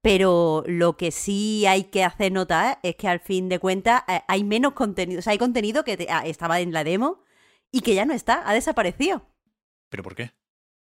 pero 0.04 0.62
lo 0.66 0.98
que 0.98 1.10
sí 1.10 1.64
hay 1.64 1.84
que 1.84 2.04
hacer 2.04 2.30
notar 2.30 2.78
es 2.82 2.94
que 2.94 3.08
al 3.08 3.20
fin 3.20 3.48
de 3.48 3.58
cuentas 3.58 4.02
eh, 4.06 4.20
hay 4.28 4.44
menos 4.44 4.74
contenido, 4.74 5.20
o 5.20 5.22
sea, 5.22 5.30
hay 5.30 5.38
contenido 5.38 5.82
que 5.82 5.96
te, 5.96 6.08
ah, 6.10 6.26
estaba 6.26 6.60
en 6.60 6.74
la 6.74 6.84
demo 6.84 7.22
y 7.72 7.80
que 7.80 7.94
ya 7.94 8.04
no 8.04 8.12
está, 8.12 8.46
ha 8.46 8.52
desaparecido. 8.52 9.26
¿Pero 9.88 10.02
por 10.02 10.14
qué? 10.14 10.32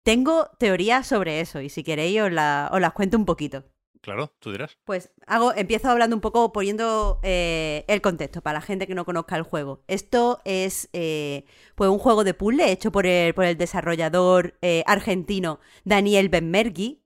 Tengo 0.02 0.50
teorías 0.58 1.06
sobre 1.06 1.40
eso 1.40 1.62
y 1.62 1.70
si 1.70 1.84
queréis 1.84 2.20
os, 2.20 2.32
la, 2.32 2.72
os 2.74 2.82
las 2.82 2.94
cuento 2.94 3.16
un 3.16 3.26
poquito. 3.26 3.64
Claro, 4.02 4.34
tú 4.40 4.52
dirás. 4.52 4.78
Pues 4.86 5.12
hago, 5.28 5.54
empiezo 5.54 5.90
hablando 5.90 6.16
un 6.16 6.22
poco, 6.22 6.52
poniendo 6.52 7.20
eh, 7.22 7.86
el 7.88 8.02
contexto 8.02 8.42
para 8.42 8.60
la 8.60 8.62
gente 8.62 8.88
que 8.88 8.96
no 8.96 9.06
conozca 9.06 9.36
el 9.36 9.44
juego. 9.44 9.84
Esto 9.88 10.42
es 10.46 10.90
eh, 10.94 11.46
pues 11.76 11.92
un 11.92 12.00
juego 12.00 12.24
de 12.24 12.34
puzzle 12.34 12.72
hecho 12.72 12.92
por 12.92 13.06
el, 13.06 13.36
por 13.36 13.46
el 13.46 13.58
desarrollador 13.58 14.58
eh, 14.64 14.84
argentino 14.88 15.60
Daniel 15.84 16.30
Benmergui, 16.30 17.05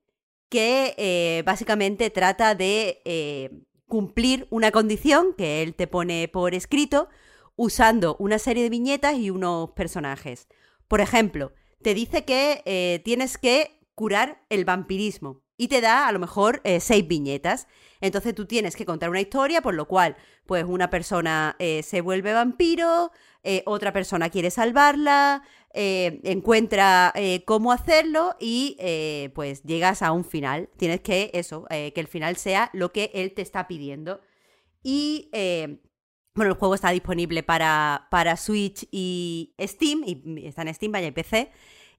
que 0.50 0.94
eh, 0.98 1.42
básicamente 1.46 2.10
trata 2.10 2.54
de 2.54 3.00
eh, 3.04 3.62
cumplir 3.86 4.46
una 4.50 4.72
condición 4.72 5.32
que 5.38 5.62
él 5.62 5.74
te 5.74 5.86
pone 5.86 6.28
por 6.28 6.54
escrito 6.54 7.08
usando 7.56 8.16
una 8.18 8.38
serie 8.38 8.64
de 8.64 8.70
viñetas 8.70 9.14
y 9.14 9.30
unos 9.30 9.70
personajes. 9.70 10.48
Por 10.88 11.00
ejemplo, 11.00 11.52
te 11.82 11.94
dice 11.94 12.24
que 12.24 12.62
eh, 12.66 13.00
tienes 13.04 13.38
que 13.38 13.80
curar 13.94 14.44
el 14.48 14.64
vampirismo 14.64 15.40
y 15.56 15.68
te 15.68 15.80
da 15.80 16.08
a 16.08 16.12
lo 16.12 16.18
mejor 16.18 16.62
seis 16.80 17.06
viñetas. 17.06 17.68
Entonces 18.00 18.34
tú 18.34 18.46
tienes 18.46 18.76
que 18.76 18.86
contar 18.86 19.10
una 19.10 19.20
historia, 19.20 19.60
por 19.60 19.74
lo 19.74 19.86
cual, 19.86 20.16
pues 20.46 20.64
una 20.64 20.88
persona 20.88 21.54
se 21.58 22.00
vuelve 22.00 22.32
vampiro, 22.32 23.12
eh, 23.42 23.62
otra 23.66 23.92
persona 23.92 24.30
quiere 24.30 24.50
salvarla, 24.50 25.42
eh, 25.72 26.20
encuentra 26.24 27.12
cómo 27.44 27.72
hacerlo 27.72 28.34
y 28.38 28.76
pues 29.34 29.62
llegas 29.62 30.02
a 30.02 30.12
un 30.12 30.24
final. 30.24 30.68
Tienes 30.76 31.00
que 31.00 31.30
eso, 31.34 31.66
que 31.68 31.92
el 31.96 32.08
final 32.08 32.36
sea 32.36 32.70
lo 32.72 32.92
que 32.92 33.10
él 33.14 33.32
te 33.32 33.42
está 33.42 33.68
pidiendo. 33.68 34.20
Y 34.82 35.30
bueno, 36.34 36.52
el 36.52 36.58
juego 36.58 36.74
está 36.74 36.90
disponible 36.90 37.42
para, 37.42 38.08
para 38.10 38.36
Switch 38.36 38.86
y 38.90 39.54
Steam, 39.60 40.02
y 40.04 40.46
está 40.46 40.62
en 40.62 40.74
Steam, 40.74 40.92
vaya, 40.92 41.08
y 41.08 41.12
PC 41.12 41.50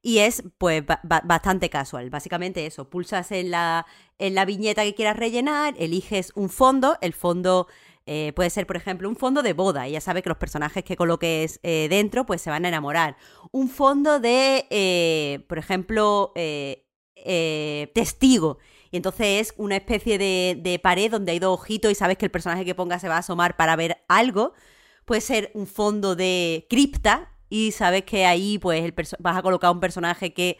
y 0.01 0.19
es 0.19 0.43
pues 0.57 0.83
ba 0.85 1.21
bastante 1.23 1.69
casual. 1.69 2.09
Básicamente 2.09 2.65
eso, 2.65 2.89
pulsas 2.89 3.31
en 3.31 3.51
la, 3.51 3.85
en 4.17 4.35
la 4.35 4.45
viñeta 4.45 4.83
que 4.83 4.95
quieras 4.95 5.17
rellenar, 5.17 5.75
eliges 5.77 6.31
un 6.35 6.49
fondo, 6.49 6.97
el 7.01 7.13
fondo 7.13 7.67
eh, 8.05 8.33
puede 8.35 8.49
ser, 8.49 8.67
por 8.67 8.77
ejemplo, 8.77 9.07
un 9.09 9.15
fondo 9.15 9.43
de 9.43 9.53
boda, 9.53 9.87
y 9.87 9.93
ya 9.93 10.01
sabes 10.01 10.23
que 10.23 10.29
los 10.29 10.37
personajes 10.37 10.83
que 10.83 10.95
coloques 10.95 11.59
eh, 11.63 11.87
dentro 11.89 12.25
pues 12.25 12.41
se 12.41 12.49
van 12.49 12.65
a 12.65 12.69
enamorar. 12.69 13.17
Un 13.51 13.69
fondo 13.69 14.19
de, 14.19 14.65
eh, 14.69 15.45
por 15.47 15.57
ejemplo, 15.57 16.33
testigo. 17.93 18.57
Y 18.91 18.97
entonces 18.97 19.47
es 19.49 19.53
una 19.57 19.77
especie 19.77 20.17
de, 20.17 20.59
de 20.61 20.79
pared 20.79 21.09
donde 21.09 21.31
hay 21.31 21.39
dos 21.39 21.59
ojitos 21.59 21.91
y 21.91 21.95
sabes 21.95 22.17
que 22.17 22.25
el 22.25 22.31
personaje 22.31 22.65
que 22.65 22.75
ponga 22.75 22.99
se 22.99 23.07
va 23.07 23.15
a 23.15 23.19
asomar 23.19 23.55
para 23.55 23.75
ver 23.75 24.03
algo. 24.07 24.53
Puede 25.05 25.21
ser 25.21 25.51
un 25.53 25.67
fondo 25.67 26.15
de 26.15 26.67
cripta, 26.69 27.31
y 27.51 27.73
sabes 27.73 28.03
que 28.05 28.25
ahí 28.25 28.57
pues 28.59 28.81
el 28.81 28.93
vas 29.19 29.37
a 29.37 29.41
colocar 29.41 29.71
un 29.71 29.81
personaje 29.81 30.33
que, 30.33 30.57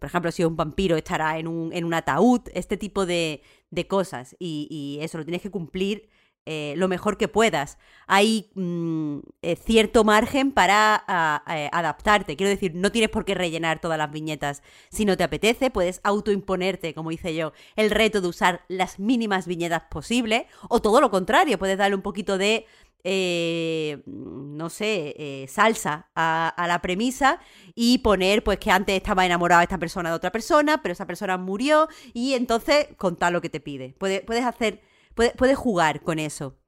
por 0.00 0.08
ejemplo, 0.08 0.32
si 0.32 0.42
es 0.42 0.48
un 0.48 0.56
vampiro, 0.56 0.96
estará 0.96 1.38
en 1.38 1.46
un, 1.46 1.72
en 1.72 1.84
un 1.84 1.94
ataúd, 1.94 2.40
este 2.52 2.76
tipo 2.76 3.06
de, 3.06 3.42
de 3.70 3.86
cosas. 3.86 4.34
Y, 4.40 4.66
y, 4.68 5.04
eso 5.04 5.18
lo 5.18 5.24
tienes 5.24 5.40
que 5.40 5.52
cumplir 5.52 6.10
eh, 6.46 6.74
lo 6.76 6.88
mejor 6.88 7.16
que 7.16 7.28
puedas. 7.28 7.78
Hay 8.06 8.50
mm, 8.54 9.18
eh, 9.42 9.56
cierto 9.56 10.04
margen 10.04 10.52
para 10.52 10.94
a- 11.06 11.42
a- 11.46 11.78
adaptarte. 11.78 12.36
Quiero 12.36 12.50
decir, 12.50 12.72
no 12.74 12.90
tienes 12.92 13.10
por 13.10 13.24
qué 13.24 13.34
rellenar 13.34 13.80
todas 13.80 13.98
las 13.98 14.10
viñetas 14.10 14.62
si 14.90 15.04
no 15.04 15.16
te 15.16 15.24
apetece. 15.24 15.70
Puedes 15.70 16.00
autoimponerte, 16.04 16.94
como 16.94 17.12
hice 17.12 17.34
yo, 17.34 17.52
el 17.76 17.90
reto 17.90 18.20
de 18.20 18.28
usar 18.28 18.64
las 18.68 18.98
mínimas 18.98 19.46
viñetas 19.46 19.82
posibles. 19.90 20.44
O 20.68 20.80
todo 20.82 21.00
lo 21.00 21.10
contrario, 21.10 21.58
puedes 21.58 21.78
darle 21.78 21.96
un 21.96 22.02
poquito 22.02 22.38
de 22.38 22.66
eh, 23.04 24.02
no 24.06 24.70
sé, 24.70 25.14
eh, 25.18 25.46
salsa 25.48 26.08
a, 26.14 26.54
la 26.68 26.80
premisa 26.80 27.40
y 27.74 27.98
poner 27.98 28.44
pues 28.44 28.58
que 28.58 28.70
antes 28.70 28.96
estaba 28.96 29.26
enamorada 29.26 29.62
esta 29.62 29.78
persona 29.78 30.10
de 30.10 30.16
otra 30.16 30.30
persona, 30.30 30.82
pero 30.82 30.92
esa 30.92 31.06
persona 31.06 31.36
murió 31.36 31.88
y 32.12 32.34
entonces 32.34 32.86
contar 32.96 33.32
lo 33.32 33.40
que 33.40 33.50
te 33.50 33.60
pide. 33.60 33.94
Puedes, 33.98 34.20
puedes 34.22 34.44
hacer, 34.44 34.82
puedes 35.14 35.58
jugar 35.58 36.02
con 36.02 36.18
eso. 36.18 36.58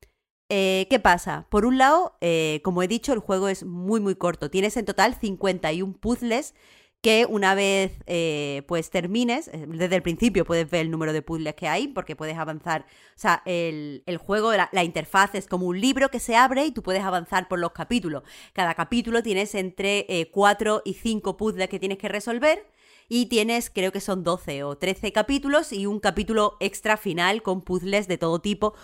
Eh, 0.50 0.86
¿Qué 0.90 1.00
pasa? 1.00 1.46
Por 1.50 1.64
un 1.64 1.78
lado, 1.78 2.16
eh, 2.20 2.60
como 2.62 2.82
he 2.82 2.88
dicho, 2.88 3.12
el 3.12 3.18
juego 3.18 3.48
es 3.48 3.64
muy 3.64 4.00
muy 4.00 4.14
corto. 4.14 4.50
Tienes 4.50 4.76
en 4.76 4.84
total 4.84 5.14
51 5.14 5.94
puzzles 5.94 6.54
que 7.00 7.26
una 7.28 7.54
vez 7.54 7.92
eh, 8.06 8.62
pues 8.66 8.90
termines, 8.90 9.48
eh, 9.48 9.66
desde 9.68 9.96
el 9.96 10.02
principio 10.02 10.44
puedes 10.46 10.70
ver 10.70 10.82
el 10.82 10.90
número 10.90 11.12
de 11.12 11.22
puzzles 11.22 11.54
que 11.54 11.68
hay 11.68 11.88
porque 11.88 12.16
puedes 12.16 12.38
avanzar, 12.38 12.86
o 13.14 13.18
sea, 13.18 13.42
el, 13.44 14.02
el 14.06 14.16
juego, 14.16 14.52
la, 14.54 14.70
la 14.72 14.84
interfaz 14.84 15.34
es 15.34 15.46
como 15.46 15.66
un 15.66 15.80
libro 15.80 16.08
que 16.10 16.18
se 16.18 16.34
abre 16.34 16.64
y 16.64 16.72
tú 16.72 16.82
puedes 16.82 17.02
avanzar 17.02 17.46
por 17.48 17.58
los 17.58 17.72
capítulos. 17.72 18.22
Cada 18.54 18.74
capítulo 18.74 19.22
tienes 19.22 19.54
entre 19.54 20.30
4 20.32 20.82
y 20.84 20.94
5 20.94 21.36
puzzles 21.36 21.68
que 21.68 21.78
tienes 21.78 21.98
que 21.98 22.08
resolver 22.08 22.66
y 23.08 23.26
tienes, 23.26 23.70
creo 23.70 23.92
que 23.92 24.00
son 24.00 24.24
12 24.24 24.64
o 24.64 24.76
13 24.76 25.12
capítulos 25.12 25.72
y 25.72 25.86
un 25.86 26.00
capítulo 26.00 26.56
extra 26.60 26.96
final 26.96 27.42
con 27.42 27.62
puzzles 27.62 28.08
de 28.08 28.18
todo 28.18 28.40
tipo 28.40 28.74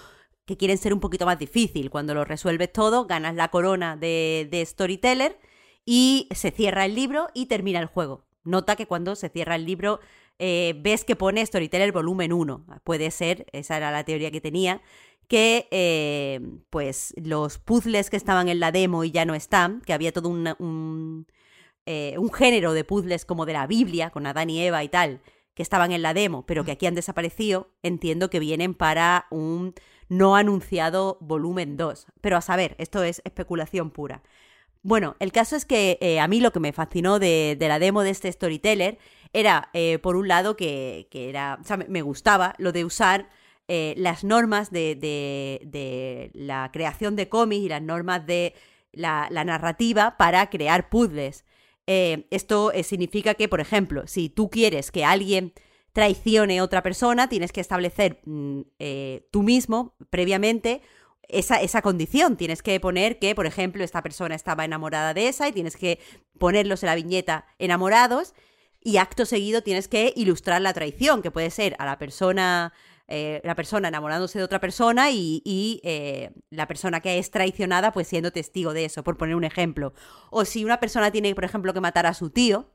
que 0.45 0.57
quieren 0.57 0.79
ser 0.79 0.93
un 0.93 1.01
poquito 1.01 1.27
más 1.27 1.39
difícil. 1.39 1.91
Cuando 1.91 2.15
lo 2.15 2.25
resuelves 2.25 2.73
todo, 2.73 3.07
ganas 3.07 3.35
la 3.35 3.49
corona 3.49 3.97
de, 3.97 4.49
de 4.51 4.65
Storyteller 4.67 5.39
y 5.85 6.29
se 6.33 6.51
cierra 6.51 6.85
el 6.85 6.95
libro 6.95 7.29
y 7.35 7.47
termina 7.47 7.79
el 7.79 7.87
juego. 7.87 8.25
Nota 8.45 8.77
que 8.77 8.87
cuando 8.87 9.17
se 9.17 9.29
cierra 9.29 9.57
el 9.57 9.65
libro 9.65 10.01
eh, 10.43 10.75
ves 10.79 11.05
que 11.05 11.17
pone 11.17 11.45
Storyteller 11.45 11.93
volumen 11.93 12.33
1. 12.33 12.65
Puede 12.83 13.11
ser, 13.11 13.47
esa 13.53 13.77
era 13.77 13.91
la 13.91 14.05
teoría 14.05 14.31
que 14.31 14.41
tenía, 14.41 14.81
que 15.29 15.69
eh, 15.71 16.41
pues 16.71 17.15
los 17.23 17.59
puzzles 17.59 18.09
que 18.09 18.17
estaban 18.17 18.49
en 18.49 18.59
la 18.59 18.73
demo 18.73 19.05
y 19.05 19.11
ya 19.11 19.27
no 19.27 19.35
están, 19.35 19.83
que 19.83 19.93
había 19.93 20.13
todo 20.13 20.31
un, 20.31 21.27
eh, 21.87 22.15
un 22.19 22.33
género 22.33 22.73
de 22.73 22.85
puzzles 22.85 23.25
como 23.25 23.47
de 23.47 23.53
la 23.55 23.67
Biblia, 23.67 24.11
con 24.11 24.27
Adán 24.27 24.51
y 24.51 24.61
Eva 24.63 24.83
y 24.85 24.89
tal, 24.89 25.21
que 25.55 25.63
estaban 25.63 25.93
en 25.93 26.03
la 26.03 26.15
demo, 26.15 26.47
pero 26.47 26.65
que 26.65 26.73
aquí 26.73 26.87
han 26.87 26.95
desaparecido, 26.95 27.71
entiendo 27.83 28.31
que 28.31 28.39
vienen 28.41 28.75
para 28.75 29.27
un 29.31 29.75
no 30.09 30.37
anunciado 30.37 31.19
volumen 31.21 31.77
2. 31.77 32.07
Pero 32.21 32.37
a 32.37 32.41
saber, 32.41 32.75
esto 32.79 33.03
es 33.03 33.21
especulación 33.25 33.91
pura. 33.91 34.23
Bueno, 34.83 35.17
el 35.21 35.31
caso 35.33 35.57
es 35.57 35.67
que 35.67 35.99
eh, 36.01 36.21
a 36.21 36.29
mí 36.29 36.41
lo 36.41 36.53
que 36.53 36.61
me 36.61 36.73
fascinó 36.73 37.19
de, 37.19 37.57
de 37.59 37.69
la 37.69 37.79
demo 37.79 38.03
de 38.03 38.11
este 38.11 38.33
Storyteller 38.33 38.99
era, 39.33 39.69
eh, 39.75 39.99
por 39.99 40.17
un 40.17 40.27
lado, 40.29 40.57
que, 40.57 41.09
que 41.11 41.29
era, 41.29 41.59
o 41.61 41.65
sea, 41.65 41.77
me, 41.77 42.03
gustaba 42.03 42.55
lo 42.59 42.73
de 42.73 42.85
usar 42.85 43.29
eh, 43.69 43.95
las 43.99 44.25
normas 44.25 44.71
de, 44.71 44.95
de- 44.97 45.61
de 45.67 46.31
la 46.35 46.71
creación 46.73 47.15
de 47.17 47.29
cómics 47.29 47.65
y 47.65 47.69
las 47.69 47.83
normas 47.83 48.27
de 48.27 48.55
la, 48.93 49.29
la 49.31 49.45
narrativa 49.45 50.17
para 50.17 50.49
crear 50.51 50.89
puzzles. 50.89 51.45
Eh, 51.93 52.29
esto 52.31 52.71
eh, 52.71 52.85
significa 52.85 53.35
que, 53.35 53.49
por 53.49 53.59
ejemplo, 53.59 54.07
si 54.07 54.29
tú 54.29 54.49
quieres 54.49 54.93
que 54.93 55.05
alguien 55.05 55.53
traicione 55.93 56.61
a 56.61 56.63
otra 56.63 56.85
persona, 56.85 57.29
tienes 57.29 57.51
que 57.51 57.61
establecer 57.61 58.21
mm, 58.27 58.61
eh, 58.79 59.27
tú 59.33 59.43
mismo 59.43 59.97
previamente 60.09 60.83
esa, 61.27 61.61
esa 61.61 61.83
condición. 61.83 62.37
Tienes 62.37 62.63
que 62.63 62.79
poner 62.79 63.19
que, 63.19 63.35
por 63.35 63.45
ejemplo, 63.45 63.83
esta 63.83 64.05
persona 64.05 64.37
estaba 64.37 64.65
enamorada 64.65 65.15
de 65.15 65.27
esa 65.27 65.49
y 65.49 65.53
tienes 65.53 65.77
que 65.77 65.99
ponerlos 66.39 66.85
en 66.85 66.87
la 66.87 66.95
viñeta 66.95 67.47
enamorados 67.59 68.35
y 68.81 68.99
acto 68.99 69.27
seguido 69.27 69.63
tienes 69.63 69.89
que 69.89 70.13
ilustrar 70.15 70.63
la 70.63 70.73
traición, 70.73 71.23
que 71.23 71.33
puede 71.33 71.51
ser 71.51 71.75
a 71.81 71.87
la 71.87 71.99
persona, 71.99 72.73
eh, 73.13 73.41
la 73.43 73.57
persona 73.57 73.89
enamorándose 73.89 74.39
de 74.39 74.45
otra 74.45 74.61
persona 74.61 75.11
y, 75.11 75.81
eh, 75.83 76.31
la 76.51 76.69
persona 76.69 77.01
que 77.01 77.19
es 77.19 77.33
traicionada 77.33 77.93
pues 77.93 78.07
siendo 78.07 78.31
testigo 78.31 78.73
de 78.73 78.85
eso, 78.85 79.03
por 79.03 79.17
poner 79.17 79.35
un 79.35 79.43
ejemplo. 79.43 79.93
O 80.31 80.45
si 80.45 80.65
una 80.65 80.79
persona 80.79 81.11
tiene, 81.11 81.35
por 81.35 81.45
ejemplo, 81.45 81.75
que 81.75 81.81
matar 81.81 82.07
a 82.07 82.15
su 82.15 82.31
tío, 82.31 82.71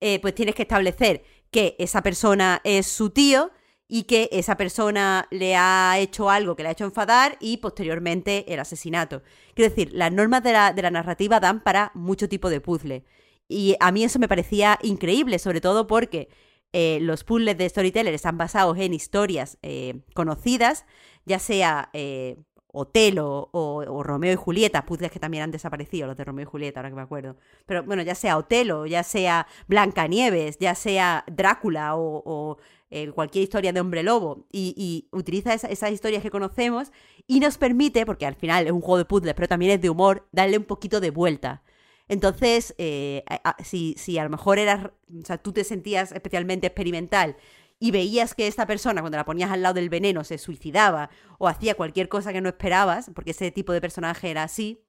eh, 0.00 0.20
pues 0.20 0.34
tienes 0.34 0.54
que 0.54 0.62
establecer 0.62 1.22
que 1.50 1.76
esa 1.78 2.02
persona 2.02 2.62
es 2.64 2.86
su 2.86 3.10
tío 3.10 3.50
y 3.86 4.04
que 4.04 4.30
esa 4.32 4.56
persona 4.56 5.28
le 5.30 5.54
ha 5.54 5.98
hecho 5.98 6.30
algo 6.30 6.56
que 6.56 6.62
le 6.62 6.70
ha 6.70 6.72
hecho 6.72 6.84
enfadar 6.84 7.36
y 7.38 7.58
posteriormente 7.58 8.52
el 8.52 8.60
asesinato. 8.60 9.22
Quiero 9.54 9.68
decir, 9.70 9.90
las 9.92 10.12
normas 10.12 10.42
de 10.42 10.52
la, 10.52 10.72
de 10.72 10.82
la 10.82 10.90
narrativa 10.90 11.40
dan 11.40 11.62
para 11.62 11.90
mucho 11.94 12.26
tipo 12.28 12.48
de 12.48 12.62
puzzle. 12.62 13.04
Y 13.48 13.76
a 13.80 13.92
mí 13.92 14.02
eso 14.04 14.18
me 14.18 14.28
parecía 14.28 14.78
increíble, 14.82 15.38
sobre 15.38 15.60
todo 15.60 15.86
porque 15.86 16.28
eh, 16.72 16.98
los 17.00 17.24
puzzles 17.24 17.56
de 17.56 17.68
Storyteller 17.68 18.12
están 18.14 18.38
basados 18.38 18.78
en 18.78 18.94
historias 18.94 19.58
eh, 19.62 20.00
conocidas, 20.14 20.84
ya 21.24 21.38
sea 21.38 21.90
eh, 21.92 22.36
Otelo 22.70 23.48
o, 23.52 24.02
Romeo 24.02 24.32
y 24.32 24.36
Julieta, 24.36 24.84
puzzles 24.84 25.10
que 25.10 25.18
también 25.18 25.44
han 25.44 25.50
desaparecido, 25.50 26.06
los 26.06 26.16
de 26.16 26.24
Romeo 26.24 26.42
y 26.42 26.46
Julieta, 26.46 26.80
ahora 26.80 26.90
que 26.90 26.96
me 26.96 27.02
acuerdo. 27.02 27.36
Pero 27.66 27.82
bueno, 27.82 28.02
ya 28.02 28.14
sea 28.14 28.36
Otelo, 28.36 28.86
ya 28.86 29.02
sea 29.02 29.46
Blancanieves, 29.66 30.58
ya 30.58 30.74
sea 30.74 31.24
Drácula 31.26 31.96
o, 31.96 32.58
cualquier 33.14 33.44
historia 33.44 33.72
de 33.72 33.80
hombre 33.80 34.02
lobo, 34.02 34.46
y, 34.50 34.74
y 34.76 35.08
utiliza 35.16 35.52
esa- 35.54 35.68
esas 35.68 35.92
historias 35.92 36.22
que 36.22 36.30
conocemos 36.30 36.90
y 37.26 37.40
nos 37.40 37.58
permite, 37.58 38.06
porque 38.06 38.24
al 38.26 38.34
final 38.34 38.66
es 38.66 38.72
un 38.72 38.80
juego 38.80 38.98
de 38.98 39.04
puzzles, 39.04 39.34
pero 39.34 39.48
también 39.48 39.72
es 39.72 39.80
de 39.82 39.90
humor, 39.90 40.26
darle 40.32 40.56
un 40.58 40.64
poquito 40.64 41.00
de 41.00 41.10
vuelta. 41.10 41.62
Entonces, 42.08 42.74
eh, 42.78 43.24
si, 43.62 43.94
si 43.98 44.18
a 44.18 44.24
lo 44.24 44.30
mejor 44.30 44.58
eras, 44.58 44.86
o 44.86 45.24
sea, 45.24 45.38
tú 45.38 45.52
te 45.52 45.64
sentías 45.64 46.12
especialmente 46.12 46.66
experimental 46.66 47.36
y 47.80 47.90
veías 47.90 48.34
que 48.34 48.46
esta 48.46 48.66
persona, 48.66 49.00
cuando 49.00 49.18
la 49.18 49.24
ponías 49.24 49.50
al 49.50 49.62
lado 49.62 49.74
del 49.74 49.88
veneno, 49.88 50.24
se 50.24 50.38
suicidaba 50.38 51.10
o 51.38 51.48
hacía 51.48 51.74
cualquier 51.74 52.08
cosa 52.08 52.32
que 52.32 52.40
no 52.40 52.48
esperabas, 52.48 53.10
porque 53.14 53.30
ese 53.30 53.50
tipo 53.50 53.72
de 53.72 53.80
personaje 53.80 54.30
era 54.30 54.42
así, 54.42 54.82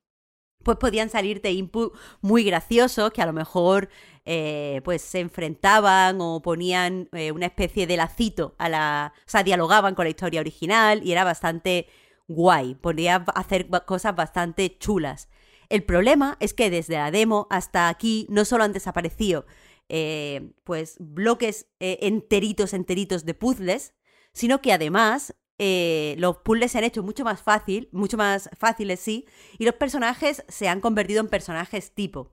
pues 0.64 0.78
podían 0.78 1.10
salirte 1.10 1.52
input 1.52 1.96
muy 2.22 2.44
graciosos 2.44 3.12
que 3.12 3.22
a 3.22 3.26
lo 3.26 3.34
mejor 3.34 3.90
eh, 4.26 4.82
pues 4.84 5.02
se 5.02 5.20
enfrentaban 5.20 6.18
o 6.20 6.42
ponían 6.42 7.10
eh, 7.14 7.32
una 7.32 7.46
especie 7.46 7.88
de 7.88 7.98
lacito 7.98 8.56
a 8.58 8.70
la... 8.70 9.14
O 9.20 9.30
sea, 9.30 9.44
dialogaban 9.44 9.96
con 9.96 10.06
la 10.06 10.10
historia 10.10 10.42
original 10.42 11.02
y 11.04 11.12
era 11.12 11.24
bastante 11.24 11.88
guay. 12.28 12.76
Podías 12.76 13.22
hacer 13.36 13.70
cosas 13.86 14.16
bastante 14.16 14.78
chulas. 14.78 15.30
El 15.70 15.84
problema 15.84 16.36
es 16.40 16.54
que 16.54 16.70
desde 16.70 16.96
la 16.96 17.12
demo 17.12 17.48
hasta 17.50 17.90
aquí 17.90 18.26
no 18.30 18.44
solo 18.44 18.64
han 18.64 18.74
desaparecido 18.74 19.46
eh, 19.92 20.52
pues 20.64 20.98
bloques 21.00 21.68
eh, 21.80 21.98
enteritos, 22.02 22.74
enteritos 22.74 23.26
de 23.26 23.34
puzzles, 23.34 23.96
sino 24.34 24.62
que 24.62 24.72
además 24.72 25.36
eh, 25.58 26.16
los 26.20 26.38
puzzles 26.38 26.72
se 26.72 26.78
han 26.78 26.84
hecho 26.84 27.02
mucho 27.02 27.24
más 27.24 27.42
fácil, 27.42 27.90
mucho 27.92 28.16
más 28.16 28.52
fáciles, 28.58 29.00
sí, 29.00 29.26
y 29.58 29.66
los 29.66 29.74
personajes 29.74 30.44
se 30.48 30.68
han 30.68 30.80
convertido 30.80 31.22
en 31.22 31.28
personajes 31.28 31.92
tipo. 31.96 32.32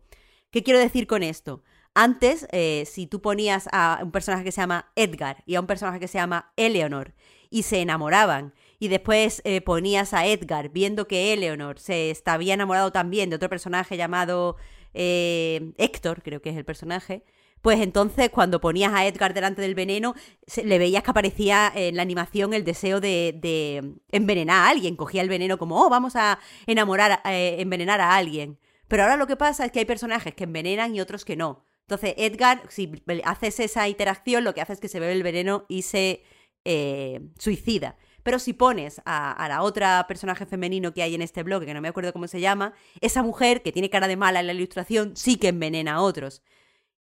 ¿Qué 0.50 0.62
quiero 0.62 0.78
decir 0.78 1.06
con 1.06 1.22
esto? 1.22 1.62
Antes, 1.94 2.46
si 2.84 3.06
tú 3.06 3.22
ponías 3.22 3.70
a 3.72 4.00
un 4.02 4.12
personaje 4.12 4.44
que 4.44 4.52
se 4.52 4.60
llama 4.60 4.92
Edgar 4.96 5.42
y 5.46 5.54
a 5.54 5.60
un 5.60 5.66
personaje 5.66 5.98
que 5.98 6.08
se 6.08 6.18
llama 6.18 6.52
Eleanor 6.56 7.14
y 7.48 7.62
se 7.62 7.80
enamoraban, 7.80 8.52
y 8.78 8.88
después 8.88 9.42
eh, 9.44 9.60
ponías 9.60 10.12
a 10.14 10.26
Edgar 10.26 10.68
viendo 10.70 11.06
que 11.06 11.32
Eleanor 11.32 11.78
se 11.78 12.10
está- 12.10 12.34
había 12.34 12.54
enamorado 12.54 12.92
también 12.92 13.30
de 13.30 13.36
otro 13.36 13.48
personaje 13.48 13.96
llamado 13.96 14.56
eh, 14.94 15.72
Héctor, 15.78 16.22
creo 16.22 16.40
que 16.40 16.50
es 16.50 16.56
el 16.56 16.64
personaje, 16.64 17.22
pues 17.62 17.80
entonces 17.80 18.30
cuando 18.30 18.60
ponías 18.60 18.92
a 18.94 19.06
Edgar 19.06 19.34
delante 19.34 19.60
del 19.62 19.74
veneno, 19.74 20.14
se- 20.46 20.64
le 20.64 20.78
veías 20.78 21.02
que 21.02 21.10
aparecía 21.10 21.72
en 21.74 21.96
la 21.96 22.02
animación 22.02 22.54
el 22.54 22.64
deseo 22.64 23.00
de, 23.00 23.34
de 23.40 23.94
envenenar 24.12 24.56
a 24.66 24.68
alguien. 24.68 24.94
Cogía 24.96 25.22
el 25.22 25.28
veneno 25.28 25.58
como, 25.58 25.80
oh, 25.84 25.90
vamos 25.90 26.14
a 26.16 26.38
enamorar, 26.66 27.20
eh, 27.24 27.56
envenenar 27.58 28.00
a 28.00 28.14
alguien. 28.16 28.58
Pero 28.88 29.02
ahora 29.02 29.16
lo 29.16 29.26
que 29.26 29.36
pasa 29.36 29.64
es 29.64 29.72
que 29.72 29.80
hay 29.80 29.84
personajes 29.84 30.34
que 30.34 30.44
envenenan 30.44 30.94
y 30.94 31.00
otros 31.00 31.24
que 31.24 31.34
no. 31.36 31.64
Entonces, 31.82 32.14
Edgar, 32.18 32.62
si 32.68 32.92
haces 33.24 33.58
esa 33.60 33.88
interacción, 33.88 34.44
lo 34.44 34.54
que 34.54 34.60
hace 34.60 34.72
es 34.74 34.80
que 34.80 34.88
se 34.88 35.00
bebe 35.00 35.12
el 35.12 35.22
veneno 35.22 35.64
y 35.68 35.82
se 35.82 36.22
eh, 36.64 37.20
suicida. 37.38 37.96
Pero 38.26 38.40
si 38.40 38.54
pones 38.54 39.00
a, 39.04 39.46
la 39.48 39.62
otra 39.62 40.04
personaje 40.08 40.46
femenino 40.46 40.92
que 40.92 41.04
hay 41.04 41.14
en 41.14 41.22
este 41.22 41.44
bloque, 41.44 41.64
que 41.64 41.74
no 41.74 41.80
me 41.80 41.86
acuerdo 41.86 42.12
cómo 42.12 42.26
se 42.26 42.40
llama, 42.40 42.72
esa 43.00 43.22
mujer 43.22 43.62
que 43.62 43.70
tiene 43.70 43.88
cara 43.88 44.08
de 44.08 44.16
mala 44.16 44.40
en 44.40 44.48
la 44.48 44.52
ilustración 44.52 45.16
sí 45.16 45.36
que 45.36 45.46
envenena 45.46 45.94
a 45.94 46.00
otros. 46.00 46.42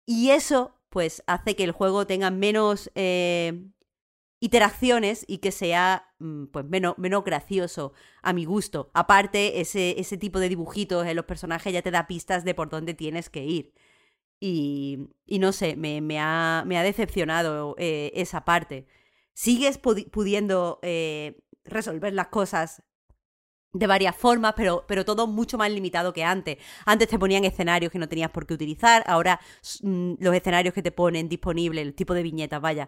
Y 0.05 0.31
eso, 0.31 0.75
pues, 0.89 1.23
hace 1.25 1.55
que 1.55 1.63
el 1.63 1.71
juego 1.71 2.05
tenga 2.05 2.29
menos 2.29 2.91
eh, 2.95 3.69
iteraciones 4.41 5.23
y 5.25 5.37
que 5.37 5.53
sea, 5.53 6.13
mm, 6.19 6.47
pues, 6.47 6.65
menos, 6.65 6.97
menos 6.97 7.23
gracioso 7.23 7.93
a 8.21 8.33
mi 8.33 8.43
gusto. 8.43 8.91
Aparte, 8.93 9.61
ese, 9.61 9.97
ese 10.01 10.17
tipo 10.17 10.39
de 10.39 10.49
dibujitos 10.49 11.07
en 11.07 11.15
los 11.15 11.23
personajes 11.23 11.71
ya 11.71 11.81
te 11.81 11.91
da 11.91 12.05
pistas 12.05 12.43
de 12.43 12.53
por 12.53 12.69
dónde 12.69 12.95
tienes 12.95 13.29
que 13.29 13.45
ir. 13.45 13.73
Y, 14.41 15.07
y 15.25 15.39
no 15.39 15.53
sé, 15.53 15.77
me, 15.77 16.01
me 16.01 16.19
ha, 16.19 16.65
me 16.67 16.77
ha 16.77 16.83
decepcionado 16.83 17.75
eh, 17.77 18.11
esa 18.13 18.43
parte. 18.43 18.87
¿Sigues 19.33 19.81
pudi- 19.81 20.09
pudiendo 20.09 20.79
eh, 20.83 21.39
resolver 21.65 22.13
las 22.13 22.27
cosas 22.27 22.83
de 23.73 23.87
varias 23.87 24.15
formas, 24.15 24.53
pero, 24.55 24.85
pero 24.87 25.03
todo 25.03 25.25
mucho 25.27 25.57
más 25.57 25.71
limitado 25.71 26.13
que 26.13 26.23
antes. 26.23 26.57
Antes 26.85 27.07
te 27.07 27.17
ponían 27.17 27.43
escenarios 27.43 27.91
que 27.91 27.97
no 27.99 28.07
tenías 28.07 28.29
por 28.31 28.45
qué 28.45 28.53
utilizar, 28.53 29.03
ahora 29.07 29.39
mm, 29.81 30.13
los 30.19 30.35
escenarios 30.35 30.73
que 30.75 30.83
te 30.83 30.91
ponen 30.91 31.27
disponibles, 31.29 31.81
el 31.83 31.95
tipo 31.95 32.13
de 32.13 32.21
viñetas, 32.23 32.61
vaya, 32.61 32.87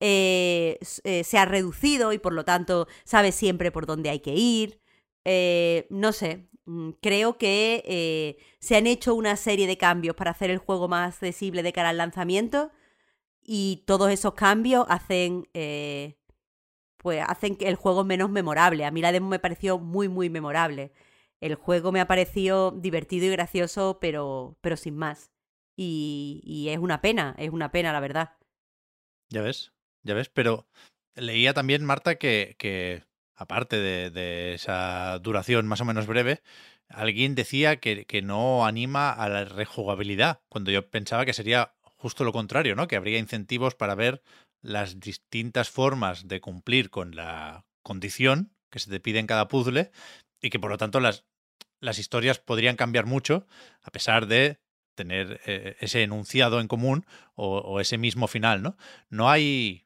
eh, 0.00 0.78
eh, 1.04 1.24
se 1.24 1.38
ha 1.38 1.46
reducido 1.46 2.12
y 2.12 2.18
por 2.18 2.34
lo 2.34 2.44
tanto 2.44 2.86
sabes 3.04 3.34
siempre 3.34 3.70
por 3.72 3.86
dónde 3.86 4.10
hay 4.10 4.20
que 4.20 4.34
ir. 4.34 4.80
Eh, 5.24 5.86
no 5.90 6.12
sé, 6.12 6.48
mm, 6.66 6.90
creo 7.00 7.38
que 7.38 8.36
se 8.60 8.76
han 8.76 8.86
hecho 8.86 9.14
una 9.14 9.36
serie 9.36 9.66
de 9.66 9.78
cambios 9.78 10.14
para 10.16 10.32
hacer 10.32 10.50
el 10.50 10.58
juego 10.58 10.86
más 10.88 11.14
accesible 11.14 11.62
de 11.62 11.72
cara 11.72 11.88
al 11.90 11.96
lanzamiento 11.98 12.70
y 13.46 13.84
todos 13.86 14.10
esos 14.10 14.34
cambios 14.34 14.86
hacen 14.88 15.48
pues 17.06 17.22
hacen 17.24 17.54
que 17.54 17.68
el 17.68 17.76
juego 17.76 18.02
menos 18.02 18.30
memorable. 18.30 18.84
A 18.84 18.90
mí 18.90 19.00
la 19.00 19.12
demo 19.12 19.28
me 19.28 19.38
pareció 19.38 19.78
muy, 19.78 20.08
muy 20.08 20.28
memorable. 20.28 20.92
El 21.40 21.54
juego 21.54 21.92
me 21.92 22.00
ha 22.00 22.08
parecido 22.08 22.72
divertido 22.72 23.26
y 23.26 23.30
gracioso, 23.30 23.98
pero, 24.00 24.58
pero 24.60 24.76
sin 24.76 24.96
más. 24.96 25.30
Y, 25.76 26.40
y 26.42 26.70
es 26.70 26.78
una 26.78 27.00
pena, 27.00 27.36
es 27.38 27.50
una 27.50 27.70
pena, 27.70 27.92
la 27.92 28.00
verdad. 28.00 28.32
Ya 29.28 29.40
ves, 29.40 29.72
ya 30.02 30.14
ves, 30.14 30.28
pero 30.30 30.66
leía 31.14 31.54
también, 31.54 31.84
Marta, 31.84 32.16
que, 32.16 32.56
que 32.58 33.04
aparte 33.36 33.76
de, 33.76 34.10
de, 34.10 34.54
esa 34.54 35.20
duración 35.20 35.68
más 35.68 35.80
o 35.80 35.84
menos 35.84 36.08
breve, 36.08 36.42
alguien 36.88 37.36
decía 37.36 37.76
que, 37.76 38.04
que, 38.06 38.20
no 38.20 38.66
anima 38.66 39.12
a 39.12 39.28
la 39.28 39.44
rejugabilidad, 39.44 40.40
cuando 40.48 40.72
yo 40.72 40.90
pensaba 40.90 41.24
que 41.24 41.34
sería 41.34 41.74
justo 41.96 42.24
lo 42.24 42.32
contrario, 42.32 42.74
¿no? 42.76 42.88
Que 42.88 42.96
habría 42.96 43.18
incentivos 43.18 43.74
para 43.74 43.94
ver 43.94 44.22
las 44.62 45.00
distintas 45.00 45.70
formas 45.70 46.28
de 46.28 46.40
cumplir 46.40 46.90
con 46.90 47.14
la 47.14 47.64
condición 47.82 48.52
que 48.70 48.78
se 48.78 48.90
te 48.90 49.00
pide 49.00 49.18
en 49.18 49.26
cada 49.26 49.48
puzzle 49.48 49.90
y 50.40 50.50
que 50.50 50.58
por 50.58 50.70
lo 50.70 50.78
tanto 50.78 51.00
las, 51.00 51.24
las 51.80 51.98
historias 51.98 52.38
podrían 52.38 52.76
cambiar 52.76 53.06
mucho 53.06 53.46
a 53.82 53.90
pesar 53.90 54.26
de 54.26 54.58
tener 54.94 55.40
eh, 55.46 55.76
ese 55.80 56.02
enunciado 56.02 56.60
en 56.60 56.68
común 56.68 57.06
o, 57.34 57.58
o, 57.58 57.80
ese 57.80 57.98
mismo 57.98 58.26
final, 58.26 58.62
¿no? 58.62 58.76
No 59.10 59.30
hay. 59.30 59.84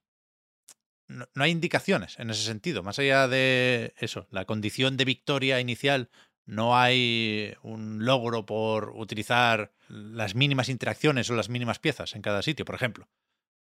No, 1.08 1.28
no, 1.34 1.42
hay 1.42 1.50
indicaciones 1.50 2.18
en 2.20 2.30
ese 2.30 2.44
sentido. 2.44 2.84
Más 2.84 3.00
allá 3.00 3.26
de 3.26 3.92
eso, 3.98 4.28
la 4.30 4.44
condición 4.44 4.96
de 4.96 5.04
victoria 5.04 5.60
inicial, 5.60 6.08
no 6.50 6.76
hay 6.76 7.54
un 7.62 8.04
logro 8.04 8.44
por 8.46 8.90
utilizar 8.96 9.72
las 9.88 10.34
mínimas 10.34 10.68
interacciones 10.68 11.30
o 11.30 11.34
las 11.34 11.48
mínimas 11.48 11.78
piezas 11.78 12.14
en 12.14 12.22
cada 12.22 12.42
sitio, 12.42 12.64
por 12.64 12.74
ejemplo 12.74 13.08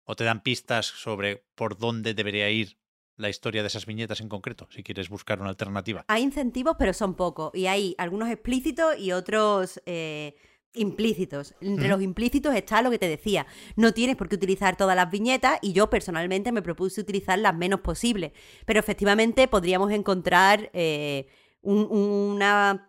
o 0.09 0.15
te 0.15 0.23
dan 0.23 0.41
pistas 0.41 0.87
sobre 0.87 1.43
por 1.53 1.77
dónde 1.77 2.15
debería 2.15 2.49
ir 2.49 2.79
la 3.15 3.29
historia 3.29 3.61
de 3.61 3.67
esas 3.67 3.85
viñetas 3.85 4.21
en 4.21 4.27
concreto, 4.27 4.67
si 4.71 4.81
quieres 4.81 5.07
buscar 5.07 5.39
una 5.39 5.49
alternativa. 5.49 6.03
Hay 6.07 6.23
incentivos, 6.23 6.77
pero 6.79 6.93
son 6.93 7.13
pocos. 7.13 7.51
Y 7.53 7.67
hay 7.67 7.93
algunos 7.99 8.27
explícitos 8.29 8.97
y 8.97 9.11
otros 9.11 9.79
eh, 9.85 10.33
implícitos. 10.73 11.53
Entre 11.61 11.87
mm. 11.87 11.91
los 11.91 12.01
implícitos 12.01 12.55
está 12.55 12.81
lo 12.81 12.89
que 12.89 12.97
te 12.97 13.07
decía. 13.07 13.45
No 13.75 13.93
tienes 13.93 14.15
por 14.15 14.29
qué 14.29 14.35
utilizar 14.35 14.77
todas 14.77 14.95
las 14.95 15.11
viñetas 15.11 15.59
y 15.61 15.73
yo 15.73 15.91
personalmente 15.91 16.51
me 16.51 16.63
propuse 16.63 17.01
utilizar 17.01 17.37
las 17.37 17.55
menos 17.55 17.81
posible. 17.81 18.33
Pero 18.65 18.79
efectivamente 18.79 19.47
podríamos 19.47 19.91
encontrar... 19.91 20.71
Eh, 20.73 21.27
un, 21.61 22.39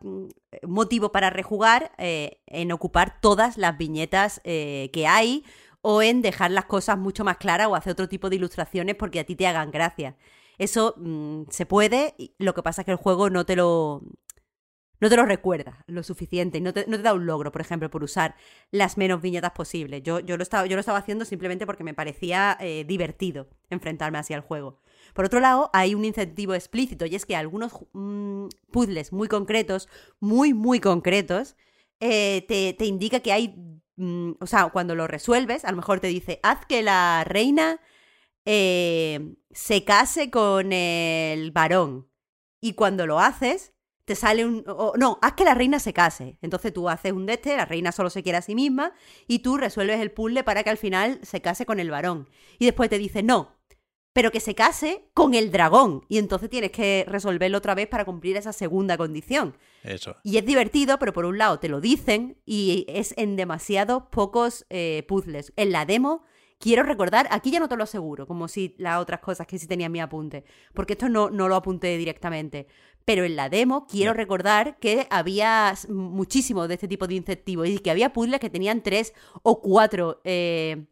un, 0.02 0.30
motivo 0.62 1.12
para 1.12 1.30
rejugar 1.30 1.92
eh, 1.98 2.40
en 2.46 2.72
ocupar 2.72 3.20
todas 3.20 3.58
las 3.58 3.78
viñetas 3.78 4.40
eh, 4.44 4.90
que 4.92 5.06
hay 5.06 5.44
o 5.82 6.02
en 6.02 6.22
dejar 6.22 6.50
las 6.50 6.66
cosas 6.66 6.98
mucho 6.98 7.24
más 7.24 7.38
claras 7.38 7.68
o 7.68 7.74
hacer 7.74 7.92
otro 7.92 8.08
tipo 8.08 8.28
de 8.30 8.36
ilustraciones 8.36 8.96
porque 8.96 9.20
a 9.20 9.24
ti 9.24 9.36
te 9.36 9.46
hagan 9.46 9.70
gracia. 9.70 10.16
Eso 10.58 10.94
mmm, 10.98 11.44
se 11.50 11.66
puede, 11.66 12.14
lo 12.38 12.54
que 12.54 12.62
pasa 12.62 12.82
es 12.82 12.84
que 12.84 12.92
el 12.92 12.98
juego 12.98 13.30
no 13.30 13.46
te 13.46 13.56
lo, 13.56 14.02
no 15.00 15.08
te 15.08 15.16
lo 15.16 15.24
recuerda 15.24 15.84
lo 15.86 16.02
suficiente 16.02 16.60
no 16.60 16.72
te, 16.72 16.86
no 16.86 16.96
te, 16.98 17.02
da 17.02 17.14
un 17.14 17.26
logro, 17.26 17.50
por 17.50 17.62
ejemplo, 17.62 17.90
por 17.90 18.04
usar 18.04 18.36
las 18.70 18.98
menos 18.98 19.22
viñetas 19.22 19.52
posibles. 19.52 20.02
Yo, 20.02 20.20
yo, 20.20 20.36
lo, 20.36 20.42
estaba, 20.42 20.66
yo 20.66 20.76
lo 20.76 20.80
estaba 20.80 20.98
haciendo 20.98 21.24
simplemente 21.24 21.66
porque 21.66 21.84
me 21.84 21.94
parecía 21.94 22.56
eh, 22.60 22.84
divertido 22.86 23.48
enfrentarme 23.70 24.18
así 24.18 24.34
al 24.34 24.42
juego. 24.42 24.80
Por 25.14 25.24
otro 25.24 25.40
lado, 25.40 25.70
hay 25.72 25.94
un 25.94 26.04
incentivo 26.04 26.54
explícito 26.54 27.06
y 27.06 27.14
es 27.14 27.26
que 27.26 27.36
algunos 27.36 27.72
mmm, 27.92 28.46
puzzles 28.70 29.12
muy 29.12 29.28
concretos, 29.28 29.88
muy, 30.20 30.54
muy 30.54 30.80
concretos, 30.80 31.56
eh, 32.00 32.44
te, 32.48 32.72
te 32.74 32.86
indica 32.86 33.20
que 33.20 33.32
hay 33.32 33.54
Mm, 34.00 34.32
o 34.40 34.46
sea, 34.46 34.70
cuando 34.70 34.94
lo 34.94 35.06
resuelves, 35.06 35.66
a 35.66 35.70
lo 35.72 35.76
mejor 35.76 36.00
te 36.00 36.06
dice, 36.06 36.40
haz 36.42 36.64
que 36.64 36.82
la 36.82 37.22
reina 37.24 37.80
eh, 38.46 39.34
se 39.50 39.84
case 39.84 40.30
con 40.30 40.72
el 40.72 41.50
varón. 41.52 42.08
Y 42.62 42.74
cuando 42.74 43.06
lo 43.06 43.20
haces, 43.20 43.74
te 44.06 44.14
sale 44.14 44.46
un... 44.46 44.64
No, 44.96 45.18
haz 45.20 45.34
que 45.34 45.44
la 45.44 45.54
reina 45.54 45.78
se 45.80 45.92
case. 45.92 46.38
Entonces 46.40 46.72
tú 46.72 46.88
haces 46.88 47.12
un 47.12 47.26
deste, 47.26 47.56
la 47.56 47.66
reina 47.66 47.92
solo 47.92 48.08
se 48.08 48.22
quiere 48.22 48.38
a 48.38 48.42
sí 48.42 48.54
misma, 48.54 48.94
y 49.28 49.40
tú 49.40 49.58
resuelves 49.58 50.00
el 50.00 50.12
puzzle 50.12 50.44
para 50.44 50.64
que 50.64 50.70
al 50.70 50.78
final 50.78 51.20
se 51.22 51.42
case 51.42 51.66
con 51.66 51.78
el 51.78 51.90
varón. 51.90 52.28
Y 52.58 52.64
después 52.64 52.88
te 52.88 52.98
dice, 52.98 53.22
no, 53.22 53.59
pero 54.12 54.30
que 54.30 54.40
se 54.40 54.54
case 54.54 55.04
con 55.14 55.34
el 55.34 55.50
dragón. 55.50 56.04
Y 56.08 56.18
entonces 56.18 56.50
tienes 56.50 56.72
que 56.72 57.04
resolverlo 57.06 57.58
otra 57.58 57.74
vez 57.74 57.88
para 57.88 58.04
cumplir 58.04 58.36
esa 58.36 58.52
segunda 58.52 58.96
condición. 58.96 59.56
Eso. 59.82 60.16
Y 60.24 60.36
es 60.36 60.44
divertido, 60.44 60.98
pero 60.98 61.12
por 61.12 61.24
un 61.24 61.38
lado 61.38 61.58
te 61.58 61.68
lo 61.68 61.80
dicen 61.80 62.36
y 62.44 62.84
es 62.88 63.14
en 63.16 63.36
demasiado 63.36 64.10
pocos 64.10 64.66
eh, 64.68 65.04
puzzles. 65.06 65.52
En 65.56 65.72
la 65.72 65.86
demo, 65.86 66.24
quiero 66.58 66.82
recordar, 66.82 67.28
aquí 67.30 67.50
ya 67.50 67.60
no 67.60 67.68
te 67.68 67.76
lo 67.76 67.84
aseguro, 67.84 68.26
como 68.26 68.48
si 68.48 68.74
las 68.78 69.00
otras 69.00 69.20
cosas 69.20 69.46
que 69.46 69.58
sí 69.58 69.66
tenía 69.66 69.86
en 69.86 69.92
mi 69.92 70.00
apunte, 70.00 70.44
porque 70.74 70.92
esto 70.94 71.08
no, 71.08 71.30
no 71.30 71.48
lo 71.48 71.56
apunté 71.56 71.96
directamente. 71.96 72.66
Pero 73.04 73.24
en 73.24 73.34
la 73.34 73.48
demo 73.48 73.86
quiero 73.86 74.12
recordar 74.12 74.78
que 74.78 75.06
había 75.10 75.74
muchísimo 75.88 76.68
de 76.68 76.74
este 76.74 76.86
tipo 76.86 77.06
de 77.06 77.14
incentivos 77.14 77.66
y 77.66 77.78
que 77.78 77.90
había 77.90 78.12
puzzles 78.12 78.40
que 78.40 78.50
tenían 78.50 78.82
tres 78.82 79.14
o 79.42 79.62
cuatro 79.62 80.20
eh, 80.24 80.84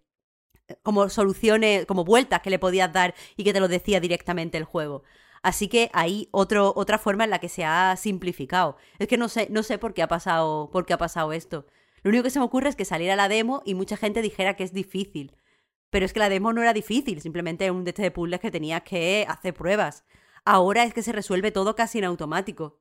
como 0.83 1.09
soluciones, 1.09 1.87
como 1.87 2.05
vueltas 2.05 2.41
que 2.43 2.51
le 2.51 2.59
podías 2.59 2.93
dar 2.93 3.14
y 3.37 3.45
que 3.45 3.53
te 3.53 3.61
lo 3.61 3.69
decía 3.69 4.01
directamente 4.01 4.59
el 4.59 4.64
juego. 4.64 5.03
Así 5.43 5.69
que 5.69 5.91
hay 5.93 6.29
otro, 6.31 6.73
otra 6.77 6.99
forma 6.99 7.25
en 7.25 7.31
la 7.31 7.39
que 7.39 7.49
se 7.49 7.64
ha 7.64 7.97
simplificado. 7.97 8.77
Es 8.99 9.09
que 9.09 9.16
no 9.16 9.29
sé, 9.29 9.49
no 9.51 9.62
sé 9.62 9.79
por 9.79 9.95
qué 9.95 10.03
ha 10.03 10.09
pasado, 10.09 10.71
por 10.71 10.85
qué 10.85 10.95
ha 10.95 10.99
pasado 10.99 11.33
esto. 11.33 11.66
Lo 12.03 12.11
único 12.11 12.25
que 12.25 12.31
se 12.31 12.39
me 12.39 12.45
ocurre 12.45 12.69
es 12.69 12.77
que 12.77 12.85
saliera 12.85 13.16
la 13.16 13.29
demo 13.29 13.62
y 13.64 13.75
mucha 13.75 13.97
gente 13.97 14.23
dijera 14.23 14.55
que 14.55 14.64
es 14.64 14.73
difícil. 14.73 15.37
Pero 15.91 16.05
es 16.05 16.12
que 16.12 16.21
la 16.21 16.29
demo 16.29 16.53
no 16.53 16.62
era 16.62 16.73
difícil, 16.73 17.21
simplemente 17.21 17.71
un 17.71 17.85
de 17.85 17.91
este 17.91 18.03
de 18.03 18.11
puzzles 18.11 18.41
que 18.41 18.51
tenías 18.51 18.83
que 18.83 19.25
hacer 19.29 19.55
pruebas. 19.55 20.05
Ahora 20.45 20.85
es 20.85 20.93
que 20.93 21.03
se 21.03 21.12
resuelve 21.12 21.51
todo 21.51 21.75
casi 21.75 21.99
en 21.99 22.05
automático. 22.05 22.79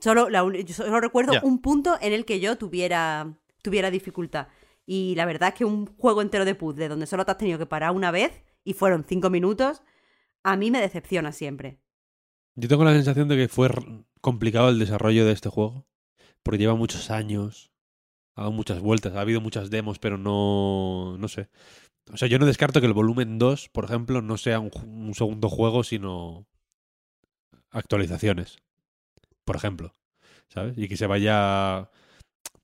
Solo, 0.00 0.28
la, 0.28 0.44
yo 0.64 0.74
solo 0.74 1.00
recuerdo 1.00 1.32
yeah. 1.32 1.40
un 1.44 1.60
punto 1.60 1.96
en 2.00 2.12
el 2.12 2.24
que 2.24 2.40
yo 2.40 2.58
tuviera, 2.58 3.34
tuviera 3.62 3.90
dificultad. 3.90 4.48
Y 4.86 5.14
la 5.14 5.26
verdad 5.26 5.50
es 5.50 5.54
que 5.54 5.64
un 5.64 5.86
juego 5.96 6.22
entero 6.22 6.44
de 6.44 6.54
puzzle 6.54 6.88
donde 6.88 7.06
solo 7.06 7.24
te 7.24 7.30
has 7.30 7.38
tenido 7.38 7.58
que 7.58 7.66
parar 7.66 7.92
una 7.92 8.10
vez 8.10 8.42
y 8.64 8.74
fueron 8.74 9.04
cinco 9.06 9.30
minutos, 9.30 9.82
a 10.42 10.56
mí 10.56 10.70
me 10.70 10.80
decepciona 10.80 11.32
siempre. 11.32 11.80
Yo 12.54 12.68
tengo 12.68 12.84
la 12.84 12.92
sensación 12.92 13.28
de 13.28 13.36
que 13.36 13.48
fue 13.48 13.70
complicado 14.20 14.68
el 14.68 14.78
desarrollo 14.78 15.26
de 15.26 15.32
este 15.32 15.48
juego, 15.48 15.86
porque 16.42 16.58
lleva 16.58 16.74
muchos 16.74 17.10
años, 17.10 17.72
ha 18.34 18.42
dado 18.42 18.52
muchas 18.52 18.80
vueltas, 18.80 19.14
ha 19.14 19.20
habido 19.20 19.40
muchas 19.40 19.70
demos, 19.70 19.98
pero 19.98 20.18
no, 20.18 21.16
no 21.18 21.28
sé. 21.28 21.48
O 22.12 22.16
sea, 22.16 22.28
yo 22.28 22.38
no 22.38 22.46
descarto 22.46 22.80
que 22.80 22.86
el 22.86 22.92
volumen 22.92 23.38
2, 23.38 23.70
por 23.70 23.84
ejemplo, 23.84 24.22
no 24.22 24.36
sea 24.36 24.60
un, 24.60 24.70
un 24.84 25.14
segundo 25.14 25.48
juego, 25.48 25.82
sino 25.82 26.46
actualizaciones, 27.70 28.58
por 29.44 29.56
ejemplo, 29.56 29.92
¿sabes? 30.48 30.76
Y 30.76 30.88
que 30.88 30.96
se 30.96 31.06
vaya 31.06 31.90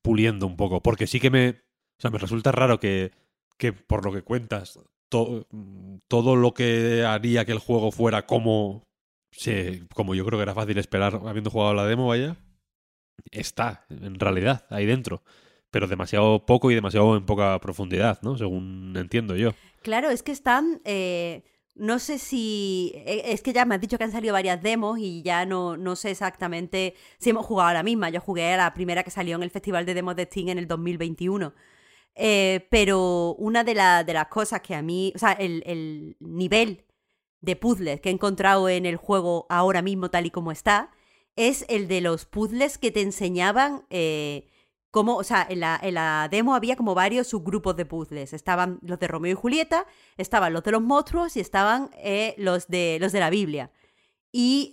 puliendo 0.02 0.46
un 0.46 0.56
poco, 0.56 0.82
porque 0.82 1.06
sí 1.06 1.18
que 1.18 1.30
me 1.30 1.62
o 2.00 2.02
sea, 2.02 2.10
me 2.10 2.16
resulta 2.16 2.50
raro 2.50 2.80
que, 2.80 3.12
que 3.58 3.74
por 3.74 4.06
lo 4.06 4.10
que 4.10 4.22
cuentas, 4.22 4.80
to, 5.10 5.46
todo 6.08 6.34
lo 6.34 6.54
que 6.54 7.04
haría 7.04 7.44
que 7.44 7.52
el 7.52 7.58
juego 7.58 7.92
fuera 7.92 8.24
como, 8.24 8.84
se, 9.30 9.82
como 9.94 10.14
yo 10.14 10.24
creo 10.24 10.38
que 10.38 10.44
era 10.44 10.54
fácil 10.54 10.78
esperar 10.78 11.20
habiendo 11.26 11.50
jugado 11.50 11.74
la 11.74 11.84
demo, 11.84 12.08
vaya, 12.08 12.38
está 13.30 13.84
en 13.90 14.18
realidad 14.18 14.64
ahí 14.70 14.86
dentro. 14.86 15.22
Pero 15.70 15.88
demasiado 15.88 16.46
poco 16.46 16.70
y 16.70 16.74
demasiado 16.74 17.14
en 17.18 17.26
poca 17.26 17.60
profundidad, 17.60 18.18
¿no? 18.22 18.38
Según 18.38 18.94
entiendo 18.96 19.36
yo. 19.36 19.52
Claro, 19.82 20.08
es 20.08 20.22
que 20.22 20.32
están... 20.32 20.80
Eh... 20.86 21.44
No 21.76 21.98
sé 21.98 22.18
si. 22.18 22.92
e, 23.06 23.32
Es 23.32 23.42
que 23.42 23.52
ya 23.52 23.64
me 23.64 23.76
has 23.76 23.80
dicho 23.80 23.96
que 23.96 24.04
han 24.04 24.12
salido 24.12 24.34
varias 24.34 24.60
demos 24.60 24.98
y 24.98 25.22
ya 25.22 25.46
no, 25.46 25.76
no 25.76 25.96
sé 25.96 26.10
exactamente 26.10 26.94
si 27.18 27.30
hemos 27.30 27.46
jugado 27.46 27.70
a 27.70 27.74
la 27.74 27.82
misma. 27.82 28.10
Yo 28.10 28.20
jugué 28.20 28.52
a 28.52 28.56
la 28.56 28.74
primera 28.74 29.04
que 29.04 29.10
salió 29.10 29.36
en 29.36 29.44
el 29.44 29.50
Festival 29.50 29.86
de 29.86 29.94
Demos 29.94 30.16
de 30.16 30.24
Steam 30.24 30.48
en 30.48 30.58
el 30.58 30.66
2021. 30.66 31.54
Eh, 32.14 32.66
pero 32.70 33.34
una 33.38 33.64
de, 33.64 33.74
la, 33.74 34.04
de, 34.04 34.12
las 34.12 34.26
cosas 34.28 34.60
que 34.60 34.74
a 34.74 34.82
mí, 34.82 35.12
o 35.14 35.18
sea, 35.18 35.32
el, 35.32 35.62
el, 35.66 36.16
nivel 36.20 36.84
de 37.40 37.56
puzzles 37.56 38.00
que 38.00 38.10
he 38.10 38.12
encontrado 38.12 38.68
en 38.68 38.84
el 38.84 38.96
juego 38.96 39.46
ahora 39.48 39.80
mismo 39.80 40.10
tal 40.10 40.26
y 40.26 40.30
como 40.30 40.52
está, 40.52 40.90
es 41.36 41.64
el 41.68 41.88
de 41.88 42.00
los 42.00 42.26
puzzles 42.26 42.76
que 42.78 42.90
te 42.90 43.00
enseñaban 43.00 43.86
eh, 43.90 44.48
cómo, 44.90 45.16
o 45.16 45.24
sea, 45.24 45.46
en 45.48 45.60
la, 45.60 45.78
en 45.82 45.94
la, 45.94 46.28
demo 46.30 46.54
había 46.54 46.76
como 46.76 46.94
varios 46.94 47.28
subgrupos 47.28 47.76
de 47.76 47.86
puzzles. 47.86 48.32
Estaban 48.32 48.80
los 48.82 48.98
de 48.98 49.08
Romeo 49.08 49.32
y 49.32 49.36
Julieta, 49.36 49.86
estaban 50.18 50.52
los 50.52 50.64
de 50.64 50.72
los 50.72 50.82
monstruos 50.82 51.36
y 51.36 51.40
estaban 51.40 51.90
eh, 51.96 52.34
los, 52.36 52.68
de, 52.68 52.98
los 53.00 53.12
de 53.12 53.20
la 53.20 53.30
Biblia. 53.30 53.70
Y 54.32 54.72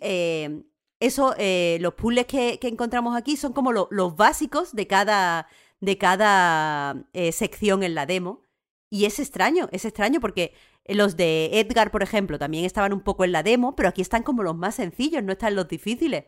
eso, 1.00 1.36
eh, 1.38 1.78
los 1.82 1.94
puzzles 1.94 2.26
que, 2.26 2.60
encontramos 2.64 3.16
aquí 3.16 3.38
son 3.38 3.54
como 3.54 3.72
lo- 3.72 3.88
los 3.92 4.16
básicos 4.16 4.76
de 4.76 4.88
cada, 4.88 5.48
de 5.80 5.98
cada 5.98 7.08
eh, 7.14 7.32
sección 7.32 7.84
en 7.84 7.96
la 7.96 8.06
demo. 8.06 8.42
Y 8.90 9.06
es 9.06 9.20
extraño, 9.20 9.70
es 9.72 9.86
extraño 9.86 10.20
porque 10.22 10.54
los 10.86 11.18
de 11.18 11.60
Edgar, 11.60 11.92
por 11.92 12.04
ejemplo, 12.04 12.40
también 12.40 12.66
estaban 12.66 12.94
un 12.94 13.02
poco 13.02 13.26
en 13.26 13.34
la 13.34 13.44
demo, 13.44 13.76
pero 13.76 13.90
aquí 13.90 14.02
están 14.02 14.24
como 14.24 14.44
los 14.44 14.56
más 14.56 14.76
sencillos, 14.76 15.24
no 15.24 15.34
están 15.34 15.56
los 15.56 15.68
difíciles. 15.68 16.26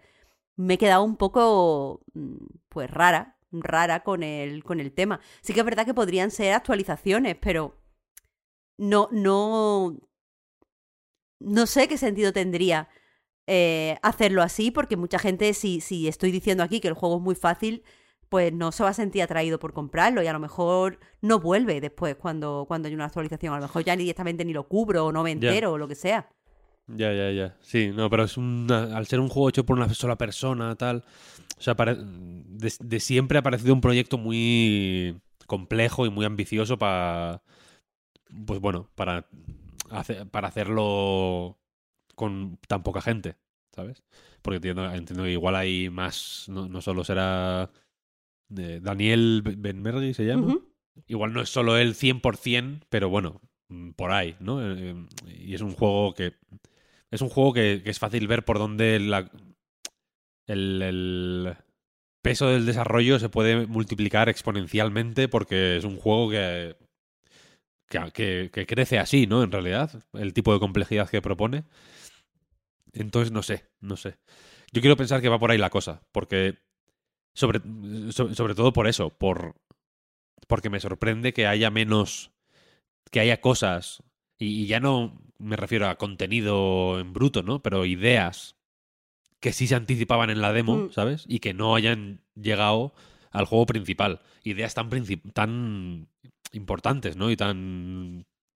Me 0.58 0.76
he 0.76 0.78
quedado 0.78 1.04
un 1.04 1.18
poco, 1.18 2.02
mm, 2.14 2.36
pues 2.70 2.92
rara, 2.92 3.38
rara 3.52 4.04
con 4.04 4.24
el, 4.24 4.64
con 4.64 4.80
el 4.80 4.94
tema. 4.94 5.22
Sí 5.42 5.54
que 5.54 5.62
es 5.62 5.66
verdad 5.66 5.86
que 5.86 5.94
podrían 5.94 6.32
ser 6.32 6.54
actualizaciones, 6.54 7.38
pero 7.40 7.78
no, 8.78 9.10
no, 9.12 9.98
no 11.40 11.66
sé 11.68 11.88
qué 11.88 11.98
sentido 11.98 12.34
tendría 12.34 12.90
eh, 13.48 13.98
hacerlo 14.04 14.42
así, 14.44 14.72
porque 14.72 14.98
mucha 14.98 15.20
gente, 15.20 15.54
si, 15.54 15.82
si 15.82 16.08
estoy 16.08 16.32
diciendo 16.32 16.64
aquí 16.64 16.80
que 16.82 16.88
el 16.90 16.94
juego 16.94 17.18
es 17.18 17.22
muy 17.22 17.36
fácil, 17.36 17.84
pues 18.30 18.54
no 18.54 18.72
se 18.72 18.84
va 18.84 18.90
a 18.90 18.94
sentir 18.94 19.24
atraído 19.24 19.60
por 19.60 19.74
comprarlo 19.74 20.22
y 20.22 20.28
a 20.28 20.34
lo 20.34 20.40
mejor 20.40 21.00
no 21.22 21.40
vuelve 21.40 21.82
después 21.82 22.16
cuando, 22.16 22.66
cuando 22.68 22.88
hay 22.88 22.94
una 22.94 23.06
actualización. 23.06 23.54
A 23.54 23.58
lo 23.58 23.64
mejor 23.64 23.84
ya 23.84 23.96
ni 23.96 24.04
directamente 24.04 24.46
ni 24.46 24.54
lo 24.54 24.68
cubro 24.68 25.08
o 25.08 25.12
no 25.12 25.24
me 25.24 25.32
entero 25.32 25.74
o 25.74 25.78
lo 25.78 25.88
que 25.88 25.96
sea. 25.96 26.30
Ya, 26.88 27.14
ya, 27.14 27.32
ya. 27.32 27.56
Sí, 27.62 27.92
no, 27.94 28.10
pero 28.10 28.24
es 28.24 28.38
una, 28.38 28.96
al 28.98 29.06
ser 29.06 29.20
un 29.20 29.30
juego 29.30 29.50
hecho 29.50 29.66
por 29.66 29.78
una 29.78 29.94
sola 29.94 30.18
persona, 30.18 30.76
tal. 30.76 31.04
O 31.58 31.62
sea, 31.62 31.76
de, 31.76 32.74
de 32.80 33.00
siempre 33.00 33.38
ha 33.38 33.44
parecido 33.44 33.74
un 33.74 33.82
proyecto 33.82 34.18
muy 34.18 35.20
complejo 35.46 36.06
y 36.06 36.10
muy 36.10 36.26
ambicioso 36.26 36.78
para. 36.78 37.42
Pues 38.46 38.60
bueno, 38.60 38.90
para, 38.96 39.28
para 40.32 40.48
hacerlo 40.48 41.58
con 42.16 42.58
tan 42.68 42.84
poca 42.84 43.02
gente, 43.02 43.36
¿sabes? 43.76 44.04
Porque 44.42 44.58
entiendo, 44.58 44.86
entiendo 44.92 45.24
que 45.24 45.32
igual 45.32 45.56
hay 45.56 45.90
más. 45.90 46.46
No, 46.48 46.68
no 46.68 46.82
solo 46.82 47.04
será. 47.04 47.70
Eh, 48.58 48.80
Daniel 48.82 49.42
Benmergui 49.44 50.14
se 50.14 50.26
llama. 50.26 50.48
Igual 51.08 51.34
no 51.34 51.42
es 51.42 51.50
solo 51.50 51.78
él 51.78 51.96
100%, 51.96 52.86
pero 52.90 53.10
bueno, 53.10 53.42
mm, 53.70 53.92
por 53.92 54.12
ahí, 54.12 54.36
¿no? 54.40 54.60
Eh, 54.62 54.96
Y 55.28 55.54
es 55.56 55.62
un 55.62 55.74
juego 55.74 56.14
que. 56.14 56.34
Es 57.12 57.22
un 57.22 57.30
juego 57.30 57.54
que, 57.54 57.82
que 57.84 57.90
es 57.90 58.00
fácil 58.00 58.28
ver 58.28 58.46
por 58.46 58.60
dónde 58.60 59.00
la- 59.00 59.32
el, 60.48 60.82
el 60.82 61.56
peso 62.22 62.48
del 62.50 62.66
desarrollo 62.66 63.18
se 63.20 63.30
puede 63.30 63.66
multiplicar 63.68 64.30
exponencialmente 64.30 65.28
porque 65.28 65.78
es 65.78 65.86
un 65.86 65.98
juego 65.98 66.30
que, 66.30 66.76
que, 67.88 68.12
que- 68.14 68.50
que 68.52 68.66
crece 68.66 69.00
así, 69.00 69.26
¿no? 69.28 69.42
En 69.44 69.52
realidad, 69.52 70.04
el 70.14 70.34
tipo 70.34 70.54
de 70.54 70.60
complejidad 70.60 71.10
que 71.10 71.22
propone. 71.22 71.64
Entonces, 72.94 73.32
no 73.32 73.44
sé, 73.44 73.66
no 73.80 73.98
sé. 73.98 74.18
Yo 74.72 74.82
quiero 74.82 74.98
pensar 74.98 75.22
que 75.22 75.30
va 75.30 75.40
por 75.40 75.52
ahí 75.52 75.58
la 75.58 75.70
cosa, 75.70 76.02
porque 76.12 76.56
sobre, 77.40 77.62
sobre, 78.12 78.36
sobre 78.36 78.54
todo 78.56 78.74
por 78.74 78.88
eso, 78.88 79.10
por, 79.12 79.56
porque 80.48 80.70
me 80.70 80.80
sorprende 80.82 81.32
que 81.32 81.48
haya 81.48 81.70
menos, 81.72 82.32
que 83.12 83.22
haya 83.22 83.40
cosas, 83.40 84.04
y, 84.38 84.64
y 84.64 84.68
ya 84.68 84.80
no 84.82 85.22
me 85.38 85.56
refiero 85.56 85.88
a 85.88 85.96
contenido 85.98 87.00
en 87.00 87.14
bruto, 87.14 87.42
¿no? 87.44 87.62
Pero 87.62 87.86
ideas 87.86 88.58
que 89.40 89.54
sí 89.54 89.68
se 89.68 89.76
anticipaban 89.76 90.30
en 90.30 90.42
la 90.42 90.52
demo, 90.52 90.76
Mm. 90.76 90.92
¿sabes? 90.92 91.24
Y 91.30 91.40
que 91.40 91.54
no 91.54 91.76
hayan 91.76 92.20
llegado 92.36 92.94
al 93.32 93.46
juego 93.46 93.66
principal. 93.68 94.20
Ideas 94.44 94.74
tan, 94.74 94.90
princip- 94.90 95.32
tan 95.34 96.10
importantes, 96.52 97.16
¿no? 97.16 97.32
Y 97.32 97.38
tan 97.38 98.09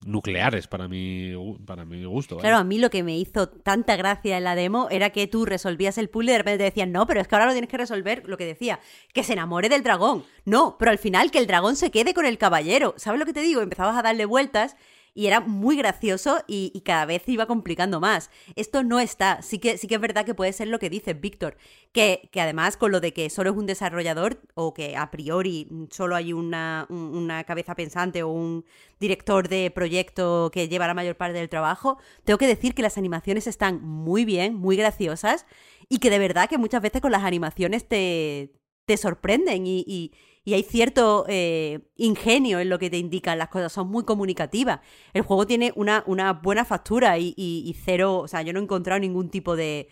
nucleares 0.05 0.67
para 0.67 0.89
mi, 0.89 1.33
para 1.67 1.85
mi 1.85 2.05
gusto. 2.05 2.37
¿vale? 2.37 2.49
Claro, 2.49 2.59
a 2.59 2.65
mí 2.65 2.79
lo 2.79 2.91
que 2.91 3.03
me 3.03 3.17
hizo 3.17 3.49
tanta 3.49 3.97
gracia 3.97 4.37
en 4.37 4.45
la 4.45 4.55
demo 4.55 4.89
era 4.91 5.11
que 5.11 5.27
tú 5.27 5.45
resolvías 5.45 5.99
el 5.99 6.09
puzzle 6.09 6.31
y 6.31 6.33
de 6.33 6.39
repente 6.39 6.59
te 6.59 6.65
decían, 6.65 6.93
no, 6.93 7.07
pero 7.07 7.21
es 7.21 7.29
que 7.29 7.35
ahora 7.35 7.47
lo 7.47 7.53
tienes 7.53 7.71
que 7.71 7.79
resolver, 7.79 8.23
lo 8.27 8.37
que 8.37 8.47
decía, 8.47 8.81
que 9.13 9.25
se 9.25 9.33
enamore 9.33 9.69
del 9.69 9.83
dragón. 9.83 10.25
No, 10.45 10.77
pero 10.79 10.91
al 10.91 10.99
final 10.99 11.31
que 11.31 11.39
el 11.39 11.47
dragón 11.47 11.77
se 11.77 11.91
quede 11.91 12.15
con 12.15 12.27
el 12.27 12.39
caballero. 12.39 12.95
¿Sabes 12.97 13.21
lo 13.21 13.27
que 13.27 13.33
te 13.33 13.41
digo? 13.41 13.61
Empezabas 13.61 13.97
a 13.97 14.03
darle 14.03 14.25
vueltas 14.25 14.77
y 15.15 15.27
era 15.27 15.41
muy 15.41 15.77
gracioso 15.77 16.43
y, 16.47 16.81
cada 16.85 17.05
vez 17.07 17.23
iba 17.29 17.47
complicando 17.47 18.01
más. 18.01 18.31
Esto 18.57 18.83
no 18.83 18.99
está. 19.01 19.43
Sí 19.43 19.59
que, 19.59 19.77
sí 19.79 19.87
que 19.87 19.97
es 19.97 20.01
verdad 20.01 20.25
que 20.25 20.35
puede 20.35 20.53
ser 20.53 20.69
lo 20.69 20.79
que 20.79 20.91
dices, 20.91 21.21
Víctor. 21.21 21.57
Que, 21.93 22.29
que 22.33 22.41
además 22.41 22.77
con 22.77 22.93
lo 22.93 23.01
de 23.01 23.13
que 23.13 23.29
solo 23.31 23.51
es 23.51 23.57
un 23.57 23.67
desarrollador 23.67 24.41
o 24.55 24.73
que 24.75 24.97
a 24.97 25.11
priori 25.11 25.69
solo 25.91 26.17
hay 26.17 26.33
una, 26.33 26.87
un- 26.89 27.15
una 27.17 27.45
cabeza 27.45 27.75
pensante 27.75 28.23
o 28.23 28.29
un 28.31 28.65
director 29.01 29.49
de 29.49 29.71
proyecto 29.71 30.51
que 30.53 30.69
lleva 30.69 30.87
la 30.87 30.95
mayor 30.95 31.17
parte 31.17 31.39
del 31.39 31.49
trabajo, 31.49 31.99
tengo 32.25 32.39
que 32.39 32.47
decir 32.47 32.75
que 32.75 32.83
las 32.83 32.97
animaciones 32.99 33.47
están 33.47 33.83
muy 33.83 34.25
bien, 34.25 34.55
muy 34.55 34.77
graciosas 34.77 35.47
y 35.89 35.99
que 35.99 36.11
de 36.11 36.19
verdad 36.19 36.49
que 36.49 36.59
muchas 36.59 36.81
veces 36.83 37.01
con 37.03 37.13
las 37.13 37.25
animaciones 37.25 37.87
te, 37.89 38.53
te 38.87 38.97
sorprenden 38.97 39.67
y- 39.67 40.13
y 40.45 40.55
hay 40.55 40.63
cierto 40.65 41.25
eh, 41.29 41.81
ingenio 41.97 42.59
en 42.61 42.69
lo 42.69 42.79
que 42.79 42.91
te 42.91 42.99
indican 42.99 43.39
las 43.39 43.49
cosas, 43.49 43.73
son 43.73 43.89
muy 43.89 44.05
comunicativas. 44.05 44.81
El 45.13 45.23
juego 45.23 45.47
tiene 45.47 45.73
una, 45.77 46.03
una 46.07 46.33
buena 46.35 46.65
factura 46.65 47.19
y, 47.19 47.35
y- 47.37 47.63
y 47.67 47.75
cero, 47.75 48.19
o 48.21 48.29
sea, 48.29 48.43
yo 48.43 48.53
no 48.53 48.59
he 48.61 48.63
encontrado 48.63 49.01
ningún 49.01 49.31
tipo 49.31 49.57
de, 49.57 49.89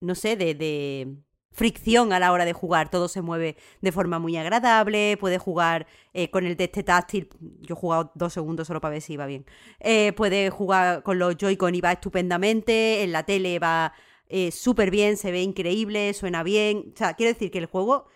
no 0.00 0.14
sé, 0.14 0.36
de, 0.36 0.54
de 0.54 1.16
fricción 1.52 2.12
a 2.12 2.18
la 2.20 2.32
hora 2.32 2.44
de 2.44 2.52
jugar. 2.52 2.90
Todo 2.90 3.08
se 3.08 3.22
mueve 3.22 3.56
de 3.80 3.92
forma 3.92 4.18
muy 4.18 4.36
agradable, 4.36 5.16
puedes 5.18 5.40
jugar 5.40 5.86
eh, 6.12 6.30
con 6.30 6.46
el 6.46 6.56
de 6.56 6.64
este 6.64 6.82
táctil, 6.82 7.28
yo 7.60 7.74
he 7.74 7.78
jugado 7.78 8.12
dos 8.14 8.32
segundos 8.32 8.66
solo 8.66 8.80
para 8.80 8.92
ver 8.92 9.02
si 9.02 9.14
iba 9.14 9.26
bien. 9.26 9.46
Eh, 9.80 10.12
puedes 10.16 10.52
jugar 10.52 11.02
con 11.02 11.18
los 11.18 11.36
Joy-Con 11.36 11.74
y 11.74 11.80
va 11.80 11.92
estupendamente, 11.92 13.02
en 13.02 13.12
la 13.12 13.24
tele 13.24 13.58
va 13.58 13.92
eh, 14.28 14.50
súper 14.50 14.90
bien, 14.90 15.16
se 15.16 15.30
ve 15.30 15.42
increíble, 15.42 16.12
suena 16.14 16.42
bien. 16.42 16.92
O 16.94 16.96
sea, 16.96 17.14
quiero 17.14 17.32
decir 17.32 17.50
que 17.50 17.58
el 17.58 17.66
juego 17.66 18.06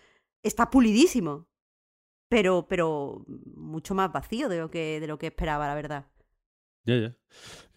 está 0.43 0.69
pulidísimo, 0.69 1.47
pero, 2.29 2.65
pero 2.67 3.25
mucho 3.55 3.93
más 3.95 4.11
vacío 4.11 4.49
de 4.49 4.59
lo 4.59 4.69
que, 4.71 4.99
de 4.99 5.07
lo 5.07 5.17
que 5.17 5.27
esperaba, 5.27 5.67
la 5.67 5.75
verdad. 5.75 6.05
Ya, 6.85 6.97
ya. 6.97 7.15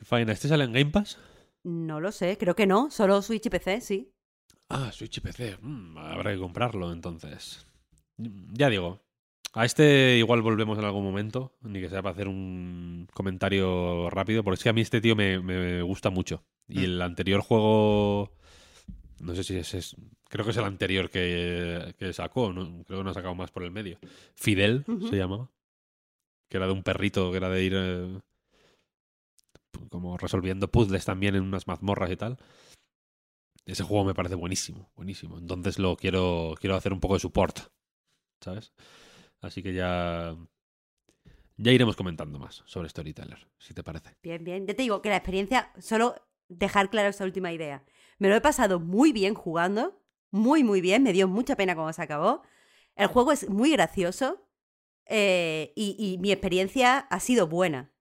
Fine, 0.02 0.32
¿este 0.32 0.48
sale 0.48 0.64
en 0.64 0.72
Game 0.72 0.90
Pass? 0.90 1.18
No 1.64 2.00
lo 2.00 2.12
sé, 2.12 2.36
creo 2.38 2.54
que 2.54 2.66
no, 2.66 2.90
solo 2.90 3.20
Switch 3.22 3.46
y 3.46 3.50
PC, 3.50 3.80
sí. 3.80 4.12
Ah, 4.68 4.90
Switch 4.92 5.18
y 5.18 5.20
PC. 5.20 5.58
Mm, 5.60 5.98
habrá 5.98 6.32
que 6.32 6.38
comprarlo 6.38 6.92
entonces. 6.92 7.66
Ya 8.16 8.68
digo, 8.70 9.00
a 9.52 9.64
este 9.64 10.16
igual 10.18 10.42
volvemos 10.42 10.78
en 10.78 10.84
algún 10.84 11.04
momento, 11.04 11.56
ni 11.62 11.80
que 11.80 11.88
sea 11.88 12.02
para 12.02 12.14
hacer 12.14 12.28
un 12.28 13.08
comentario 13.12 14.08
rápido, 14.10 14.42
porque 14.44 14.54
es 14.56 14.62
que 14.62 14.68
a 14.68 14.72
mí 14.72 14.80
este 14.80 15.00
tío 15.00 15.16
me, 15.16 15.40
me 15.40 15.82
gusta 15.82 16.10
mucho. 16.10 16.44
Y 16.68 16.80
Mm. 16.80 16.84
el 16.84 17.02
anterior 17.02 17.40
juego, 17.42 18.32
no 19.20 19.34
sé 19.34 19.44
si 19.44 19.56
es, 19.56 19.74
es- 19.74 19.96
creo 20.34 20.44
que 20.44 20.50
es 20.50 20.56
el 20.56 20.64
anterior 20.64 21.10
que, 21.10 21.94
que 21.96 22.12
sacó, 22.12 22.52
¿no? 22.52 22.82
creo 22.82 22.98
que 22.98 23.04
no 23.04 23.10
ha 23.10 23.14
sacado 23.14 23.36
más 23.36 23.52
por 23.52 23.62
el 23.62 23.70
medio. 23.70 24.00
Fidel 24.34 24.84
se 25.08 25.16
llamaba, 25.16 25.48
que 26.48 26.56
era 26.56 26.66
de 26.66 26.72
un 26.72 26.82
perrito, 26.82 27.30
que 27.30 27.36
era 27.36 27.48
de 27.48 27.62
ir 27.62 27.72
eh, 27.76 28.20
como 29.90 30.16
resolviendo 30.16 30.66
puzzles 30.66 31.04
también 31.04 31.36
en 31.36 31.44
unas 31.44 31.68
mazmorras 31.68 32.10
y 32.10 32.16
tal. 32.16 32.36
Ese 33.64 33.84
juego 33.84 34.04
me 34.04 34.12
parece 34.12 34.34
buenísimo, 34.34 34.90
buenísimo. 34.96 35.38
Entonces 35.38 35.78
lo 35.78 35.94
quiero, 35.94 36.56
quiero 36.58 36.74
hacer 36.74 36.92
un 36.92 36.98
poco 36.98 37.14
de 37.14 37.20
support, 37.20 37.60
¿sabes? 38.40 38.72
Así 39.40 39.62
que 39.62 39.72
ya, 39.72 40.36
ya 41.58 41.70
iremos 41.70 41.94
comentando 41.94 42.40
más 42.40 42.64
sobre 42.66 42.88
Storyteller, 42.88 43.46
si 43.58 43.72
te 43.72 43.84
parece. 43.84 44.16
Bien, 44.20 44.42
bien. 44.42 44.66
Ya 44.66 44.74
te 44.74 44.82
digo 44.82 45.00
que 45.00 45.10
la 45.10 45.16
experiencia, 45.16 45.70
solo 45.78 46.16
dejar 46.48 46.90
claro 46.90 47.08
esta 47.08 47.22
última 47.22 47.52
idea. 47.52 47.84
Me 48.18 48.28
lo 48.28 48.34
he 48.34 48.40
pasado 48.40 48.80
muy 48.80 49.12
bien 49.12 49.34
jugando, 49.34 50.00
muy, 50.34 50.64
muy 50.64 50.80
bien. 50.80 51.04
Me 51.04 51.12
dio 51.12 51.28
mucha 51.28 51.54
pena 51.56 51.74
cuando 51.74 51.92
se 51.92 52.02
acabó. 52.02 52.42
El 52.96 53.06
juego 53.06 53.30
es 53.30 53.48
muy 53.48 53.70
gracioso 53.70 54.48
eh, 55.06 55.72
y, 55.76 56.18
mi 56.20 56.32
experiencia 56.32 56.98
ha 56.98 57.20
sido 57.20 57.46
buena. 57.46 57.92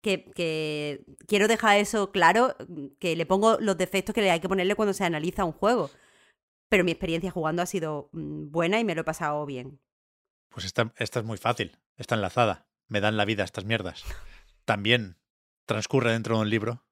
Que, 0.00 1.04
quiero 1.26 1.48
dejar 1.48 1.78
eso 1.78 2.12
claro, 2.12 2.54
que 3.00 3.16
le 3.16 3.26
pongo 3.26 3.58
los 3.58 3.76
defectos 3.76 4.14
que 4.14 4.30
hay 4.30 4.40
que 4.40 4.48
ponerle 4.48 4.76
cuando 4.76 4.92
se 4.92 5.04
analiza 5.04 5.44
un 5.44 5.52
juego. 5.52 5.90
Pero 6.68 6.84
mi 6.84 6.92
experiencia 6.92 7.30
jugando 7.30 7.62
ha 7.62 7.66
sido 7.66 8.08
mm, 8.12 8.50
buena 8.50 8.78
y 8.78 8.84
me 8.84 8.94
lo 8.94 9.00
he 9.00 9.04
pasado 9.04 9.44
bien. 9.44 9.80
Pues 10.50 10.66
esta, 10.66 10.92
esta 10.98 11.20
es 11.20 11.24
muy 11.24 11.38
fácil, 11.38 11.78
está 11.96 12.14
enlazada. 12.14 12.68
Me 12.86 13.00
dan 13.00 13.16
la 13.16 13.24
vida 13.24 13.42
estas 13.42 13.64
mierdas. 13.64 14.04
También 14.64 15.18
transcurre 15.66 16.12
dentro 16.12 16.36
de 16.36 16.42
un 16.42 16.50
libro. 16.50 16.84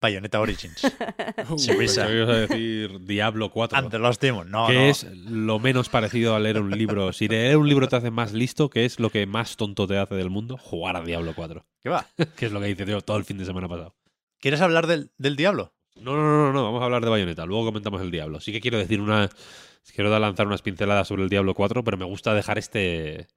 Bayonetta 0.00 0.40
Origins. 0.40 0.82
A 1.98 2.06
decir 2.06 3.00
Diablo 3.00 3.50
4. 3.50 3.78
And 3.78 3.90
the 3.90 3.98
Lost 3.98 4.22
Demon. 4.22 4.50
No, 4.50 4.66
que 4.66 4.74
no. 4.74 4.80
es 4.80 5.04
lo 5.04 5.58
menos 5.58 5.88
parecido 5.88 6.34
a 6.34 6.40
leer 6.40 6.60
un 6.60 6.70
libro. 6.70 7.12
Si 7.12 7.28
leer 7.28 7.56
un 7.56 7.68
libro 7.68 7.88
te 7.88 7.96
hace 7.96 8.10
más 8.10 8.32
listo, 8.32 8.70
que 8.70 8.84
es 8.84 8.98
lo 8.98 9.10
que 9.10 9.26
más 9.26 9.56
tonto 9.56 9.86
te 9.86 9.98
hace 9.98 10.14
del 10.14 10.30
mundo, 10.30 10.56
jugar 10.56 10.96
a 10.96 11.02
Diablo 11.02 11.32
4. 11.34 11.64
¿Qué 11.82 11.88
va? 11.88 12.06
Que 12.36 12.46
es 12.46 12.52
lo 12.52 12.60
que 12.60 12.70
hice 12.70 12.86
yo 12.86 13.00
todo 13.02 13.16
el 13.16 13.24
fin 13.24 13.38
de 13.38 13.44
semana 13.44 13.68
pasado. 13.68 13.94
¿Quieres 14.38 14.60
hablar 14.62 14.86
del, 14.86 15.10
del 15.18 15.36
diablo? 15.36 15.74
No, 15.96 16.16
no, 16.16 16.22
no, 16.22 16.46
no, 16.46 16.52
no, 16.52 16.64
vamos 16.64 16.80
a 16.80 16.86
hablar 16.86 17.04
de 17.04 17.10
Bayonetta. 17.10 17.44
Luego 17.44 17.66
comentamos 17.66 18.00
el 18.00 18.10
Diablo. 18.10 18.40
Sí 18.40 18.52
que 18.52 18.60
quiero 18.60 18.78
decir 18.78 19.00
una. 19.00 19.28
Quiero 19.94 20.16
lanzar 20.18 20.46
unas 20.46 20.62
pinceladas 20.62 21.08
sobre 21.08 21.24
el 21.24 21.28
Diablo 21.28 21.54
4, 21.54 21.84
pero 21.84 21.96
me 21.96 22.04
gusta 22.04 22.32
dejar 22.32 22.58
este. 22.58 23.28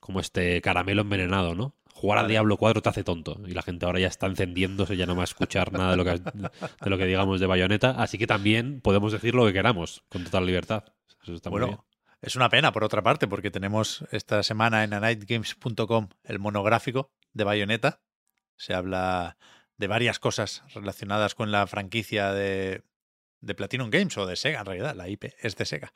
Como 0.00 0.20
este 0.20 0.60
caramelo 0.60 1.02
envenenado, 1.02 1.54
¿no? 1.54 1.74
Jugar 2.04 2.18
a 2.18 2.28
Diablo 2.28 2.58
4 2.58 2.82
te 2.82 2.88
hace 2.90 3.02
tonto. 3.02 3.40
Y 3.46 3.52
la 3.52 3.62
gente 3.62 3.86
ahora 3.86 3.98
ya 3.98 4.08
está 4.08 4.26
encendiéndose, 4.26 4.94
ya 4.94 5.06
no 5.06 5.16
va 5.16 5.22
a 5.22 5.24
escuchar 5.24 5.72
nada 5.72 5.92
de 5.92 5.96
lo, 5.96 6.04
que, 6.04 6.10
de 6.10 6.90
lo 6.90 6.98
que 6.98 7.06
digamos 7.06 7.40
de 7.40 7.46
Bayonetta. 7.46 7.92
Así 7.92 8.18
que 8.18 8.26
también 8.26 8.82
podemos 8.82 9.10
decir 9.10 9.34
lo 9.34 9.46
que 9.46 9.54
queramos, 9.54 10.04
con 10.10 10.22
total 10.22 10.44
libertad. 10.44 10.84
Eso 11.22 11.32
está 11.32 11.48
muy 11.48 11.60
bien. 11.60 11.70
Bueno, 11.70 11.86
es 12.20 12.36
una 12.36 12.50
pena, 12.50 12.72
por 12.72 12.84
otra 12.84 13.02
parte, 13.02 13.26
porque 13.26 13.50
tenemos 13.50 14.04
esta 14.10 14.42
semana 14.42 14.84
en 14.84 14.92
anightgames.com 14.92 16.08
el 16.24 16.38
monográfico 16.38 17.10
de 17.32 17.44
Bayonetta. 17.44 18.02
Se 18.56 18.74
habla 18.74 19.38
de 19.78 19.86
varias 19.86 20.18
cosas 20.18 20.62
relacionadas 20.74 21.34
con 21.34 21.52
la 21.52 21.66
franquicia 21.66 22.34
de, 22.34 22.82
de 23.40 23.54
Platinum 23.54 23.88
Games 23.88 24.18
o 24.18 24.26
de 24.26 24.36
Sega, 24.36 24.60
en 24.60 24.66
realidad, 24.66 24.94
la 24.94 25.08
IP 25.08 25.32
es 25.40 25.56
de 25.56 25.64
Sega. 25.64 25.90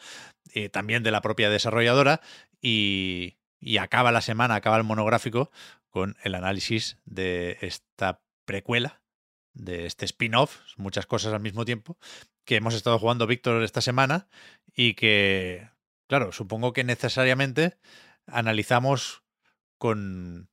También 0.73 1.03
de 1.03 1.11
la 1.11 1.21
propia 1.21 1.51
desarrolladora. 1.51 2.23
Y, 2.63 3.37
y 3.61 3.77
acaba 3.79 4.11
la 4.13 4.21
semana, 4.21 4.55
acaba 4.55 4.79
el 4.79 4.85
monográfico 4.85 5.51
con 5.99 6.17
el 6.23 6.37
análisis 6.37 6.97
de 7.07 7.59
esta 7.61 8.23
precuela, 8.45 9.03
de 9.53 9.87
este 9.87 10.05
spin-off, 10.05 10.61
muchas 10.77 11.07
cosas 11.07 11.35
al 11.35 11.41
mismo 11.41 11.65
tiempo, 11.65 11.99
que 12.45 12.55
hemos 12.55 12.75
estado 12.75 13.01
jugando 13.01 13.27
Víctor 13.27 13.65
esta 13.65 13.81
semana 13.81 14.29
y 14.73 14.95
que, 14.95 15.69
claro, 16.09 16.31
supongo 16.31 16.73
que 16.73 16.85
necesariamente 16.85 17.79
analizamos 18.29 19.25
con... 19.77 20.49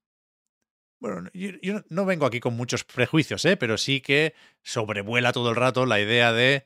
Bueno, 0.99 1.29
yo, 1.35 1.51
yo 1.61 1.83
no 1.89 2.05
vengo 2.05 2.25
aquí 2.25 2.39
con 2.39 2.57
muchos 2.57 2.83
prejuicios, 2.83 3.45
¿eh? 3.45 3.55
pero 3.55 3.77
sí 3.77 4.01
que 4.01 4.33
sobrevuela 4.63 5.31
todo 5.31 5.51
el 5.51 5.55
rato 5.55 5.85
la 5.85 5.99
idea 5.99 6.33
de 6.33 6.65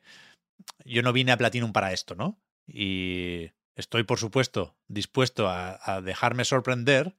yo 0.86 1.02
no 1.02 1.12
vine 1.12 1.34
a 1.34 1.38
Platinum 1.38 1.74
para 1.74 1.92
esto, 1.92 2.16
¿no? 2.16 2.40
Y 2.66 3.52
estoy, 3.76 4.04
por 4.04 4.20
supuesto, 4.20 4.78
dispuesto 4.88 5.50
a, 5.50 5.80
a 5.84 6.00
dejarme 6.00 6.46
sorprender, 6.46 7.18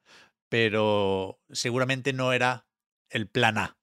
pero 0.51 1.41
seguramente 1.49 2.13
no 2.13 2.35
era 2.35 2.67
el 3.09 3.29
plan 3.29 3.57
A, 3.57 3.79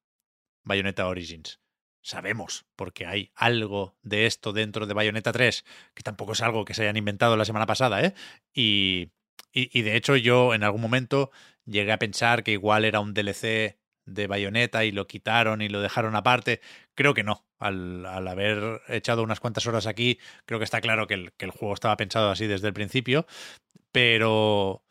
Bayonetta 0.63 1.07
Origins. 1.07 1.61
Sabemos, 2.01 2.67
porque 2.75 3.05
hay 3.05 3.31
algo 3.35 3.97
de 4.03 4.27
esto 4.27 4.53
dentro 4.53 4.85
de 4.85 4.93
Bayonetta 4.93 5.31
3, 5.31 5.65
que 5.95 6.03
tampoco 6.03 6.33
es 6.33 6.41
algo 6.41 6.63
que 6.65 6.73
se 6.73 6.83
hayan 6.83 6.97
inventado 6.97 7.35
la 7.35 7.45
semana 7.45 7.65
pasada, 7.65 8.03
¿eh? 8.03 8.13
Y, 8.53 9.11
y, 9.51 9.81
de 9.81 9.95
hecho 9.95 10.15
yo 10.15 10.53
en 10.53 10.63
algún 10.63 10.81
momento 10.81 11.31
llegué 11.65 11.91
a 11.91 11.99
pensar 11.99 12.43
que 12.43 12.51
igual 12.51 12.85
era 12.85 12.99
un 12.99 13.13
DLC 13.13 13.79
de 14.05 14.27
Bayonetta 14.27 14.85
y 14.85 14.91
lo 14.91 15.07
quitaron 15.07 15.61
y 15.61 15.69
lo 15.69 15.81
dejaron 15.81 16.15
aparte. 16.15 16.61
Creo 16.95 17.13
que 17.13 17.23
no. 17.23 17.45
Al, 17.59 18.05
al, 18.05 18.27
haber 18.27 18.81
echado 18.87 19.23
unas 19.23 19.39
cuantas 19.39 19.65
horas 19.65 19.87
aquí, 19.87 20.19
creo 20.45 20.59
que 20.59 20.65
está 20.65 20.79
claro 20.79 21.07
que 21.07 21.15
el, 21.15 21.33
que 21.33 21.45
el, 21.45 21.51
juego 21.51 21.73
estaba 21.73 21.97
pensado 21.97 22.29
así 22.29 22.45
desde 22.47 22.67
el 22.67 22.73
principio. 22.73 23.25
Pero. 23.91 24.83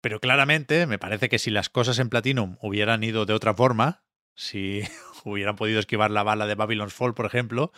Pero 0.00 0.20
claramente 0.20 0.86
me 0.86 0.98
parece 0.98 1.28
que 1.28 1.38
si 1.38 1.50
las 1.50 1.68
cosas 1.68 1.98
en 1.98 2.08
Platinum 2.08 2.56
hubieran 2.60 3.02
ido 3.02 3.26
de 3.26 3.32
otra 3.32 3.54
forma, 3.54 4.04
si 4.34 4.82
hubieran 5.24 5.56
podido 5.56 5.80
esquivar 5.80 6.10
la 6.10 6.22
bala 6.22 6.46
de 6.46 6.54
Babylon's 6.54 6.94
Fall, 6.94 7.14
por 7.14 7.26
ejemplo, 7.26 7.72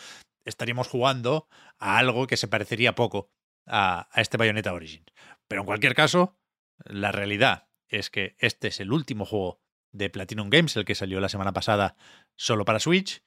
estaríamos 0.45 0.89
jugando 0.89 1.49
a 1.79 1.99
algo 1.99 2.27
que 2.27 2.37
se 2.37 2.49
parecería 2.49 2.95
poco 2.95 3.31
a, 3.67 4.09
este 4.17 4.37
Bayonetta 4.37 4.73
Origins. 4.73 5.07
Pero 5.47 5.63
en 5.63 5.67
cualquier 5.67 5.95
caso, 5.95 6.39
la 6.85 7.13
realidad 7.13 7.69
es 7.89 8.11
que 8.11 8.37
este 8.39 8.69
es 8.69 8.81
el 8.81 8.93
último 8.93 9.25
juego 9.25 9.61
de 9.93 10.11
Platinum 10.11 10.51
Games, 10.51 10.77
el 10.77 10.85
que 10.85 10.95
salió 10.95 11.21
la 11.21 11.29
semana 11.29 11.53
pasada 11.53 11.97
solo 12.37 12.65
para 12.65 12.81
Switch. 12.81 13.23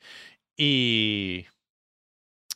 Y 0.56 1.46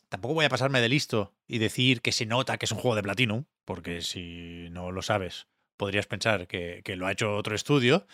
tampoco 0.09 0.35
voy 0.35 0.45
a 0.45 0.49
pasarme 0.49 0.81
de 0.81 0.89
listo 0.89 1.33
y 1.47 1.57
decir 1.57 2.01
que 2.01 2.11
se 2.11 2.25
nota 2.25 2.57
que 2.57 2.65
es 2.65 2.71
un 2.71 2.77
juego 2.77 2.95
de 2.95 3.03
Platinum, 3.03 3.45
porque 3.65 4.01
si 4.01 4.67
no 4.71 4.91
lo 4.91 5.01
sabes, 5.01 5.47
podrías 5.77 6.07
pensar 6.07 6.47
que, 6.47 6.81
lo 6.95 7.07
ha 7.07 7.11
hecho 7.11 7.35
otro 7.35 7.55
estudio. 7.55 8.07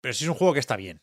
Pero 0.00 0.14
sí 0.14 0.24
es 0.24 0.28
un 0.28 0.36
juego 0.36 0.54
que 0.54 0.60
está 0.60 0.76
bien. 0.76 1.00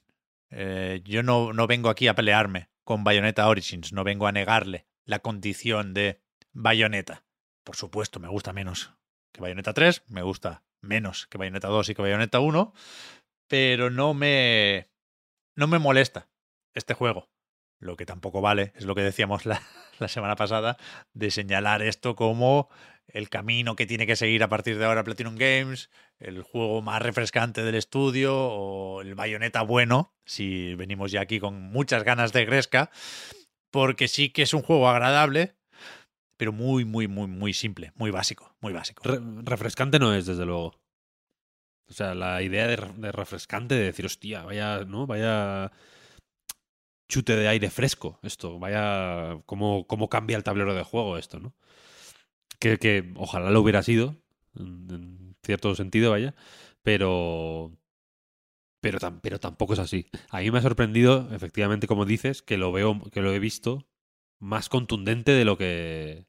Eh, 0.52 1.02
yo 1.04 1.24
no, 1.24 1.54
no 1.54 1.68
vengo 1.68 1.90
aquí 1.90 2.08
a 2.08 2.16
pelearme 2.16 2.70
con 2.84 3.04
Bayonetta 3.04 3.48
Origins, 3.48 3.94
no 3.94 4.04
vengo 4.04 4.28
a 4.28 4.32
negarle 4.32 4.88
la 5.06 5.20
condición 5.20 5.94
de 5.94 6.22
Bayonetta. 6.54 7.24
Por 7.64 7.76
supuesto, 7.76 8.20
me 8.20 8.28
gusta 8.28 8.52
menos 8.52 8.94
que 9.32 9.42
Bayonetta 9.42 9.74
3, 9.74 10.04
me 10.08 10.24
gusta 10.24 10.64
menos 10.82 11.28
que 11.28 11.38
Bayonetta 11.38 11.68
2 11.68 11.90
y 11.90 11.96
que 11.96 12.02
Bayonetta 12.02 12.40
1, 12.40 12.74
pero 13.48 13.90
no 13.90 14.14
me 14.14 14.90
no 15.56 15.68
me 15.68 15.80
molesta 15.80 16.30
este 16.74 16.94
juego. 16.94 17.30
Lo 17.80 17.96
que 17.96 18.06
tampoco 18.06 18.42
vale 18.42 18.74
es 18.76 18.86
lo 18.86 18.96
que 18.96 19.02
decíamos 19.02 19.46
la, 19.46 19.62
la, 20.00 20.08
semana 20.08 20.36
pasada 20.36 20.78
de 21.14 21.32
señalar 21.32 21.82
esto 21.82 22.16
como 22.16 22.70
el 23.14 23.30
camino 23.30 23.76
que 23.76 23.86
tiene 23.86 24.08
que 24.08 24.16
seguir 24.16 24.44
a 24.44 24.50
partir 24.50 24.78
de 24.78 24.86
ahora 24.86 25.04
Platinum 25.04 25.36
Games, 25.36 25.90
el 26.20 26.44
juego 26.44 26.82
más 26.82 27.02
refrescante 27.02 27.64
del 27.64 27.76
estudio 27.76 28.36
o 28.36 29.02
el 29.02 29.16
bayoneta 29.16 29.62
bueno, 29.62 30.14
si 30.26 30.76
venimos 30.76 31.12
ya 31.12 31.22
aquí 31.22 31.40
con 31.40 31.62
muchas 31.62 32.04
ganas 32.04 32.34
de 32.34 32.46
Gresca, 32.46 32.92
porque 33.72 34.08
sí 34.08 34.30
que 34.30 34.44
es 34.44 34.54
un 34.54 34.62
juego 34.62 34.90
agradable, 34.90 35.56
pero 36.38 36.52
muy, 36.52 36.86
muy, 36.86 37.08
muy, 37.08 37.28
muy 37.28 37.54
simple, 37.54 37.92
muy 37.96 38.12
básico, 38.12 38.56
muy 38.62 38.74
básico. 38.74 39.04
Re 39.04 39.20
refrescante 39.44 40.00
no 40.00 40.14
es, 40.14 40.26
desde 40.26 40.46
luego. 40.46 40.76
O 41.90 41.94
sea, 41.94 42.14
la 42.14 42.42
idea 42.44 42.68
de, 42.68 42.78
de, 42.78 43.12
refrescante, 43.12 43.76
de 43.76 43.86
decir, 43.86 44.06
hostia, 44.06 44.44
vaya, 44.44 44.86
¿no? 44.86 45.08
Vaya 45.08 45.72
chute 47.10 47.36
de 47.36 47.48
aire 47.48 47.70
fresco 47.72 48.20
esto, 48.22 48.60
vaya 48.60 49.42
cómo, 49.48 49.86
cómo 49.88 50.10
cambia 50.10 50.38
el 50.38 50.44
tablero 50.44 50.76
de 50.76 50.84
juego 50.84 51.18
esto, 51.18 51.40
¿no? 51.40 51.56
Que, 52.60 52.78
que 52.78 53.14
ojalá 53.16 53.52
lo 53.52 53.62
hubiera 53.62 53.84
sido, 53.84 54.18
en, 54.56 55.36
cierto 55.44 55.76
sentido, 55.76 56.12
vaya, 56.12 56.36
pero... 56.84 57.76
Pero, 58.82 59.00
tam, 59.00 59.20
pero 59.20 59.40
tampoco 59.42 59.74
es 59.74 59.80
así. 59.80 60.08
A 60.30 60.40
mí 60.40 60.52
me 60.52 60.60
ha 60.60 60.62
sorprendido, 60.62 61.28
efectivamente, 61.34 61.86
como 61.86 62.06
dices, 62.06 62.42
que 62.42 62.58
lo 62.58 62.72
veo, 62.72 63.02
que 63.12 63.22
lo 63.22 63.34
he 63.34 63.40
visto 63.40 63.90
más 64.40 64.70
contundente 64.70 65.34
de 65.34 65.44
lo 65.44 65.58
que 65.58 66.28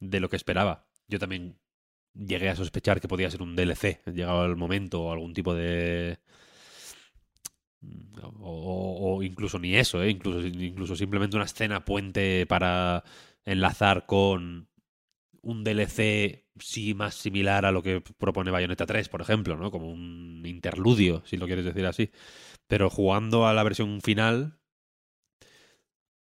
de 0.00 0.20
lo 0.20 0.28
que 0.28 0.36
esperaba. 0.36 0.86
Yo 1.08 1.18
también 1.18 1.58
llegué 2.14 2.48
a 2.48 2.56
sospechar 2.56 3.00
que 3.00 3.08
podía 3.08 3.30
ser 3.30 3.42
un 3.42 3.56
DLC, 3.56 4.02
llegado 4.06 4.44
el 4.46 4.56
momento, 4.56 5.02
o 5.02 5.12
algún 5.12 5.34
tipo 5.34 5.54
de. 5.54 6.18
O, 8.40 9.16
o 9.18 9.22
incluso 9.22 9.58
ni 9.58 9.76
eso, 9.76 10.02
¿eh? 10.02 10.10
incluso, 10.10 10.44
incluso 10.46 10.96
simplemente 10.96 11.36
una 11.36 11.44
escena 11.44 11.84
puente 11.84 12.46
para 12.46 13.04
enlazar 13.44 14.06
con 14.06 14.68
un 15.46 15.62
DLC 15.62 16.44
sí 16.58 16.94
más 16.94 17.14
similar 17.14 17.66
a 17.66 17.72
lo 17.72 17.82
que 17.82 18.00
propone 18.00 18.50
Bayonetta 18.50 18.84
3, 18.86 19.08
por 19.08 19.20
ejemplo, 19.22 19.56
¿no? 19.56 19.70
Como 19.70 19.90
un 19.90 20.42
interludio, 20.44 21.22
si 21.24 21.36
lo 21.36 21.46
quieres 21.46 21.64
decir 21.64 21.86
así. 21.86 22.10
Pero 22.66 22.90
jugando 22.90 23.46
a 23.46 23.54
la 23.54 23.62
versión 23.62 24.00
final, 24.00 24.58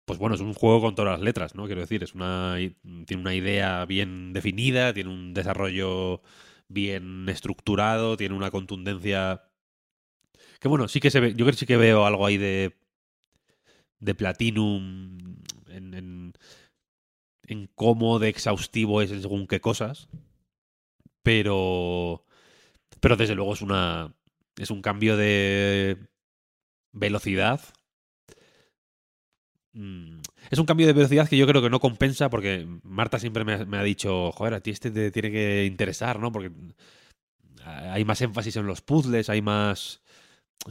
pues 0.06 0.20
bueno, 0.20 0.36
es 0.36 0.42
un 0.42 0.54
juego 0.54 0.82
con 0.82 0.96
todas 0.96 1.12
las 1.12 1.22
letras, 1.22 1.54
¿no? 1.54 1.66
Quiero 1.66 1.82
decir, 1.82 2.04
es 2.04 2.16
una 2.16 2.56
tiene 3.06 3.22
una 3.22 3.36
idea 3.36 3.86
bien 3.86 4.32
definida, 4.34 4.94
tiene 4.94 5.10
un 5.12 5.34
desarrollo 5.34 6.22
bien 6.70 7.28
estructurado, 7.30 8.18
tiene 8.18 8.36
una 8.36 8.52
contundencia 8.52 9.44
que 10.60 10.68
bueno, 10.68 10.88
sí 10.88 11.00
que 11.00 11.12
se 11.12 11.20
ve, 11.20 11.30
yo 11.32 11.46
creo 11.46 11.52
que 11.52 11.58
sí 11.58 11.66
que 11.66 11.78
veo 11.78 12.06
algo 12.06 12.26
ahí 12.26 12.38
de 12.38 12.78
de 14.00 14.16
Platinum 14.16 15.18
en, 15.68 15.94
en, 15.94 16.34
en 17.50 17.68
cómo 17.76 18.20
de 18.20 18.30
exhaustivo 18.30 19.02
es 19.02 19.10
según 19.10 19.48
qué 19.48 19.60
cosas, 19.62 20.08
pero 21.24 22.26
pero 23.02 23.18
desde 23.18 23.36
luego 23.36 23.54
es 23.54 23.62
una 23.62 24.14
es 24.58 24.72
un 24.72 24.82
cambio 24.82 25.18
de 25.18 25.98
velocidad 26.92 27.62
Mm, 29.74 30.20
es 30.50 30.60
un 30.60 30.66
cambio 30.66 30.88
de 30.88 30.94
velocidad 30.94 31.30
que 31.30 31.38
yo 31.38 31.48
creo 31.48 31.62
que 31.62 31.70
no 31.70 31.80
compensa 31.80 32.30
porque 32.30 32.68
Marta 32.84 33.20
siempre 33.20 33.46
me 33.46 33.78
ha, 33.78 33.84
dicho, 33.84 34.32
joder, 34.32 34.56
a 34.56 34.62
ti 34.62 34.72
este 34.72 34.92
te 34.92 35.12
tiene 35.12 35.32
que 35.32 35.66
interesar, 35.66 36.20
¿no? 36.20 36.32
Porque 36.32 36.52
hay 37.66 38.04
más 38.06 38.22
énfasis 38.22 38.56
en 38.56 38.66
los 38.66 38.82
puzzles, 38.82 39.30
hay 39.30 39.42
más... 39.42 40.02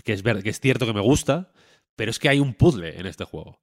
que 0.05 0.13
es, 0.13 0.23
ver, 0.23 0.43
que 0.43 0.51
es 0.51 0.61
cierto 0.61 0.87
que 0.87 0.93
me 0.93 1.01
gusta, 1.01 1.53
pero 1.97 2.11
es 2.11 2.19
que 2.19 2.29
hay 2.29 2.41
un 2.41 2.55
puzzle 2.55 2.99
en 2.99 3.07
este 3.07 3.25
juego. 3.25 3.61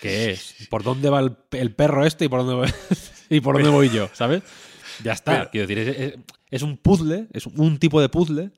Que 0.00 0.30
es, 0.32 0.66
¿por 0.70 0.82
dónde 0.82 1.10
va 1.10 1.20
el, 1.20 1.36
el 1.52 1.74
perro 1.74 2.06
este 2.06 2.26
y 2.26 2.28
por 2.28 2.40
dónde, 2.40 2.54
voy, 2.54 2.70
y 3.30 3.40
por 3.40 3.54
dónde 3.54 3.70
voy 3.70 3.90
yo? 3.90 4.08
¿Sabes? 4.12 4.42
Ya 5.02 5.12
está. 5.12 5.32
Pero, 5.32 5.50
Quiero 5.50 5.66
decir, 5.66 5.88
es, 5.88 5.98
es, 5.98 6.18
es 6.50 6.62
un 6.62 6.76
puzzle, 6.76 7.28
es 7.32 7.46
un 7.46 7.78
tipo 7.78 8.00
de 8.00 8.08
puzzle 8.08 8.50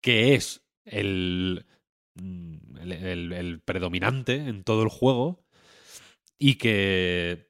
que 0.00 0.34
es 0.34 0.62
el 0.84 1.66
el, 2.16 2.92
el, 2.92 3.32
el, 3.32 3.60
predominante 3.60 4.34
en 4.36 4.64
todo 4.64 4.82
el 4.82 4.88
juego 4.88 5.44
y 6.38 6.56
que 6.56 7.48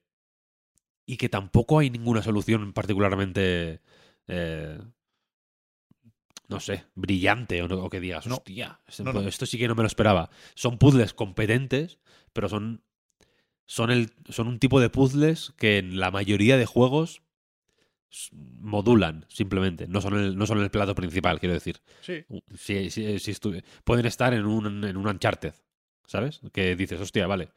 y 1.05 1.17
que 1.17 1.29
tampoco 1.29 1.79
hay 1.79 1.89
ninguna 1.89 2.21
solución 2.21 2.73
particularmente 2.73 3.81
eh, 4.27 4.79
no 6.49 6.59
sé, 6.59 6.85
brillante 6.95 7.61
o, 7.61 7.67
no, 7.67 7.75
o 7.77 7.89
que 7.89 7.99
digas, 7.99 8.27
no. 8.27 8.35
hostia, 8.35 8.79
esto, 8.87 9.03
No, 9.03 9.13
no. 9.13 9.21
esto 9.21 9.45
sí 9.45 9.57
que 9.57 9.67
no 9.67 9.75
me 9.75 9.83
lo 9.83 9.87
esperaba. 9.87 10.29
Son 10.55 10.77
puzzles 10.77 11.13
competentes, 11.13 11.99
pero 12.33 12.49
son 12.49 12.81
son 13.65 13.91
el 13.91 14.11
son 14.29 14.47
un 14.47 14.57
tipo 14.59 14.79
de 14.79 14.89
puzzles 14.89 15.53
que 15.57 15.77
en 15.77 15.99
la 15.99 16.09
mayoría 16.11 16.57
de 16.57 16.65
juegos 16.65 17.21
modulan 18.31 19.25
simplemente, 19.29 19.87
no 19.87 20.01
son 20.01 20.17
el, 20.17 20.35
no 20.37 20.47
son 20.47 20.59
el 20.61 20.71
plato 20.71 20.95
principal, 20.95 21.39
quiero 21.39 21.53
decir. 21.53 21.79
Sí. 22.01 22.25
Si, 22.57 22.89
si- 22.89 23.33
pueden 23.83 24.05
estar 24.07 24.33
en 24.33 24.45
un, 24.45 24.83
en 24.83 24.97
un 24.97 25.07
Uncharted, 25.07 25.53
¿sabes? 26.07 26.41
Que 26.51 26.75
dices, 26.75 26.99
hostia, 26.99 27.27
vale, 27.27 27.49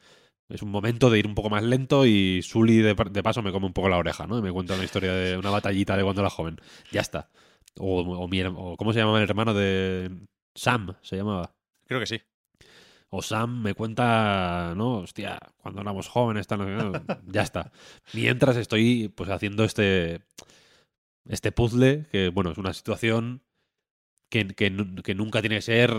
es 0.51 0.61
un 0.61 0.71
momento 0.71 1.09
de 1.09 1.19
ir 1.19 1.27
un 1.27 1.35
poco 1.35 1.49
más 1.49 1.63
lento 1.63 2.05
y 2.05 2.43
Sully 2.43 2.79
de, 2.79 2.95
de 3.11 3.23
paso 3.23 3.41
me 3.43 3.51
come 3.53 3.67
un 3.67 3.73
poco 3.73 3.89
la 3.89 3.97
oreja, 3.97 4.27
¿no? 4.27 4.39
Y 4.39 4.43
me 4.43 4.53
cuenta 4.53 4.75
una 4.75 4.85
historia 4.85 5.15
de 5.15 5.39
una 5.39 5.49
batallita 5.51 5.97
de 5.97 6.03
cuando 6.03 6.21
era 6.21 6.29
joven. 6.31 6.61
Ya 6.91 7.01
está. 7.01 7.31
O, 7.79 8.01
o 8.01 8.29
mi 8.29 8.43
o 8.43 8.77
¿cómo 8.77 8.93
se 8.93 9.01
llamaba 9.01 9.19
el 9.19 9.29
hermano 9.29 9.55
de 9.55 10.11
Sam? 10.55 10.95
Se 11.03 11.17
llamaba. 11.17 11.55
Creo 11.87 12.01
que 12.01 12.07
sí. 12.07 12.21
O 13.11 13.21
Sam 13.21 13.63
me 13.63 13.75
cuenta, 13.75 14.73
no, 14.77 15.01
hostia, 15.01 15.39
cuando 15.59 15.83
éramos 15.83 16.09
jóvenes, 16.09 16.47
qué, 16.47 16.93
ya 17.27 17.43
está. 17.43 17.73
Mientras 18.15 18.57
estoy 18.57 19.09
pues 19.09 19.29
haciendo 19.31 19.65
este 19.65 20.23
este 21.29 21.53
puzzle, 21.53 22.07
que 22.11 22.31
bueno, 22.31 22.51
es 22.51 22.59
una 22.59 22.73
situación 22.73 23.43
que, 24.31 24.47
que 24.49 24.75
que 25.05 25.15
nunca 25.15 25.41
tiene 25.41 25.57
que 25.57 25.63
ser 25.63 25.93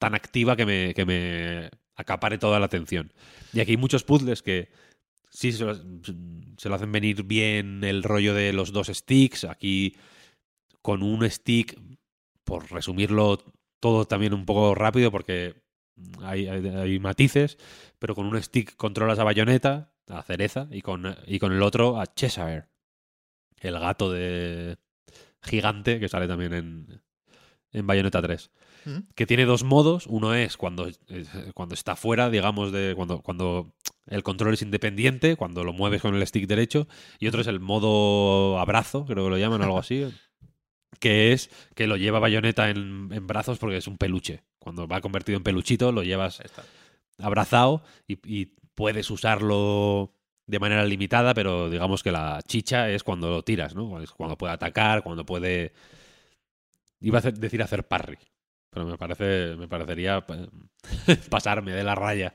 tan 0.00 0.14
activa 0.14 0.56
que 0.56 0.66
me, 0.66 0.94
que 0.94 1.04
me 1.04 1.70
acapare 1.94 2.38
toda 2.38 2.58
la 2.58 2.66
atención. 2.66 3.12
Y 3.52 3.60
aquí 3.60 3.72
hay 3.72 3.76
muchos 3.76 4.02
puzzles 4.02 4.42
que 4.42 4.70
sí 5.28 5.52
se 5.52 5.64
lo, 5.64 5.74
se 5.74 6.68
lo 6.68 6.74
hacen 6.74 6.90
venir 6.90 7.22
bien 7.24 7.84
el 7.84 8.02
rollo 8.02 8.34
de 8.34 8.54
los 8.54 8.72
dos 8.72 8.88
sticks. 8.88 9.44
Aquí 9.44 9.94
con 10.82 11.02
un 11.02 11.28
stick, 11.30 11.78
por 12.44 12.70
resumirlo 12.70 13.38
todo 13.80 14.04
también 14.06 14.34
un 14.34 14.44
poco 14.46 14.74
rápido, 14.74 15.10
porque 15.10 15.62
hay, 16.22 16.46
hay- 16.48 16.66
hay 16.68 16.98
matices, 16.98 17.58
pero 17.98 18.14
con 18.14 18.26
un 18.26 18.42
stick 18.42 18.76
controlas 18.76 19.18
a 19.18 19.24
Bayonetta, 19.24 19.92
a 20.08 20.22
Cereza, 20.22 20.66
y 20.70 20.80
con, 20.82 21.16
y 21.26 21.38
con 21.38 21.52
el 21.52 21.62
otro 21.62 22.00
a 22.00 22.06
Cheshire, 22.06 22.64
el 23.60 23.78
gato 23.78 24.10
de 24.10 24.76
gigante 25.42 26.00
que 26.00 26.08
sale 26.08 26.26
también 26.28 26.52
en, 26.52 27.02
en 27.72 27.86
Bayonetta 27.86 28.20
3. 28.22 28.50
Mm. 28.86 28.98
Que 29.14 29.26
tiene 29.26 29.44
dos 29.44 29.62
modos. 29.62 30.06
Uno 30.06 30.34
es 30.34 30.56
cuando, 30.56 30.88
cuando 31.54 31.74
está 31.74 31.96
fuera, 31.96 32.30
digamos, 32.30 32.72
de 32.72 32.94
cuando, 32.96 33.20
cuando 33.20 33.74
el 34.06 34.22
control 34.22 34.54
es 34.54 34.62
independiente, 34.62 35.36
cuando 35.36 35.64
lo 35.64 35.72
mueves 35.74 36.00
con 36.02 36.14
el 36.14 36.26
stick 36.26 36.46
derecho. 36.46 36.88
Y 37.18 37.28
otro 37.28 37.42
es 37.42 37.46
el 37.46 37.60
modo 37.60 38.58
abrazo, 38.58 39.04
creo 39.04 39.24
que 39.24 39.30
lo 39.30 39.38
llaman, 39.38 39.60
algo 39.62 39.78
así. 39.78 40.10
Que 41.00 41.32
es 41.32 41.50
que 41.74 41.86
lo 41.88 41.96
lleva 41.96 42.20
Bayonetta 42.20 42.70
en, 42.70 43.08
en 43.10 43.26
brazos 43.26 43.58
porque 43.58 43.78
es 43.78 43.88
un 43.88 43.98
peluche. 43.98 44.44
Cuando 44.60 44.86
va 44.86 45.00
convertido 45.00 45.36
en 45.38 45.42
peluchito, 45.42 45.90
lo 45.90 46.02
llevas 46.02 46.40
abrazado 47.18 47.82
y, 48.06 48.18
y 48.24 48.54
puedes 48.74 49.10
usarlo 49.10 50.14
de 50.46 50.58
manera 50.58 50.84
limitada, 50.84 51.32
pero 51.32 51.70
digamos 51.70 52.02
que 52.02 52.12
la 52.12 52.40
chicha 52.46 52.90
es 52.90 53.02
cuando 53.04 53.30
lo 53.30 53.42
tiras, 53.42 53.74
¿no? 53.74 54.00
Es 54.00 54.10
cuando 54.10 54.36
puede 54.36 54.52
atacar, 54.52 55.02
cuando 55.02 55.24
puede... 55.24 55.72
Iba 57.00 57.18
a 57.18 57.22
decir 57.22 57.62
hacer 57.62 57.86
parry, 57.86 58.18
pero 58.68 58.84
me 58.84 58.98
parece 58.98 59.56
me 59.56 59.68
parecería 59.68 60.24
eh, 60.28 61.16
pasarme 61.30 61.72
de 61.72 61.84
la 61.84 61.94
raya. 61.94 62.34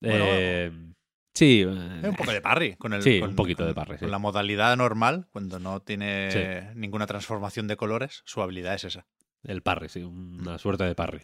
Bueno, 0.00 0.24
Eh, 0.28 0.72
sí, 1.34 1.62
Eh, 1.62 2.08
un 2.08 2.16
poco 2.16 2.32
de 2.32 2.40
parry. 2.40 2.76
Con 2.76 2.92
el, 2.92 3.02
Sí, 3.02 3.20
con- 3.20 3.30
un 3.30 3.36
poquito 3.36 3.58
con- 3.64 3.68
de 3.68 3.74
parry, 3.74 3.94
sí. 3.94 4.00
Con 4.00 4.10
la 4.10 4.18
modalidad 4.18 4.76
normal, 4.76 5.28
cuando 5.32 5.58
no 5.58 5.80
tiene 5.80 6.72
ninguna 6.74 7.06
transformación 7.06 7.66
de 7.68 7.76
colores, 7.76 8.22
su 8.24 8.42
habilidad 8.42 8.74
es 8.74 8.84
esa. 8.84 9.06
el 9.44 9.62
parry, 9.62 9.88
sí, 9.88 10.02
una 10.02 10.58
suerte 10.58 10.84
de 10.84 10.94
parry. 10.94 11.22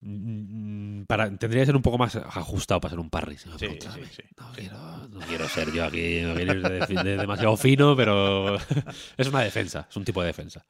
Mm, 0.00 1.04
Para, 1.06 1.34
tendría 1.36 1.62
que 1.62 1.66
ser 1.66 1.76
un 1.76 1.82
poco 1.82 1.96
más 1.98 2.14
ajustado 2.16 2.80
para 2.80 2.90
ser 2.90 2.98
un 3.00 3.10
parry. 3.10 3.38
si 3.38 3.48
me 3.48 3.54
Sí, 3.54 3.58
preguntas 3.66 3.88
a 3.88 3.94
sí, 3.94 4.00
mí. 4.00 4.06
sí. 4.14 4.22
No 4.38 4.52
quiero, 4.52 5.08
no 5.08 5.20
quiero 5.20 5.48
ser 5.48 5.72
yo 5.72 5.84
aquí, 5.84 6.20
no 6.22 6.34
quiero 6.34 6.52
ir 6.54 6.62
de, 6.86 7.02
de 7.02 7.16
demasiado 7.16 7.56
fino, 7.56 7.96
pero 7.96 8.56
es 9.16 9.26
una 9.28 9.40
defensa, 9.40 9.86
es 9.88 9.96
un 9.96 10.04
tipo 10.04 10.20
de 10.20 10.26
defensa. 10.28 10.66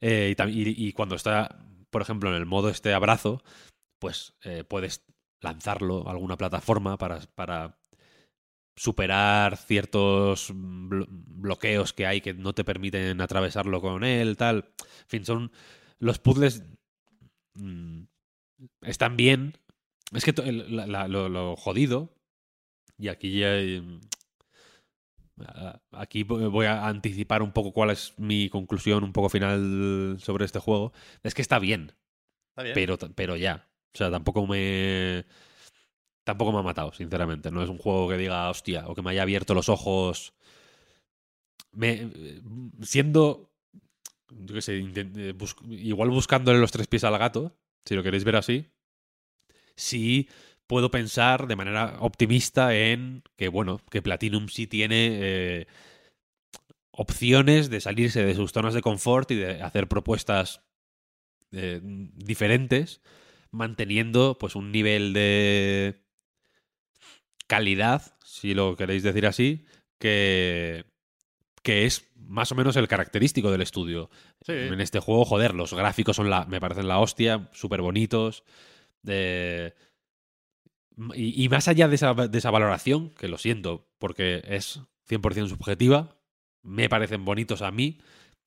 Eh, 0.00 0.28
y, 0.32 0.34
tam- 0.34 0.52
y- 0.52 0.88
y 0.88 0.92
cuando 0.92 1.14
está, 1.14 1.64
por 1.90 2.02
ejemplo, 2.02 2.28
en 2.30 2.36
el 2.36 2.46
modo 2.46 2.68
este 2.68 2.92
abrazo, 2.92 3.42
pues 3.98 4.34
eh, 4.42 4.64
puedes 4.64 5.04
lanzarlo 5.50 6.06
a 6.08 6.12
alguna 6.12 6.36
plataforma 6.36 6.96
para, 6.98 7.20
para 7.34 7.78
superar 8.76 9.56
ciertos 9.56 10.52
blo- 10.52 11.06
bloqueos 11.08 11.92
que 11.92 12.06
hay 12.06 12.20
que 12.20 12.34
no 12.34 12.52
te 12.52 12.64
permiten 12.64 13.20
atravesarlo 13.20 13.80
con 13.80 14.04
él, 14.04 14.36
tal. 14.36 14.56
En 14.78 15.08
fin, 15.08 15.24
son 15.24 15.52
los 15.98 16.18
puzzles 16.18 16.62
mm, 17.54 18.02
están 18.82 19.16
bien. 19.16 19.54
Es 20.12 20.24
que 20.24 20.32
la- 20.42 20.86
la- 20.86 21.08
lo, 21.08 21.28
lo 21.28 21.56
jodido, 21.56 22.12
y 22.98 23.08
aquí 23.08 23.38
ya, 23.40 23.56
eh, 23.58 23.82
aquí 25.92 26.24
vo- 26.24 26.50
voy 26.50 26.66
a 26.66 26.86
anticipar 26.86 27.42
un 27.42 27.52
poco 27.52 27.72
cuál 27.72 27.90
es 27.90 28.14
mi 28.18 28.48
conclusión 28.48 29.04
un 29.04 29.12
poco 29.12 29.28
final 29.28 30.16
sobre 30.20 30.44
este 30.44 30.58
juego, 30.60 30.92
es 31.22 31.34
que 31.34 31.42
está 31.42 31.58
bien, 31.58 31.92
Está 32.50 32.62
bien. 32.62 32.74
pero, 32.74 32.98
pero 33.14 33.36
ya. 33.36 33.65
O 33.96 33.98
sea, 33.98 34.10
tampoco 34.10 34.46
me... 34.46 35.24
Tampoco 36.22 36.52
me 36.52 36.58
ha 36.58 36.62
matado, 36.62 36.92
sinceramente. 36.92 37.50
No 37.50 37.62
es 37.62 37.70
un 37.70 37.78
juego 37.78 38.08
que 38.08 38.18
diga, 38.18 38.50
hostia, 38.50 38.86
o 38.88 38.94
que 38.94 39.00
me 39.00 39.10
haya 39.10 39.22
abierto 39.22 39.54
los 39.54 39.70
ojos. 39.70 40.34
Me, 41.72 42.10
siendo, 42.82 43.50
yo 44.28 44.54
qué 44.54 44.60
sé, 44.60 44.78
eh, 44.78 45.34
igual 45.70 46.10
buscándole 46.10 46.58
los 46.58 46.72
tres 46.72 46.88
pies 46.88 47.04
al 47.04 47.16
gato, 47.16 47.56
si 47.86 47.94
lo 47.94 48.02
queréis 48.02 48.24
ver 48.24 48.36
así, 48.36 48.66
sí 49.76 50.28
puedo 50.66 50.90
pensar 50.90 51.46
de 51.46 51.56
manera 51.56 51.96
optimista 52.00 52.74
en 52.74 53.22
que, 53.36 53.48
bueno, 53.48 53.80
que 53.90 54.02
Platinum 54.02 54.48
sí 54.48 54.66
tiene 54.66 55.18
eh, 55.20 55.66
opciones 56.90 57.70
de 57.70 57.80
salirse 57.80 58.24
de 58.24 58.34
sus 58.34 58.52
zonas 58.52 58.74
de 58.74 58.82
confort 58.82 59.30
y 59.30 59.36
de 59.36 59.62
hacer 59.62 59.88
propuestas 59.88 60.62
eh, 61.52 61.80
diferentes, 61.82 63.00
manteniendo 63.56 64.36
pues 64.38 64.54
un 64.54 64.70
nivel 64.70 65.12
de 65.12 66.04
calidad, 67.46 68.16
si 68.24 68.54
lo 68.54 68.76
queréis 68.76 69.02
decir 69.02 69.26
así, 69.26 69.64
que, 69.98 70.84
que 71.62 71.86
es 71.86 72.10
más 72.16 72.52
o 72.52 72.54
menos 72.54 72.76
el 72.76 72.88
característico 72.88 73.50
del 73.50 73.62
estudio. 73.62 74.10
Sí. 74.42 74.52
En 74.52 74.80
este 74.80 75.00
juego, 75.00 75.24
joder, 75.24 75.54
los 75.54 75.72
gráficos 75.72 76.16
son 76.16 76.28
la, 76.30 76.44
me 76.44 76.60
parecen 76.60 76.88
la 76.88 76.98
hostia, 76.98 77.48
súper 77.52 77.80
bonitos. 77.82 78.44
eh, 79.06 79.74
y, 81.14 81.44
y 81.44 81.48
más 81.48 81.68
allá 81.68 81.88
de 81.88 81.94
esa, 81.96 82.14
de 82.14 82.38
esa 82.38 82.50
valoración, 82.50 83.10
que 83.10 83.28
lo 83.28 83.36
siento, 83.36 83.86
porque 83.98 84.42
es 84.46 84.80
100% 85.08 85.48
subjetiva, 85.48 86.16
me 86.62 86.88
parecen 86.88 87.24
bonitos 87.24 87.62
a 87.62 87.70
mí. 87.70 87.98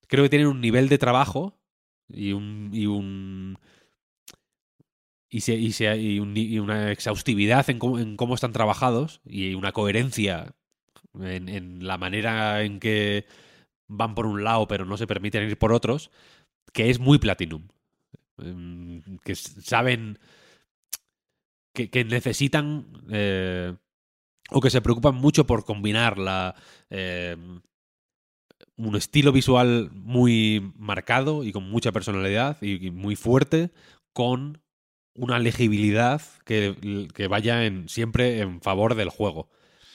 Creo 0.07 0.23
que 0.23 0.29
tienen 0.29 0.47
un 0.47 0.61
nivel 0.61 0.89
de 0.89 0.97
trabajo 0.97 1.59
y 2.07 2.33
un. 2.33 2.69
Y 2.73 2.87
un 2.87 3.59
y, 5.29 5.41
se- 5.41 5.55
y 5.55 5.71
se- 5.73 5.97
y 5.97 6.19
un- 6.19 6.35
y 6.37 6.59
una 6.59 6.91
exhaustividad 6.91 7.69
en 7.69 7.79
cómo, 7.79 7.99
en 7.99 8.17
cómo 8.17 8.35
están 8.35 8.53
trabajados 8.53 9.21
y 9.25 9.53
una 9.55 9.71
coherencia 9.71 10.55
en, 11.21 11.85
la 11.87 11.97
manera 11.97 12.63
en 12.63 12.79
que 12.79 13.25
van 13.87 14.15
por 14.15 14.25
un 14.27 14.43
lado 14.43 14.67
pero 14.67 14.85
no 14.85 14.97
se 14.97 15.07
permiten 15.07 15.49
ir 15.49 15.57
por 15.57 15.73
otros, 15.73 16.11
que 16.73 16.89
es 16.89 16.99
muy 16.99 17.19
Platinum. 17.19 17.67
Em, 18.39 19.01
Que 19.25 19.35
saben 19.35 20.19
que, 21.73 21.89
que 21.89 22.03
necesitan 22.03 22.85
eh, 23.11 23.75
o 24.51 24.61
que 24.61 24.69
se 24.69 24.81
preocupan 24.81 25.15
mucho 25.15 25.45
por 25.47 25.65
combinar 25.65 26.17
la 26.17 26.55
eh, 26.89 27.37
un 28.77 28.95
estilo 28.95 29.31
visual 29.31 29.89
muy 29.93 30.71
marcado 30.77 31.43
y 31.43 31.51
con 31.51 31.69
mucha 31.69 31.91
personalidad 31.91 32.61
y 32.61 32.91
muy 32.91 33.15
fuerte 33.15 33.71
con 34.13 34.61
una 35.19 35.39
legibilidad 35.39 36.21
que, 36.45 37.07
que 37.13 37.27
vaya 37.27 37.65
en, 37.65 37.89
siempre 37.89 38.39
en 38.39 38.61
favor 38.61 38.95
del 38.95 39.09
juego. 39.09 39.49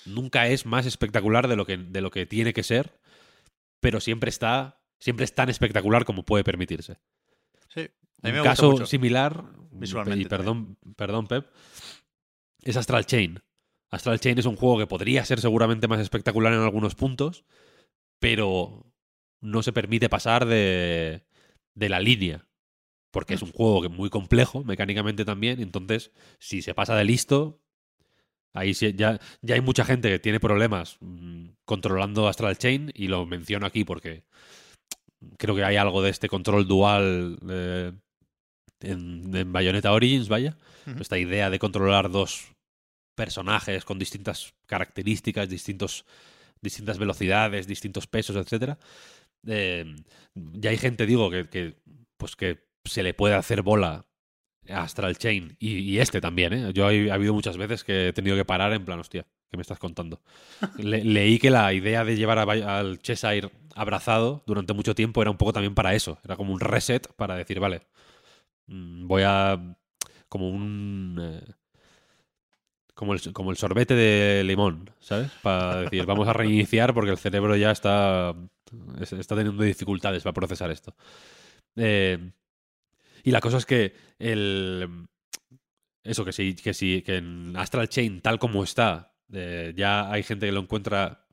Nunca 0.05 0.49
es 0.49 0.67
más 0.67 0.87
espectacular 0.87 1.49
de 1.49 1.57
lo 1.57 1.67
que, 1.67 1.77
de 1.79 2.01
lo 2.01 2.11
que 2.11 2.27
tiene 2.27 2.53
que 2.53 2.63
ser, 2.63 2.99
pero 3.81 4.01
siempre 4.01 4.29
está 4.29 4.81
siempre 4.99 5.25
es 5.25 5.35
tan 5.35 5.51
espectacular 5.51 6.07
como 6.07 6.25
puede 6.25 6.45
permitirse. 6.45 6.99
Sí. 7.69 7.91
A 8.23 8.29
mí 8.29 8.33
me 8.33 8.41
Un 8.41 8.45
caso 8.45 8.71
mucho. 8.71 8.87
similar, 8.87 9.45
Visualmente 9.71 10.23
y 10.23 10.27
perdón, 10.27 10.79
perdón 10.97 11.27
Pep, 11.27 11.47
es 12.63 12.77
Astral 12.77 13.05
Chain. 13.05 13.43
Astral 13.91 14.19
Chain 14.19 14.39
es 14.39 14.47
un 14.47 14.57
juego 14.57 14.79
que 14.79 14.87
podría 14.87 15.25
ser 15.27 15.41
seguramente 15.41 15.89
más 15.89 16.01
espectacular 16.01 16.55
en 16.55 16.61
algunos 16.61 16.95
puntos, 16.95 17.45
pero 18.19 18.87
no 19.43 19.63
se 19.63 19.75
permite 19.75 20.09
pasar 20.09 20.47
de, 20.47 21.27
de 21.75 21.89
la 21.91 22.01
línea. 22.01 22.49
Porque 23.15 23.35
es 23.35 23.43
un 23.43 23.53
juego 23.53 23.81
que 23.81 23.89
muy 23.89 24.11
complejo, 24.11 24.65
mecánicamente 24.65 25.25
también, 25.25 25.61
entonces, 25.61 26.11
si 26.39 26.61
se 26.63 26.75
pasa 26.75 26.97
de 26.97 27.05
listo, 27.05 27.61
ahí 28.53 28.75
sí- 28.75 28.93
ya, 28.95 29.21
ya 29.41 29.55
hay 29.55 29.61
mucha 29.61 29.85
gente 29.85 30.11
que 30.11 30.19
tiene 30.19 30.41
problemas 30.41 30.97
mm, 31.01 31.47
controlando 31.65 32.27
Astral 32.29 32.59
Chain, 32.59 32.91
y 32.95 33.07
lo 33.09 33.25
menciono 33.25 33.67
aquí 33.67 33.85
porque 33.85 34.25
creo 35.39 35.55
que 35.55 35.65
hay 35.65 35.77
algo 35.77 36.03
de 36.03 36.11
este 36.11 36.29
control 36.29 36.67
dual 36.67 37.39
eh, 37.49 37.93
en, 38.81 39.35
en 39.35 39.53
Bayonetta 39.53 39.93
Origins, 39.93 40.29
vaya. 40.29 40.57
Esta 41.01 41.17
idea 41.19 41.49
de 41.49 41.59
controlar 41.59 42.11
dos 42.11 42.53
personajes 43.15 43.85
con 43.85 43.99
distintas 43.99 44.55
características, 44.67 45.49
distintos 45.49 46.05
distintas 46.61 46.99
velocidades, 46.99 47.67
distintos 47.67 48.07
pesos, 48.07 48.37
etcétera. 48.37 48.79
Eh, 49.47 49.95
ya 50.35 50.71
hay 50.71 50.79
gente, 50.79 51.07
digo, 51.07 51.31
que, 51.31 51.49
que, 51.49 51.77
pues 52.17 52.37
que 52.37 52.65
se 52.85 53.03
le 53.03 53.15
puede 53.15 53.35
hacer 53.35 53.63
bola 53.63 54.07
a 54.69 54.83
Astral 54.83 55.17
Chain 55.17 55.57
y, 55.59 55.79
y 55.79 55.99
este 55.99 56.21
también, 56.21 56.53
¿eh? 56.53 56.73
Yo 56.73 56.89
he, 56.91 57.11
ha 57.11 57.15
habido 57.15 57.35
muchas 57.35 57.57
veces 57.57 57.85
que 57.85 58.09
he 58.09 58.13
tenido 58.13 58.37
que 58.37 58.45
parar 58.45 58.73
en 58.73 58.85
plan, 58.85 58.99
hostia, 58.99 59.27
¿qué 59.51 59.57
me 59.57 59.63
estás 59.63 59.79
contando? 59.79 60.21
Le- 60.79 61.05
leí 61.05 61.39
que 61.39 61.51
la 61.51 61.73
idea 61.73 62.05
de 62.05 62.17
llevar 62.17 62.39
a 62.39 62.79
al 62.79 62.99
Cheshire 63.01 63.51
abrazado 63.75 64.43
durante 64.47 64.73
mucho 64.73 64.95
tiempo 64.95 65.21
era 65.23 65.31
un 65.31 65.37
poco 65.37 65.53
también 65.53 65.75
para 65.75 65.95
eso. 65.95 66.19
Era 66.25 66.37
como 66.37 66.53
un 66.53 66.61
reset 66.61 67.13
para 67.15 67.37
decir, 67.37 67.61
vale, 67.61 67.83
mm, 68.67 69.07
voy 69.07 69.23
a... 69.27 69.77
como 70.29 70.49
un... 70.49 71.19
eh, 71.21 71.53
como 72.95 73.13
el, 73.13 73.33
como 73.33 73.51
el 73.51 73.57
sorbete 73.57 73.95
de 73.95 74.45
limón, 74.45 74.91
¿sabes? 75.01 75.31
Para 75.43 75.81
decir, 75.81 76.07
vamos 76.07 76.29
a 76.29 76.33
reiniciar 76.33 76.95
porque 76.95 77.11
el 77.11 77.19
cerebro 77.19 77.57
ya 77.57 77.71
está, 77.73 78.35
es- 79.01 79.13
está 79.13 79.35
teniendo 79.37 79.63
dificultades 79.65 80.23
para 80.23 80.33
procesar 80.35 80.71
esto. 80.71 80.95
Eh, 81.77 82.31
y 83.25 83.31
la 83.33 83.41
cosa 83.41 83.59
es 83.59 83.67
que 83.67 83.95
el... 84.19 85.07
Eso, 86.05 86.25
que 86.25 86.33
sí, 86.33 86.55
que 86.55 86.75
sí, 86.75 87.03
que 87.03 87.17
en 87.17 87.57
Astral 87.57 87.89
Chain, 87.89 88.21
tal 88.21 88.39
como 88.39 88.63
está, 88.63 89.15
eh, 89.33 89.73
ya 89.75 90.11
hay 90.13 90.23
gente 90.23 90.47
que 90.47 90.53
lo 90.53 90.61
encuentra 90.61 91.27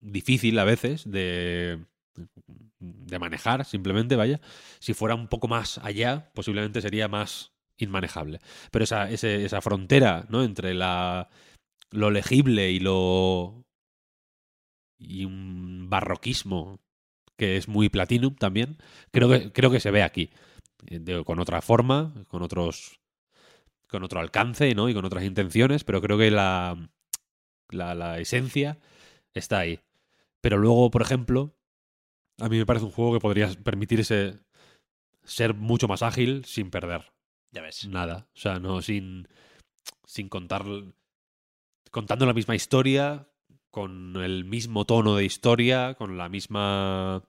difícil 0.00 0.58
a 0.58 0.64
veces 0.64 1.10
de, 1.10 1.86
de 2.78 3.18
manejar, 3.18 3.64
simplemente, 3.64 4.16
vaya. 4.16 4.40
Si 4.80 4.94
fuera 4.94 5.14
un 5.14 5.28
poco 5.28 5.48
más 5.48 5.78
allá, 5.78 6.30
posiblemente 6.34 6.82
sería 6.82 7.08
más 7.08 7.52
inmanejable. 7.78 8.40
Pero 8.70 8.84
esa, 8.84 9.10
ese- 9.10 9.44
esa 9.46 9.62
frontera, 9.62 10.26
¿no? 10.28 10.44
Entre 10.44 10.74
la, 10.74 11.30
lo 11.90 12.10
legible 12.10 12.70
y 12.70 12.80
lo. 12.80 13.64
y 14.98 15.24
un 15.24 15.88
barroquismo 15.90 16.80
que 17.36 17.56
es 17.56 17.68
muy 17.68 17.88
Platinum 17.90 18.34
también, 18.34 18.78
creo 19.12 19.28
que, 19.28 19.52
creo 19.52 19.70
que 19.70 19.80
se 19.80 19.90
ve 19.90 20.02
aquí. 20.02 20.30
Eh, 20.86 20.98
de- 21.00 21.24
con 21.24 21.38
otra 21.38 21.60
forma, 21.62 22.12
con 22.28 22.42
otros. 22.42 23.00
con 23.88 24.02
otro 24.02 24.20
alcance, 24.20 24.74
¿no? 24.74 24.88
Y 24.88 24.94
con 24.94 25.04
otras 25.04 25.24
intenciones, 25.24 25.84
pero 25.84 26.00
creo 26.02 26.18
que 26.18 26.30
la. 26.30 26.90
la, 27.70 27.94
la 27.94 28.18
esencia 28.18 28.78
está 29.34 29.60
ahí. 29.60 29.80
Pero 30.40 30.58
luego, 30.58 30.90
por 30.90 31.02
ejemplo, 31.02 31.54
a 32.40 32.48
mí 32.48 32.58
me 32.58 32.66
parece 32.66 32.84
un 32.84 32.90
juego 32.92 33.12
que 33.14 33.20
podría 33.20 33.48
permitirse 33.64 34.40
ser 35.24 35.54
mucho 35.54 35.88
más 35.88 36.02
ágil 36.02 36.44
sin 36.44 36.70
perder 36.70 37.12
Ya 37.52 37.62
ves. 37.62 37.86
nada. 37.88 38.28
O 38.34 38.38
sea, 38.38 38.58
no 38.58 38.82
sin, 38.82 39.28
sin 40.04 40.28
contar. 40.28 40.64
contando 41.90 42.26
la 42.26 42.34
misma 42.34 42.54
historia, 42.54 43.28
con 43.70 44.16
el 44.16 44.44
mismo 44.44 44.84
tono 44.84 45.16
de 45.16 45.24
historia, 45.24 45.94
con 45.94 46.16
la 46.18 46.28
misma. 46.28 47.22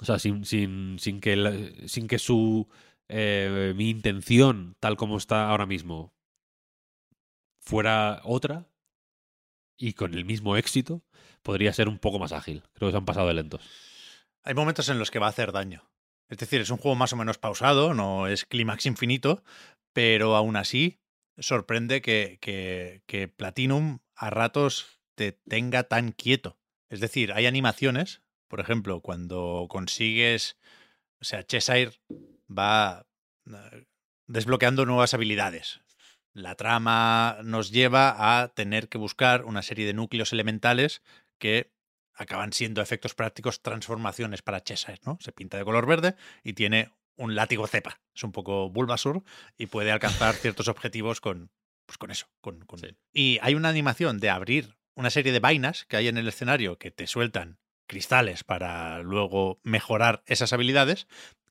O 0.00 0.04
sea, 0.04 0.18
sin, 0.18 0.44
sin, 0.44 0.98
sin, 0.98 1.20
que, 1.20 1.84
sin 1.86 2.08
que 2.08 2.18
su. 2.18 2.68
eh, 3.08 3.72
mi 3.76 3.90
intención, 3.90 4.76
tal 4.80 4.96
como 4.96 5.16
está 5.18 5.48
ahora 5.48 5.66
mismo, 5.66 6.12
fuera 7.60 8.20
otra. 8.24 8.66
Y 9.76 9.94
con 9.94 10.14
el 10.14 10.24
mismo 10.24 10.56
éxito, 10.56 11.02
podría 11.42 11.72
ser 11.72 11.88
un 11.88 11.98
poco 11.98 12.18
más 12.18 12.32
ágil. 12.32 12.62
Creo 12.74 12.88
que 12.88 12.92
se 12.92 12.96
han 12.96 13.04
pasado 13.04 13.28
de 13.28 13.34
lentos. 13.34 13.62
Hay 14.44 14.54
momentos 14.54 14.88
en 14.88 14.98
los 14.98 15.10
que 15.10 15.18
va 15.18 15.26
a 15.26 15.30
hacer 15.30 15.52
daño. 15.52 15.82
Es 16.28 16.38
decir, 16.38 16.60
es 16.60 16.70
un 16.70 16.78
juego 16.78 16.94
más 16.94 17.12
o 17.12 17.16
menos 17.16 17.38
pausado, 17.38 17.92
no 17.92 18.26
es 18.26 18.44
clímax 18.44 18.86
infinito, 18.86 19.42
pero 19.92 20.36
aún 20.36 20.56
así 20.56 21.00
sorprende 21.38 22.02
que, 22.02 22.38
que, 22.40 23.02
que 23.06 23.28
Platinum 23.28 23.98
a 24.14 24.30
ratos 24.30 25.00
te 25.16 25.32
tenga 25.32 25.84
tan 25.84 26.12
quieto. 26.12 26.58
Es 26.88 27.00
decir, 27.00 27.32
hay 27.32 27.46
animaciones, 27.46 28.22
por 28.48 28.60
ejemplo, 28.60 29.00
cuando 29.00 29.66
consigues, 29.68 30.56
o 31.20 31.24
sea, 31.24 31.44
Cheshire 31.44 31.92
va 32.50 33.06
eh, 33.46 33.84
desbloqueando 34.26 34.86
nuevas 34.86 35.14
habilidades. 35.14 35.80
La 36.32 36.54
trama 36.56 37.38
nos 37.44 37.70
lleva 37.70 38.40
a 38.42 38.48
tener 38.48 38.88
que 38.88 38.98
buscar 38.98 39.44
una 39.44 39.62
serie 39.62 39.86
de 39.86 39.94
núcleos 39.94 40.32
elementales 40.32 41.02
que 41.38 41.72
acaban 42.12 42.52
siendo 42.52 42.80
efectos 42.82 43.14
prácticos 43.14 43.62
transformaciones 43.62 44.42
para 44.42 44.62
Cheshire, 44.62 45.00
¿no? 45.04 45.18
Se 45.20 45.32
pinta 45.32 45.56
de 45.58 45.64
color 45.64 45.86
verde 45.86 46.14
y 46.42 46.52
tiene 46.54 46.90
un 47.16 47.34
látigo 47.36 47.66
cepa. 47.66 48.00
Es 48.14 48.24
un 48.24 48.32
poco 48.32 48.68
Bulbasaur 48.70 49.22
y 49.56 49.66
puede 49.66 49.92
alcanzar 49.92 50.34
ciertos 50.34 50.66
objetivos 50.68 51.20
con, 51.20 51.50
pues 51.86 51.98
con 51.98 52.10
eso. 52.10 52.26
Con, 52.40 52.60
con- 52.64 52.78
Sí. 52.80 52.88
Y 53.12 53.38
hay 53.42 53.54
una 53.54 53.68
animación 53.68 54.18
de 54.18 54.30
abrir 54.30 54.76
una 54.96 55.10
serie 55.10 55.32
de 55.32 55.40
vainas 55.40 55.84
que 55.86 55.96
hay 55.96 56.08
en 56.08 56.16
el 56.18 56.26
escenario 56.28 56.78
que 56.78 56.90
te 56.90 57.06
sueltan 57.06 57.58
cristales 57.86 58.44
para 58.44 59.00
luego 59.02 59.60
mejorar 59.62 60.22
esas 60.26 60.52
habilidades, 60.52 61.06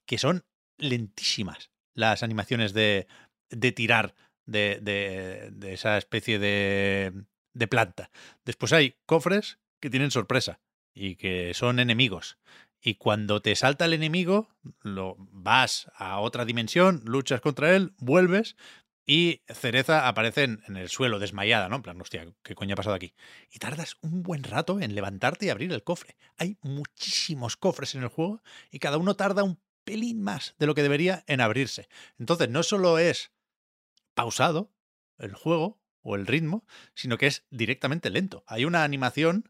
que 0.05 0.17
son 0.17 0.45
lentísimas 0.77 1.71
las 1.93 2.23
animaciones 2.23 2.73
de, 2.73 3.07
de 3.49 3.71
tirar 3.71 4.15
de, 4.45 4.79
de- 4.81 5.73
esa 5.73 5.97
especie 5.97 6.39
de, 6.39 7.13
de 7.53 7.67
planta. 7.67 8.09
Después 8.45 8.73
hay 8.73 8.95
cofres 9.05 9.59
que 9.79 9.89
tienen 9.89 10.11
sorpresa 10.11 10.59
y 10.93 11.15
que 11.15 11.53
son 11.53 11.79
enemigos. 11.79 12.37
Y 12.81 12.95
cuando 12.95 13.41
te 13.41 13.55
salta 13.55 13.85
el 13.85 13.93
enemigo, 13.93 14.49
lo 14.81 15.15
vas 15.17 15.89
a 15.95 16.19
otra 16.19 16.43
dimensión, 16.45 17.01
luchas 17.05 17.39
contra 17.39 17.75
él, 17.75 17.93
vuelves 17.97 18.57
y 19.05 19.41
Cereza 19.47 20.07
aparece 20.07 20.43
en, 20.43 20.63
el 20.75 20.89
suelo 20.89 21.19
desmayada, 21.19 21.67
¿no? 21.67 21.77
En 21.77 21.81
plan, 21.81 22.01
hostia, 22.01 22.25
¿qué 22.41 22.55
coño 22.55 22.73
ha 22.73 22.77
pasado 22.77 22.95
aquí? 22.95 23.13
Y 23.51 23.59
tardas 23.59 23.97
un 24.01 24.23
buen 24.23 24.43
rato 24.43 24.79
en 24.79 24.95
levantarte 24.95 25.45
y 25.45 25.49
abrir 25.49 25.71
el 25.73 25.83
cofre. 25.83 26.15
Hay 26.37 26.57
muchísimos 26.61 27.57
cofres 27.57 27.95
en 27.95 28.03
el 28.03 28.09
juego 28.09 28.41
y 28.71 28.79
cada 28.79 28.97
uno 28.97 29.15
tarda 29.15 29.43
un 29.43 29.59
pelín 29.83 30.21
más 30.21 30.55
de 30.57 30.67
lo 30.67 30.75
que 30.75 30.83
debería 30.83 31.23
en 31.27 31.41
abrirse. 31.41 31.89
Entonces, 32.17 32.49
no 32.49 32.63
solo 32.63 32.97
es 32.97 33.31
pausado 34.13 34.71
el 35.17 35.33
juego 35.33 35.81
o 36.01 36.15
el 36.15 36.27
ritmo, 36.27 36.65
sino 36.93 37.17
que 37.17 37.27
es 37.27 37.45
directamente 37.49 38.09
lento. 38.09 38.43
Hay 38.47 38.65
una 38.65 38.83
animación 38.83 39.49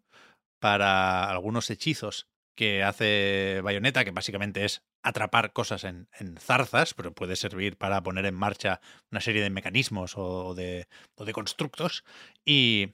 para 0.60 1.30
algunos 1.30 1.70
hechizos 1.70 2.28
que 2.56 2.84
hace 2.84 3.62
Bayonetta, 3.64 4.06
que 4.06 4.12
básicamente 4.12 4.66
es 4.66 4.84
atrapar 5.02 5.54
cosas 5.54 5.84
en, 5.84 6.08
en 6.20 6.38
zarzas, 6.38 6.94
pero 6.94 7.14
puede 7.14 7.36
servir 7.36 7.78
para 7.78 8.02
poner 8.02 8.26
en 8.26 8.36
marcha 8.36 8.80
una 9.12 9.22
serie 9.22 9.42
de 9.42 9.50
mecanismos 9.50 10.18
o 10.18 10.54
de, 10.54 10.88
o 11.16 11.26
de 11.26 11.34
constructos. 11.34 12.04
Y, 12.46 12.94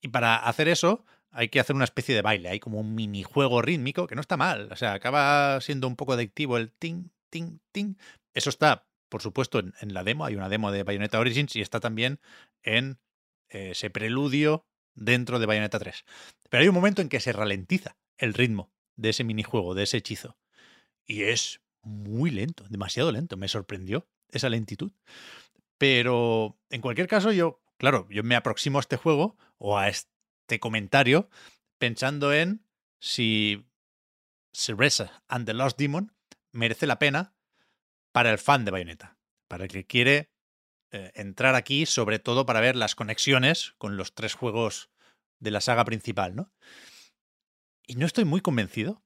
y 0.00 0.08
para 0.08 0.36
hacer 0.36 0.68
eso 0.68 1.04
hay 1.32 1.48
que 1.48 1.60
hacer 1.60 1.76
una 1.76 1.84
especie 1.84 2.14
de 2.14 2.22
baile, 2.22 2.48
hay 2.48 2.60
como 2.60 2.80
un 2.80 2.94
minijuego 2.94 3.62
rítmico 3.62 4.06
que 4.06 4.16
no 4.16 4.20
está 4.20 4.36
mal, 4.36 4.70
o 4.72 4.76
sea, 4.76 4.94
acaba 4.94 5.60
siendo 5.60 5.86
un 5.86 5.94
poco 5.94 6.14
adictivo 6.14 6.56
el 6.56 6.72
ting, 6.72 7.10
ting, 7.30 7.58
ting. 7.72 7.94
Eso 8.34 8.50
está, 8.50 8.88
por 9.08 9.22
supuesto, 9.22 9.60
en, 9.60 9.74
en 9.80 9.94
la 9.94 10.02
demo, 10.02 10.24
hay 10.24 10.34
una 10.34 10.48
demo 10.48 10.72
de 10.72 10.82
Bayonetta 10.82 11.20
Origins 11.20 11.54
y 11.54 11.60
está 11.60 11.78
también 11.78 12.20
en 12.62 12.98
eh, 13.48 13.70
ese 13.72 13.90
preludio 13.90 14.66
dentro 14.94 15.38
de 15.38 15.46
Bayonetta 15.46 15.78
3. 15.78 16.04
Pero 16.48 16.62
hay 16.62 16.68
un 16.68 16.74
momento 16.74 17.02
en 17.02 17.08
que 17.08 17.20
se 17.20 17.32
ralentiza 17.32 17.96
el 18.18 18.34
ritmo 18.34 18.72
de 19.00 19.10
ese 19.10 19.24
minijuego, 19.24 19.74
de 19.74 19.84
ese 19.84 19.98
hechizo. 19.98 20.36
Y 21.06 21.22
es 21.22 21.60
muy 21.82 22.30
lento, 22.30 22.64
demasiado 22.68 23.10
lento. 23.10 23.36
Me 23.36 23.48
sorprendió 23.48 24.06
esa 24.30 24.48
lentitud. 24.48 24.92
Pero 25.78 26.58
en 26.68 26.82
cualquier 26.82 27.08
caso, 27.08 27.32
yo, 27.32 27.62
claro, 27.78 28.06
yo 28.10 28.22
me 28.22 28.36
aproximo 28.36 28.78
a 28.78 28.82
este 28.82 28.96
juego 28.96 29.36
o 29.58 29.78
a 29.78 29.88
este 29.88 30.60
comentario 30.60 31.30
pensando 31.78 32.32
en 32.34 32.66
si 33.00 33.66
Cereza 34.52 35.22
and 35.28 35.46
the 35.46 35.54
Lost 35.54 35.78
Demon 35.78 36.12
merece 36.52 36.86
la 36.86 36.98
pena 36.98 37.34
para 38.12 38.30
el 38.30 38.38
fan 38.38 38.64
de 38.64 38.72
Bayonetta, 38.72 39.16
para 39.48 39.64
el 39.64 39.70
que 39.70 39.86
quiere 39.86 40.30
eh, 40.90 41.12
entrar 41.14 41.54
aquí, 41.54 41.86
sobre 41.86 42.18
todo 42.18 42.44
para 42.44 42.60
ver 42.60 42.76
las 42.76 42.94
conexiones 42.94 43.72
con 43.78 43.96
los 43.96 44.14
tres 44.14 44.34
juegos 44.34 44.90
de 45.38 45.52
la 45.52 45.62
saga 45.62 45.84
principal, 45.84 46.36
¿no? 46.36 46.52
Y 47.90 47.96
no 47.96 48.06
estoy 48.06 48.24
muy 48.24 48.40
convencido. 48.40 49.02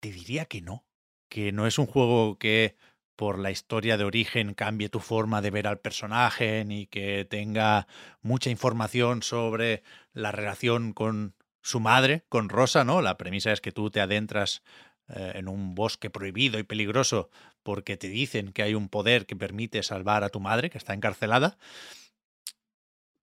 Te 0.00 0.10
diría 0.10 0.46
que 0.46 0.62
no. 0.62 0.86
Que 1.28 1.52
no 1.52 1.66
es 1.66 1.78
un 1.78 1.84
juego 1.84 2.38
que 2.38 2.76
por 3.14 3.38
la 3.38 3.50
historia 3.50 3.98
de 3.98 4.04
origen 4.04 4.54
cambie 4.54 4.88
tu 4.88 5.00
forma 5.00 5.42
de 5.42 5.50
ver 5.50 5.66
al 5.66 5.80
personaje, 5.80 6.64
ni 6.64 6.86
que 6.86 7.26
tenga 7.26 7.86
mucha 8.22 8.48
información 8.48 9.22
sobre 9.22 9.82
la 10.14 10.32
relación 10.32 10.94
con 10.94 11.34
su 11.60 11.78
madre, 11.78 12.24
con 12.30 12.48
Rosa, 12.48 12.84
¿no? 12.84 13.02
La 13.02 13.18
premisa 13.18 13.52
es 13.52 13.60
que 13.60 13.70
tú 13.70 13.90
te 13.90 14.00
adentras 14.00 14.62
eh, 15.08 15.32
en 15.34 15.46
un 15.46 15.74
bosque 15.74 16.08
prohibido 16.08 16.58
y 16.58 16.62
peligroso 16.62 17.28
porque 17.62 17.98
te 17.98 18.08
dicen 18.08 18.54
que 18.54 18.62
hay 18.62 18.72
un 18.72 18.88
poder 18.88 19.26
que 19.26 19.36
permite 19.36 19.82
salvar 19.82 20.24
a 20.24 20.30
tu 20.30 20.40
madre, 20.40 20.70
que 20.70 20.78
está 20.78 20.94
encarcelada. 20.94 21.58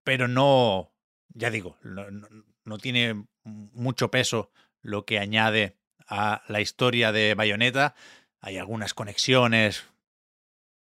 Pero 0.04 0.28
no, 0.28 0.92
ya 1.30 1.50
digo, 1.50 1.78
no, 1.82 2.78
tiene 2.78 3.26
mucho 3.42 4.08
peso 4.12 4.52
lo 4.82 5.04
que 5.04 5.18
añade 5.18 5.76
a 6.06 6.42
la 6.48 6.60
historia 6.60 7.12
de 7.12 7.34
Bayonetta. 7.34 7.94
Hay 8.40 8.58
algunas 8.58 8.94
conexiones 8.94 9.84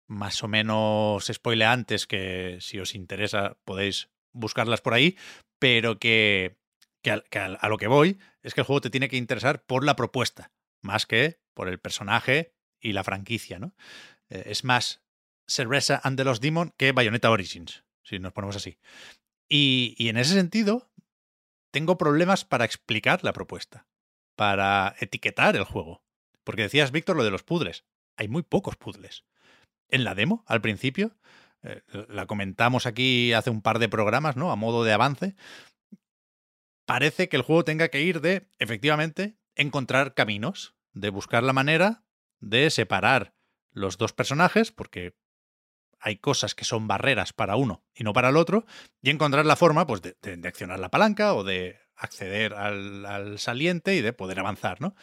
más 0.08 0.44
o 0.44 0.48
menos 0.48 1.26
spoileantes 1.32 2.08
que 2.08 2.58
si 2.60 2.80
os 2.80 2.94
interesa 2.96 3.58
podéis 3.64 4.10
buscarlas 4.32 4.82
por 4.82 4.94
ahí, 4.94 5.18
pero 5.60 5.98
que, 5.98 6.58
que, 7.02 7.12
a, 7.12 7.22
que 7.22 7.40
a 7.40 7.70
lo 7.70 7.78
que 7.78 7.88
voy 7.88 8.20
es 8.42 8.54
que 8.54 8.62
el 8.62 8.68
juego 8.68 8.82
te 8.82 8.90
tiene 8.90 9.10
que 9.10 9.18
interesar 9.18 9.64
por 9.64 9.86
la 9.86 9.96
propuesta, 9.96 10.52
más 10.82 11.06
que 11.06 11.40
por 11.54 11.70
el 11.70 11.80
personaje 11.80 12.54
y 12.80 12.94
la 12.94 13.04
franquicia, 13.04 13.60
¿no? 13.60 13.74
Eh, 14.30 14.44
es 14.48 14.64
más 14.64 15.02
Cereza 15.48 16.02
and 16.04 16.18
the 16.18 16.24
Lost 16.24 16.42
Demon 16.42 16.74
que 16.78 16.92
Bayonetta 16.92 17.32
Origins, 17.32 17.84
si 18.04 18.20
nos 18.20 18.34
ponemos 18.34 18.56
así. 18.56 18.78
Y, 19.48 19.96
y 19.98 20.10
en 20.10 20.18
ese 20.18 20.34
sentido, 20.34 20.92
tengo 21.74 21.98
problemas 21.98 22.46
para 22.46 22.66
explicar 22.66 23.24
la 23.24 23.34
propuesta, 23.34 23.88
para 24.36 24.96
etiquetar 25.00 25.56
el 25.56 25.64
juego. 25.64 26.04
Porque 26.44 26.62
decías, 26.62 26.92
Víctor, 26.92 27.18
lo 27.18 27.24
de 27.24 27.32
los 27.32 27.42
puzzles. 27.42 27.84
Hay 28.16 28.28
muy 28.28 28.44
pocos 28.44 28.76
puzzles. 28.76 29.26
En 29.90 30.04
la 30.04 30.14
demo, 30.14 30.44
al 30.46 30.62
principio, 30.62 31.18
eh, 31.64 31.82
la 32.10 32.28
comentamos 32.28 32.86
aquí 32.86 33.34
hace 33.34 33.50
un 33.50 33.64
par 33.64 33.80
de 33.80 33.90
programas, 33.90 34.36
¿no? 34.36 34.52
A 34.52 34.56
modo 34.56 34.84
de 34.84 34.94
avance. 34.94 35.36
Parece 36.86 37.28
que 37.28 37.38
el 37.38 37.42
juego 37.42 37.64
tenga 37.64 37.88
que 37.88 38.04
ir 38.04 38.22
de, 38.22 38.48
efectivamente, 38.60 39.40
encontrar 39.56 40.14
caminos, 40.14 40.76
de 40.94 41.10
buscar 41.10 41.42
la 41.42 41.54
manera 41.54 42.04
de 42.40 42.70
separar 42.70 43.34
los 43.72 43.98
dos 43.98 44.14
personajes, 44.14 44.72
porque 44.72 45.16
hay 46.04 46.18
cosas 46.18 46.54
que 46.54 46.66
son 46.66 46.88
barreras 46.88 47.32
para 47.32 47.56
uno 47.56 47.84
y 47.96 48.04
no 48.04 48.14
para 48.14 48.30
el 48.30 48.38
otro, 48.38 48.66
y 49.02 49.10
encontrar 49.10 49.46
la 49.46 49.56
forma 49.56 49.88
pues, 49.88 50.02
de, 50.02 50.16
accionar 50.46 50.80
la 50.80 50.90
palanca 50.90 51.34
o 51.34 51.44
de 51.44 51.80
acceder 51.96 52.54
al, 52.54 53.06
al, 53.06 53.40
saliente 53.40 53.96
y 53.96 54.02
de 54.02 54.12
poder 54.12 54.40
avanzar, 54.40 54.82
¿no? 54.82 54.96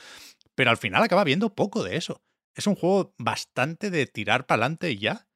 Pero 0.54 0.70
al 0.70 0.76
final 0.76 1.02
acaba 1.02 1.24
viendo 1.24 1.54
poco 1.54 1.82
de 1.82 1.96
eso. 1.96 2.22
Es 2.54 2.66
un 2.66 2.74
juego 2.74 3.14
bastante 3.16 3.90
de 3.90 4.06
tirar 4.06 4.46
para 4.46 4.62
adelante 4.62 4.90
y 4.90 4.98
ya. 4.98 5.26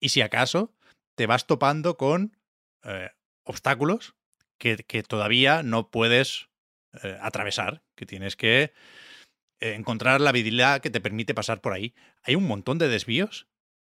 Y 0.00 0.10
si 0.10 0.20
acaso 0.20 0.74
te 1.14 1.26
vas 1.26 1.46
topando 1.46 1.96
con 1.96 2.36
eh, 2.84 3.10
obstáculos 3.44 4.14
que, 4.58 4.76
que, 4.76 5.02
todavía 5.02 5.62
no 5.62 5.90
puedes 5.90 6.48
eh, 7.02 7.16
atravesar, 7.22 7.82
que 7.94 8.04
tienes 8.04 8.36
que 8.36 8.74
eh, 9.60 9.72
encontrar 9.74 10.20
la 10.20 10.30
habilidad 10.30 10.82
que 10.82 10.90
te 10.90 11.00
permite 11.00 11.32
pasar 11.32 11.62
por 11.62 11.72
ahí. 11.72 11.94
Hay 12.22 12.34
un 12.34 12.46
montón 12.46 12.76
de 12.76 12.88
desvíos 12.88 13.48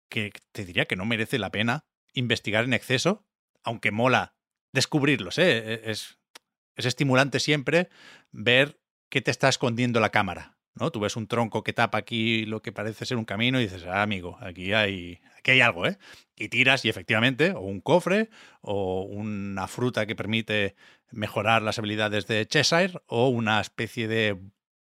que 0.10 0.32
te 0.52 0.66
diría 0.66 0.86
que 0.86 0.96
no 0.96 1.06
merece 1.06 1.40
la 1.40 1.52
pena 1.52 1.86
investigar 2.14 2.64
en 2.64 2.74
exceso, 2.74 3.26
aunque 3.64 3.92
mola 3.92 4.36
descubrirlos. 4.72 5.38
¿eh? 5.38 5.82
Es, 5.90 6.18
es 6.76 6.86
estimulante 6.86 7.40
siempre 7.40 7.90
ver 8.32 8.80
qué 9.10 9.22
te 9.22 9.32
está 9.32 9.50
escondiendo 9.50 10.00
la 10.00 10.12
cámara. 10.12 10.56
¿no? 10.76 10.92
Tú 10.92 11.00
ves 11.00 11.16
un 11.16 11.28
tronco 11.28 11.64
que 11.64 11.74
tapa 11.74 11.98
aquí 11.98 12.46
lo 12.46 12.62
que 12.62 12.72
parece 12.72 13.06
ser 13.06 13.18
un 13.18 13.26
camino 13.26 13.60
y 13.60 13.64
dices, 13.64 13.86
ah, 13.86 14.02
amigo, 14.02 14.38
aquí 14.42 14.74
hay, 14.74 15.22
aquí 15.38 15.52
hay 15.52 15.62
algo, 15.62 15.88
¿eh? 15.88 15.98
Y 16.36 16.50
tiras 16.50 16.84
y 16.84 16.90
efectivamente, 16.90 17.52
o 17.52 17.62
un 17.62 17.80
cofre, 17.80 18.30
o 18.62 19.04
una 19.04 19.68
fruta 19.68 20.06
que 20.06 20.16
permite 20.16 20.76
mejorar 21.12 21.62
las 21.62 21.80
habilidades 21.80 22.28
de 22.28 22.46
Cheshire, 22.46 23.00
o 23.08 23.30
una 23.30 23.62
especie 23.62 24.08
de 24.10 24.38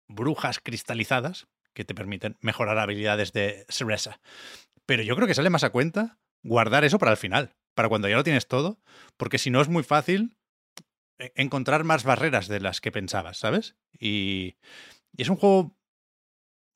brujas 0.07 0.59
cristalizadas 0.59 1.49
que 1.73 1.85
te 1.85 1.95
permiten 1.95 2.37
mejorar 2.41 2.79
habilidades 2.79 3.33
de 3.33 3.67
Cereza. 3.69 4.21
Pero 4.87 5.03
yo 5.03 5.17
creo 5.17 5.29
que 5.29 5.35
sale 5.35 5.51
más 5.51 5.65
a 5.65 5.71
cuenta 5.71 6.19
guardar 6.43 6.85
eso 6.85 6.99
para 6.99 7.13
el 7.13 7.17
final, 7.17 7.55
para 7.75 7.89
cuando 7.89 8.09
ya 8.09 8.17
lo 8.17 8.25
tienes 8.25 8.49
todo, 8.49 8.81
porque 9.17 9.39
si 9.39 9.51
no 9.51 9.61
es 9.61 9.69
muy 9.69 9.83
fácil 9.83 10.37
e-, 11.19 11.33
encontrar 11.37 11.85
más 11.85 12.05
barreras 12.05 12.49
de 12.49 12.61
las 12.61 12.81
que 12.81 12.93
pensabas, 12.93 13.39
¿sabes? 13.39 13.77
Y, 13.99 14.57
y 15.17 15.23
es 15.23 15.29
un 15.29 15.37
juego 15.37 15.77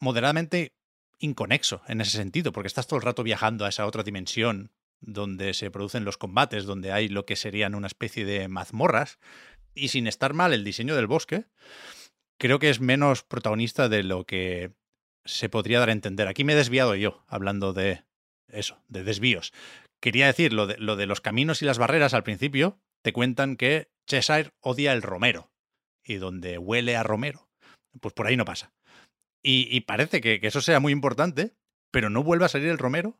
moderadamente 0.01 0.77
inconexo 1.19 1.83
en 1.89 2.01
ese 2.01 2.17
sentido, 2.17 2.53
porque 2.53 2.67
estás 2.67 2.87
todo 2.87 2.99
el 2.99 3.05
rato 3.05 3.23
viajando 3.23 3.65
a 3.65 3.69
esa 3.71 3.87
otra 3.87 4.03
dimensión 4.03 4.73
donde 5.01 5.55
se 5.55 5.71
producen 5.71 6.05
los 6.05 6.19
combates, 6.19 6.65
donde 6.65 6.93
hay 6.93 7.09
lo 7.09 7.27
que 7.27 7.37
serían 7.37 7.75
una 7.75 7.87
especie 7.87 8.25
de 8.25 8.49
mazmorras, 8.49 9.19
y 9.75 9.89
sin 9.89 10.07
estar 10.07 10.35
mal 10.35 10.53
el 10.53 10.65
diseño 10.65 10.95
del 10.95 11.07
bosque, 11.07 11.47
creo 12.39 12.59
que 12.59 12.71
es 12.71 12.81
menos 12.81 13.23
protagonista 13.23 13.89
de 13.89 14.03
lo 14.03 14.25
que 14.25 14.73
se 15.25 15.49
podría 15.49 15.79
dar 15.79 15.89
a 15.89 15.93
entender. 15.93 16.29
Aquí 16.29 16.45
me 16.45 16.53
he 16.53 16.57
desviado 16.57 16.95
yo 16.95 17.25
hablando 17.27 17.73
de 17.73 18.05
eso, 18.49 18.83
de 18.89 19.05
desvíos. 19.05 19.53
Quería 20.01 20.27
decir 20.27 20.53
lo 20.53 20.67
de, 20.67 20.77
lo 20.79 20.97
de 20.97 21.07
los 21.07 21.21
caminos 21.21 21.63
y 21.63 21.65
las 21.65 21.79
barreras 21.79 22.15
al 22.15 22.25
principio, 22.25 22.79
te 23.03 23.13
cuentan 23.13 23.57
que 23.57 23.91
Cheshire 24.07 24.53
odia 24.61 24.93
el 24.93 25.03
romero, 25.03 25.51
y 26.05 26.17
donde 26.17 26.59
huele 26.59 26.97
a 26.97 27.03
romero, 27.03 27.49
pues 28.01 28.13
por 28.13 28.27
ahí 28.27 28.37
no 28.37 28.45
pasa. 28.45 28.73
Y, 29.43 29.69
y 29.75 29.83
parece 29.83 30.21
que, 30.21 30.41
que, 30.41 30.47
eso 30.47 30.61
sea 30.61 30.81
muy 30.81 30.93
importante, 30.93 31.55
pero 31.91 32.11
no 32.11 32.23
vuelve 32.23 32.45
a 32.45 32.49
salir 32.49 32.69
el 32.69 32.79
romero 32.79 33.19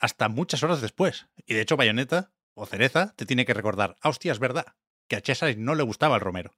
hasta 0.00 0.28
muchas 0.28 0.62
horas 0.62 0.80
después. 0.80 1.26
Y 1.46 1.54
de 1.54 1.60
hecho, 1.60 1.76
Bayonetta 1.76 2.32
o 2.54 2.66
Cereza 2.66 3.14
te 3.16 3.26
tiene 3.26 3.44
que 3.44 3.54
recordar, 3.54 3.96
ah, 4.00 4.08
hostia, 4.08 4.32
es 4.32 4.38
verdad, 4.38 4.74
que 5.08 5.16
a 5.16 5.20
Cheshire 5.20 5.56
no 5.56 5.74
le 5.74 5.82
gustaba 5.82 6.16
el 6.16 6.20
romero. 6.20 6.54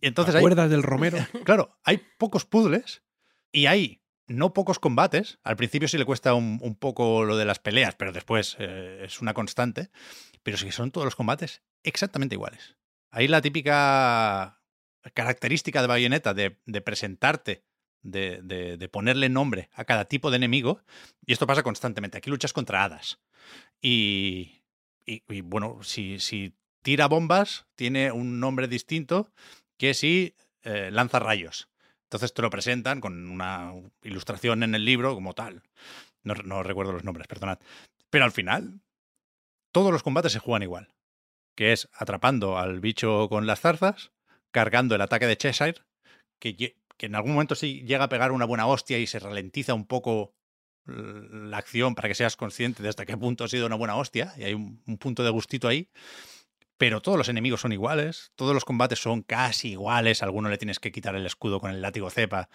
Y 0.00 0.08
entonces 0.08 0.34
¿Te 0.34 0.38
acuerdas 0.38 0.64
hay, 0.64 0.70
del 0.70 0.82
romero? 0.82 1.18
Claro, 1.44 1.78
hay 1.84 2.02
pocos 2.18 2.44
puzzles 2.44 3.02
y 3.56 3.66
hay 3.68 4.02
no 4.28 4.52
pocos 4.52 4.78
combates. 4.78 5.38
Al 5.42 5.56
principio 5.56 5.88
sí 5.88 5.96
le 5.96 6.04
cuesta 6.04 6.34
un, 6.34 6.76
poco 6.78 7.24
lo 7.24 7.38
de 7.38 7.46
las 7.46 7.58
peleas, 7.58 7.94
pero 7.94 8.12
después 8.12 8.54
eh, 8.58 9.04
es 9.04 9.22
una 9.22 9.32
constante. 9.32 9.88
Pero 10.42 10.58
sí 10.58 10.70
son 10.70 10.90
todos 10.90 11.06
los 11.06 11.16
combates 11.16 11.62
exactamente 11.82 12.34
iguales. 12.34 12.76
Hay 13.10 13.28
la 13.28 13.40
típica 13.40 14.60
característica 15.14 15.80
de 15.80 15.88
Bayonetta 15.88 16.34
de, 16.34 16.50
presentarte, 16.82 17.64
de, 18.02 18.90
ponerle 18.92 19.30
nombre 19.30 19.70
a 19.72 19.86
cada 19.86 20.04
tipo 20.04 20.30
de 20.30 20.36
enemigo, 20.36 20.82
y 21.24 21.32
esto 21.32 21.46
pasa 21.46 21.62
constantemente. 21.62 22.18
Aquí 22.18 22.28
luchas 22.28 22.52
contra 22.52 22.84
hadas. 22.84 23.20
Y, 23.80 24.60
bueno, 25.44 25.82
si, 25.82 26.18
si, 26.18 26.58
tira 26.82 27.08
bombas, 27.08 27.66
tiene 27.74 28.12
un 28.12 28.38
nombre 28.38 28.68
distinto 28.68 29.32
que 29.78 29.94
si 29.94 30.34
eh, 30.62 30.90
lanza 30.92 31.20
rayos. 31.20 31.70
Entonces 32.06 32.32
te 32.32 32.42
lo 32.42 32.50
presentan 32.50 33.00
con 33.00 33.28
una 33.28 33.72
ilustración 34.02 34.62
en 34.62 34.74
el 34.76 34.84
libro 34.84 35.14
como 35.14 35.34
tal. 35.34 35.62
No, 36.22 36.62
recuerdo 36.62 36.92
los 36.92 37.04
nombres, 37.04 37.26
perdonad. 37.26 37.58
Pero 38.10 38.24
al 38.24 38.32
final, 38.32 38.80
todos 39.72 39.92
los 39.92 40.02
combates 40.02 40.32
se 40.32 40.38
juegan 40.38 40.62
igual. 40.62 40.94
Que 41.56 41.72
es 41.72 41.88
atrapando 41.92 42.58
al 42.58 42.80
bicho 42.80 43.28
con 43.28 43.46
las 43.46 43.60
zarzas, 43.60 44.12
cargando 44.52 44.94
el 44.94 45.00
ataque 45.00 45.26
de 45.26 45.36
Cheshire, 45.36 45.82
que, 46.38 46.76
en 46.98 47.14
algún 47.14 47.32
momento 47.32 47.54
sí 47.56 47.82
llega 47.82 48.04
a 48.04 48.08
pegar 48.08 48.30
una 48.30 48.44
buena 48.44 48.66
hostia 48.66 48.98
y 48.98 49.06
se 49.06 49.18
ralentiza 49.18 49.74
un 49.74 49.86
poco 49.86 50.32
la 50.84 51.58
acción 51.58 51.96
para 51.96 52.08
que 52.08 52.14
seas 52.14 52.36
consciente 52.36 52.84
de 52.84 52.88
hasta 52.88 53.06
qué 53.06 53.16
punto 53.16 53.44
ha 53.44 53.48
sido 53.48 53.66
una 53.66 53.76
buena 53.76 53.96
hostia. 53.96 54.32
Y 54.36 54.44
hay 54.44 54.54
un 54.54 54.98
punto 54.98 55.24
de 55.24 55.30
gustito 55.30 55.66
ahí 55.66 55.90
pero 56.78 57.00
todos 57.00 57.18
los 57.18 57.28
enemigos 57.28 57.60
son 57.60 57.72
iguales, 57.72 58.32
todos 58.36 58.54
los 58.54 58.64
combates 58.64 58.98
son 58.98 59.22
casi 59.22 59.70
iguales, 59.70 60.22
alguno 60.22 60.48
le 60.48 60.58
tienes 60.58 60.78
que 60.78 60.92
quitar 60.92 61.14
el 61.14 61.26
escudo 61.26 61.60
con 61.60 61.70
el 61.70 61.82
látigo 61.82 62.10
cepa, 62.10 62.48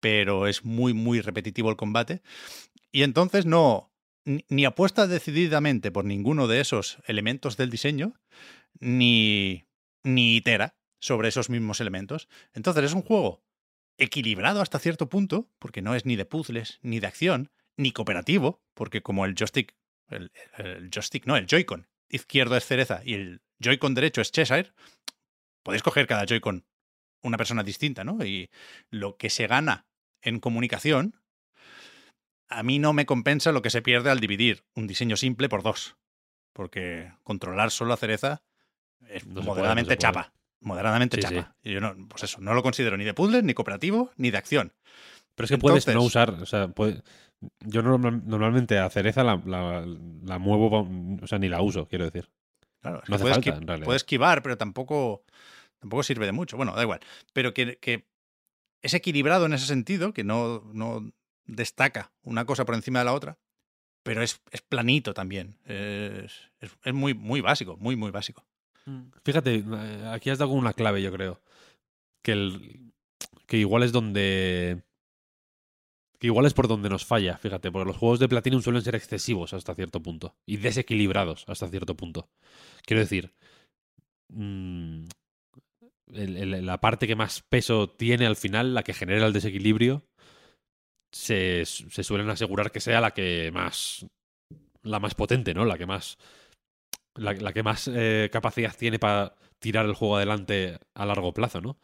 pero 0.00 0.46
es 0.46 0.64
muy, 0.64 0.94
muy 0.94 1.20
repetitivo 1.20 1.70
el 1.70 1.76
combate. 1.76 2.22
Y 2.92 3.02
entonces 3.02 3.46
no, 3.46 3.92
ni 4.24 4.64
apuesta 4.64 5.06
decididamente 5.06 5.90
por 5.90 6.04
ninguno 6.04 6.46
de 6.46 6.60
esos 6.60 6.98
elementos 7.06 7.56
del 7.56 7.70
diseño, 7.70 8.14
ni, 8.78 9.66
ni 10.02 10.36
itera 10.36 10.76
sobre 10.98 11.28
esos 11.28 11.50
mismos 11.50 11.80
elementos. 11.80 12.28
Entonces 12.52 12.84
es 12.84 12.94
un 12.94 13.02
juego 13.02 13.42
equilibrado 13.98 14.60
hasta 14.60 14.78
cierto 14.78 15.08
punto, 15.08 15.50
porque 15.58 15.82
no 15.82 15.94
es 15.94 16.04
ni 16.04 16.16
de 16.16 16.24
puzzles, 16.24 16.78
ni 16.82 17.00
de 17.00 17.06
acción, 17.06 17.50
ni 17.76 17.92
cooperativo, 17.92 18.62
porque 18.74 19.02
como 19.02 19.24
el 19.24 19.34
joystick, 19.34 19.74
el, 20.08 20.32
el 20.58 20.90
joystick, 20.90 21.26
no, 21.26 21.36
el 21.36 21.46
Joy-Con 21.46 21.88
izquierdo 22.08 22.56
es 22.56 22.64
cereza 22.64 23.02
y 23.04 23.14
el 23.14 23.40
Joy-Con 23.60 23.94
derecho 23.94 24.20
es 24.20 24.32
Cheshire, 24.32 24.72
podéis 25.62 25.82
coger 25.82 26.06
cada 26.06 26.24
Joy-Con 26.26 26.64
una 27.22 27.36
persona 27.36 27.62
distinta, 27.62 28.04
¿no? 28.04 28.24
Y 28.24 28.50
lo 28.90 29.16
que 29.16 29.30
se 29.30 29.46
gana 29.46 29.86
en 30.22 30.40
comunicación, 30.40 31.20
a 32.48 32.62
mí 32.62 32.78
no 32.78 32.92
me 32.92 33.06
compensa 33.06 33.52
lo 33.52 33.62
que 33.62 33.70
se 33.70 33.82
pierde 33.82 34.10
al 34.10 34.20
dividir 34.20 34.64
un 34.74 34.86
diseño 34.86 35.16
simple 35.16 35.48
por 35.48 35.62
dos. 35.62 35.96
Porque 36.52 37.12
controlar 37.22 37.70
solo 37.70 37.92
a 37.92 37.98
cereza 37.98 38.42
es 39.08 39.26
no 39.26 39.42
moderadamente 39.42 39.88
puede, 39.88 39.96
no 39.96 40.00
chapa. 40.00 40.32
Moderadamente 40.60 41.16
sí, 41.16 41.22
chapa. 41.22 41.54
Sí. 41.62 41.70
Y 41.70 41.72
yo 41.74 41.80
no, 41.80 41.94
pues 42.08 42.22
eso, 42.24 42.40
no 42.40 42.54
lo 42.54 42.62
considero 42.62 42.96
ni 42.96 43.04
de 43.04 43.14
puzzle, 43.14 43.42
ni 43.42 43.54
cooperativo, 43.54 44.10
ni 44.16 44.30
de 44.30 44.38
acción. 44.38 44.72
Pero 45.34 45.44
es 45.44 45.50
que 45.50 45.54
Entonces, 45.56 45.84
puedes 45.84 45.96
no 45.96 46.02
usar, 46.02 46.30
o 46.30 46.46
sea, 46.46 46.68
puede, 46.68 47.02
yo 47.60 47.82
normalmente 47.82 48.78
a 48.78 48.88
cereza 48.88 49.22
la, 49.22 49.42
la, 49.44 49.84
la, 50.22 50.38
muevo, 50.38 50.88
o 51.22 51.26
sea, 51.26 51.38
ni 51.38 51.48
la 51.48 51.60
uso, 51.60 51.86
quiero 51.86 52.06
decir. 52.06 52.30
Claro, 52.86 53.02
no 53.08 53.14
hace 53.14 53.22
puede, 53.22 53.34
falta, 53.34 53.50
esqui 53.50 53.84
puede 53.84 53.96
esquivar, 53.96 54.42
pero 54.42 54.56
tampoco, 54.56 55.24
tampoco 55.78 56.02
sirve 56.02 56.26
de 56.26 56.32
mucho. 56.32 56.56
Bueno, 56.56 56.74
da 56.74 56.82
igual. 56.82 57.00
Pero 57.32 57.52
que, 57.52 57.78
que 57.78 58.06
es 58.82 58.94
equilibrado 58.94 59.46
en 59.46 59.52
ese 59.52 59.66
sentido, 59.66 60.12
que 60.12 60.24
no, 60.24 60.62
no, 60.72 61.10
destaca 61.46 62.12
una 62.22 62.44
cosa 62.44 62.64
por 62.64 62.74
encima 62.74 63.00
de 63.00 63.04
la 63.06 63.12
otra, 63.12 63.38
pero 64.02 64.22
es, 64.22 64.40
es 64.50 64.62
planito 64.62 65.14
también. 65.14 65.58
Es, 65.64 66.50
es, 66.60 66.70
es, 66.84 66.94
muy, 66.94 67.14
muy 67.14 67.40
básico, 67.40 67.76
muy, 67.76 67.96
muy 67.96 68.10
básico. 68.10 68.44
Fíjate, 69.24 69.64
aquí 70.12 70.30
has 70.30 70.38
dado 70.38 70.52
una 70.52 70.72
clave, 70.72 71.02
yo 71.02 71.10
creo. 71.12 71.40
Que, 72.22 72.32
el, 72.32 72.92
que 73.46 73.56
igual 73.56 73.82
es 73.82 73.90
donde 73.90 74.82
que 76.18 76.28
igual 76.28 76.46
es 76.46 76.54
por 76.54 76.68
donde 76.68 76.88
nos 76.88 77.04
falla, 77.04 77.38
fíjate, 77.38 77.70
porque 77.70 77.88
los 77.88 77.96
juegos 77.96 78.18
de 78.18 78.28
Platinum 78.28 78.62
suelen 78.62 78.82
ser 78.82 78.94
excesivos 78.94 79.52
hasta 79.52 79.74
cierto 79.74 80.02
punto 80.02 80.36
y 80.46 80.56
desequilibrados 80.58 81.44
hasta 81.48 81.68
cierto 81.68 81.96
punto. 81.96 82.28
Quiero 82.84 83.00
decir, 83.00 83.32
mmm, 84.28 85.04
la 86.06 86.80
parte 86.80 87.06
que 87.06 87.16
más 87.16 87.42
peso 87.42 87.88
tiene 87.90 88.26
al 88.26 88.36
final, 88.36 88.74
la 88.74 88.82
que 88.82 88.94
genera 88.94 89.26
el 89.26 89.32
desequilibrio, 89.32 90.04
se, 91.12 91.64
se 91.64 92.04
suelen 92.04 92.30
asegurar 92.30 92.70
que 92.70 92.80
sea 92.80 93.00
la 93.00 93.12
que 93.12 93.50
más. 93.52 94.06
la 94.82 95.00
más 95.00 95.14
potente, 95.14 95.54
¿no? 95.54 95.64
La 95.64 95.78
que 95.78 95.86
más. 95.86 96.18
La, 97.16 97.32
la 97.32 97.52
que 97.52 97.62
más 97.62 97.88
eh, 97.92 98.28
capacidad 98.30 98.76
tiene 98.76 98.98
para 98.98 99.34
tirar 99.58 99.86
el 99.86 99.94
juego 99.94 100.16
adelante 100.16 100.78
a 100.94 101.06
largo 101.06 101.32
plazo, 101.32 101.60
¿no? 101.60 101.78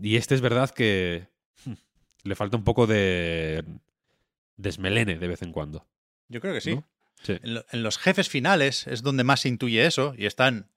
Y 0.00 0.16
este 0.16 0.34
es 0.36 0.40
verdad 0.40 0.70
que 0.70 1.28
hmm, 1.64 1.72
le 2.24 2.34
falta 2.36 2.56
un 2.56 2.64
poco 2.64 2.86
de 2.86 3.64
desmelene 4.56 5.18
de 5.18 5.28
vez 5.28 5.42
en 5.42 5.52
cuando. 5.52 5.86
Yo 6.28 6.40
creo 6.40 6.54
que 6.54 6.60
sí. 6.60 6.74
¿no? 6.74 6.88
Sí. 7.22 7.38
En, 7.42 7.54
lo- 7.54 7.64
en 7.72 7.82
los 7.82 7.98
jefes 7.98 8.28
finales 8.28 8.86
es 8.86 9.02
donde 9.02 9.24
más 9.24 9.40
se 9.40 9.48
intuye 9.48 9.86
eso 9.86 10.14
y 10.16 10.26
están 10.26 10.70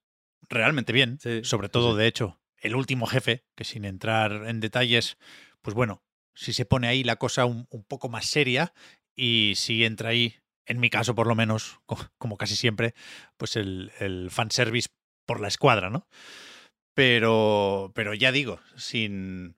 realmente 0.49 0.93
bien. 0.93 1.19
Sí, 1.19 1.41
Sobre 1.43 1.69
todo, 1.69 1.93
sí. 1.93 1.99
de 1.99 2.07
hecho, 2.07 2.39
el 2.57 2.75
último 2.75 3.05
jefe, 3.07 3.43
que 3.55 3.63
sin 3.63 3.85
entrar 3.85 4.31
en 4.47 4.59
detalles, 4.59 5.17
pues 5.61 5.73
bueno, 5.75 6.03
si 6.33 6.53
se 6.53 6.65
pone 6.65 6.87
ahí 6.87 7.03
la 7.03 7.17
cosa 7.17 7.45
un, 7.45 7.67
un 7.69 7.83
poco 7.83 8.09
más 8.09 8.25
seria 8.25 8.73
y 9.15 9.53
si 9.55 9.83
entra 9.83 10.09
ahí, 10.09 10.35
en 10.65 10.79
mi 10.79 10.89
caso 10.89 11.15
por 11.15 11.27
lo 11.27 11.35
menos, 11.35 11.79
co- 11.85 12.09
como 12.17 12.37
casi 12.37 12.55
siempre, 12.55 12.93
pues 13.37 13.55
el, 13.55 13.91
el 13.99 14.29
fanservice 14.31 14.89
por 15.25 15.39
la 15.41 15.47
escuadra, 15.47 15.89
¿no? 15.89 16.07
Pero, 16.93 17.91
pero 17.95 18.13
ya 18.13 18.31
digo, 18.31 18.59
sin... 18.75 19.55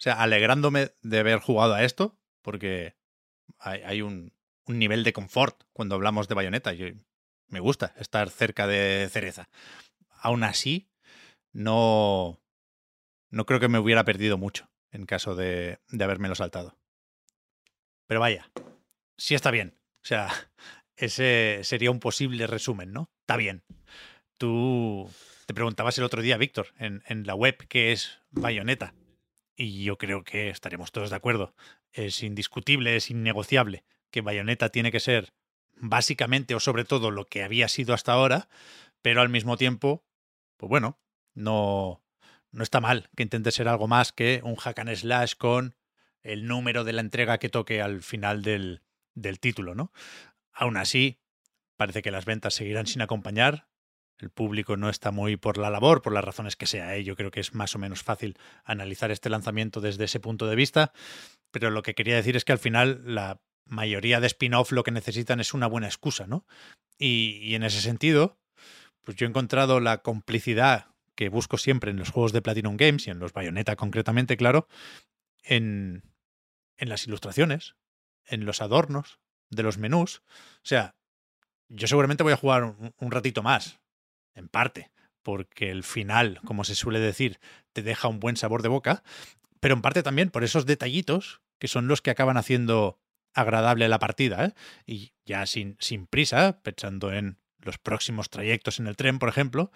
O 0.00 0.02
sea, 0.02 0.14
alegrándome 0.14 0.92
de 1.02 1.18
haber 1.18 1.40
jugado 1.40 1.74
a 1.74 1.84
esto, 1.84 2.18
porque 2.40 2.96
hay, 3.58 4.00
un, 4.00 4.32
nivel 4.66 5.04
de 5.04 5.12
confort 5.12 5.64
cuando 5.74 5.94
hablamos 5.94 6.26
de 6.26 6.34
bayoneta. 6.34 6.72
Yo, 6.72 6.86
me 7.48 7.60
gusta 7.60 7.92
estar 7.98 8.30
cerca 8.30 8.66
de 8.66 9.10
cereza. 9.12 9.50
Aún 10.22 10.42
así, 10.42 10.88
no, 11.52 12.40
no 13.28 13.44
creo 13.44 13.60
que 13.60 13.68
me 13.68 13.78
hubiera 13.78 14.04
perdido 14.04 14.38
mucho 14.38 14.70
en 14.90 15.04
caso 15.04 15.34
de, 15.34 15.80
de 15.90 16.04
habérmelo 16.04 16.34
saltado. 16.34 16.78
Pero 18.06 18.20
vaya, 18.20 18.50
sí 19.18 19.34
está 19.34 19.50
bien. 19.50 19.78
O 20.02 20.06
sea, 20.06 20.30
ese 20.96 21.60
sería 21.62 21.90
un 21.90 22.00
posible 22.00 22.46
resumen, 22.46 22.90
¿no? 22.94 23.10
Está 23.20 23.36
bien. 23.36 23.64
Tú 24.38 25.10
te 25.44 25.52
preguntabas 25.52 25.98
el 25.98 26.04
otro 26.04 26.22
día, 26.22 26.38
Víctor, 26.38 26.68
en, 26.78 27.02
en 27.06 27.26
la 27.26 27.34
web 27.34 27.58
qué 27.68 27.92
es 27.92 28.18
bayoneta. 28.30 28.94
Y 29.62 29.84
yo 29.84 29.98
creo 29.98 30.24
que 30.24 30.48
estaremos 30.48 30.90
todos 30.90 31.10
de 31.10 31.16
acuerdo. 31.16 31.54
Es 31.92 32.22
indiscutible, 32.22 32.96
es 32.96 33.10
innegociable 33.10 33.84
que 34.10 34.22
Bayonetta 34.22 34.70
tiene 34.70 34.90
que 34.90 35.00
ser 35.00 35.34
básicamente 35.76 36.54
o 36.54 36.60
sobre 36.60 36.86
todo 36.86 37.10
lo 37.10 37.26
que 37.26 37.42
había 37.42 37.68
sido 37.68 37.92
hasta 37.92 38.12
ahora, 38.12 38.48
pero 39.02 39.20
al 39.20 39.28
mismo 39.28 39.58
tiempo, 39.58 40.02
pues 40.56 40.70
bueno, 40.70 40.98
no, 41.34 42.02
no 42.52 42.62
está 42.62 42.80
mal 42.80 43.10
que 43.14 43.22
intente 43.22 43.50
ser 43.50 43.68
algo 43.68 43.86
más 43.86 44.12
que 44.12 44.40
un 44.44 44.56
hack 44.56 44.78
and 44.78 44.96
slash 44.96 45.34
con 45.34 45.76
el 46.22 46.46
número 46.46 46.82
de 46.82 46.94
la 46.94 47.02
entrega 47.02 47.36
que 47.36 47.50
toque 47.50 47.82
al 47.82 48.00
final 48.00 48.40
del, 48.40 48.80
del 49.12 49.40
título, 49.40 49.74
¿no? 49.74 49.92
Aún 50.54 50.78
así, 50.78 51.20
parece 51.76 52.00
que 52.00 52.10
las 52.10 52.24
ventas 52.24 52.54
seguirán 52.54 52.86
sin 52.86 53.02
acompañar. 53.02 53.68
El 54.20 54.30
público 54.30 54.76
no 54.76 54.90
está 54.90 55.10
muy 55.10 55.36
por 55.36 55.56
la 55.56 55.70
labor, 55.70 56.02
por 56.02 56.12
las 56.12 56.24
razones 56.24 56.56
que 56.56 56.66
sea. 56.66 56.94
¿eh? 56.96 57.04
Yo 57.04 57.16
creo 57.16 57.30
que 57.30 57.40
es 57.40 57.54
más 57.54 57.74
o 57.74 57.78
menos 57.78 58.02
fácil 58.02 58.36
analizar 58.64 59.10
este 59.10 59.30
lanzamiento 59.30 59.80
desde 59.80 60.04
ese 60.04 60.20
punto 60.20 60.46
de 60.46 60.56
vista. 60.56 60.92
Pero 61.50 61.70
lo 61.70 61.82
que 61.82 61.94
quería 61.94 62.16
decir 62.16 62.36
es 62.36 62.44
que 62.44 62.52
al 62.52 62.58
final 62.58 63.02
la 63.04 63.40
mayoría 63.64 64.20
de 64.20 64.26
spin-off 64.26 64.72
lo 64.72 64.82
que 64.82 64.90
necesitan 64.90 65.40
es 65.40 65.54
una 65.54 65.66
buena 65.66 65.86
excusa, 65.86 66.26
¿no? 66.26 66.46
Y, 66.98 67.54
en 67.54 67.62
ese 67.62 67.80
sentido, 67.80 68.38
pues 69.02 69.16
yo 69.16 69.26
he 69.26 69.28
encontrado 69.28 69.80
la 69.80 70.02
complicidad 70.02 70.88
que 71.14 71.30
busco 71.30 71.56
siempre 71.56 71.90
en 71.90 71.96
los 71.96 72.10
juegos 72.10 72.32
de 72.32 72.42
Platinum 72.42 72.76
Games 72.76 73.06
y 73.06 73.10
en 73.10 73.18
los 73.18 73.32
Bayonetta 73.32 73.76
concretamente, 73.76 74.36
claro, 74.36 74.68
en, 75.42 76.02
en 76.76 76.88
las 76.88 77.06
ilustraciones, 77.06 77.74
en 78.26 78.44
los 78.44 78.60
adornos 78.60 79.18
de 79.48 79.62
los 79.62 79.78
menús. 79.78 80.22
O 80.28 80.66
sea, 80.66 80.94
yo 81.68 81.86
seguramente 81.86 82.22
voy 82.22 82.32
a 82.32 82.36
jugar 82.36 82.64
un 82.64 83.10
ratito 83.10 83.42
más, 83.42 83.79
en 84.34 84.48
parte, 84.48 84.90
porque 85.22 85.70
el 85.70 85.82
final, 85.82 86.40
como 86.44 86.64
se 86.64 86.74
suele 86.74 87.00
decir, 87.00 87.38
te 87.72 87.82
deja 87.82 88.08
un 88.08 88.20
buen 88.20 88.36
sabor 88.36 88.62
de 88.62 88.68
boca, 88.68 89.02
pero 89.60 89.74
en 89.74 89.82
parte 89.82 90.02
también 90.02 90.30
por 90.30 90.44
esos 90.44 90.66
detallitos 90.66 91.40
que 91.58 91.68
son 91.68 91.86
los 91.86 92.00
que 92.00 92.10
acaban 92.10 92.36
haciendo 92.36 92.98
agradable 93.34 93.88
la 93.88 93.98
partida. 93.98 94.46
¿eh? 94.46 94.54
Y 94.86 95.12
ya 95.24 95.46
sin, 95.46 95.76
sin 95.78 96.06
prisa, 96.06 96.60
pensando 96.62 97.12
en 97.12 97.38
los 97.58 97.78
próximos 97.78 98.30
trayectos 98.30 98.80
en 98.80 98.86
el 98.86 98.96
tren, 98.96 99.18
por 99.18 99.28
ejemplo, 99.28 99.70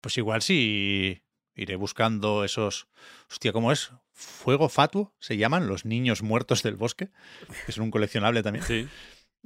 pues 0.00 0.16
igual 0.18 0.42
sí 0.42 1.22
iré 1.54 1.76
buscando 1.76 2.44
esos... 2.44 2.88
Hostia, 3.30 3.52
¿cómo 3.52 3.72
es? 3.72 3.90
Fuego 4.12 4.68
fatuo 4.68 5.14
se 5.18 5.36
llaman 5.36 5.66
los 5.66 5.84
niños 5.84 6.22
muertos 6.22 6.62
del 6.62 6.76
bosque, 6.76 7.10
que 7.66 7.72
son 7.72 7.84
un 7.84 7.90
coleccionable 7.90 8.42
también. 8.42 8.64
Sí. 8.64 8.88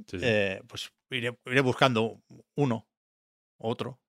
Sí, 0.07 0.19
sí. 0.19 0.25
Eh, 0.25 0.61
pues 0.67 0.91
iré, 1.11 1.37
iré 1.45 1.61
buscando 1.61 2.21
uno, 2.55 2.87
otro, 3.57 3.99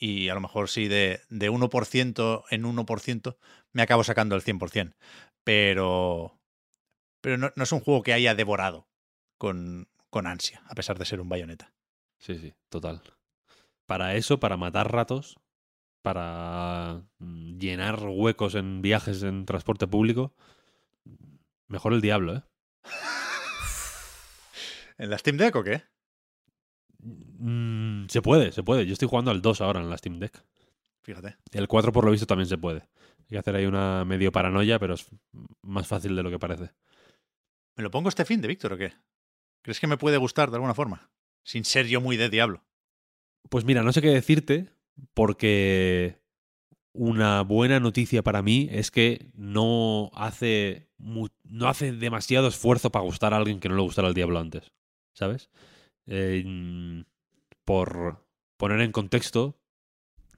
y 0.00 0.30
a 0.30 0.34
lo 0.34 0.40
mejor 0.40 0.70
sí 0.70 0.88
de, 0.88 1.20
de 1.28 1.50
1% 1.50 2.44
en 2.50 2.64
1% 2.64 3.36
me 3.72 3.82
acabo 3.82 4.02
sacando 4.02 4.34
el 4.34 4.42
100%. 4.42 4.94
Pero, 5.44 6.40
pero 7.20 7.36
no, 7.36 7.52
no 7.54 7.62
es 7.62 7.72
un 7.72 7.80
juego 7.80 8.02
que 8.02 8.14
haya 8.14 8.34
devorado 8.34 8.88
con, 9.38 9.88
con 10.08 10.26
ansia, 10.26 10.62
a 10.66 10.74
pesar 10.74 10.98
de 10.98 11.04
ser 11.04 11.20
un 11.20 11.28
bayoneta. 11.28 11.72
Sí, 12.18 12.38
sí, 12.38 12.54
total. 12.70 13.02
Para 13.86 14.14
eso, 14.14 14.40
para 14.40 14.56
matar 14.56 14.90
ratos, 14.90 15.38
para 16.02 17.02
mm, 17.18 17.58
llenar 17.58 18.00
huecos 18.06 18.54
en 18.54 18.80
viajes 18.80 19.22
en 19.22 19.44
transporte 19.44 19.86
público, 19.86 20.34
mejor 21.68 21.92
el 21.92 22.00
diablo, 22.00 22.36
¿eh? 22.36 22.42
¿En 24.98 25.10
la 25.10 25.18
Steam 25.18 25.36
Deck 25.36 25.56
o 25.56 25.64
qué? 25.64 25.82
Mm, 27.02 28.06
se 28.08 28.22
puede, 28.22 28.52
se 28.52 28.62
puede. 28.62 28.86
Yo 28.86 28.92
estoy 28.92 29.08
jugando 29.08 29.30
al 29.30 29.42
2 29.42 29.60
ahora 29.60 29.80
en 29.80 29.90
la 29.90 29.98
Steam 29.98 30.18
Deck. 30.18 30.42
Fíjate. 31.02 31.36
El 31.52 31.68
4 31.68 31.92
por 31.92 32.04
lo 32.04 32.10
visto 32.10 32.26
también 32.26 32.48
se 32.48 32.58
puede. 32.58 32.80
Hay 32.80 33.26
que 33.28 33.38
hacer 33.38 33.56
ahí 33.56 33.66
una 33.66 34.04
medio 34.04 34.32
paranoia, 34.32 34.78
pero 34.78 34.94
es 34.94 35.06
más 35.62 35.86
fácil 35.86 36.14
de 36.16 36.22
lo 36.22 36.30
que 36.30 36.38
parece. 36.38 36.70
¿Me 37.76 37.82
lo 37.82 37.90
pongo 37.90 38.08
este 38.08 38.24
fin 38.24 38.40
de 38.40 38.48
Víctor 38.48 38.74
o 38.74 38.78
qué? 38.78 38.92
¿Crees 39.62 39.80
que 39.80 39.86
me 39.86 39.96
puede 39.96 40.16
gustar 40.16 40.50
de 40.50 40.56
alguna 40.56 40.74
forma? 40.74 41.10
Sin 41.42 41.64
ser 41.64 41.86
yo 41.86 42.00
muy 42.00 42.16
de 42.16 42.28
diablo. 42.28 42.64
Pues 43.48 43.64
mira, 43.64 43.82
no 43.82 43.92
sé 43.92 44.02
qué 44.02 44.10
decirte, 44.10 44.70
porque 45.14 46.20
una 46.92 47.42
buena 47.42 47.80
noticia 47.80 48.22
para 48.22 48.42
mí 48.42 48.68
es 48.70 48.90
que 48.90 49.30
no 49.34 50.10
hace, 50.14 50.90
no 50.98 51.68
hace 51.68 51.92
demasiado 51.92 52.48
esfuerzo 52.48 52.90
para 52.90 53.04
gustar 53.04 53.32
a 53.32 53.38
alguien 53.38 53.60
que 53.60 53.68
no 53.68 53.76
le 53.76 53.82
gustara 53.82 54.08
el 54.08 54.14
Diablo 54.14 54.38
antes, 54.38 54.72
¿sabes? 55.14 55.50
Eh, 56.12 57.04
por 57.64 58.26
poner 58.56 58.80
en 58.80 58.90
contexto, 58.92 59.56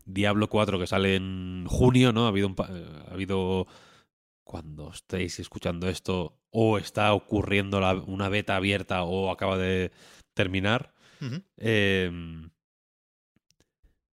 Diablo 0.04 0.48
4 0.48 0.78
que 0.78 0.86
sale 0.86 1.16
en 1.16 1.64
junio, 1.66 2.12
¿no? 2.12 2.26
Ha 2.26 2.28
habido, 2.28 2.46
un 2.48 2.54
pa- 2.54 2.68
eh, 2.70 2.86
ha 3.08 3.14
habido 3.14 3.66
cuando 4.44 4.90
estéis 4.92 5.38
escuchando 5.40 5.88
esto, 5.88 6.38
o 6.50 6.76
está 6.76 7.14
ocurriendo 7.14 7.80
la- 7.80 7.94
una 7.94 8.28
beta 8.28 8.56
abierta 8.56 9.02
o 9.04 9.30
acaba 9.30 9.56
de 9.56 9.90
terminar. 10.34 10.92
Eh, 11.56 12.10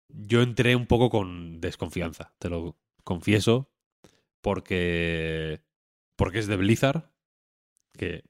yo 0.09 0.43
entré 0.43 0.77
un 0.77 0.87
poco 0.87 1.09
con 1.11 1.61
desconfianza, 1.61 2.35
te 2.39 2.49
lo 2.51 2.77
confieso, 3.05 3.70
porque, 4.41 5.62
porque 6.16 6.39
es 6.41 6.47
de 6.47 6.57
Blizzard, 6.57 7.11
que 7.97 8.24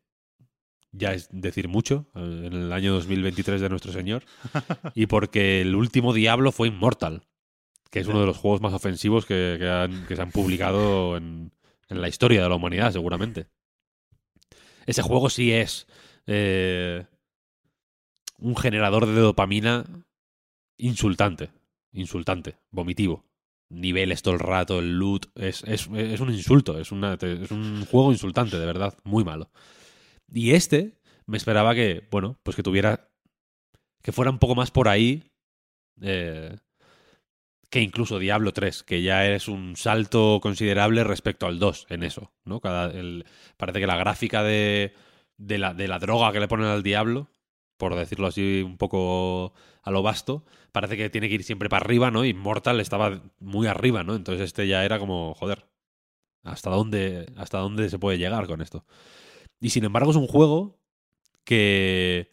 ya 0.93 1.13
es 1.15 1.29
decir 1.31 1.69
mucho 1.69 2.07
eh, 2.15 2.43
en 2.47 2.53
el 2.53 2.73
año 2.73 2.93
2023 2.95 3.61
de 3.61 3.69
nuestro 3.69 3.93
señor, 3.93 4.25
y 4.95 5.07
porque 5.07 5.61
el 5.61 5.75
último 5.75 6.13
Diablo 6.13 6.53
fue 6.53 6.69
Immortal, 6.69 7.27
que 7.91 8.01
es 8.01 8.07
uno 8.07 8.21
de 8.21 8.27
los 8.27 8.37
juegos 8.37 8.61
más 8.61 8.73
ofensivos 8.73 9.27
que, 9.27 9.59
que 10.09 10.17
se 10.17 10.23
han 10.23 10.31
publicado 10.31 11.17
en, 11.17 11.53
en 11.89 12.01
la 12.01 12.09
historia 12.09 12.43
de 12.43 12.49
la 12.49 12.57
humanidad, 12.57 12.93
seguramente. 12.93 13.47
Ese 14.87 15.03
juego 15.03 15.31
sí 15.31 15.53
es 15.53 15.87
eh, 16.27 17.05
un 18.39 18.57
generador 18.57 19.07
de 19.07 19.21
dopamina 19.21 19.85
insultante. 20.79 21.51
Insultante, 21.93 22.57
vomitivo. 22.71 23.25
Niveles 23.69 24.23
todo 24.23 24.35
el 24.35 24.41
rato, 24.41 24.79
el 24.79 24.99
loot. 24.99 25.27
Es, 25.35 25.65
es, 25.65 25.89
es 25.93 26.21
un 26.21 26.33
insulto, 26.33 26.79
es, 26.79 26.93
una, 26.93 27.15
es 27.15 27.51
un 27.51 27.85
juego 27.87 28.13
insultante, 28.13 28.59
de 28.59 28.67
verdad, 28.67 28.95
muy 29.05 29.25
malo. 29.25 29.51
Y 30.32 30.53
este, 30.53 30.98
me 31.27 31.36
esperaba 31.36 31.74
que, 31.74 32.07
bueno, 32.11 32.39
pues 32.43 32.57
que 32.57 32.62
tuviera. 32.62 33.09
que 34.03 34.12
fuera 34.12 34.31
un 34.31 34.39
poco 34.39 34.55
más 34.55 34.70
por 34.70 34.89
ahí. 34.89 35.24
eh, 36.03 36.57
que 37.70 37.81
incluso 37.81 38.19
Diablo 38.19 38.53
3, 38.53 38.82
que 38.85 39.03
ya 39.03 39.27
es 39.27 39.48
un 39.48 39.77
salto 39.77 40.39
considerable 40.40 41.03
respecto 41.05 41.47
al 41.47 41.59
2 41.59 41.86
en 41.90 42.05
eso, 42.05 42.32
¿no? 42.44 42.61
Cada, 42.61 42.90
el, 42.93 43.24
parece 43.57 43.81
que 43.81 43.86
la 43.89 43.97
gráfica 43.97 44.43
de, 44.44 44.94
de, 45.36 45.59
la, 45.59 45.74
de 45.74 45.89
la 45.89 45.98
droga 45.98 46.32
que 46.32 46.40
le 46.40 46.48
ponen 46.48 46.66
al 46.66 46.82
Diablo 46.82 47.28
por 47.77 47.94
decirlo 47.94 48.27
así 48.28 48.62
un 48.65 48.78
poco 48.78 49.53
a 49.82 49.90
lo 49.90 50.03
vasto, 50.03 50.44
parece 50.73 50.97
que 50.97 51.11
tiene 51.11 51.28
que 51.28 51.35
ir 51.36 51.44
siempre 51.44 51.69
para 51.69 51.85
arriba, 51.85 52.11
¿no? 52.11 52.24
Y 52.24 52.35
Mortal 52.35 52.81
estaba 52.81 53.20
muy 53.40 53.66
arriba, 53.66 54.03
¿no? 54.03 54.15
Entonces 54.15 54.44
este 54.44 54.66
ya 54.69 54.85
era 54.85 54.98
como, 54.98 55.35
joder, 55.35 55.66
¿hasta 56.44 56.70
dónde, 56.70 57.27
hasta 57.36 57.59
dónde 57.59 57.90
se 57.90 57.98
puede 57.98 58.19
llegar 58.19 58.47
con 58.47 58.62
esto? 58.62 58.85
Y 59.61 59.70
sin 59.70 59.85
embargo 59.85 60.11
es 60.11 60.16
un 60.16 60.27
juego 60.27 60.78
que 61.45 62.33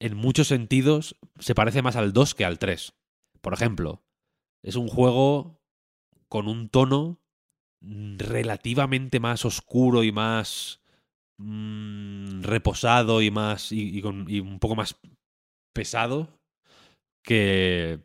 en 0.00 0.16
muchos 0.16 0.48
sentidos 0.48 1.16
se 1.38 1.54
parece 1.54 1.82
más 1.82 1.96
al 1.96 2.12
2 2.12 2.34
que 2.34 2.44
al 2.44 2.58
3. 2.58 2.94
Por 3.40 3.52
ejemplo, 3.52 4.02
es 4.62 4.76
un 4.76 4.88
juego 4.88 5.60
con 6.28 6.48
un 6.48 6.68
tono 6.68 7.20
relativamente 7.80 9.20
más 9.20 9.44
oscuro 9.44 10.02
y 10.04 10.12
más 10.12 10.80
mm, 11.38 12.42
reposado 12.42 13.20
y 13.20 13.30
más 13.30 13.72
y, 13.72 14.00
con, 14.00 14.30
un 14.30 14.58
poco 14.58 14.76
más 14.76 14.98
pesado 15.74 16.40
que, 17.22 18.00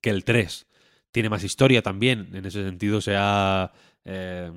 que 0.00 0.10
el 0.10 0.24
3. 0.24 0.66
Tiene 1.10 1.30
más 1.30 1.44
historia 1.44 1.82
también, 1.82 2.34
en 2.34 2.46
ese 2.46 2.64
sentido 2.64 3.00
se 3.00 3.14
ha, 3.16 3.72
eh, 4.04 4.50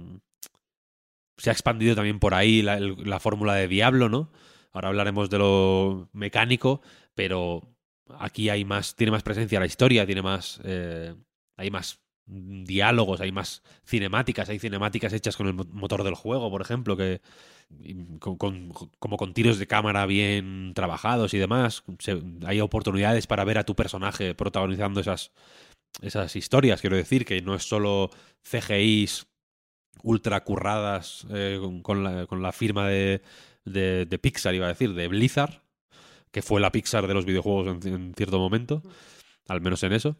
se 1.37 1.49
ha 1.49 1.53
expandido 1.53 1.95
también 1.95 2.19
por 2.19 2.33
ahí 2.33 2.61
la, 2.61 3.19
fórmula 3.19 3.55
de 3.55 3.67
Diablo, 3.67 4.09
¿no? 4.09 4.31
Ahora 4.71 4.89
hablaremos 4.89 5.29
de 5.29 5.39
lo 5.39 6.09
mecánico, 6.13 6.81
pero 7.13 7.75
aquí 8.19 8.49
hay 8.49 8.65
más, 8.65 8.95
tiene 8.95 9.11
más 9.11 9.23
presencia 9.23 9.59
la 9.59 9.65
historia, 9.65 10.05
tiene 10.05 10.21
más, 10.21 10.59
eh, 10.63 11.15
hay 11.57 11.71
más 11.71 12.01
diálogos, 12.27 13.21
hay 13.21 13.31
más 13.31 13.61
cinemáticas, 13.85 14.49
hay 14.49 14.59
cinemáticas 14.59 15.13
hechas 15.13 15.37
con 15.37 15.47
el 15.47 15.53
mo- 15.53 15.67
motor 15.71 16.03
del 16.03 16.15
juego, 16.15 16.49
por 16.49 16.61
ejemplo, 16.61 16.97
que 16.97 17.21
con, 18.19 18.69
como 18.99 19.17
con 19.17 19.33
tiros 19.33 19.59
de 19.59 19.67
cámara 19.67 20.05
bien 20.05 20.73
trabajados 20.75 21.33
y 21.33 21.37
demás. 21.37 21.83
Hay 22.45 22.61
oportunidades 22.61 23.27
para 23.27 23.43
ver 23.43 23.57
a 23.57 23.63
tu 23.63 23.75
personaje 23.75 24.35
protagonizando 24.35 24.99
esas, 25.01 25.31
esas 26.01 26.35
historias, 26.35 26.81
quiero 26.81 26.95
decir, 26.95 27.25
que 27.25 27.41
no 27.41 27.55
es 27.55 27.63
solo 27.63 28.09
CGIs 28.43 29.27
ultra 30.03 30.43
curradas 30.43 31.25
eh, 31.31 31.59
con, 31.81 32.03
la, 32.03 32.25
con 32.27 32.41
la 32.41 32.51
firma 32.51 32.87
de, 32.87 33.21
de, 33.65 34.05
de 34.05 34.19
Pixar, 34.19 34.53
iba 34.55 34.65
a 34.65 34.69
decir, 34.69 34.93
de 34.93 35.07
Blizzard, 35.07 35.61
que 36.31 36.41
fue 36.41 36.61
la 36.61 36.71
Pixar 36.71 37.07
de 37.07 37.13
los 37.13 37.25
videojuegos 37.25 37.85
en, 37.85 37.93
en 37.93 38.13
cierto 38.13 38.39
momento, 38.39 38.81
al 39.47 39.61
menos 39.61 39.81
en 39.83 39.93
eso. 39.93 40.17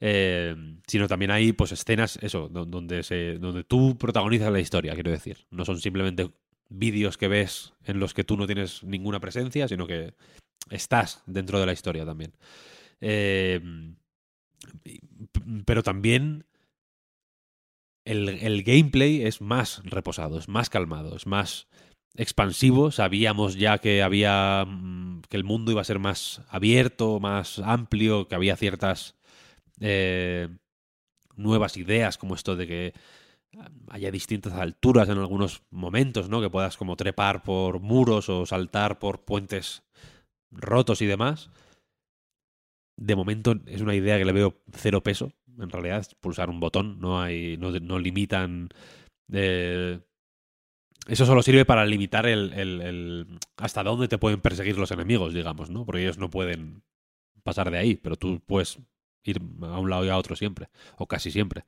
Eh, 0.00 0.54
sino 0.86 1.08
también 1.08 1.32
hay 1.32 1.52
pues 1.52 1.72
escenas, 1.72 2.18
eso, 2.22 2.48
do- 2.48 2.64
donde 2.64 3.02
se, 3.02 3.38
donde 3.38 3.64
tú 3.64 3.98
protagonizas 3.98 4.52
la 4.52 4.60
historia, 4.60 4.94
quiero 4.94 5.10
decir. 5.10 5.46
No 5.50 5.64
son 5.64 5.80
simplemente 5.80 6.30
vídeos 6.68 7.18
que 7.18 7.26
ves 7.28 7.72
en 7.84 7.98
los 7.98 8.14
que 8.14 8.24
tú 8.24 8.36
no 8.36 8.46
tienes 8.46 8.84
ninguna 8.84 9.18
presencia, 9.20 9.66
sino 9.66 9.86
que 9.86 10.14
estás 10.70 11.22
dentro 11.26 11.58
de 11.58 11.66
la 11.66 11.72
historia 11.72 12.04
también. 12.04 12.32
Eh, 13.00 13.60
pero 15.64 15.82
también 15.82 16.44
el, 18.08 18.28
el 18.28 18.62
gameplay 18.62 19.22
es 19.22 19.40
más 19.40 19.82
reposado, 19.84 20.38
es 20.38 20.48
más 20.48 20.70
calmado, 20.70 21.16
es 21.16 21.26
más 21.26 21.68
expansivo. 22.14 22.90
Sabíamos 22.90 23.56
ya 23.56 23.78
que 23.78 24.02
había 24.02 24.64
mm, 24.66 25.22
que 25.28 25.36
el 25.36 25.44
mundo 25.44 25.72
iba 25.72 25.80
a 25.80 25.84
ser 25.84 25.98
más 25.98 26.42
abierto, 26.48 27.20
más 27.20 27.58
amplio, 27.58 28.26
que 28.26 28.34
había 28.34 28.56
ciertas 28.56 29.14
eh, 29.80 30.48
nuevas 31.36 31.76
ideas, 31.76 32.18
como 32.18 32.34
esto 32.34 32.56
de 32.56 32.66
que 32.66 32.94
haya 33.90 34.10
distintas 34.10 34.52
alturas 34.54 35.08
en 35.08 35.18
algunos 35.18 35.62
momentos, 35.70 36.28
¿no? 36.28 36.40
Que 36.40 36.50
puedas 36.50 36.76
como 36.76 36.96
trepar 36.96 37.42
por 37.42 37.80
muros 37.80 38.28
o 38.28 38.46
saltar 38.46 38.98
por 38.98 39.24
puentes 39.24 39.82
rotos 40.50 41.02
y 41.02 41.06
demás. 41.06 41.50
De 42.96 43.16
momento 43.16 43.54
es 43.66 43.80
una 43.80 43.94
idea 43.94 44.18
que 44.18 44.24
le 44.24 44.32
veo 44.32 44.60
cero 44.72 45.02
peso. 45.02 45.32
En 45.60 45.70
realidad 45.70 45.98
es 46.00 46.14
pulsar 46.14 46.50
un 46.50 46.60
botón, 46.60 47.00
no 47.00 47.20
hay, 47.20 47.56
no, 47.58 47.70
no 47.72 47.98
limitan. 47.98 48.68
eh, 49.32 50.00
eso 51.06 51.24
solo 51.24 51.42
sirve 51.42 51.64
para 51.64 51.86
limitar 51.86 52.26
el, 52.26 52.52
el- 52.52 52.80
el- 52.82 53.38
hasta 53.56 53.82
dónde 53.82 54.08
te 54.08 54.18
pueden 54.18 54.40
perseguir 54.40 54.76
los 54.78 54.90
enemigos, 54.90 55.32
digamos, 55.32 55.70
¿no? 55.70 55.84
Porque 55.86 56.02
ellos 56.02 56.18
no 56.18 56.30
pueden 56.30 56.82
pasar 57.42 57.70
de 57.70 57.78
ahí, 57.78 57.96
pero 57.96 58.16
tú 58.16 58.40
puedes 58.46 58.78
ir 59.24 59.40
a 59.62 59.78
un 59.78 59.90
lado 59.90 60.04
y 60.04 60.10
a 60.10 60.18
otro 60.18 60.36
siempre, 60.36 60.68
o 60.98 61.06
casi 61.06 61.30
siempre. 61.30 61.64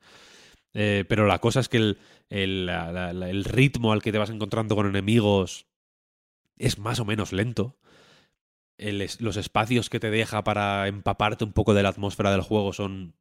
Eh, 0.74 1.04
pero 1.08 1.26
la 1.26 1.40
cosa 1.40 1.60
es 1.60 1.68
que 1.68 1.78
el, 1.78 1.98
el- 2.30 2.66
la- 2.66 2.92
la- 2.92 3.12
la- 3.14 3.30
el 3.30 3.44
ritmo 3.44 3.92
al 3.92 4.02
que 4.02 4.12
te 4.12 4.18
vas 4.18 4.30
encontrando 4.30 4.76
con 4.76 4.86
enemigos 4.88 5.66
es 6.58 6.78
más 6.78 7.00
o 7.00 7.04
menos 7.04 7.32
lento. 7.32 7.78
El 8.78 9.06
los 9.20 9.36
espacios 9.36 9.90
que 9.90 10.00
te 10.00 10.10
deja 10.10 10.42
para 10.42 10.88
empaparte 10.88 11.44
un 11.44 11.52
poco 11.52 11.74
de 11.74 11.82
la 11.82 11.90
atmósfera 11.90 12.30
del 12.32 12.40
juego 12.40 12.72
son 12.72 13.14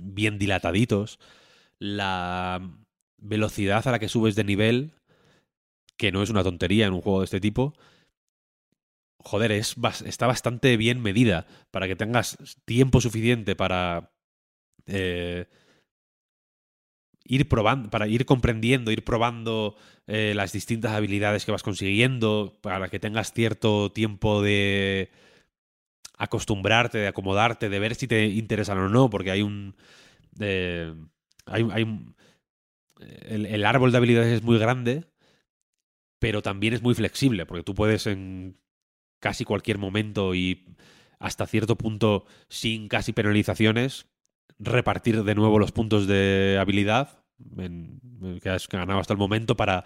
bien 0.00 0.38
dilataditos. 0.38 1.18
La 1.78 2.60
velocidad 3.18 3.86
a 3.86 3.90
la 3.90 3.98
que 3.98 4.08
subes 4.08 4.34
de 4.34 4.44
nivel, 4.44 4.92
que 5.96 6.12
no 6.12 6.22
es 6.22 6.30
una 6.30 6.42
tontería 6.42 6.86
en 6.86 6.92
un 6.92 7.00
juego 7.00 7.20
de 7.20 7.24
este 7.26 7.40
tipo, 7.40 7.74
joder, 9.22 9.52
es, 9.52 9.76
está 10.04 10.26
bastante 10.26 10.76
bien 10.76 11.00
medida 11.02 11.46
para 11.70 11.86
que 11.86 11.96
tengas 11.96 12.38
tiempo 12.64 13.00
suficiente 13.00 13.54
para 13.54 14.12
eh, 14.86 15.46
ir 17.24 17.48
probando, 17.48 17.90
para 17.90 18.08
ir 18.08 18.24
comprendiendo, 18.26 18.90
ir 18.90 19.04
probando 19.04 19.76
eh, 20.06 20.32
las 20.34 20.52
distintas 20.52 20.92
habilidades 20.92 21.44
que 21.44 21.52
vas 21.52 21.62
consiguiendo, 21.62 22.58
para 22.62 22.88
que 22.88 22.98
tengas 22.98 23.32
cierto 23.32 23.92
tiempo 23.92 24.42
de 24.42 25.10
acostumbrarte, 26.20 26.98
de 26.98 27.08
acomodarte, 27.08 27.68
de 27.70 27.80
ver 27.80 27.94
si 27.96 28.08
te 28.08 28.26
interesan 28.26 28.78
o 28.78 28.88
no, 28.90 29.10
porque 29.10 29.32
hay 29.32 29.42
un... 29.42 29.76
eh, 30.40 30.94
hay, 31.46 31.68
hay 31.72 31.84
un- 31.84 32.16
el, 33.22 33.46
el 33.46 33.64
árbol 33.66 33.92
de 33.92 33.98
habilidades 33.98 34.32
es 34.38 34.42
muy 34.42 34.58
grande, 34.58 35.04
pero 36.18 36.42
también 36.42 36.74
es 36.74 36.82
muy 36.82 36.94
flexible, 36.94 37.46
porque 37.46 37.62
tú 37.64 37.74
puedes 37.74 38.06
en 38.06 38.58
casi 39.20 39.44
cualquier 39.44 39.78
momento 39.78 40.34
y 40.34 40.66
hasta 41.18 41.46
cierto 41.46 41.76
punto 41.78 42.26
sin 42.48 42.88
casi 42.88 43.12
penalizaciones 43.12 44.08
repartir 44.58 45.24
de 45.24 45.34
nuevo 45.36 45.58
los 45.58 45.72
puntos 45.72 46.06
de 46.06 46.58
habilidad 46.60 47.24
en- 47.58 48.00
que 48.42 48.50
has 48.50 48.68
ganado 48.68 49.00
hasta 49.00 49.14
el 49.14 49.18
momento 49.18 49.56
para 49.56 49.84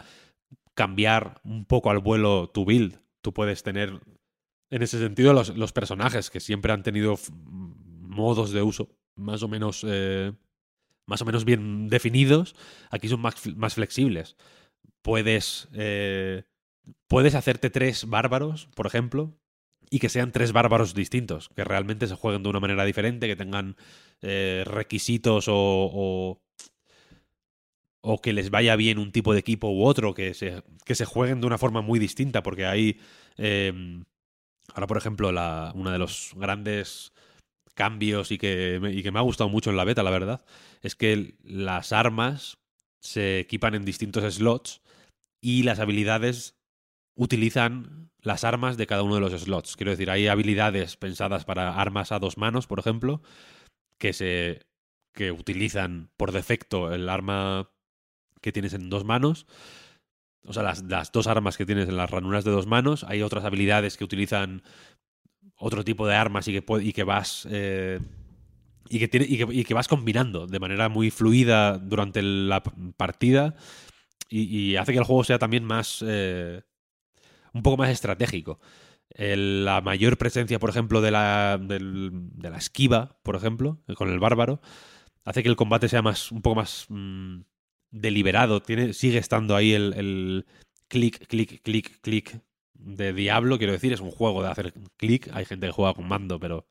cambiar 0.75 1.41
un 1.45 1.67
poco 1.67 1.91
al 1.91 2.01
vuelo 2.01 2.51
tu 2.51 2.65
build. 2.65 3.01
Tú 3.23 3.35
puedes 3.35 3.63
tener, 3.63 4.01
en 4.71 4.83
ese 4.83 4.99
sentido, 4.99 5.33
los, 5.33 5.57
los 5.57 5.73
personajes 5.73 6.31
que 6.31 6.41
siempre 6.41 6.73
han 6.73 6.83
tenido 6.83 7.17
modos 8.01 8.51
de 8.51 8.63
uso 8.63 8.89
más 9.15 9.43
o 9.43 9.49
menos, 9.49 9.85
eh, 9.87 10.33
más 11.07 11.23
o 11.23 11.25
menos 11.25 11.45
bien 11.45 11.89
definidos, 11.89 12.57
aquí 12.91 13.09
son 13.09 13.21
más, 13.21 13.35
más 13.57 13.75
flexibles. 13.75 14.37
Puedes, 15.03 15.69
eh, 15.75 16.45
puedes 17.07 17.35
hacerte 17.35 17.71
tres 17.71 18.07
bárbaros, 18.09 18.69
por 18.75 18.87
ejemplo, 18.87 19.39
y 19.91 19.99
que 19.99 20.09
sean 20.09 20.33
tres 20.33 20.53
bárbaros 20.53 20.95
distintos, 20.95 21.51
que 21.55 21.63
realmente 21.63 22.07
se 22.07 22.17
jueguen 22.17 22.43
de 22.43 22.49
una 22.49 22.61
manera 22.61 22.85
diferente, 22.85 23.29
que 23.29 23.37
tengan 23.37 23.77
eh, 24.23 24.65
requisitos 24.67 25.47
o, 25.47 25.55
o, 25.55 26.43
o 28.01 28.21
que 28.21 28.33
les 28.33 28.51
vaya 28.51 28.75
bien 28.77 28.99
un 28.99 29.13
tipo 29.13 29.35
de 29.35 29.41
equipo 29.41 29.69
u 29.71 29.85
otro, 29.85 30.15
que 30.15 30.35
se, 30.35 30.63
que 30.85 30.95
se 30.95 31.05
jueguen 31.05 31.41
de 31.41 31.47
una 31.47 31.59
forma 31.59 31.83
muy 31.83 31.99
distinta, 31.99 32.43
porque 32.43 32.67
hay... 32.67 32.99
eh, 33.37 34.03
ahora, 34.73 34.87
por 34.87 34.97
ejemplo, 34.97 35.33
la, 35.33 35.73
uno 35.75 35.91
de 35.91 35.99
los 35.99 36.33
grandes 36.37 37.13
cambios 37.75 38.31
y 38.31 38.39
que, 38.39 38.81
y 38.93 39.03
que 39.03 39.11
me 39.11 39.19
ha 39.19 39.23
gustado 39.23 39.51
mucho 39.51 39.71
en 39.71 39.77
la 39.77 39.85
beta, 39.85 40.03
la 40.03 40.11
verdad, 40.11 40.45
es 40.83 40.95
que 40.95 41.35
las 41.43 41.93
armas 41.93 42.59
se 43.01 43.41
equipan 43.41 43.75
en 43.75 43.85
distintos 43.85 44.35
slots 44.35 44.81
y 45.43 45.65
las 45.65 45.79
habilidades 45.79 46.57
utilizan 47.17 48.11
las 48.23 48.45
armas 48.45 48.77
de 48.77 48.87
cada 48.87 49.03
uno 49.03 49.17
de 49.17 49.21
los 49.21 49.33
slots. 49.33 49.77
Quiero 49.77 49.91
decir, 49.91 50.11
hay 50.11 50.29
habilidades 50.29 50.97
pensadas 50.97 51.45
para 51.45 51.81
armas 51.81 52.13
a 52.13 52.19
dos 52.19 52.39
manos, 52.39 52.67
por 52.67 52.79
ejemplo, 52.79 53.23
que 53.99 54.13
se 54.13 54.63
que 55.13 55.31
utilizan 55.31 56.11
por 56.17 56.33
defecto 56.33 56.93
el 56.93 57.09
arma 57.09 57.71
que 58.41 58.53
tienes 58.53 58.75
en 58.75 58.91
dos 58.91 59.05
manos. 59.05 59.47
O 60.47 60.53
sea, 60.53 60.63
las, 60.63 60.83
las 60.85 61.11
dos 61.13 61.27
armas 61.27 61.57
que 61.57 61.67
tienes 61.67 61.89
en 61.89 61.97
las 61.97 62.11
ranuras 62.11 62.45
de 62.45 62.51
dos 62.51 62.67
manos. 62.67 63.05
Hay 63.05 63.23
otras 63.23 63.45
habilidades 63.45 63.97
que 63.97 64.05
utilizan 64.05 64.63
otro 65.57 65.85
tipo 65.85 66.07
de 66.07 66.15
armas 66.15 66.49
y 66.49 66.61
que, 66.61 66.65
y 66.83 66.93
que 66.93 67.05
vas. 67.05 67.47
eh, 67.51 68.01
y, 68.89 68.99
que 68.99 69.09
tiene, 69.09 69.27
y, 69.29 69.65
que, 69.65 69.75
vas 69.75 69.89
combinando 69.89 70.47
de 70.47 70.61
manera 70.61 70.89
muy 70.91 71.11
fluida 71.11 71.79
durante 71.79 72.23
la 72.23 72.63
partida. 72.97 73.55
Y, 74.29 74.77
hace 74.77 74.93
que 74.93 74.99
el 74.99 75.05
juego 75.05 75.25
sea 75.25 75.39
también 75.39 75.65
más. 75.65 76.05
eh, 76.07 76.63
un 77.55 77.63
poco 77.63 77.77
más 77.77 77.91
estratégico. 77.91 78.61
La 79.17 79.81
mayor 79.81 80.19
presencia, 80.19 80.59
por 80.59 80.71
ejemplo, 80.71 81.01
de 81.01 81.13
la, 81.13 81.57
de 81.59 82.51
la 82.51 82.59
esquiva, 82.59 83.17
por 83.23 83.37
ejemplo, 83.37 83.81
con 83.97 84.11
el 84.11 84.19
bárbaro, 84.19 84.61
hace 85.25 85.43
que 85.43 85.49
el 85.49 85.57
combate 85.57 85.89
sea 85.89 86.03
más 86.03 86.33
un 86.33 86.43
poco 86.43 86.57
más 86.57 86.87
mm, 86.89 87.41
deliberado. 87.95 88.61
Tiene, 88.61 88.93
sigue 88.93 89.19
estando 89.19 89.57
ahí 89.57 89.73
el, 89.73 89.95
el 89.95 90.47
clic, 90.89 91.27
clic, 91.27 91.63
clic, 91.63 92.01
clic 92.01 92.41
de 92.75 93.13
Diablo, 93.13 93.57
quiero 93.57 93.73
decir, 93.73 93.93
es 93.93 94.01
un 94.01 94.11
juego 94.11 94.43
de 94.43 94.51
hacer 94.51 94.75
clic. 94.97 95.31
Hay 95.33 95.45
gente 95.45 95.67
que 95.67 95.73
juega 95.73 95.95
con 95.95 96.07
mando, 96.07 96.39
pero 96.39 96.67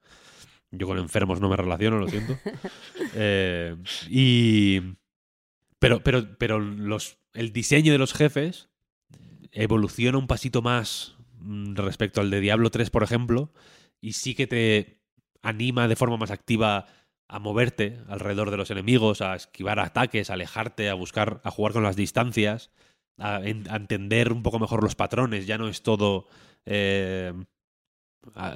yo 0.72 0.86
con 0.86 0.98
enfermos 0.98 1.40
no 1.40 1.50
me 1.50 1.58
relaciono, 1.58 1.98
lo 1.98 2.08
siento. 2.08 2.38
Eh, 3.16 3.76
y. 4.10 4.82
Pero, 5.80 6.02
pero, 6.04 6.38
pero 6.38 6.60
los, 6.60 7.18
el 7.34 7.52
diseño 7.52 7.92
de 7.92 7.98
los 7.98 8.14
jefes 8.14 8.70
evoluciona 9.52 10.18
un 10.18 10.28
pasito 10.28 10.62
más 10.62 11.16
mm, 11.40 11.76
respecto 11.76 12.22
al 12.22 12.30
de 12.30 12.40
Diablo 12.40 12.72
3, 12.72 12.90
por 12.90 13.04
ejemplo, 13.04 13.52
y 14.02 14.14
sí 14.14 14.34
que 14.34 14.48
te 14.48 15.02
anima 15.42 15.88
de 15.88 15.96
forma 15.96 16.18
más 16.18 16.32
activa 16.32 16.88
a 17.34 17.40
moverte 17.40 17.98
alrededor 18.08 18.52
de 18.52 18.58
los 18.58 18.70
enemigos, 18.70 19.22
a 19.22 19.36
esquivar 19.36 19.80
ataques, 19.80 20.30
a 20.30 20.34
alejarte, 20.34 20.90
a 20.90 20.94
buscar, 20.94 21.42
a 21.44 21.50
jugar 21.52 21.74
con 21.74 21.82
las 21.84 21.96
distancias, 21.96 22.70
a, 23.18 23.42
en- 23.44 23.68
a 23.72 23.76
entender 23.78 24.32
un 24.32 24.44
poco 24.44 24.60
mejor 24.60 24.84
los 24.84 24.96
patrones. 24.96 25.48
Ya 25.48 25.58
no 25.58 25.68
es 25.68 25.82
todo 25.82 26.28
eh, 26.66 27.34
a- 28.36 28.56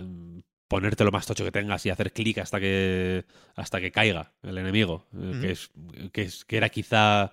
ponerte 0.68 1.04
lo 1.06 1.12
más 1.12 1.26
tocho 1.26 1.44
que 1.46 1.52
tengas 1.52 1.86
y 1.86 1.90
hacer 1.90 2.12
clic 2.14 2.38
hasta 2.40 2.60
que 2.60 3.26
hasta 3.56 3.80
que 3.82 3.92
caiga 3.92 4.34
el 4.44 4.58
enemigo, 4.58 5.08
eh, 5.16 5.38
que, 5.42 5.52
es, 5.52 5.72
que 6.12 6.22
es 6.24 6.46
que 6.46 6.58
era 6.58 6.70
quizá 6.70 7.32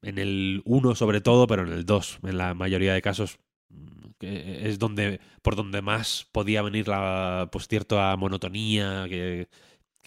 en 0.00 0.16
el 0.18 0.62
1 0.64 0.94
sobre 0.94 1.20
todo, 1.20 1.46
pero 1.48 1.62
en 1.66 1.72
el 1.72 1.84
2 1.84 2.18
en 2.22 2.38
la 2.38 2.54
mayoría 2.54 2.94
de 2.94 3.02
casos 3.02 3.38
mm, 3.68 4.10
que 4.18 4.68
es 4.68 4.78
donde 4.78 5.20
por 5.42 5.54
donde 5.56 5.82
más 5.82 6.28
podía 6.32 6.62
venir 6.62 6.86
la 6.88 7.48
pues 7.52 7.66
cierta 7.68 8.16
monotonía 8.16 9.06
que, 9.08 9.48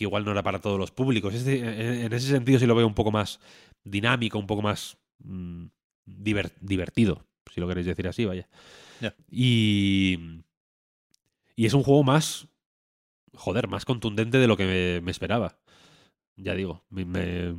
que 0.02 0.06
igual 0.06 0.26
no 0.26 0.32
era 0.32 0.42
para 0.44 0.60
todos 0.60 0.80
los 0.80 0.92
públicos. 0.92 1.34
Este- 1.34 1.60
en 2.06 2.12
ese 2.12 2.28
sentido 2.28 2.58
sí 2.60 2.66
lo 2.66 2.76
veo 2.76 2.88
un 2.88 2.94
poco 2.96 3.12
más 3.12 3.40
dinámico, 3.84 4.40
un 4.40 4.48
poco 4.48 4.62
más 4.64 4.98
mm, 5.20 5.66
diver- 6.08 6.54
divertido, 6.60 7.26
si 7.54 7.62
lo 7.62 7.68
queréis 7.68 7.86
decir 7.88 8.08
así, 8.08 8.26
vaya. 8.26 8.48
Ya. 9.00 9.16
Y 9.30 10.44
y 11.56 11.66
es 11.66 11.74
un 11.74 11.84
juego 11.84 12.04
más 12.04 12.48
joder, 13.34 13.68
más 13.68 13.86
contundente 13.86 14.38
de 14.40 14.48
lo 14.48 14.58
que 14.58 14.66
me, 14.66 15.02
me 15.02 15.12
esperaba. 15.12 15.60
Ya 16.36 16.54
digo, 16.56 16.84
me- 16.90 17.06
me- 17.06 17.56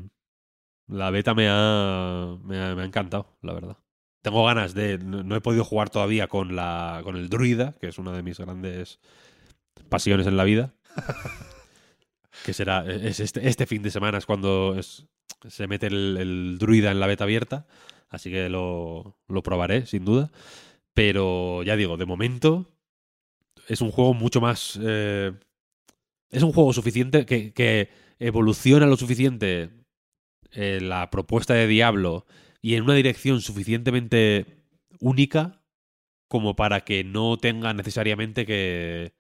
la 0.89 1.11
beta 1.11 1.35
me 1.35 1.47
ha, 1.49 2.37
me 2.43 2.61
ha, 2.61 2.75
me 2.75 2.83
ha 2.83 2.85
encantado, 2.85 3.39
la 3.43 3.53
verdad. 3.53 3.77
Tengo 4.23 4.45
ganas 4.45 4.75
de. 4.75 4.99
No, 4.99 5.23
no 5.23 5.37
he 5.37 5.41
podido 5.41 5.65
jugar 5.65 5.91
todavía 5.91 6.29
con 6.29 6.55
la. 6.57 7.01
con 7.05 7.17
el 7.17 7.29
druida, 7.29 7.75
que 7.81 7.89
es 7.89 7.99
una 7.99 8.13
de 8.13 8.23
mis 8.23 8.39
grandes 8.39 9.01
pasiones 9.89 10.27
en 10.27 10.37
la 10.37 10.45
vida. 10.45 10.75
que 12.45 12.53
será. 12.53 12.85
Es 12.87 13.21
este, 13.21 13.49
este 13.49 13.67
fin 13.67 13.83
de 13.83 13.91
semana 13.91 14.19
es 14.19 14.27
cuando 14.27 14.77
es- 14.79 15.07
se 15.49 15.67
mete 15.67 15.87
el, 15.89 16.17
el 16.19 16.59
druida 16.59 16.91
en 16.91 17.01
la 17.01 17.07
beta 17.07 17.25
abierta. 17.25 17.67
Así 18.09 18.31
que 18.31 18.49
lo, 18.49 19.17
lo 19.29 19.43
probaré, 19.43 19.87
sin 19.87 20.05
duda. 20.05 20.31
Pero 20.95 21.63
ya 21.65 21.77
digo, 21.77 21.97
de 21.97 22.07
momento. 22.07 22.69
Es 23.69 23.81
un 23.81 23.91
juego 23.91 24.15
mucho 24.15 24.41
más. 24.41 24.79
eh, 24.83 25.33
es 26.31 26.43
un 26.43 26.53
juego 26.53 26.73
suficiente 26.73 27.27
que, 27.27 27.53
que 27.53 27.91
evoluciona 28.19 28.87
lo 28.87 28.97
suficiente 28.97 29.71
eh, 30.53 30.81
la 30.83 31.11
propuesta 31.11 31.55
de 31.55 31.67
Diablo 31.67 32.27
y 32.63 32.75
en 32.75 32.85
una 32.85 32.95
dirección 32.95 33.41
suficientemente 33.41 34.65
única 35.01 35.63
como 36.29 36.57
para 36.57 36.83
que 36.83 37.05
no 37.05 37.37
tenga 37.39 37.75
necesariamente 37.75 38.47
que 38.47 39.15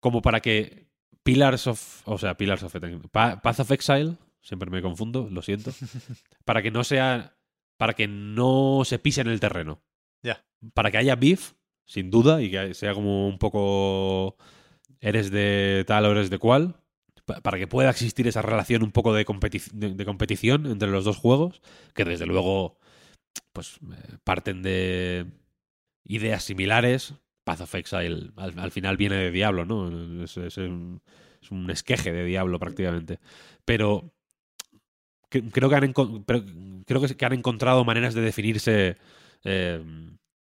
como 0.00 0.22
para 0.22 0.40
que 0.40 0.86
Pillars 1.24 1.66
of 1.66 2.02
o 2.06 2.18
sea 2.18 2.36
Pillars 2.36 2.62
of 2.62 2.74
Pa- 3.10 3.40
Path 3.42 3.60
of 3.60 3.70
Exile 3.72 4.16
siempre 4.42 4.70
me 4.70 4.82
confundo 4.82 5.28
lo 5.30 5.42
siento 5.42 5.72
para 6.44 6.62
que 6.62 6.70
no 6.70 6.84
sea 6.84 7.36
para 7.76 7.94
que 7.94 8.06
no 8.06 8.82
se 8.84 8.98
pise 8.98 9.22
en 9.22 9.28
el 9.28 9.40
terreno 9.40 9.82
Ya. 10.22 10.44
para 10.74 10.90
que 10.90 10.98
haya 10.98 11.16
beef 11.16 11.52
sin 11.86 12.10
duda 12.10 12.40
y 12.42 12.50
que 12.50 12.74
sea 12.74 12.94
como 12.94 13.26
un 13.28 13.38
poco 13.38 14.36
eres 15.00 15.30
de 15.30 15.84
tal 15.86 16.06
o 16.06 16.12
eres 16.12 16.30
de 16.30 16.38
cual 16.38 16.76
pa- 17.24 17.40
para 17.40 17.58
que 17.58 17.66
pueda 17.66 17.90
existir 17.90 18.26
esa 18.28 18.42
relación 18.42 18.82
un 18.82 18.92
poco 18.92 19.12
de, 19.14 19.24
competi- 19.26 19.70
de- 19.72 19.94
de 19.94 20.04
competición 20.04 20.66
entre 20.66 20.88
los 20.90 21.04
dos 21.04 21.16
juegos, 21.16 21.60
que 21.94 22.04
desde 22.04 22.26
luego 22.26 22.78
pues 23.52 23.76
eh, 23.82 24.16
parten 24.24 24.62
de 24.62 25.26
ideas 26.04 26.44
similares. 26.44 27.14
Path 27.44 27.60
of 27.62 27.74
Exile 27.74 28.30
al, 28.36 28.58
al 28.58 28.70
final 28.70 28.96
viene 28.96 29.16
de 29.16 29.30
Diablo, 29.30 29.64
¿no? 29.64 30.24
Es, 30.24 30.36
un, 30.58 31.00
es 31.40 31.50
un 31.50 31.70
esqueje 31.70 32.12
de 32.12 32.24
Diablo 32.24 32.58
prácticamente. 32.58 33.20
Pero 33.64 34.12
creo 35.28 35.68
que 35.68 35.76
han, 35.76 35.92
creo 35.92 37.00
que, 37.00 37.24
han 37.24 37.32
encontrado 37.32 37.84
maneras 37.84 38.14
de 38.14 38.22
definirse 38.22 38.96
eh, 39.44 39.82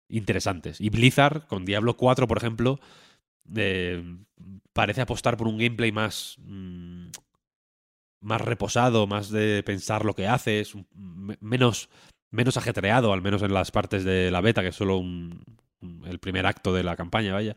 interesantes. 0.09 0.81
Y 0.81 0.89
Blizzard, 0.89 1.47
con 1.47 1.65
Diablo 1.65 1.95
4, 1.95 2.27
por 2.27 2.37
ejemplo, 2.37 2.79
eh, 3.55 4.03
parece 4.73 5.01
apostar 5.01 5.37
por 5.37 5.47
un 5.47 5.57
gameplay 5.57 5.91
más 5.91 6.35
mm, 6.39 7.07
más 8.21 8.41
reposado, 8.41 9.07
más 9.07 9.29
de 9.29 9.63
pensar 9.63 10.03
lo 10.03 10.13
que 10.13 10.27
haces, 10.27 10.73
menos 11.39 11.89
menos 12.31 12.57
ajetreado, 12.57 13.11
al 13.11 13.21
menos 13.23 13.41
en 13.41 13.53
las 13.53 13.71
partes 13.71 14.03
de 14.03 14.29
la 14.29 14.41
beta, 14.41 14.61
que 14.61 14.67
es 14.67 14.75
solo 14.75 14.97
un- 14.97 15.43
el 16.05 16.19
primer 16.19 16.45
acto 16.45 16.73
de 16.73 16.83
la 16.83 16.95
campaña, 16.95 17.33
vaya. 17.33 17.55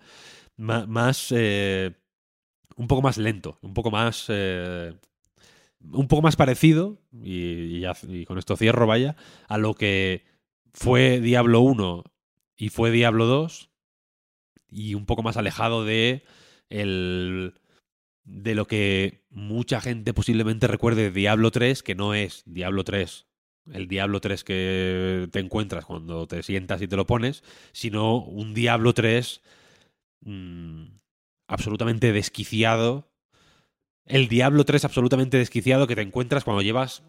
Más 0.57 1.29
eh, 1.31 1.93
un 2.77 2.89
poco 2.89 3.03
más 3.03 3.19
lento, 3.19 3.59
un 3.63 3.75
poco 3.75 3.91
más 3.91 4.27
eh, 4.29 4.95
un 5.91 6.07
poco 6.09 6.23
más 6.23 6.37
parecido 6.37 6.99
y 7.13 7.85
con 8.25 8.39
esto 8.39 8.57
cierro, 8.57 8.87
vaya, 8.87 9.17
a 9.49 9.59
lo 9.59 9.75
que 9.75 10.25
fue 10.73 11.21
Diablo 11.21 11.61
1 11.61 12.05
y 12.57 12.69
fue 12.69 12.91
Diablo 12.91 13.27
2 13.27 13.71
y 14.69 14.95
un 14.95 15.07
poco 15.07 15.23
más 15.23 15.37
alejado 15.37 15.85
de 15.85 16.25
el 16.69 17.55
de 18.25 18.55
lo 18.55 18.67
que 18.67 19.25
mucha 19.31 19.81
gente 19.81 20.15
posiblemente 20.15 20.69
recuerde 20.69 21.05
de 21.05 21.11
Diablo 21.11 21.51
3, 21.51 21.83
que 21.83 21.95
no 21.95 22.15
es 22.15 22.45
Diablo 22.47 22.85
3, 22.85 23.27
el 23.71 23.87
Diablo 23.89 24.21
3 24.21 24.43
que 24.45 25.29
te 25.31 25.39
encuentras 25.39 25.85
cuando 25.85 26.27
te 26.27 26.43
sientas 26.43 26.83
y 26.83 26.89
te 26.89 26.97
lo 26.97 27.07
pones, 27.07 27.45
sino 27.73 28.17
un 28.17 28.55
Diablo 28.55 28.93
3 28.95 29.43
mm, 30.23 30.85
absolutamente 31.49 32.13
desquiciado. 32.13 33.11
El 34.05 34.29
Diablo 34.29 34.65
3 34.65 34.85
absolutamente 34.85 35.37
desquiciado 35.39 35.87
que 35.87 35.95
te 35.95 36.03
encuentras 36.03 36.45
cuando 36.45 36.63
llevas 36.63 37.05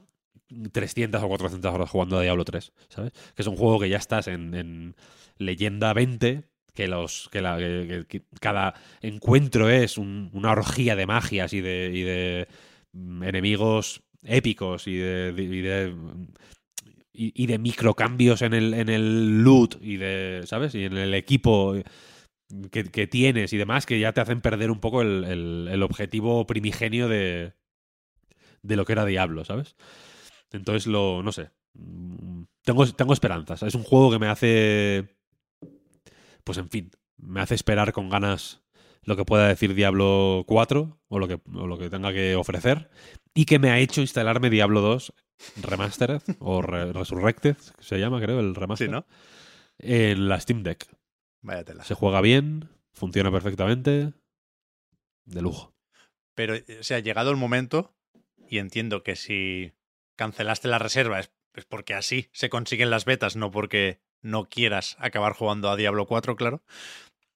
300 0.72 1.24
o 1.24 1.28
400 1.28 1.74
horas 1.74 1.90
jugando 1.90 2.18
a 2.18 2.22
Diablo 2.22 2.46
3, 2.46 2.72
¿sabes? 2.90 3.12
Que 3.36 3.42
es 3.42 3.48
un 3.48 3.56
juego 3.58 3.80
que 3.80 3.90
ya 3.90 3.98
estás 3.98 4.28
en, 4.28 4.54
en 4.54 4.96
leyenda 5.38 5.94
20, 5.94 6.44
que 6.76 6.88
los 6.88 7.30
que, 7.32 7.42
la- 7.42 7.58
que- 7.58 8.06
que 8.08 8.22
cada 8.40 8.76
encuentro 9.02 9.70
es 9.70 9.98
un- 9.98 10.30
una 10.34 10.52
orgía 10.52 10.96
de 10.96 11.08
magias 11.08 11.54
y 11.54 11.62
de, 11.62 11.92
y 11.94 12.02
de 12.04 12.48
mm, 12.92 13.24
enemigos 13.24 14.04
épicos 14.26 14.88
y 14.88 14.96
de, 14.98 15.34
y 17.14 17.46
de 17.48 17.60
microcambios 17.60 18.42
en 18.42 18.54
el, 18.54 18.74
en 18.74 18.90
el 18.90 19.44
loot 19.44 19.78
y 19.82 19.98
de, 19.98 20.42
¿sabes? 20.46 20.74
Y 20.76 20.86
en 20.86 20.98
el 20.98 21.14
equipo 21.14 21.76
que, 22.72 22.84
que 22.86 23.08
tienes 23.08 23.54
y 23.54 23.58
demás 23.58 23.86
que 23.86 24.00
ya 24.00 24.14
te 24.14 24.22
hacen 24.22 24.42
perder 24.42 24.72
un 24.72 24.80
poco 24.80 25.02
el, 25.02 25.24
el- 25.26 25.68
el 25.72 25.84
objetivo 25.84 26.46
primigenio 26.48 27.08
de, 27.08 27.54
de 28.62 28.76
lo 28.76 28.86
que 28.86 28.94
era 28.94 29.06
Diablo, 29.06 29.46
¿sabes? 29.46 29.76
Entonces 30.52 30.88
lo, 30.88 31.24
no 31.24 31.32
sé. 31.32 31.52
Mm, 31.76 32.44
Tengo, 32.64 32.88
tengo 32.94 33.14
esperanzas. 33.14 33.64
Es 33.64 33.76
un 33.76 33.84
juego 33.84 34.12
que 34.12 34.20
me 34.20 34.28
hace, 34.28 35.10
pues 36.44 36.58
en 36.58 36.70
fin, 36.70 36.92
me 37.18 37.42
hace 37.42 37.56
esperar 37.56 37.94
con 37.94 38.10
ganas 38.10 38.63
lo 39.06 39.16
que 39.16 39.26
pueda 39.26 39.48
decir 39.48 39.74
Diablo 39.74 40.44
4 40.48 41.00
o 41.08 41.20
lo 41.20 41.28
que, 41.28 41.40
o 41.54 41.68
lo 41.68 41.78
que 41.78 41.90
tenga 41.90 42.12
que 42.14 42.36
ofrecer 42.36 42.90
y 43.34 43.46
que 43.46 43.60
me 43.60 43.70
ha 43.72 43.80
hecho 43.80 44.02
instalarme 44.02 44.50
Diablo 44.50 44.82
2 44.82 45.14
Remastered 45.62 46.22
o 46.40 46.62
Re- 46.62 46.94
Resurrected, 46.94 47.58
se 47.80 48.00
llama 48.00 48.22
creo 48.22 48.40
el 48.40 48.56
remaster, 48.56 48.88
Sí, 48.88 48.92
¿no? 48.92 49.06
en 49.80 50.30
la 50.30 50.40
Steam 50.40 50.64
Deck. 50.64 50.88
Vaya 51.42 51.64
tela. 51.66 51.84
Se 51.84 51.96
juega 51.96 52.22
bien, 52.22 52.70
funciona 52.94 53.32
perfectamente, 53.32 54.14
de 55.26 55.42
lujo. 55.42 55.74
Pero, 56.36 56.56
eh, 56.56 56.64
o 56.80 56.84
sea, 56.84 57.00
llegado 57.00 57.32
el 57.32 57.38
momento, 57.38 57.94
y 58.48 58.60
entiendo 58.60 59.04
que 59.04 59.16
si 59.16 59.74
cancelaste 60.16 60.68
la 60.70 60.80
reserva 60.80 61.20
es, 61.20 61.32
es 61.56 61.66
porque 61.66 61.94
así 61.94 62.30
se 62.32 62.50
consiguen 62.50 62.90
las 62.90 63.04
betas, 63.06 63.36
no 63.36 63.52
porque 63.52 64.00
no 64.22 64.46
quieras 64.46 64.96
acabar 65.00 65.34
jugando 65.34 65.70
a 65.70 65.76
Diablo 65.76 66.06
4, 66.08 66.36
claro. 66.38 66.64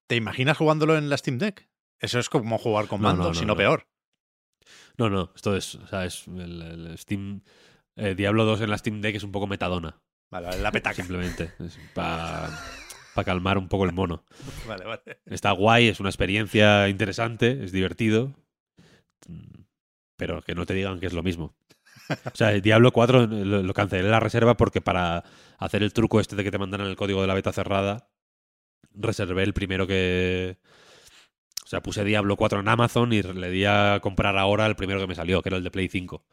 ¿Te 0.07 0.15
imaginas 0.15 0.57
jugándolo 0.57 0.97
en 0.97 1.09
la 1.09 1.17
Steam 1.17 1.37
Deck? 1.37 1.69
Eso 1.99 2.19
es 2.19 2.29
como 2.29 2.57
jugar 2.57 2.87
con 2.87 3.01
mando, 3.01 3.23
no, 3.23 3.29
no, 3.29 3.33
si 3.35 3.41
no, 3.41 3.47
no. 3.53 3.55
peor. 3.57 3.87
No, 4.97 5.09
no, 5.09 5.31
esto 5.35 5.55
es, 5.55 5.75
o 5.75 5.87
sea, 5.87 6.05
es 6.05 6.27
el, 6.27 6.61
el 6.61 6.97
Steam 6.97 7.41
eh, 7.95 8.15
Diablo 8.15 8.45
2 8.45 8.61
en 8.61 8.69
la 8.69 8.77
Steam 8.77 9.01
Deck 9.01 9.15
es 9.15 9.23
un 9.23 9.31
poco 9.31 9.47
metadona, 9.47 10.01
Vale, 10.29 10.47
vale, 10.47 10.61
la 10.61 10.71
petaca. 10.71 10.95
simplemente, 10.95 11.53
para 11.93 12.49
calmar 13.25 13.57
un 13.57 13.67
poco 13.67 13.85
el 13.85 13.93
mono. 13.93 14.23
Vale, 14.67 14.85
vale. 14.85 15.01
Está 15.25 15.51
guay, 15.51 15.87
es 15.87 15.99
una 15.99 16.09
experiencia 16.09 16.87
interesante, 16.87 17.63
es 17.63 17.71
divertido, 17.71 18.33
pero 20.17 20.41
que 20.43 20.53
no 20.53 20.65
te 20.65 20.73
digan 20.75 20.99
que 20.99 21.07
es 21.07 21.13
lo 21.13 21.23
mismo. 21.23 21.55
O 22.09 22.35
sea, 22.35 22.51
el 22.53 22.61
Diablo 22.61 22.91
4 22.91 23.25
lo, 23.27 23.63
lo 23.63 23.73
cancelé 23.73 24.07
la 24.07 24.19
reserva 24.19 24.55
porque 24.55 24.81
para 24.81 25.23
hacer 25.57 25.81
el 25.83 25.93
truco 25.93 26.19
este 26.19 26.35
de 26.35 26.43
que 26.43 26.51
te 26.51 26.57
mandan 26.59 26.81
el 26.81 26.95
código 26.95 27.21
de 27.21 27.27
la 27.27 27.33
beta 27.33 27.51
cerrada, 27.51 28.06
reservé 28.97 29.43
el 29.43 29.53
primero 29.53 29.87
que... 29.87 30.57
O 31.63 31.69
sea, 31.69 31.81
puse 31.81 32.03
Diablo 32.05 32.37
4 32.37 32.61
en 32.61 32.67
Amazon 32.69 33.11
y 33.11 33.21
le 33.21 33.49
di 33.51 33.65
a 33.65 33.99
comprar 34.01 34.37
ahora 34.37 34.65
el 34.67 34.75
primero 34.77 35.01
que 35.01 35.07
me 35.07 35.15
salió, 35.15 35.41
que 35.41 35.49
era 35.49 35.57
el 35.57 35.63
de 35.65 35.71
Play 35.71 35.89
5. 35.89 36.23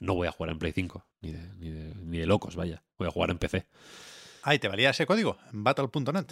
No 0.00 0.14
voy 0.14 0.28
a 0.28 0.32
jugar 0.32 0.50
en 0.50 0.58
Play 0.58 0.72
5, 0.72 1.06
ni 1.22 1.32
de, 1.32 1.48
ni 1.58 1.70
de, 1.70 1.94
ni 1.94 2.18
de 2.18 2.26
locos, 2.26 2.56
vaya. 2.56 2.82
Voy 2.98 3.08
a 3.08 3.10
jugar 3.10 3.30
en 3.30 3.38
PC. 3.38 3.66
Ah, 4.42 4.54
¿y 4.54 4.58
te 4.58 4.68
valía 4.68 4.90
ese 4.90 5.06
código? 5.06 5.38
En 5.52 5.64
battle.net. 5.64 6.26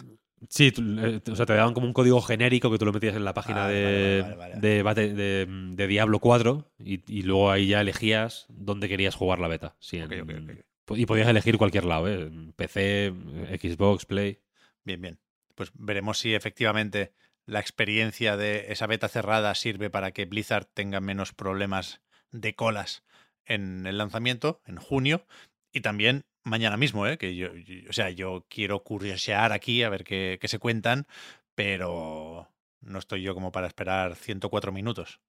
Sí, 0.48 0.72
eh, 0.76 1.20
o 1.30 1.36
sea, 1.36 1.46
te 1.46 1.54
daban 1.54 1.72
como 1.74 1.86
un 1.86 1.92
código 1.94 2.20
genérico 2.20 2.70
que 2.70 2.76
tú 2.78 2.84
lo 2.84 2.92
metías 2.92 3.14
en 3.16 3.24
la 3.24 3.32
página 3.34 3.64
Ah, 3.64 3.68
de, 3.68 4.20
vale, 4.22 4.36
vale, 4.36 4.54
vale. 4.56 4.60
De, 4.68 4.82
bate- 4.82 5.14
de- 5.14 5.46
de 5.74 5.86
Diablo 5.86 6.18
4 6.18 6.70
y, 6.78 7.00
y 7.06 7.22
luego 7.22 7.50
ahí 7.50 7.68
ya 7.68 7.80
elegías 7.80 8.46
dónde 8.48 8.88
querías 8.88 9.14
jugar 9.14 9.38
la 9.38 9.48
beta. 9.48 9.76
Sí, 9.80 9.98
en- 9.98 10.64
Y 10.96 11.06
podías 11.06 11.28
elegir 11.28 11.56
cualquier 11.56 11.84
lado, 11.84 12.08
¿eh? 12.08 12.30
PC, 12.56 13.12
Xbox, 13.60 14.04
Play. 14.06 14.40
Bien, 14.84 15.00
bien. 15.00 15.18
Pues 15.54 15.70
veremos 15.74 16.18
si 16.18 16.34
efectivamente 16.34 17.12
la 17.46 17.60
experiencia 17.60 18.36
de 18.36 18.72
esa 18.72 18.86
beta 18.86 19.08
cerrada 19.08 19.54
sirve 19.54 19.90
para 19.90 20.12
que 20.12 20.24
Blizzard 20.26 20.66
tenga 20.72 21.00
menos 21.00 21.32
problemas 21.32 22.00
de 22.30 22.54
colas 22.54 23.02
en 23.44 23.86
el 23.86 23.98
lanzamiento, 23.98 24.60
en 24.66 24.76
junio, 24.76 25.26
y 25.72 25.80
también 25.80 26.24
mañana 26.44 26.76
mismo, 26.76 27.06
¿eh? 27.06 27.18
que 27.18 27.34
yo, 27.36 27.54
yo- 27.56 27.88
o 27.90 27.92
sea, 27.92 28.10
yo 28.10 28.46
quiero 28.48 28.82
curiosear 28.82 29.52
aquí 29.52 29.82
a 29.82 29.88
ver 29.88 30.04
qué, 30.04 30.38
qué 30.40 30.48
se 30.48 30.58
cuentan, 30.58 31.06
pero 31.54 32.48
no 32.80 32.98
estoy 32.98 33.22
yo 33.22 33.34
como 33.34 33.52
para 33.52 33.66
esperar 33.66 34.14
104 34.16 34.72
minutos 34.72 35.20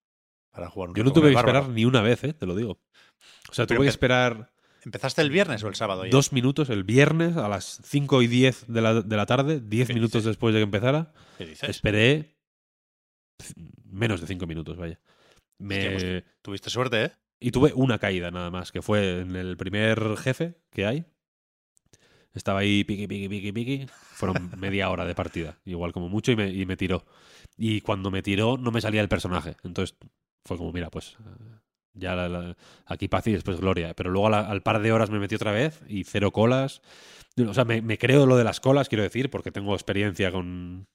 para 0.52 0.70
jugar 0.70 0.90
un 0.90 0.96
Yo 0.96 1.04
no 1.04 1.14
tuve 1.14 1.30
que 1.30 1.36
bárbaro. 1.36 1.60
esperar 1.60 1.74
ni 1.76 1.86
una 1.86 2.02
vez, 2.02 2.24
¿eh? 2.24 2.34
Te 2.34 2.46
lo 2.46 2.56
digo. 2.56 2.80
O 3.50 3.54
sea, 3.54 3.66
Pero 3.66 3.80
tuve 3.80 3.86
que 3.86 3.90
esperar 3.90 4.52
¿Empezaste 4.84 5.22
el 5.22 5.30
viernes 5.30 5.64
o 5.64 5.68
el 5.68 5.76
sábado? 5.76 6.06
ya? 6.06 6.12
dos 6.12 6.34
minutos 6.34 6.70
el 6.70 6.84
viernes 6.84 7.38
a 7.38 7.48
las 7.48 7.82
5 7.84 8.22
y 8.22 8.28
10 8.28 8.66
de 8.68 8.82
la, 8.82 9.02
de 9.02 9.16
la 9.16 9.26
tarde, 9.26 9.60
10 9.60 9.88
¿Qué 9.88 9.94
minutos 9.94 10.14
dices? 10.14 10.26
después 10.26 10.54
de 10.54 10.60
que 10.60 10.64
empezara. 10.64 11.14
¿Qué 11.38 11.46
dices? 11.46 11.70
Esperé 11.70 12.36
menos 13.86 14.22
de 14.22 14.28
5 14.28 14.48
minutos, 14.48 14.78
vaya. 14.78 15.00
Me... 15.60 15.76
Hostia, 15.76 15.92
pues 15.94 16.24
Tuviste 16.42 16.70
suerte, 16.70 17.06
¿eh? 17.06 17.12
Y 17.40 17.52
tuve 17.52 17.74
una 17.74 17.98
caída 17.98 18.30
nada 18.32 18.52
más, 18.52 18.72
que 18.72 18.82
fue 18.82 19.22
en 19.22 19.36
el 19.36 19.58
primer 19.58 20.16
jefe 20.18 20.56
que 20.72 20.86
hay. 20.86 21.06
Estaba 22.34 22.60
ahí 22.60 22.84
piqui, 22.84 23.08
piqui, 23.08 23.28
piqui, 23.28 23.52
piqui. 23.52 23.86
Fueron 23.90 24.52
media 24.60 24.90
hora 24.90 25.06
de 25.06 25.16
partida, 25.16 25.60
igual 25.66 25.92
como 25.92 26.08
mucho, 26.08 26.32
y 26.32 26.36
me, 26.36 26.50
y 26.50 26.66
me 26.66 26.78
tiró. 26.78 27.06
Y 27.58 27.82
cuando 27.82 28.12
me 28.12 28.22
tiró 28.22 28.58
no 28.58 28.72
me 28.72 28.80
salía 28.80 29.02
el 29.02 29.10
personaje. 29.10 29.56
Entonces 29.64 29.98
fue 30.46 30.58
como, 30.58 30.72
mira, 30.72 30.90
pues 30.90 31.18
ya 31.94 32.16
la- 32.16 32.30
la- 32.30 32.58
aquí 32.86 33.08
paz 33.08 33.28
y 33.28 33.34
después 33.34 33.60
gloria. 33.60 33.94
Pero 33.94 34.10
luego 34.12 34.30
la- 34.30 34.48
al 34.50 34.62
par 34.64 34.82
de 34.82 34.92
horas 34.92 35.10
me 35.10 35.20
metí 35.20 35.36
otra 35.36 35.52
vez 35.52 35.82
y 35.88 36.04
cero 36.04 36.32
colas. 36.32 36.82
O 37.48 37.54
sea, 37.54 37.66
me, 37.66 37.82
me 37.82 37.98
creo 37.98 38.26
lo 38.26 38.38
de 38.38 38.44
las 38.44 38.60
colas, 38.60 38.90
quiero 38.90 39.04
decir, 39.04 39.30
porque 39.30 39.52
tengo 39.52 39.74
experiencia 39.74 40.32
con 40.32 40.88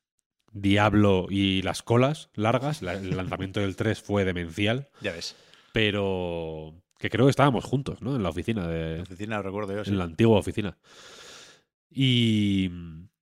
Diablo 0.52 1.27
y 1.31 1.62
las 1.62 1.82
colas 1.82 2.31
largas. 2.35 2.82
La- 2.82 2.94
el 2.94 3.16
lanzamiento 3.16 3.60
del 3.60 3.77
3 3.77 4.01
fue 4.02 4.24
demencial 4.24 4.89
Ya 5.01 5.12
ves. 5.12 5.35
pero 5.73 6.74
que 6.98 7.10
creo 7.10 7.27
que 7.27 7.31
estábamos 7.31 7.64
juntos, 7.64 8.01
¿no? 8.01 8.16
En 8.16 8.23
la 8.23 8.31
oficina 8.31 8.62
La 8.62 8.68
de, 8.68 9.01
oficina, 9.02 9.36
lo 9.36 9.43
recuerdo 9.43 9.74
yo. 9.77 9.85
sí. 9.85 9.90
en 9.90 9.98
la 9.98 10.05
antigua 10.05 10.39
oficina. 10.39 10.78
Y 11.90 12.68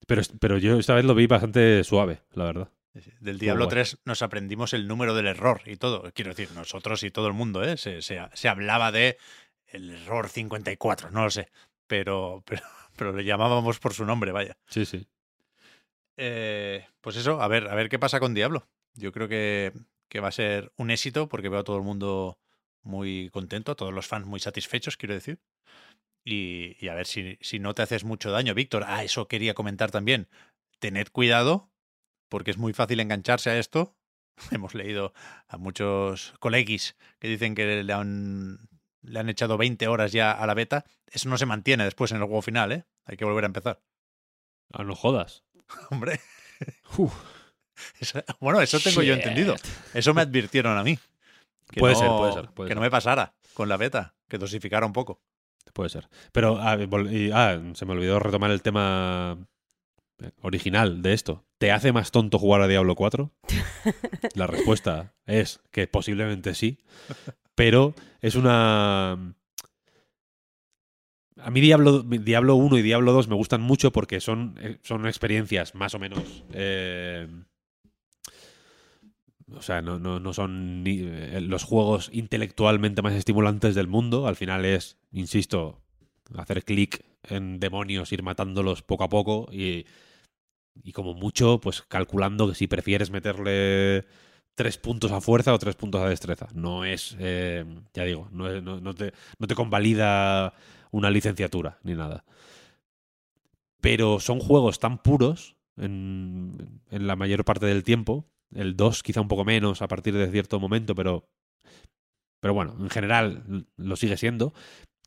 pero 0.06 0.22
pero 0.40 0.58
yo 0.58 0.78
esta 0.78 0.94
vez 0.94 1.04
lo 1.04 1.14
vi 1.14 1.26
bastante 1.26 1.82
suave, 1.84 2.20
la 2.34 2.44
verdad. 2.44 2.68
Del 3.20 3.38
Diablo 3.38 3.64
guay. 3.64 3.70
3 3.70 3.98
nos 4.04 4.22
aprendimos 4.22 4.72
el 4.72 4.86
número 4.86 5.14
del 5.14 5.26
error 5.26 5.62
y 5.66 5.76
todo. 5.76 6.10
Quiero 6.14 6.30
decir, 6.34 6.52
nosotros 6.54 7.02
y 7.02 7.10
todo 7.10 7.26
el 7.26 7.32
mundo, 7.32 7.64
¿eh? 7.64 7.76
Se, 7.76 8.02
se- 8.02 8.20
se 8.32 8.48
hablaba 8.48 8.92
de 8.92 9.18
el 9.66 9.90
error 9.90 10.28
54, 10.28 11.10
no 11.10 11.24
lo 11.24 11.30
sé. 11.30 11.48
Pero, 11.88 12.42
pero, 12.46 12.62
pero 12.96 13.12
le 13.12 13.24
llamábamos 13.24 13.80
por 13.80 13.94
su 13.94 14.04
nombre, 14.04 14.30
vaya. 14.32 14.56
Sí, 14.68 14.84
sí. 14.86 15.06
Eh, 16.16 16.86
pues 17.00 17.16
eso, 17.16 17.40
a 17.42 17.48
ver, 17.48 17.68
a 17.68 17.74
ver 17.74 17.88
qué 17.88 17.98
pasa 17.98 18.20
con 18.20 18.34
Diablo. 18.34 18.68
Yo 18.94 19.10
creo 19.12 19.28
que, 19.28 19.72
que 20.08 20.20
va 20.20 20.28
a 20.28 20.32
ser 20.32 20.72
un 20.76 20.90
éxito 20.90 21.28
porque 21.28 21.48
veo 21.48 21.60
a 21.60 21.64
todo 21.64 21.76
el 21.76 21.82
mundo 21.82 22.38
muy 22.82 23.30
contento, 23.30 23.72
a 23.72 23.74
todos 23.74 23.92
los 23.92 24.06
fans 24.06 24.26
muy 24.26 24.38
satisfechos, 24.40 24.96
quiero 24.96 25.14
decir. 25.14 25.40
Y, 26.24 26.76
y 26.84 26.88
a 26.88 26.94
ver 26.94 27.06
si, 27.06 27.38
si 27.40 27.58
no 27.58 27.74
te 27.74 27.82
haces 27.82 28.04
mucho 28.04 28.30
daño, 28.30 28.54
Víctor. 28.54 28.84
Ah, 28.86 29.02
eso 29.04 29.26
quería 29.26 29.54
comentar 29.54 29.90
también. 29.90 30.28
Tened 30.78 31.08
cuidado 31.08 31.70
porque 32.34 32.50
es 32.50 32.58
muy 32.58 32.72
fácil 32.72 32.98
engancharse 32.98 33.48
a 33.50 33.58
esto. 33.60 33.94
Hemos 34.50 34.74
leído 34.74 35.12
a 35.46 35.56
muchos 35.56 36.34
colegis 36.40 36.96
que 37.20 37.28
dicen 37.28 37.54
que 37.54 37.84
le 37.84 37.92
han, 37.92 38.58
le 39.02 39.20
han 39.20 39.28
echado 39.28 39.56
20 39.56 39.86
horas 39.86 40.10
ya 40.10 40.32
a 40.32 40.44
la 40.44 40.54
beta. 40.54 40.84
Eso 41.06 41.28
no 41.28 41.38
se 41.38 41.46
mantiene 41.46 41.84
después 41.84 42.10
en 42.10 42.16
el 42.16 42.24
juego 42.24 42.42
final, 42.42 42.72
¿eh? 42.72 42.84
Hay 43.04 43.16
que 43.16 43.24
volver 43.24 43.44
a 43.44 43.46
empezar. 43.46 43.80
Ah, 44.72 44.82
no 44.82 44.96
jodas. 44.96 45.44
Hombre. 45.92 46.18
Uf. 46.98 47.14
Eso- 48.00 48.24
bueno, 48.40 48.60
eso 48.60 48.80
tengo 48.80 49.00
yo 49.02 49.14
entendido. 49.14 49.54
Eso 49.92 50.12
me 50.12 50.22
advirtieron 50.22 50.76
a 50.76 50.82
mí. 50.82 50.98
Que 51.70 51.78
Puede 51.78 51.94
no- 51.94 52.00
ser, 52.00 52.08
puede 52.08 52.32
ser, 52.32 52.50
puede 52.50 52.68
que 52.68 52.74
no 52.74 52.80
me 52.80 52.90
pasara 52.90 53.34
con 53.52 53.68
la 53.68 53.76
beta, 53.76 54.16
que 54.28 54.38
dosificara 54.38 54.86
un 54.86 54.92
poco. 54.92 55.20
Puede 55.72 55.88
ser. 55.90 56.08
Pero 56.32 56.58
ah, 56.60 56.76
y- 57.10 57.30
ah, 57.32 57.62
se 57.74 57.86
me 57.86 57.92
olvidó 57.92 58.18
retomar 58.18 58.50
el 58.50 58.60
tema 58.62 59.38
original 60.40 61.02
de 61.02 61.12
esto. 61.12 61.44
¿Te 61.58 61.72
hace 61.72 61.92
más 61.92 62.10
tonto 62.10 62.38
jugar 62.38 62.60
a 62.62 62.68
Diablo 62.68 62.94
4? 62.94 63.30
La 64.34 64.46
respuesta 64.46 65.14
es 65.26 65.60
que 65.70 65.86
posiblemente 65.86 66.54
sí, 66.54 66.78
pero 67.54 67.94
es 68.20 68.34
una... 68.34 69.12
A 71.36 71.50
mí 71.50 71.60
Diablo, 71.60 72.02
Diablo 72.02 72.54
1 72.54 72.78
y 72.78 72.82
Diablo 72.82 73.12
2 73.12 73.28
me 73.28 73.34
gustan 73.34 73.60
mucho 73.60 73.90
porque 73.92 74.20
son, 74.20 74.56
eh, 74.60 74.78
son 74.82 75.06
experiencias 75.06 75.74
más 75.74 75.94
o 75.94 75.98
menos... 75.98 76.44
eh, 76.52 77.28
o 79.52 79.62
sea, 79.62 79.82
no, 79.82 79.98
no, 79.98 80.20
no 80.20 80.32
son 80.32 80.82
ni, 80.82 81.00
eh, 81.02 81.40
los 81.40 81.64
juegos 81.64 82.10
intelectualmente 82.12 83.02
más 83.02 83.14
estimulantes 83.14 83.74
del 83.74 83.88
mundo. 83.88 84.26
Al 84.26 84.36
final 84.36 84.64
es, 84.64 84.98
insisto, 85.12 85.83
hacer 86.36 86.64
clic 86.64 87.04
en 87.24 87.60
demonios, 87.60 88.12
ir 88.12 88.22
matándolos 88.22 88.82
poco 88.82 89.04
a 89.04 89.08
poco 89.08 89.48
y, 89.52 89.86
y 90.82 90.92
como 90.92 91.14
mucho, 91.14 91.60
pues 91.60 91.82
calculando 91.82 92.48
que 92.48 92.54
si 92.54 92.66
prefieres 92.66 93.10
meterle 93.10 94.06
tres 94.54 94.78
puntos 94.78 95.12
a 95.12 95.20
fuerza 95.20 95.52
o 95.54 95.58
tres 95.58 95.76
puntos 95.76 96.00
a 96.02 96.08
destreza. 96.08 96.48
No 96.54 96.84
es, 96.84 97.16
eh, 97.20 97.64
ya 97.94 98.04
digo, 98.04 98.28
no, 98.32 98.48
es- 98.50 98.62
no- 98.62 98.94
te, 98.94 99.12
no 99.38 99.46
te 99.46 99.54
convalida 99.54 100.54
una 100.92 101.10
licenciatura 101.10 101.78
ni 101.84 101.94
nada. 101.94 102.24
Pero 103.80 104.20
son 104.20 104.40
juegos 104.40 104.78
tan 104.78 104.98
puros 105.02 105.56
en, 105.76 106.80
en 106.90 107.06
la 107.06 107.16
mayor 107.16 107.44
parte 107.44 107.66
del 107.66 107.84
tiempo. 107.84 108.26
El 108.54 108.76
2 108.76 109.02
quizá 109.02 109.20
un 109.20 109.28
poco 109.28 109.44
menos 109.44 109.82
a 109.82 109.88
partir 109.88 110.14
de 110.14 110.30
cierto 110.30 110.60
momento, 110.60 110.94
pero, 110.94 111.28
pero 112.40 112.54
bueno, 112.54 112.76
en 112.78 112.90
general 112.90 113.66
lo 113.76 113.96
sigue 113.96 114.16
siendo 114.16 114.52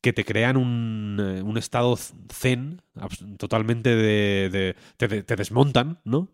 que 0.01 0.13
te 0.13 0.25
crean 0.25 0.57
un, 0.57 1.17
eh, 1.19 1.41
un 1.41 1.57
estado 1.57 1.97
zen 2.31 2.81
totalmente 3.37 3.95
de... 3.95 4.49
de- 4.49 4.75
te, 4.97 5.23
te- 5.23 5.35
desmontan, 5.35 5.99
¿no? 6.03 6.29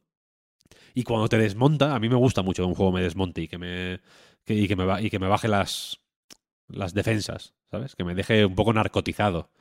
Y 0.94 1.04
cuando 1.04 1.28
te 1.30 1.38
desmonta, 1.38 1.96
a 1.96 2.00
mí 2.00 2.10
me 2.10 2.16
gusta 2.16 2.42
mucho 2.42 2.64
que 2.64 2.68
un 2.70 2.76
juego 2.76 2.92
me 2.92 3.02
desmonte 3.02 3.42
y 3.42 3.48
que 3.48 3.58
me, 3.58 4.02
y 4.48 4.68
que 4.68 4.76
me, 4.76 5.02
y 5.04 5.10
que 5.10 5.20
me 5.20 5.28
baje 5.28 5.48
las, 5.48 6.00
las 6.70 6.94
defensas, 6.94 7.56
¿sabes? 7.72 7.96
Que 7.96 8.04
me 8.06 8.16
deje 8.16 8.46
un 8.46 8.56
poco 8.56 8.74
narcotizado. 8.74 9.52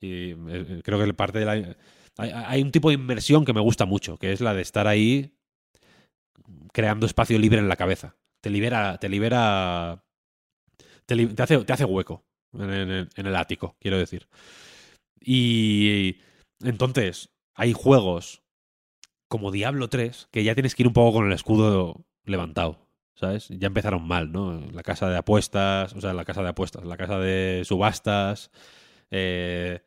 Y 0.00 0.32
eh, 0.32 0.82
creo 0.84 1.04
que 1.04 1.14
parte 1.14 1.40
de 1.40 1.44
la... 1.46 1.52
Hay, 2.18 2.30
hay 2.32 2.62
un 2.62 2.72
tipo 2.72 2.88
de 2.90 2.96
inversión 2.96 3.44
que 3.44 3.54
me 3.54 3.60
gusta 3.60 3.86
mucho, 3.86 4.18
que 4.18 4.32
es 4.32 4.40
la 4.42 4.54
de 4.54 4.62
estar 4.62 4.88
ahí 4.88 5.34
creando 6.72 7.06
espacio 7.06 7.38
libre 7.38 7.58
en 7.58 7.68
la 7.68 7.76
cabeza. 7.76 8.16
Te 8.40 8.50
libera, 8.50 8.98
te 8.98 9.08
libera, 9.08 10.02
te, 11.06 11.26
te 11.26 11.42
hace, 11.42 11.58
te 11.64 11.72
hace 11.72 11.84
hueco 11.84 12.24
en, 12.52 13.08
el 13.26 13.36
ático, 13.36 13.76
quiero 13.80 13.98
decir. 13.98 14.28
Y 15.20 16.16
entonces, 16.60 17.30
hay 17.54 17.72
juegos 17.72 18.42
como 19.28 19.50
Diablo 19.50 19.88
3 19.88 20.28
que 20.30 20.44
ya 20.44 20.54
tienes 20.54 20.74
que 20.74 20.82
ir 20.82 20.86
un 20.88 20.92
poco 20.92 21.18
con 21.18 21.26
el 21.26 21.32
escudo 21.32 22.04
levantado. 22.24 22.88
¿Sabes? 23.14 23.48
Ya 23.50 23.66
empezaron 23.66 24.08
mal, 24.08 24.32
¿no? 24.32 24.60
La 24.72 24.82
casa 24.82 25.10
de 25.10 25.18
apuestas, 25.18 25.92
o 25.94 26.00
sea, 26.00 26.14
la 26.14 26.24
casa 26.24 26.42
de 26.42 26.48
apuestas, 26.48 26.84
la 26.86 26.96
casa 26.96 27.18
de 27.18 27.62
subastas, 27.66 28.50
eh, 29.10 29.80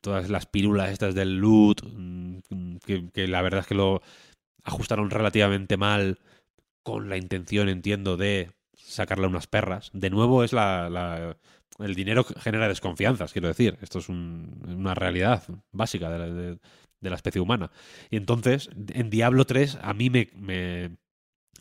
todas 0.00 0.30
las 0.30 0.46
pílulas 0.46 0.90
estas 0.90 1.16
del 1.16 1.38
loot, 1.38 1.82
mm, 1.82 2.76
que, 2.86 3.10
que 3.10 3.26
la 3.26 3.42
verdad 3.42 3.60
es 3.60 3.66
que 3.66 3.74
lo 3.74 4.00
ajustaron 4.62 5.10
relativamente 5.10 5.76
mal 5.76 6.20
con 6.84 7.08
la 7.08 7.16
intención, 7.16 7.68
entiendo, 7.68 8.16
de 8.16 8.52
sacarle 8.92 9.26
unas 9.26 9.46
perras. 9.46 9.90
De 9.92 10.10
nuevo 10.10 10.44
es 10.44 10.52
la, 10.52 11.36
el 11.78 11.94
dinero 11.94 12.24
genera 12.24 12.68
desconfianzas, 12.68 13.32
quiero 13.32 13.48
decir. 13.48 13.78
Esto 13.82 13.98
es 13.98 14.08
un- 14.08 14.62
una 14.66 14.94
realidad 14.94 15.42
básica 15.72 16.10
de 16.10 16.58
la, 17.00 17.16
especie 17.16 17.40
humana. 17.40 17.70
Y 18.10 18.16
entonces, 18.16 18.70
en 18.94 19.10
Diablo 19.10 19.44
3, 19.46 19.78
a 19.82 19.94
mí 19.94 20.10
me, 20.10 20.96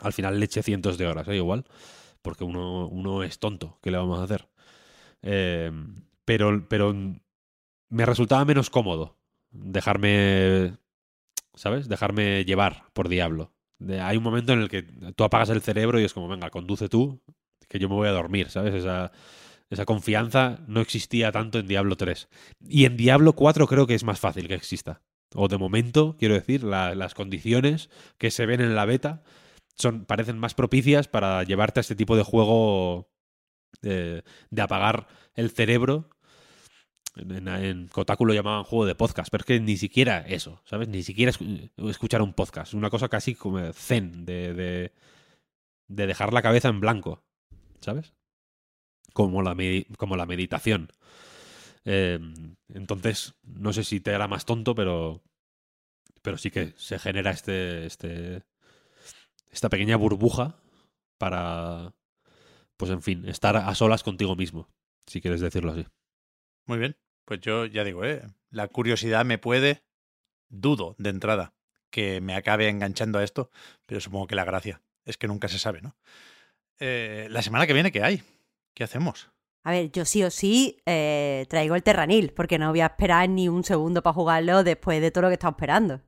al 0.01 0.13
final 0.13 0.39
le 0.39 0.45
eché 0.45 0.63
cientos 0.63 0.97
de 0.97 1.07
horas, 1.07 1.27
¿eh? 1.27 1.35
igual, 1.35 1.65
porque 2.21 2.43
uno, 2.43 2.87
uno 2.87 3.23
es 3.23 3.39
tonto, 3.39 3.79
¿qué 3.81 3.91
le 3.91 3.97
vamos 3.97 4.19
a 4.19 4.23
hacer? 4.23 4.49
Eh, 5.23 5.71
pero, 6.25 6.67
pero 6.69 6.93
me 7.89 8.05
resultaba 8.05 8.45
menos 8.45 8.69
cómodo 8.69 9.17
dejarme 9.51 10.77
¿sabes? 11.55 11.87
Dejarme 11.87 12.45
llevar 12.45 12.85
por 12.93 13.09
Diablo. 13.09 13.53
Hay 14.01 14.17
un 14.17 14.23
momento 14.23 14.53
en 14.53 14.61
el 14.61 14.69
que 14.69 14.83
tú 15.15 15.23
apagas 15.23 15.49
el 15.49 15.61
cerebro 15.61 15.99
y 15.99 16.03
es 16.03 16.13
como, 16.13 16.27
venga, 16.27 16.49
conduce 16.49 16.89
tú, 16.89 17.21
que 17.67 17.79
yo 17.79 17.89
me 17.89 17.95
voy 17.95 18.07
a 18.07 18.11
dormir, 18.11 18.49
¿sabes? 18.49 18.73
Esa, 18.73 19.11
esa 19.69 19.85
confianza 19.85 20.59
no 20.67 20.81
existía 20.81 21.31
tanto 21.31 21.59
en 21.59 21.67
Diablo 21.67 21.95
3. 21.97 22.29
Y 22.67 22.85
en 22.85 22.97
Diablo 22.97 23.33
4 23.33 23.67
creo 23.67 23.87
que 23.87 23.95
es 23.95 24.03
más 24.03 24.19
fácil 24.19 24.47
que 24.47 24.55
exista. 24.55 25.01
O 25.33 25.47
de 25.47 25.57
momento, 25.57 26.15
quiero 26.19 26.33
decir, 26.35 26.63
la- 26.63 26.93
las 26.95 27.13
condiciones 27.13 27.89
que 28.17 28.31
se 28.31 28.45
ven 28.45 28.61
en 28.61 28.75
la 28.75 28.85
beta 28.85 29.23
son, 29.75 30.05
parecen 30.05 30.37
más 30.37 30.53
propicias 30.53 31.07
para 31.07 31.43
llevarte 31.43 31.79
a 31.79 31.81
este 31.81 31.95
tipo 31.95 32.17
de 32.17 32.23
juego 32.23 33.09
eh, 33.83 34.21
de 34.49 34.61
apagar 34.61 35.07
el 35.35 35.49
cerebro. 35.51 36.09
En, 37.15 37.47
en 37.47 37.87
Kotaku 37.87 38.25
lo 38.25 38.33
llamaban 38.33 38.63
juego 38.63 38.85
de 38.85 38.95
podcast, 38.95 39.29
pero 39.29 39.41
es 39.41 39.45
que 39.45 39.59
ni 39.59 39.77
siquiera 39.77 40.19
eso, 40.21 40.61
¿sabes? 40.65 40.87
Ni 40.87 41.03
siquiera 41.03 41.31
escu- 41.31 41.69
escuchar 41.89 42.21
un 42.21 42.33
podcast. 42.33 42.73
Una 42.73 42.89
cosa 42.89 43.09
casi 43.09 43.35
como 43.35 43.73
zen, 43.73 44.25
de, 44.25 44.53
de, 44.53 44.93
de 45.89 46.07
dejar 46.07 46.31
la 46.33 46.41
cabeza 46.41 46.69
en 46.69 46.79
blanco, 46.79 47.23
¿sabes? 47.81 48.13
Como 49.13 49.41
la, 49.41 49.55
como 49.97 50.15
la 50.15 50.25
meditación. 50.25 50.89
Eh, 51.83 52.19
entonces, 52.73 53.33
no 53.43 53.73
sé 53.73 53.83
si 53.83 53.99
te 53.99 54.13
hará 54.15 54.27
más 54.29 54.45
tonto, 54.45 54.73
pero, 54.73 55.21
pero 56.21 56.37
sí 56.37 56.49
que 56.49 56.73
se 56.77 56.97
genera 56.97 57.31
este, 57.31 57.85
este, 57.85 58.43
esta 59.51 59.67
pequeña 59.67 59.97
burbuja 59.97 60.55
para, 61.17 61.93
pues 62.77 62.89
en 62.91 63.01
fin, 63.01 63.27
estar 63.27 63.57
a 63.57 63.75
solas 63.75 64.03
contigo 64.03 64.35
mismo, 64.37 64.69
si 65.07 65.19
quieres 65.19 65.41
decirlo 65.41 65.73
así. 65.73 65.85
Muy 66.65 66.77
bien. 66.77 66.97
Pues 67.25 67.39
yo 67.41 67.65
ya 67.65 67.83
digo, 67.83 68.03
¿eh? 68.03 68.21
la 68.49 68.67
curiosidad 68.67 69.25
me 69.25 69.37
puede, 69.37 69.83
dudo 70.49 70.95
de 70.97 71.09
entrada 71.09 71.53
que 71.89 72.21
me 72.21 72.35
acabe 72.35 72.69
enganchando 72.69 73.19
a 73.19 73.23
esto, 73.23 73.49
pero 73.85 73.99
supongo 73.99 74.27
que 74.27 74.35
la 74.35 74.45
gracia 74.45 74.81
es 75.05 75.17
que 75.17 75.27
nunca 75.27 75.47
se 75.47 75.59
sabe, 75.59 75.81
¿no? 75.81 75.95
Eh, 76.79 77.27
la 77.29 77.41
semana 77.41 77.67
que 77.67 77.73
viene, 77.73 77.91
¿qué 77.91 78.03
hay? 78.03 78.23
¿Qué 78.73 78.83
hacemos? 78.83 79.29
A 79.63 79.71
ver, 79.71 79.91
yo 79.91 80.05
sí 80.05 80.23
o 80.23 80.31
sí 80.31 80.81
eh, 80.85 81.45
traigo 81.49 81.75
el 81.75 81.83
Terranil, 81.83 82.33
porque 82.33 82.57
no 82.57 82.69
voy 82.69 82.81
a 82.81 82.87
esperar 82.87 83.29
ni 83.29 83.47
un 83.47 83.63
segundo 83.63 84.01
para 84.01 84.13
jugarlo 84.13 84.63
después 84.63 85.01
de 85.01 85.11
todo 85.11 85.23
lo 85.23 85.27
que 85.27 85.33
he 85.33 85.35
estado 85.35 85.51
esperando. 85.51 86.01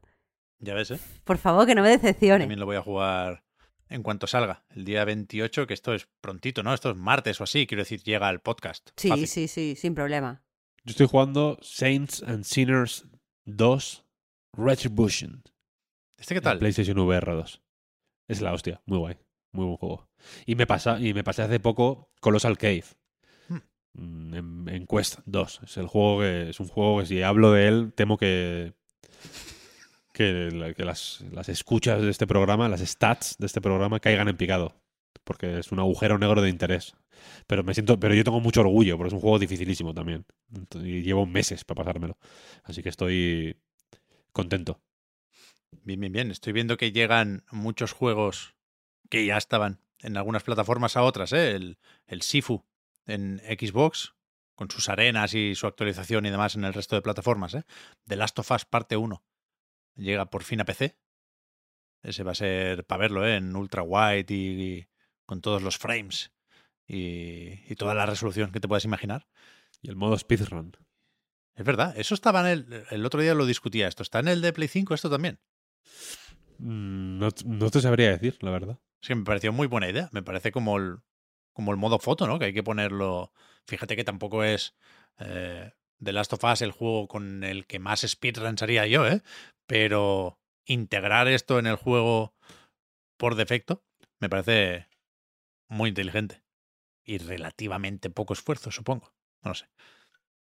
Ya 0.59 0.73
ves, 0.73 0.91
¿eh? 0.91 0.99
Por 1.23 1.37
favor, 1.37 1.67
que 1.67 1.75
no 1.75 1.83
me 1.83 1.89
decepcione. 1.89 2.39
También 2.39 2.59
lo 2.59 2.65
voy 2.65 2.77
a 2.77 2.81
jugar 2.81 3.43
en 3.93 4.03
cuanto 4.03 4.27
salga, 4.27 4.65
el 4.75 4.85
día 4.85 5.05
28, 5.05 5.67
que 5.67 5.73
esto 5.73 5.93
es 5.93 6.07
prontito, 6.21 6.63
¿no? 6.63 6.73
Esto 6.73 6.89
es 6.91 6.95
martes 6.97 7.39
o 7.39 7.43
así, 7.43 7.67
quiero 7.67 7.81
decir, 7.83 8.01
llega 8.03 8.27
al 8.27 8.41
podcast. 8.41 8.89
Sí, 8.97 9.09
Fácil. 9.09 9.27
sí, 9.27 9.47
sí, 9.47 9.75
sin 9.75 9.93
problema. 9.95 10.43
Yo 10.83 10.91
estoy 10.91 11.07
jugando 11.07 11.57
Saints 11.61 12.23
and 12.23 12.43
Sinners 12.43 13.05
2 13.45 14.03
Retribution. 14.57 15.43
¿Este 16.17 16.33
qué 16.35 16.39
en 16.39 16.43
tal? 16.43 16.59
PlayStation 16.59 16.97
VR 16.99 17.33
2. 17.33 17.61
Es 18.29 18.41
la 18.41 18.53
hostia, 18.53 18.81
muy 18.85 18.97
guay, 18.97 19.17
muy 19.51 19.65
buen 19.65 19.77
juego. 19.77 20.09
Y 20.45 20.55
me 20.55 20.65
pasa 20.67 20.99
y 20.99 21.13
me 21.13 21.23
pasé 21.23 21.41
hace 21.43 21.59
poco 21.59 22.09
Colossal 22.21 22.57
Cave. 22.57 22.85
Hmm. 23.49 23.57
Mm, 23.93 24.33
En, 24.33 24.69
en 24.69 24.87
Quest 24.87 25.19
2. 25.25 25.61
Es 25.63 25.77
el 25.77 25.87
juego 25.87 26.21
que 26.21 26.49
es 26.49 26.59
un 26.59 26.67
juego 26.67 26.99
que 26.99 27.05
si 27.05 27.21
hablo 27.21 27.51
de 27.51 27.67
él 27.67 27.93
temo 27.95 28.17
que 28.17 28.73
que, 30.13 30.49
la- 30.51 30.73
que 30.73 30.85
las, 30.85 31.21
las 31.31 31.49
escuchas 31.49 32.01
de 32.01 32.09
este 32.09 32.27
programa, 32.27 32.69
las 32.69 32.81
stats 32.81 33.37
de 33.37 33.45
este 33.47 33.61
programa 33.61 33.99
caigan 33.99 34.27
en 34.29 34.37
picado, 34.37 34.75
porque 35.23 35.59
es 35.59 35.71
un 35.71 35.79
agujero 35.79 36.17
negro 36.17 36.41
de 36.41 36.49
interés. 36.49 36.95
Pero 37.47 37.63
me 37.63 37.73
siento, 37.73 37.99
pero 37.99 38.13
yo 38.15 38.23
tengo 38.23 38.39
mucho 38.41 38.61
orgullo, 38.61 38.97
porque 38.97 39.07
es 39.09 39.13
un 39.13 39.21
juego 39.21 39.39
dificilísimo 39.39 39.93
también. 39.93 40.25
Y 40.75 41.01
llevo 41.01 41.25
meses 41.25 41.63
para 41.63 41.83
pasármelo. 41.83 42.17
Así 42.63 42.83
que 42.83 42.89
estoy 42.89 43.57
contento. 44.31 44.81
Bien, 45.83 45.99
bien, 45.99 46.11
bien. 46.11 46.31
Estoy 46.31 46.53
viendo 46.53 46.77
que 46.77 46.91
llegan 46.91 47.43
muchos 47.51 47.91
juegos 47.93 48.55
que 49.09 49.25
ya 49.25 49.37
estaban 49.37 49.79
en 49.99 50.17
algunas 50.17 50.43
plataformas 50.43 50.97
a 50.97 51.03
otras, 51.03 51.31
¿eh? 51.33 51.51
El, 51.51 51.77
el 52.07 52.21
Sifu 52.21 52.65
en 53.05 53.39
Xbox, 53.39 54.13
con 54.55 54.69
sus 54.69 54.89
arenas 54.89 55.33
y 55.33 55.55
su 55.55 55.65
actualización 55.65 56.25
y 56.25 56.29
demás 56.29 56.55
en 56.55 56.65
el 56.65 56.73
resto 56.73 56.95
de 56.95 57.01
plataformas, 57.01 57.53
¿eh? 57.55 57.63
The 58.07 58.15
Last 58.17 58.37
of 58.39 58.51
Us 58.51 58.65
parte 58.65 58.97
1 58.97 59.23
llega 59.95 60.29
por 60.29 60.43
fin 60.43 60.61
a 60.61 60.65
PC. 60.65 60.97
Ese 62.03 62.23
va 62.23 62.31
a 62.31 62.35
ser 62.35 62.85
para 62.85 62.99
verlo, 63.01 63.25
¿eh? 63.25 63.37
En 63.37 63.55
ultra 63.55 63.81
wide 63.81 64.25
y, 64.33 64.61
y 64.61 64.87
con 65.25 65.41
todos 65.41 65.61
los 65.61 65.77
frames 65.77 66.33
y, 66.85 67.61
y 67.71 67.75
toda 67.75 67.93
la 67.93 68.05
resolución 68.05 68.51
que 68.51 68.59
te 68.59 68.67
puedas 68.67 68.85
imaginar. 68.85 69.27
Y 69.81 69.89
el 69.89 69.95
modo 69.95 70.17
speedrun. 70.17 70.75
Es 71.55 71.65
verdad, 71.65 71.93
eso 71.97 72.13
estaba 72.15 72.41
en 72.41 72.47
el... 72.47 72.83
El 72.89 73.05
otro 73.05 73.21
día 73.21 73.33
lo 73.33 73.45
discutía 73.45 73.87
esto. 73.87 74.03
¿Está 74.03 74.19
en 74.19 74.27
el 74.27 74.41
de 74.41 74.53
Play 74.53 74.67
5 74.67 74.93
esto 74.93 75.09
también? 75.09 75.39
Mm, 76.57 77.19
No, 77.19 77.29
no 77.45 77.69
te 77.69 77.81
sabría 77.81 78.11
decir, 78.11 78.37
la 78.41 78.51
verdad. 78.51 78.79
Es 79.01 79.07
que 79.07 79.15
me 79.15 79.23
pareció 79.23 79.51
muy 79.53 79.67
buena 79.67 79.89
idea. 79.89 80.09
Me 80.11 80.23
parece 80.23 80.51
como 80.51 80.77
el, 80.77 80.97
como 81.53 81.71
el 81.71 81.77
modo 81.77 81.99
foto, 81.99 82.27
¿no? 82.27 82.39
Que 82.39 82.45
hay 82.45 82.53
que 82.53 82.63
ponerlo. 82.63 83.31
Fíjate 83.67 83.95
que 83.95 84.03
tampoco 84.03 84.43
es 84.43 84.75
eh, 85.19 85.71
The 86.03 86.13
Last 86.13 86.33
of 86.33 86.43
Us 86.43 86.61
el 86.61 86.71
juego 86.71 87.07
con 87.07 87.43
el 87.43 87.65
que 87.65 87.79
más 87.79 88.01
speedruns 88.01 88.61
haría 88.61 88.87
yo, 88.87 89.07
¿eh? 89.07 89.21
Pero 89.67 90.39
integrar 90.65 91.27
esto 91.27 91.59
en 91.59 91.67
el 91.67 91.75
juego 91.75 92.33
por 93.17 93.35
defecto 93.35 93.83
me 94.19 94.29
parece 94.29 94.87
muy 95.69 95.89
inteligente. 95.89 96.43
Y 97.05 97.17
relativamente 97.17 98.09
poco 98.09 98.33
esfuerzo, 98.33 98.71
supongo. 98.71 99.13
No 99.43 99.51
lo 99.51 99.55
sé. 99.55 99.67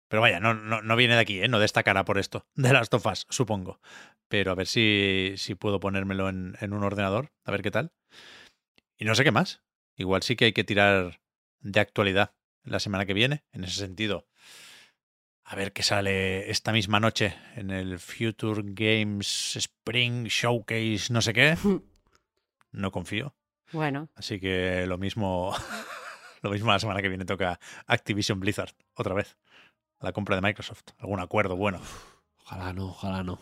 Pero 0.09 0.23
vaya, 0.23 0.41
no, 0.41 0.55
no, 0.55 0.83
no 0.83 0.97
viene 0.97 1.15
de 1.15 1.21
aquí, 1.21 1.41
¿eh? 1.41 1.49
No 1.49 1.61
destacará 1.61 2.05
por 2.05 2.19
esto. 2.19 2.47
De 2.55 2.73
Last 2.73 2.95
of 2.95 3.07
Us, 3.07 3.27
supongo. 3.29 3.81
Pero 4.29 4.51
a 4.51 4.55
ver 4.55 4.67
si, 4.67 5.35
si 5.37 5.55
puedo 5.55 5.81
ponérmelo 5.81 6.29
en 6.29 6.73
un 6.73 6.83
ordenador, 6.83 7.33
a 7.45 7.51
ver 7.51 7.63
qué 7.63 7.71
tal. 7.71 7.93
Y 8.99 9.05
no 9.05 9.15
sé 9.15 9.25
qué 9.25 9.31
más. 9.31 9.63
Igual 9.97 10.23
sí 10.23 10.37
que 10.37 10.47
hay 10.47 10.53
que 10.53 10.65
tirar 10.65 11.21
de 11.61 11.81
actualidad 11.81 12.35
la 12.65 12.81
semana 12.81 13.07
que 13.07 13.15
viene, 13.15 13.45
en 13.53 13.65
ese 13.65 13.81
sentido. 13.81 14.27
A 15.51 15.57
ver 15.57 15.73
qué 15.73 15.83
sale 15.83 16.51
esta 16.51 16.73
misma 16.73 17.01
noche 17.01 17.35
en 17.57 17.71
el 17.71 17.99
Future 17.99 18.61
Games 18.67 19.57
Spring 19.57 20.27
Showcase, 20.27 21.11
no 21.11 21.23
sé 21.23 21.33
qué. 21.33 21.57
No 22.71 22.93
confío. 22.93 23.35
Bueno, 23.73 24.11
Así 24.15 24.39
que 24.39 24.85
lo 24.87 24.99
mismo, 24.99 25.57
lo 26.43 26.51
mismo 26.51 26.71
la 26.71 26.79
semana 26.79 27.01
que 27.01 27.09
viene 27.09 27.25
toca 27.25 27.59
Activision 27.87 28.41
Blizzard 28.41 28.75
otra 28.93 29.15
vez. 29.15 29.39
La 30.01 30.13
compra 30.13 30.37
de 30.37 30.43
Microsoft. 30.43 30.91
Algún 30.99 31.19
acuerdo 31.19 31.57
bueno. 31.57 31.81
Ojalá 32.45 32.75
no, 32.75 32.89
ojalá 32.89 33.23
no. 33.23 33.41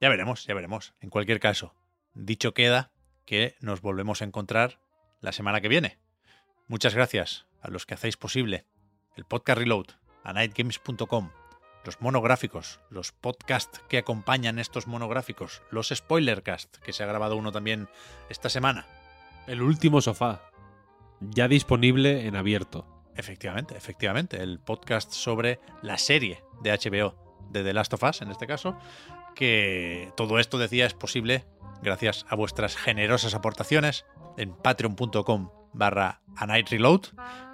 Ya 0.00 0.08
veremos, 0.08 0.46
ya 0.46 0.54
veremos. 0.54 0.94
En 1.00 1.10
cualquier 1.10 1.40
caso, 1.40 1.74
dicho 2.14 2.54
queda 2.54 2.90
que 3.26 3.54
nos 3.60 3.82
volvemos 3.82 4.22
a 4.22 4.24
encontrar 4.24 4.80
la 5.20 5.32
semana 5.32 5.60
que 5.60 5.68
viene. 5.68 5.98
Muchas 6.68 6.94
gracias 6.94 7.46
a 7.60 7.68
los 7.68 7.84
que 7.84 7.92
hacéis 7.92 8.16
posible 8.16 8.64
el 9.14 9.26
podcast 9.26 9.58
Reload, 9.58 9.88
a 10.28 10.34
nightgames.com, 10.34 11.30
los 11.84 12.02
monográficos, 12.02 12.80
los 12.90 13.12
podcasts 13.12 13.80
que 13.88 13.96
acompañan 13.96 14.58
estos 14.58 14.86
monográficos, 14.86 15.62
los 15.70 15.88
spoilercast, 15.88 16.76
que 16.78 16.92
se 16.92 17.02
ha 17.02 17.06
grabado 17.06 17.36
uno 17.36 17.50
también 17.50 17.88
esta 18.28 18.50
semana. 18.50 18.86
El 19.46 19.62
último 19.62 20.02
sofá. 20.02 20.42
Ya 21.20 21.48
disponible 21.48 22.26
en 22.26 22.36
abierto. 22.36 22.86
Efectivamente, 23.16 23.74
efectivamente, 23.74 24.42
el 24.42 24.60
podcast 24.60 25.12
sobre 25.12 25.60
la 25.80 25.96
serie 25.96 26.44
de 26.62 26.72
HBO 26.72 27.48
de 27.50 27.64
The 27.64 27.72
Last 27.72 27.94
of 27.94 28.02
Us, 28.02 28.20
en 28.20 28.30
este 28.30 28.46
caso, 28.46 28.78
que 29.34 30.12
todo 30.14 30.38
esto 30.38 30.58
decía 30.58 30.84
es 30.84 30.92
posible 30.92 31.46
gracias 31.82 32.26
a 32.28 32.36
vuestras 32.36 32.76
generosas 32.76 33.34
aportaciones 33.34 34.04
en 34.36 34.52
patreon.com 34.52 35.50
barra 35.72 36.20
a 36.36 36.46
night 36.46 36.68
reload. 36.68 37.06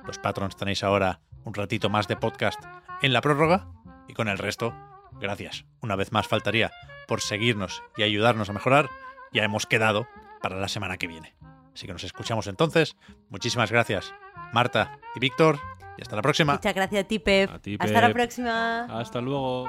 Los 0.05 0.19
patrons 0.19 0.57
tenéis 0.57 0.83
ahora 0.83 1.21
un 1.45 1.55
ratito 1.55 1.91
más 1.91 2.09
de 2.09 2.17
podcast 2.17 2.61
en 3.03 3.13
la 3.13 3.21
prórroga 3.21 3.69
y 4.09 4.15
con 4.15 4.29
el 4.29 4.39
resto, 4.39 4.75
gracias. 5.21 5.65
Una 5.81 5.97
vez 5.97 6.13
más 6.13 6.27
faltaría 6.27 6.71
por 7.07 7.21
seguirnos 7.21 7.83
y 7.97 8.03
ayudarnos 8.03 8.49
a 8.51 8.53
mejorar. 8.53 8.91
Ya 9.33 9.45
hemos 9.45 9.67
quedado 9.67 10.07
para 10.43 10.57
la 10.57 10.69
semana 10.69 10.97
que 10.97 11.07
viene. 11.07 11.35
Así 11.75 11.87
que 11.87 11.93
nos 11.93 12.05
escuchamos 12.05 12.47
entonces. 12.47 12.97
Muchísimas 13.31 13.71
gracias, 13.71 14.15
Marta 14.53 14.99
y 15.15 15.21
Víctor. 15.21 15.59
Y 15.97 16.03
hasta 16.03 16.17
la 16.17 16.23
próxima. 16.23 16.55
muchas 16.55 16.75
gracias 16.75 17.05
a 17.05 17.09
ti, 17.09 17.19
Pep. 17.19 17.51
A 17.51 17.59
ti, 17.61 17.77
Hasta 17.79 18.01
la 18.01 18.13
próxima. 18.13 18.85
Hasta 18.85 19.21
luego. 19.21 19.69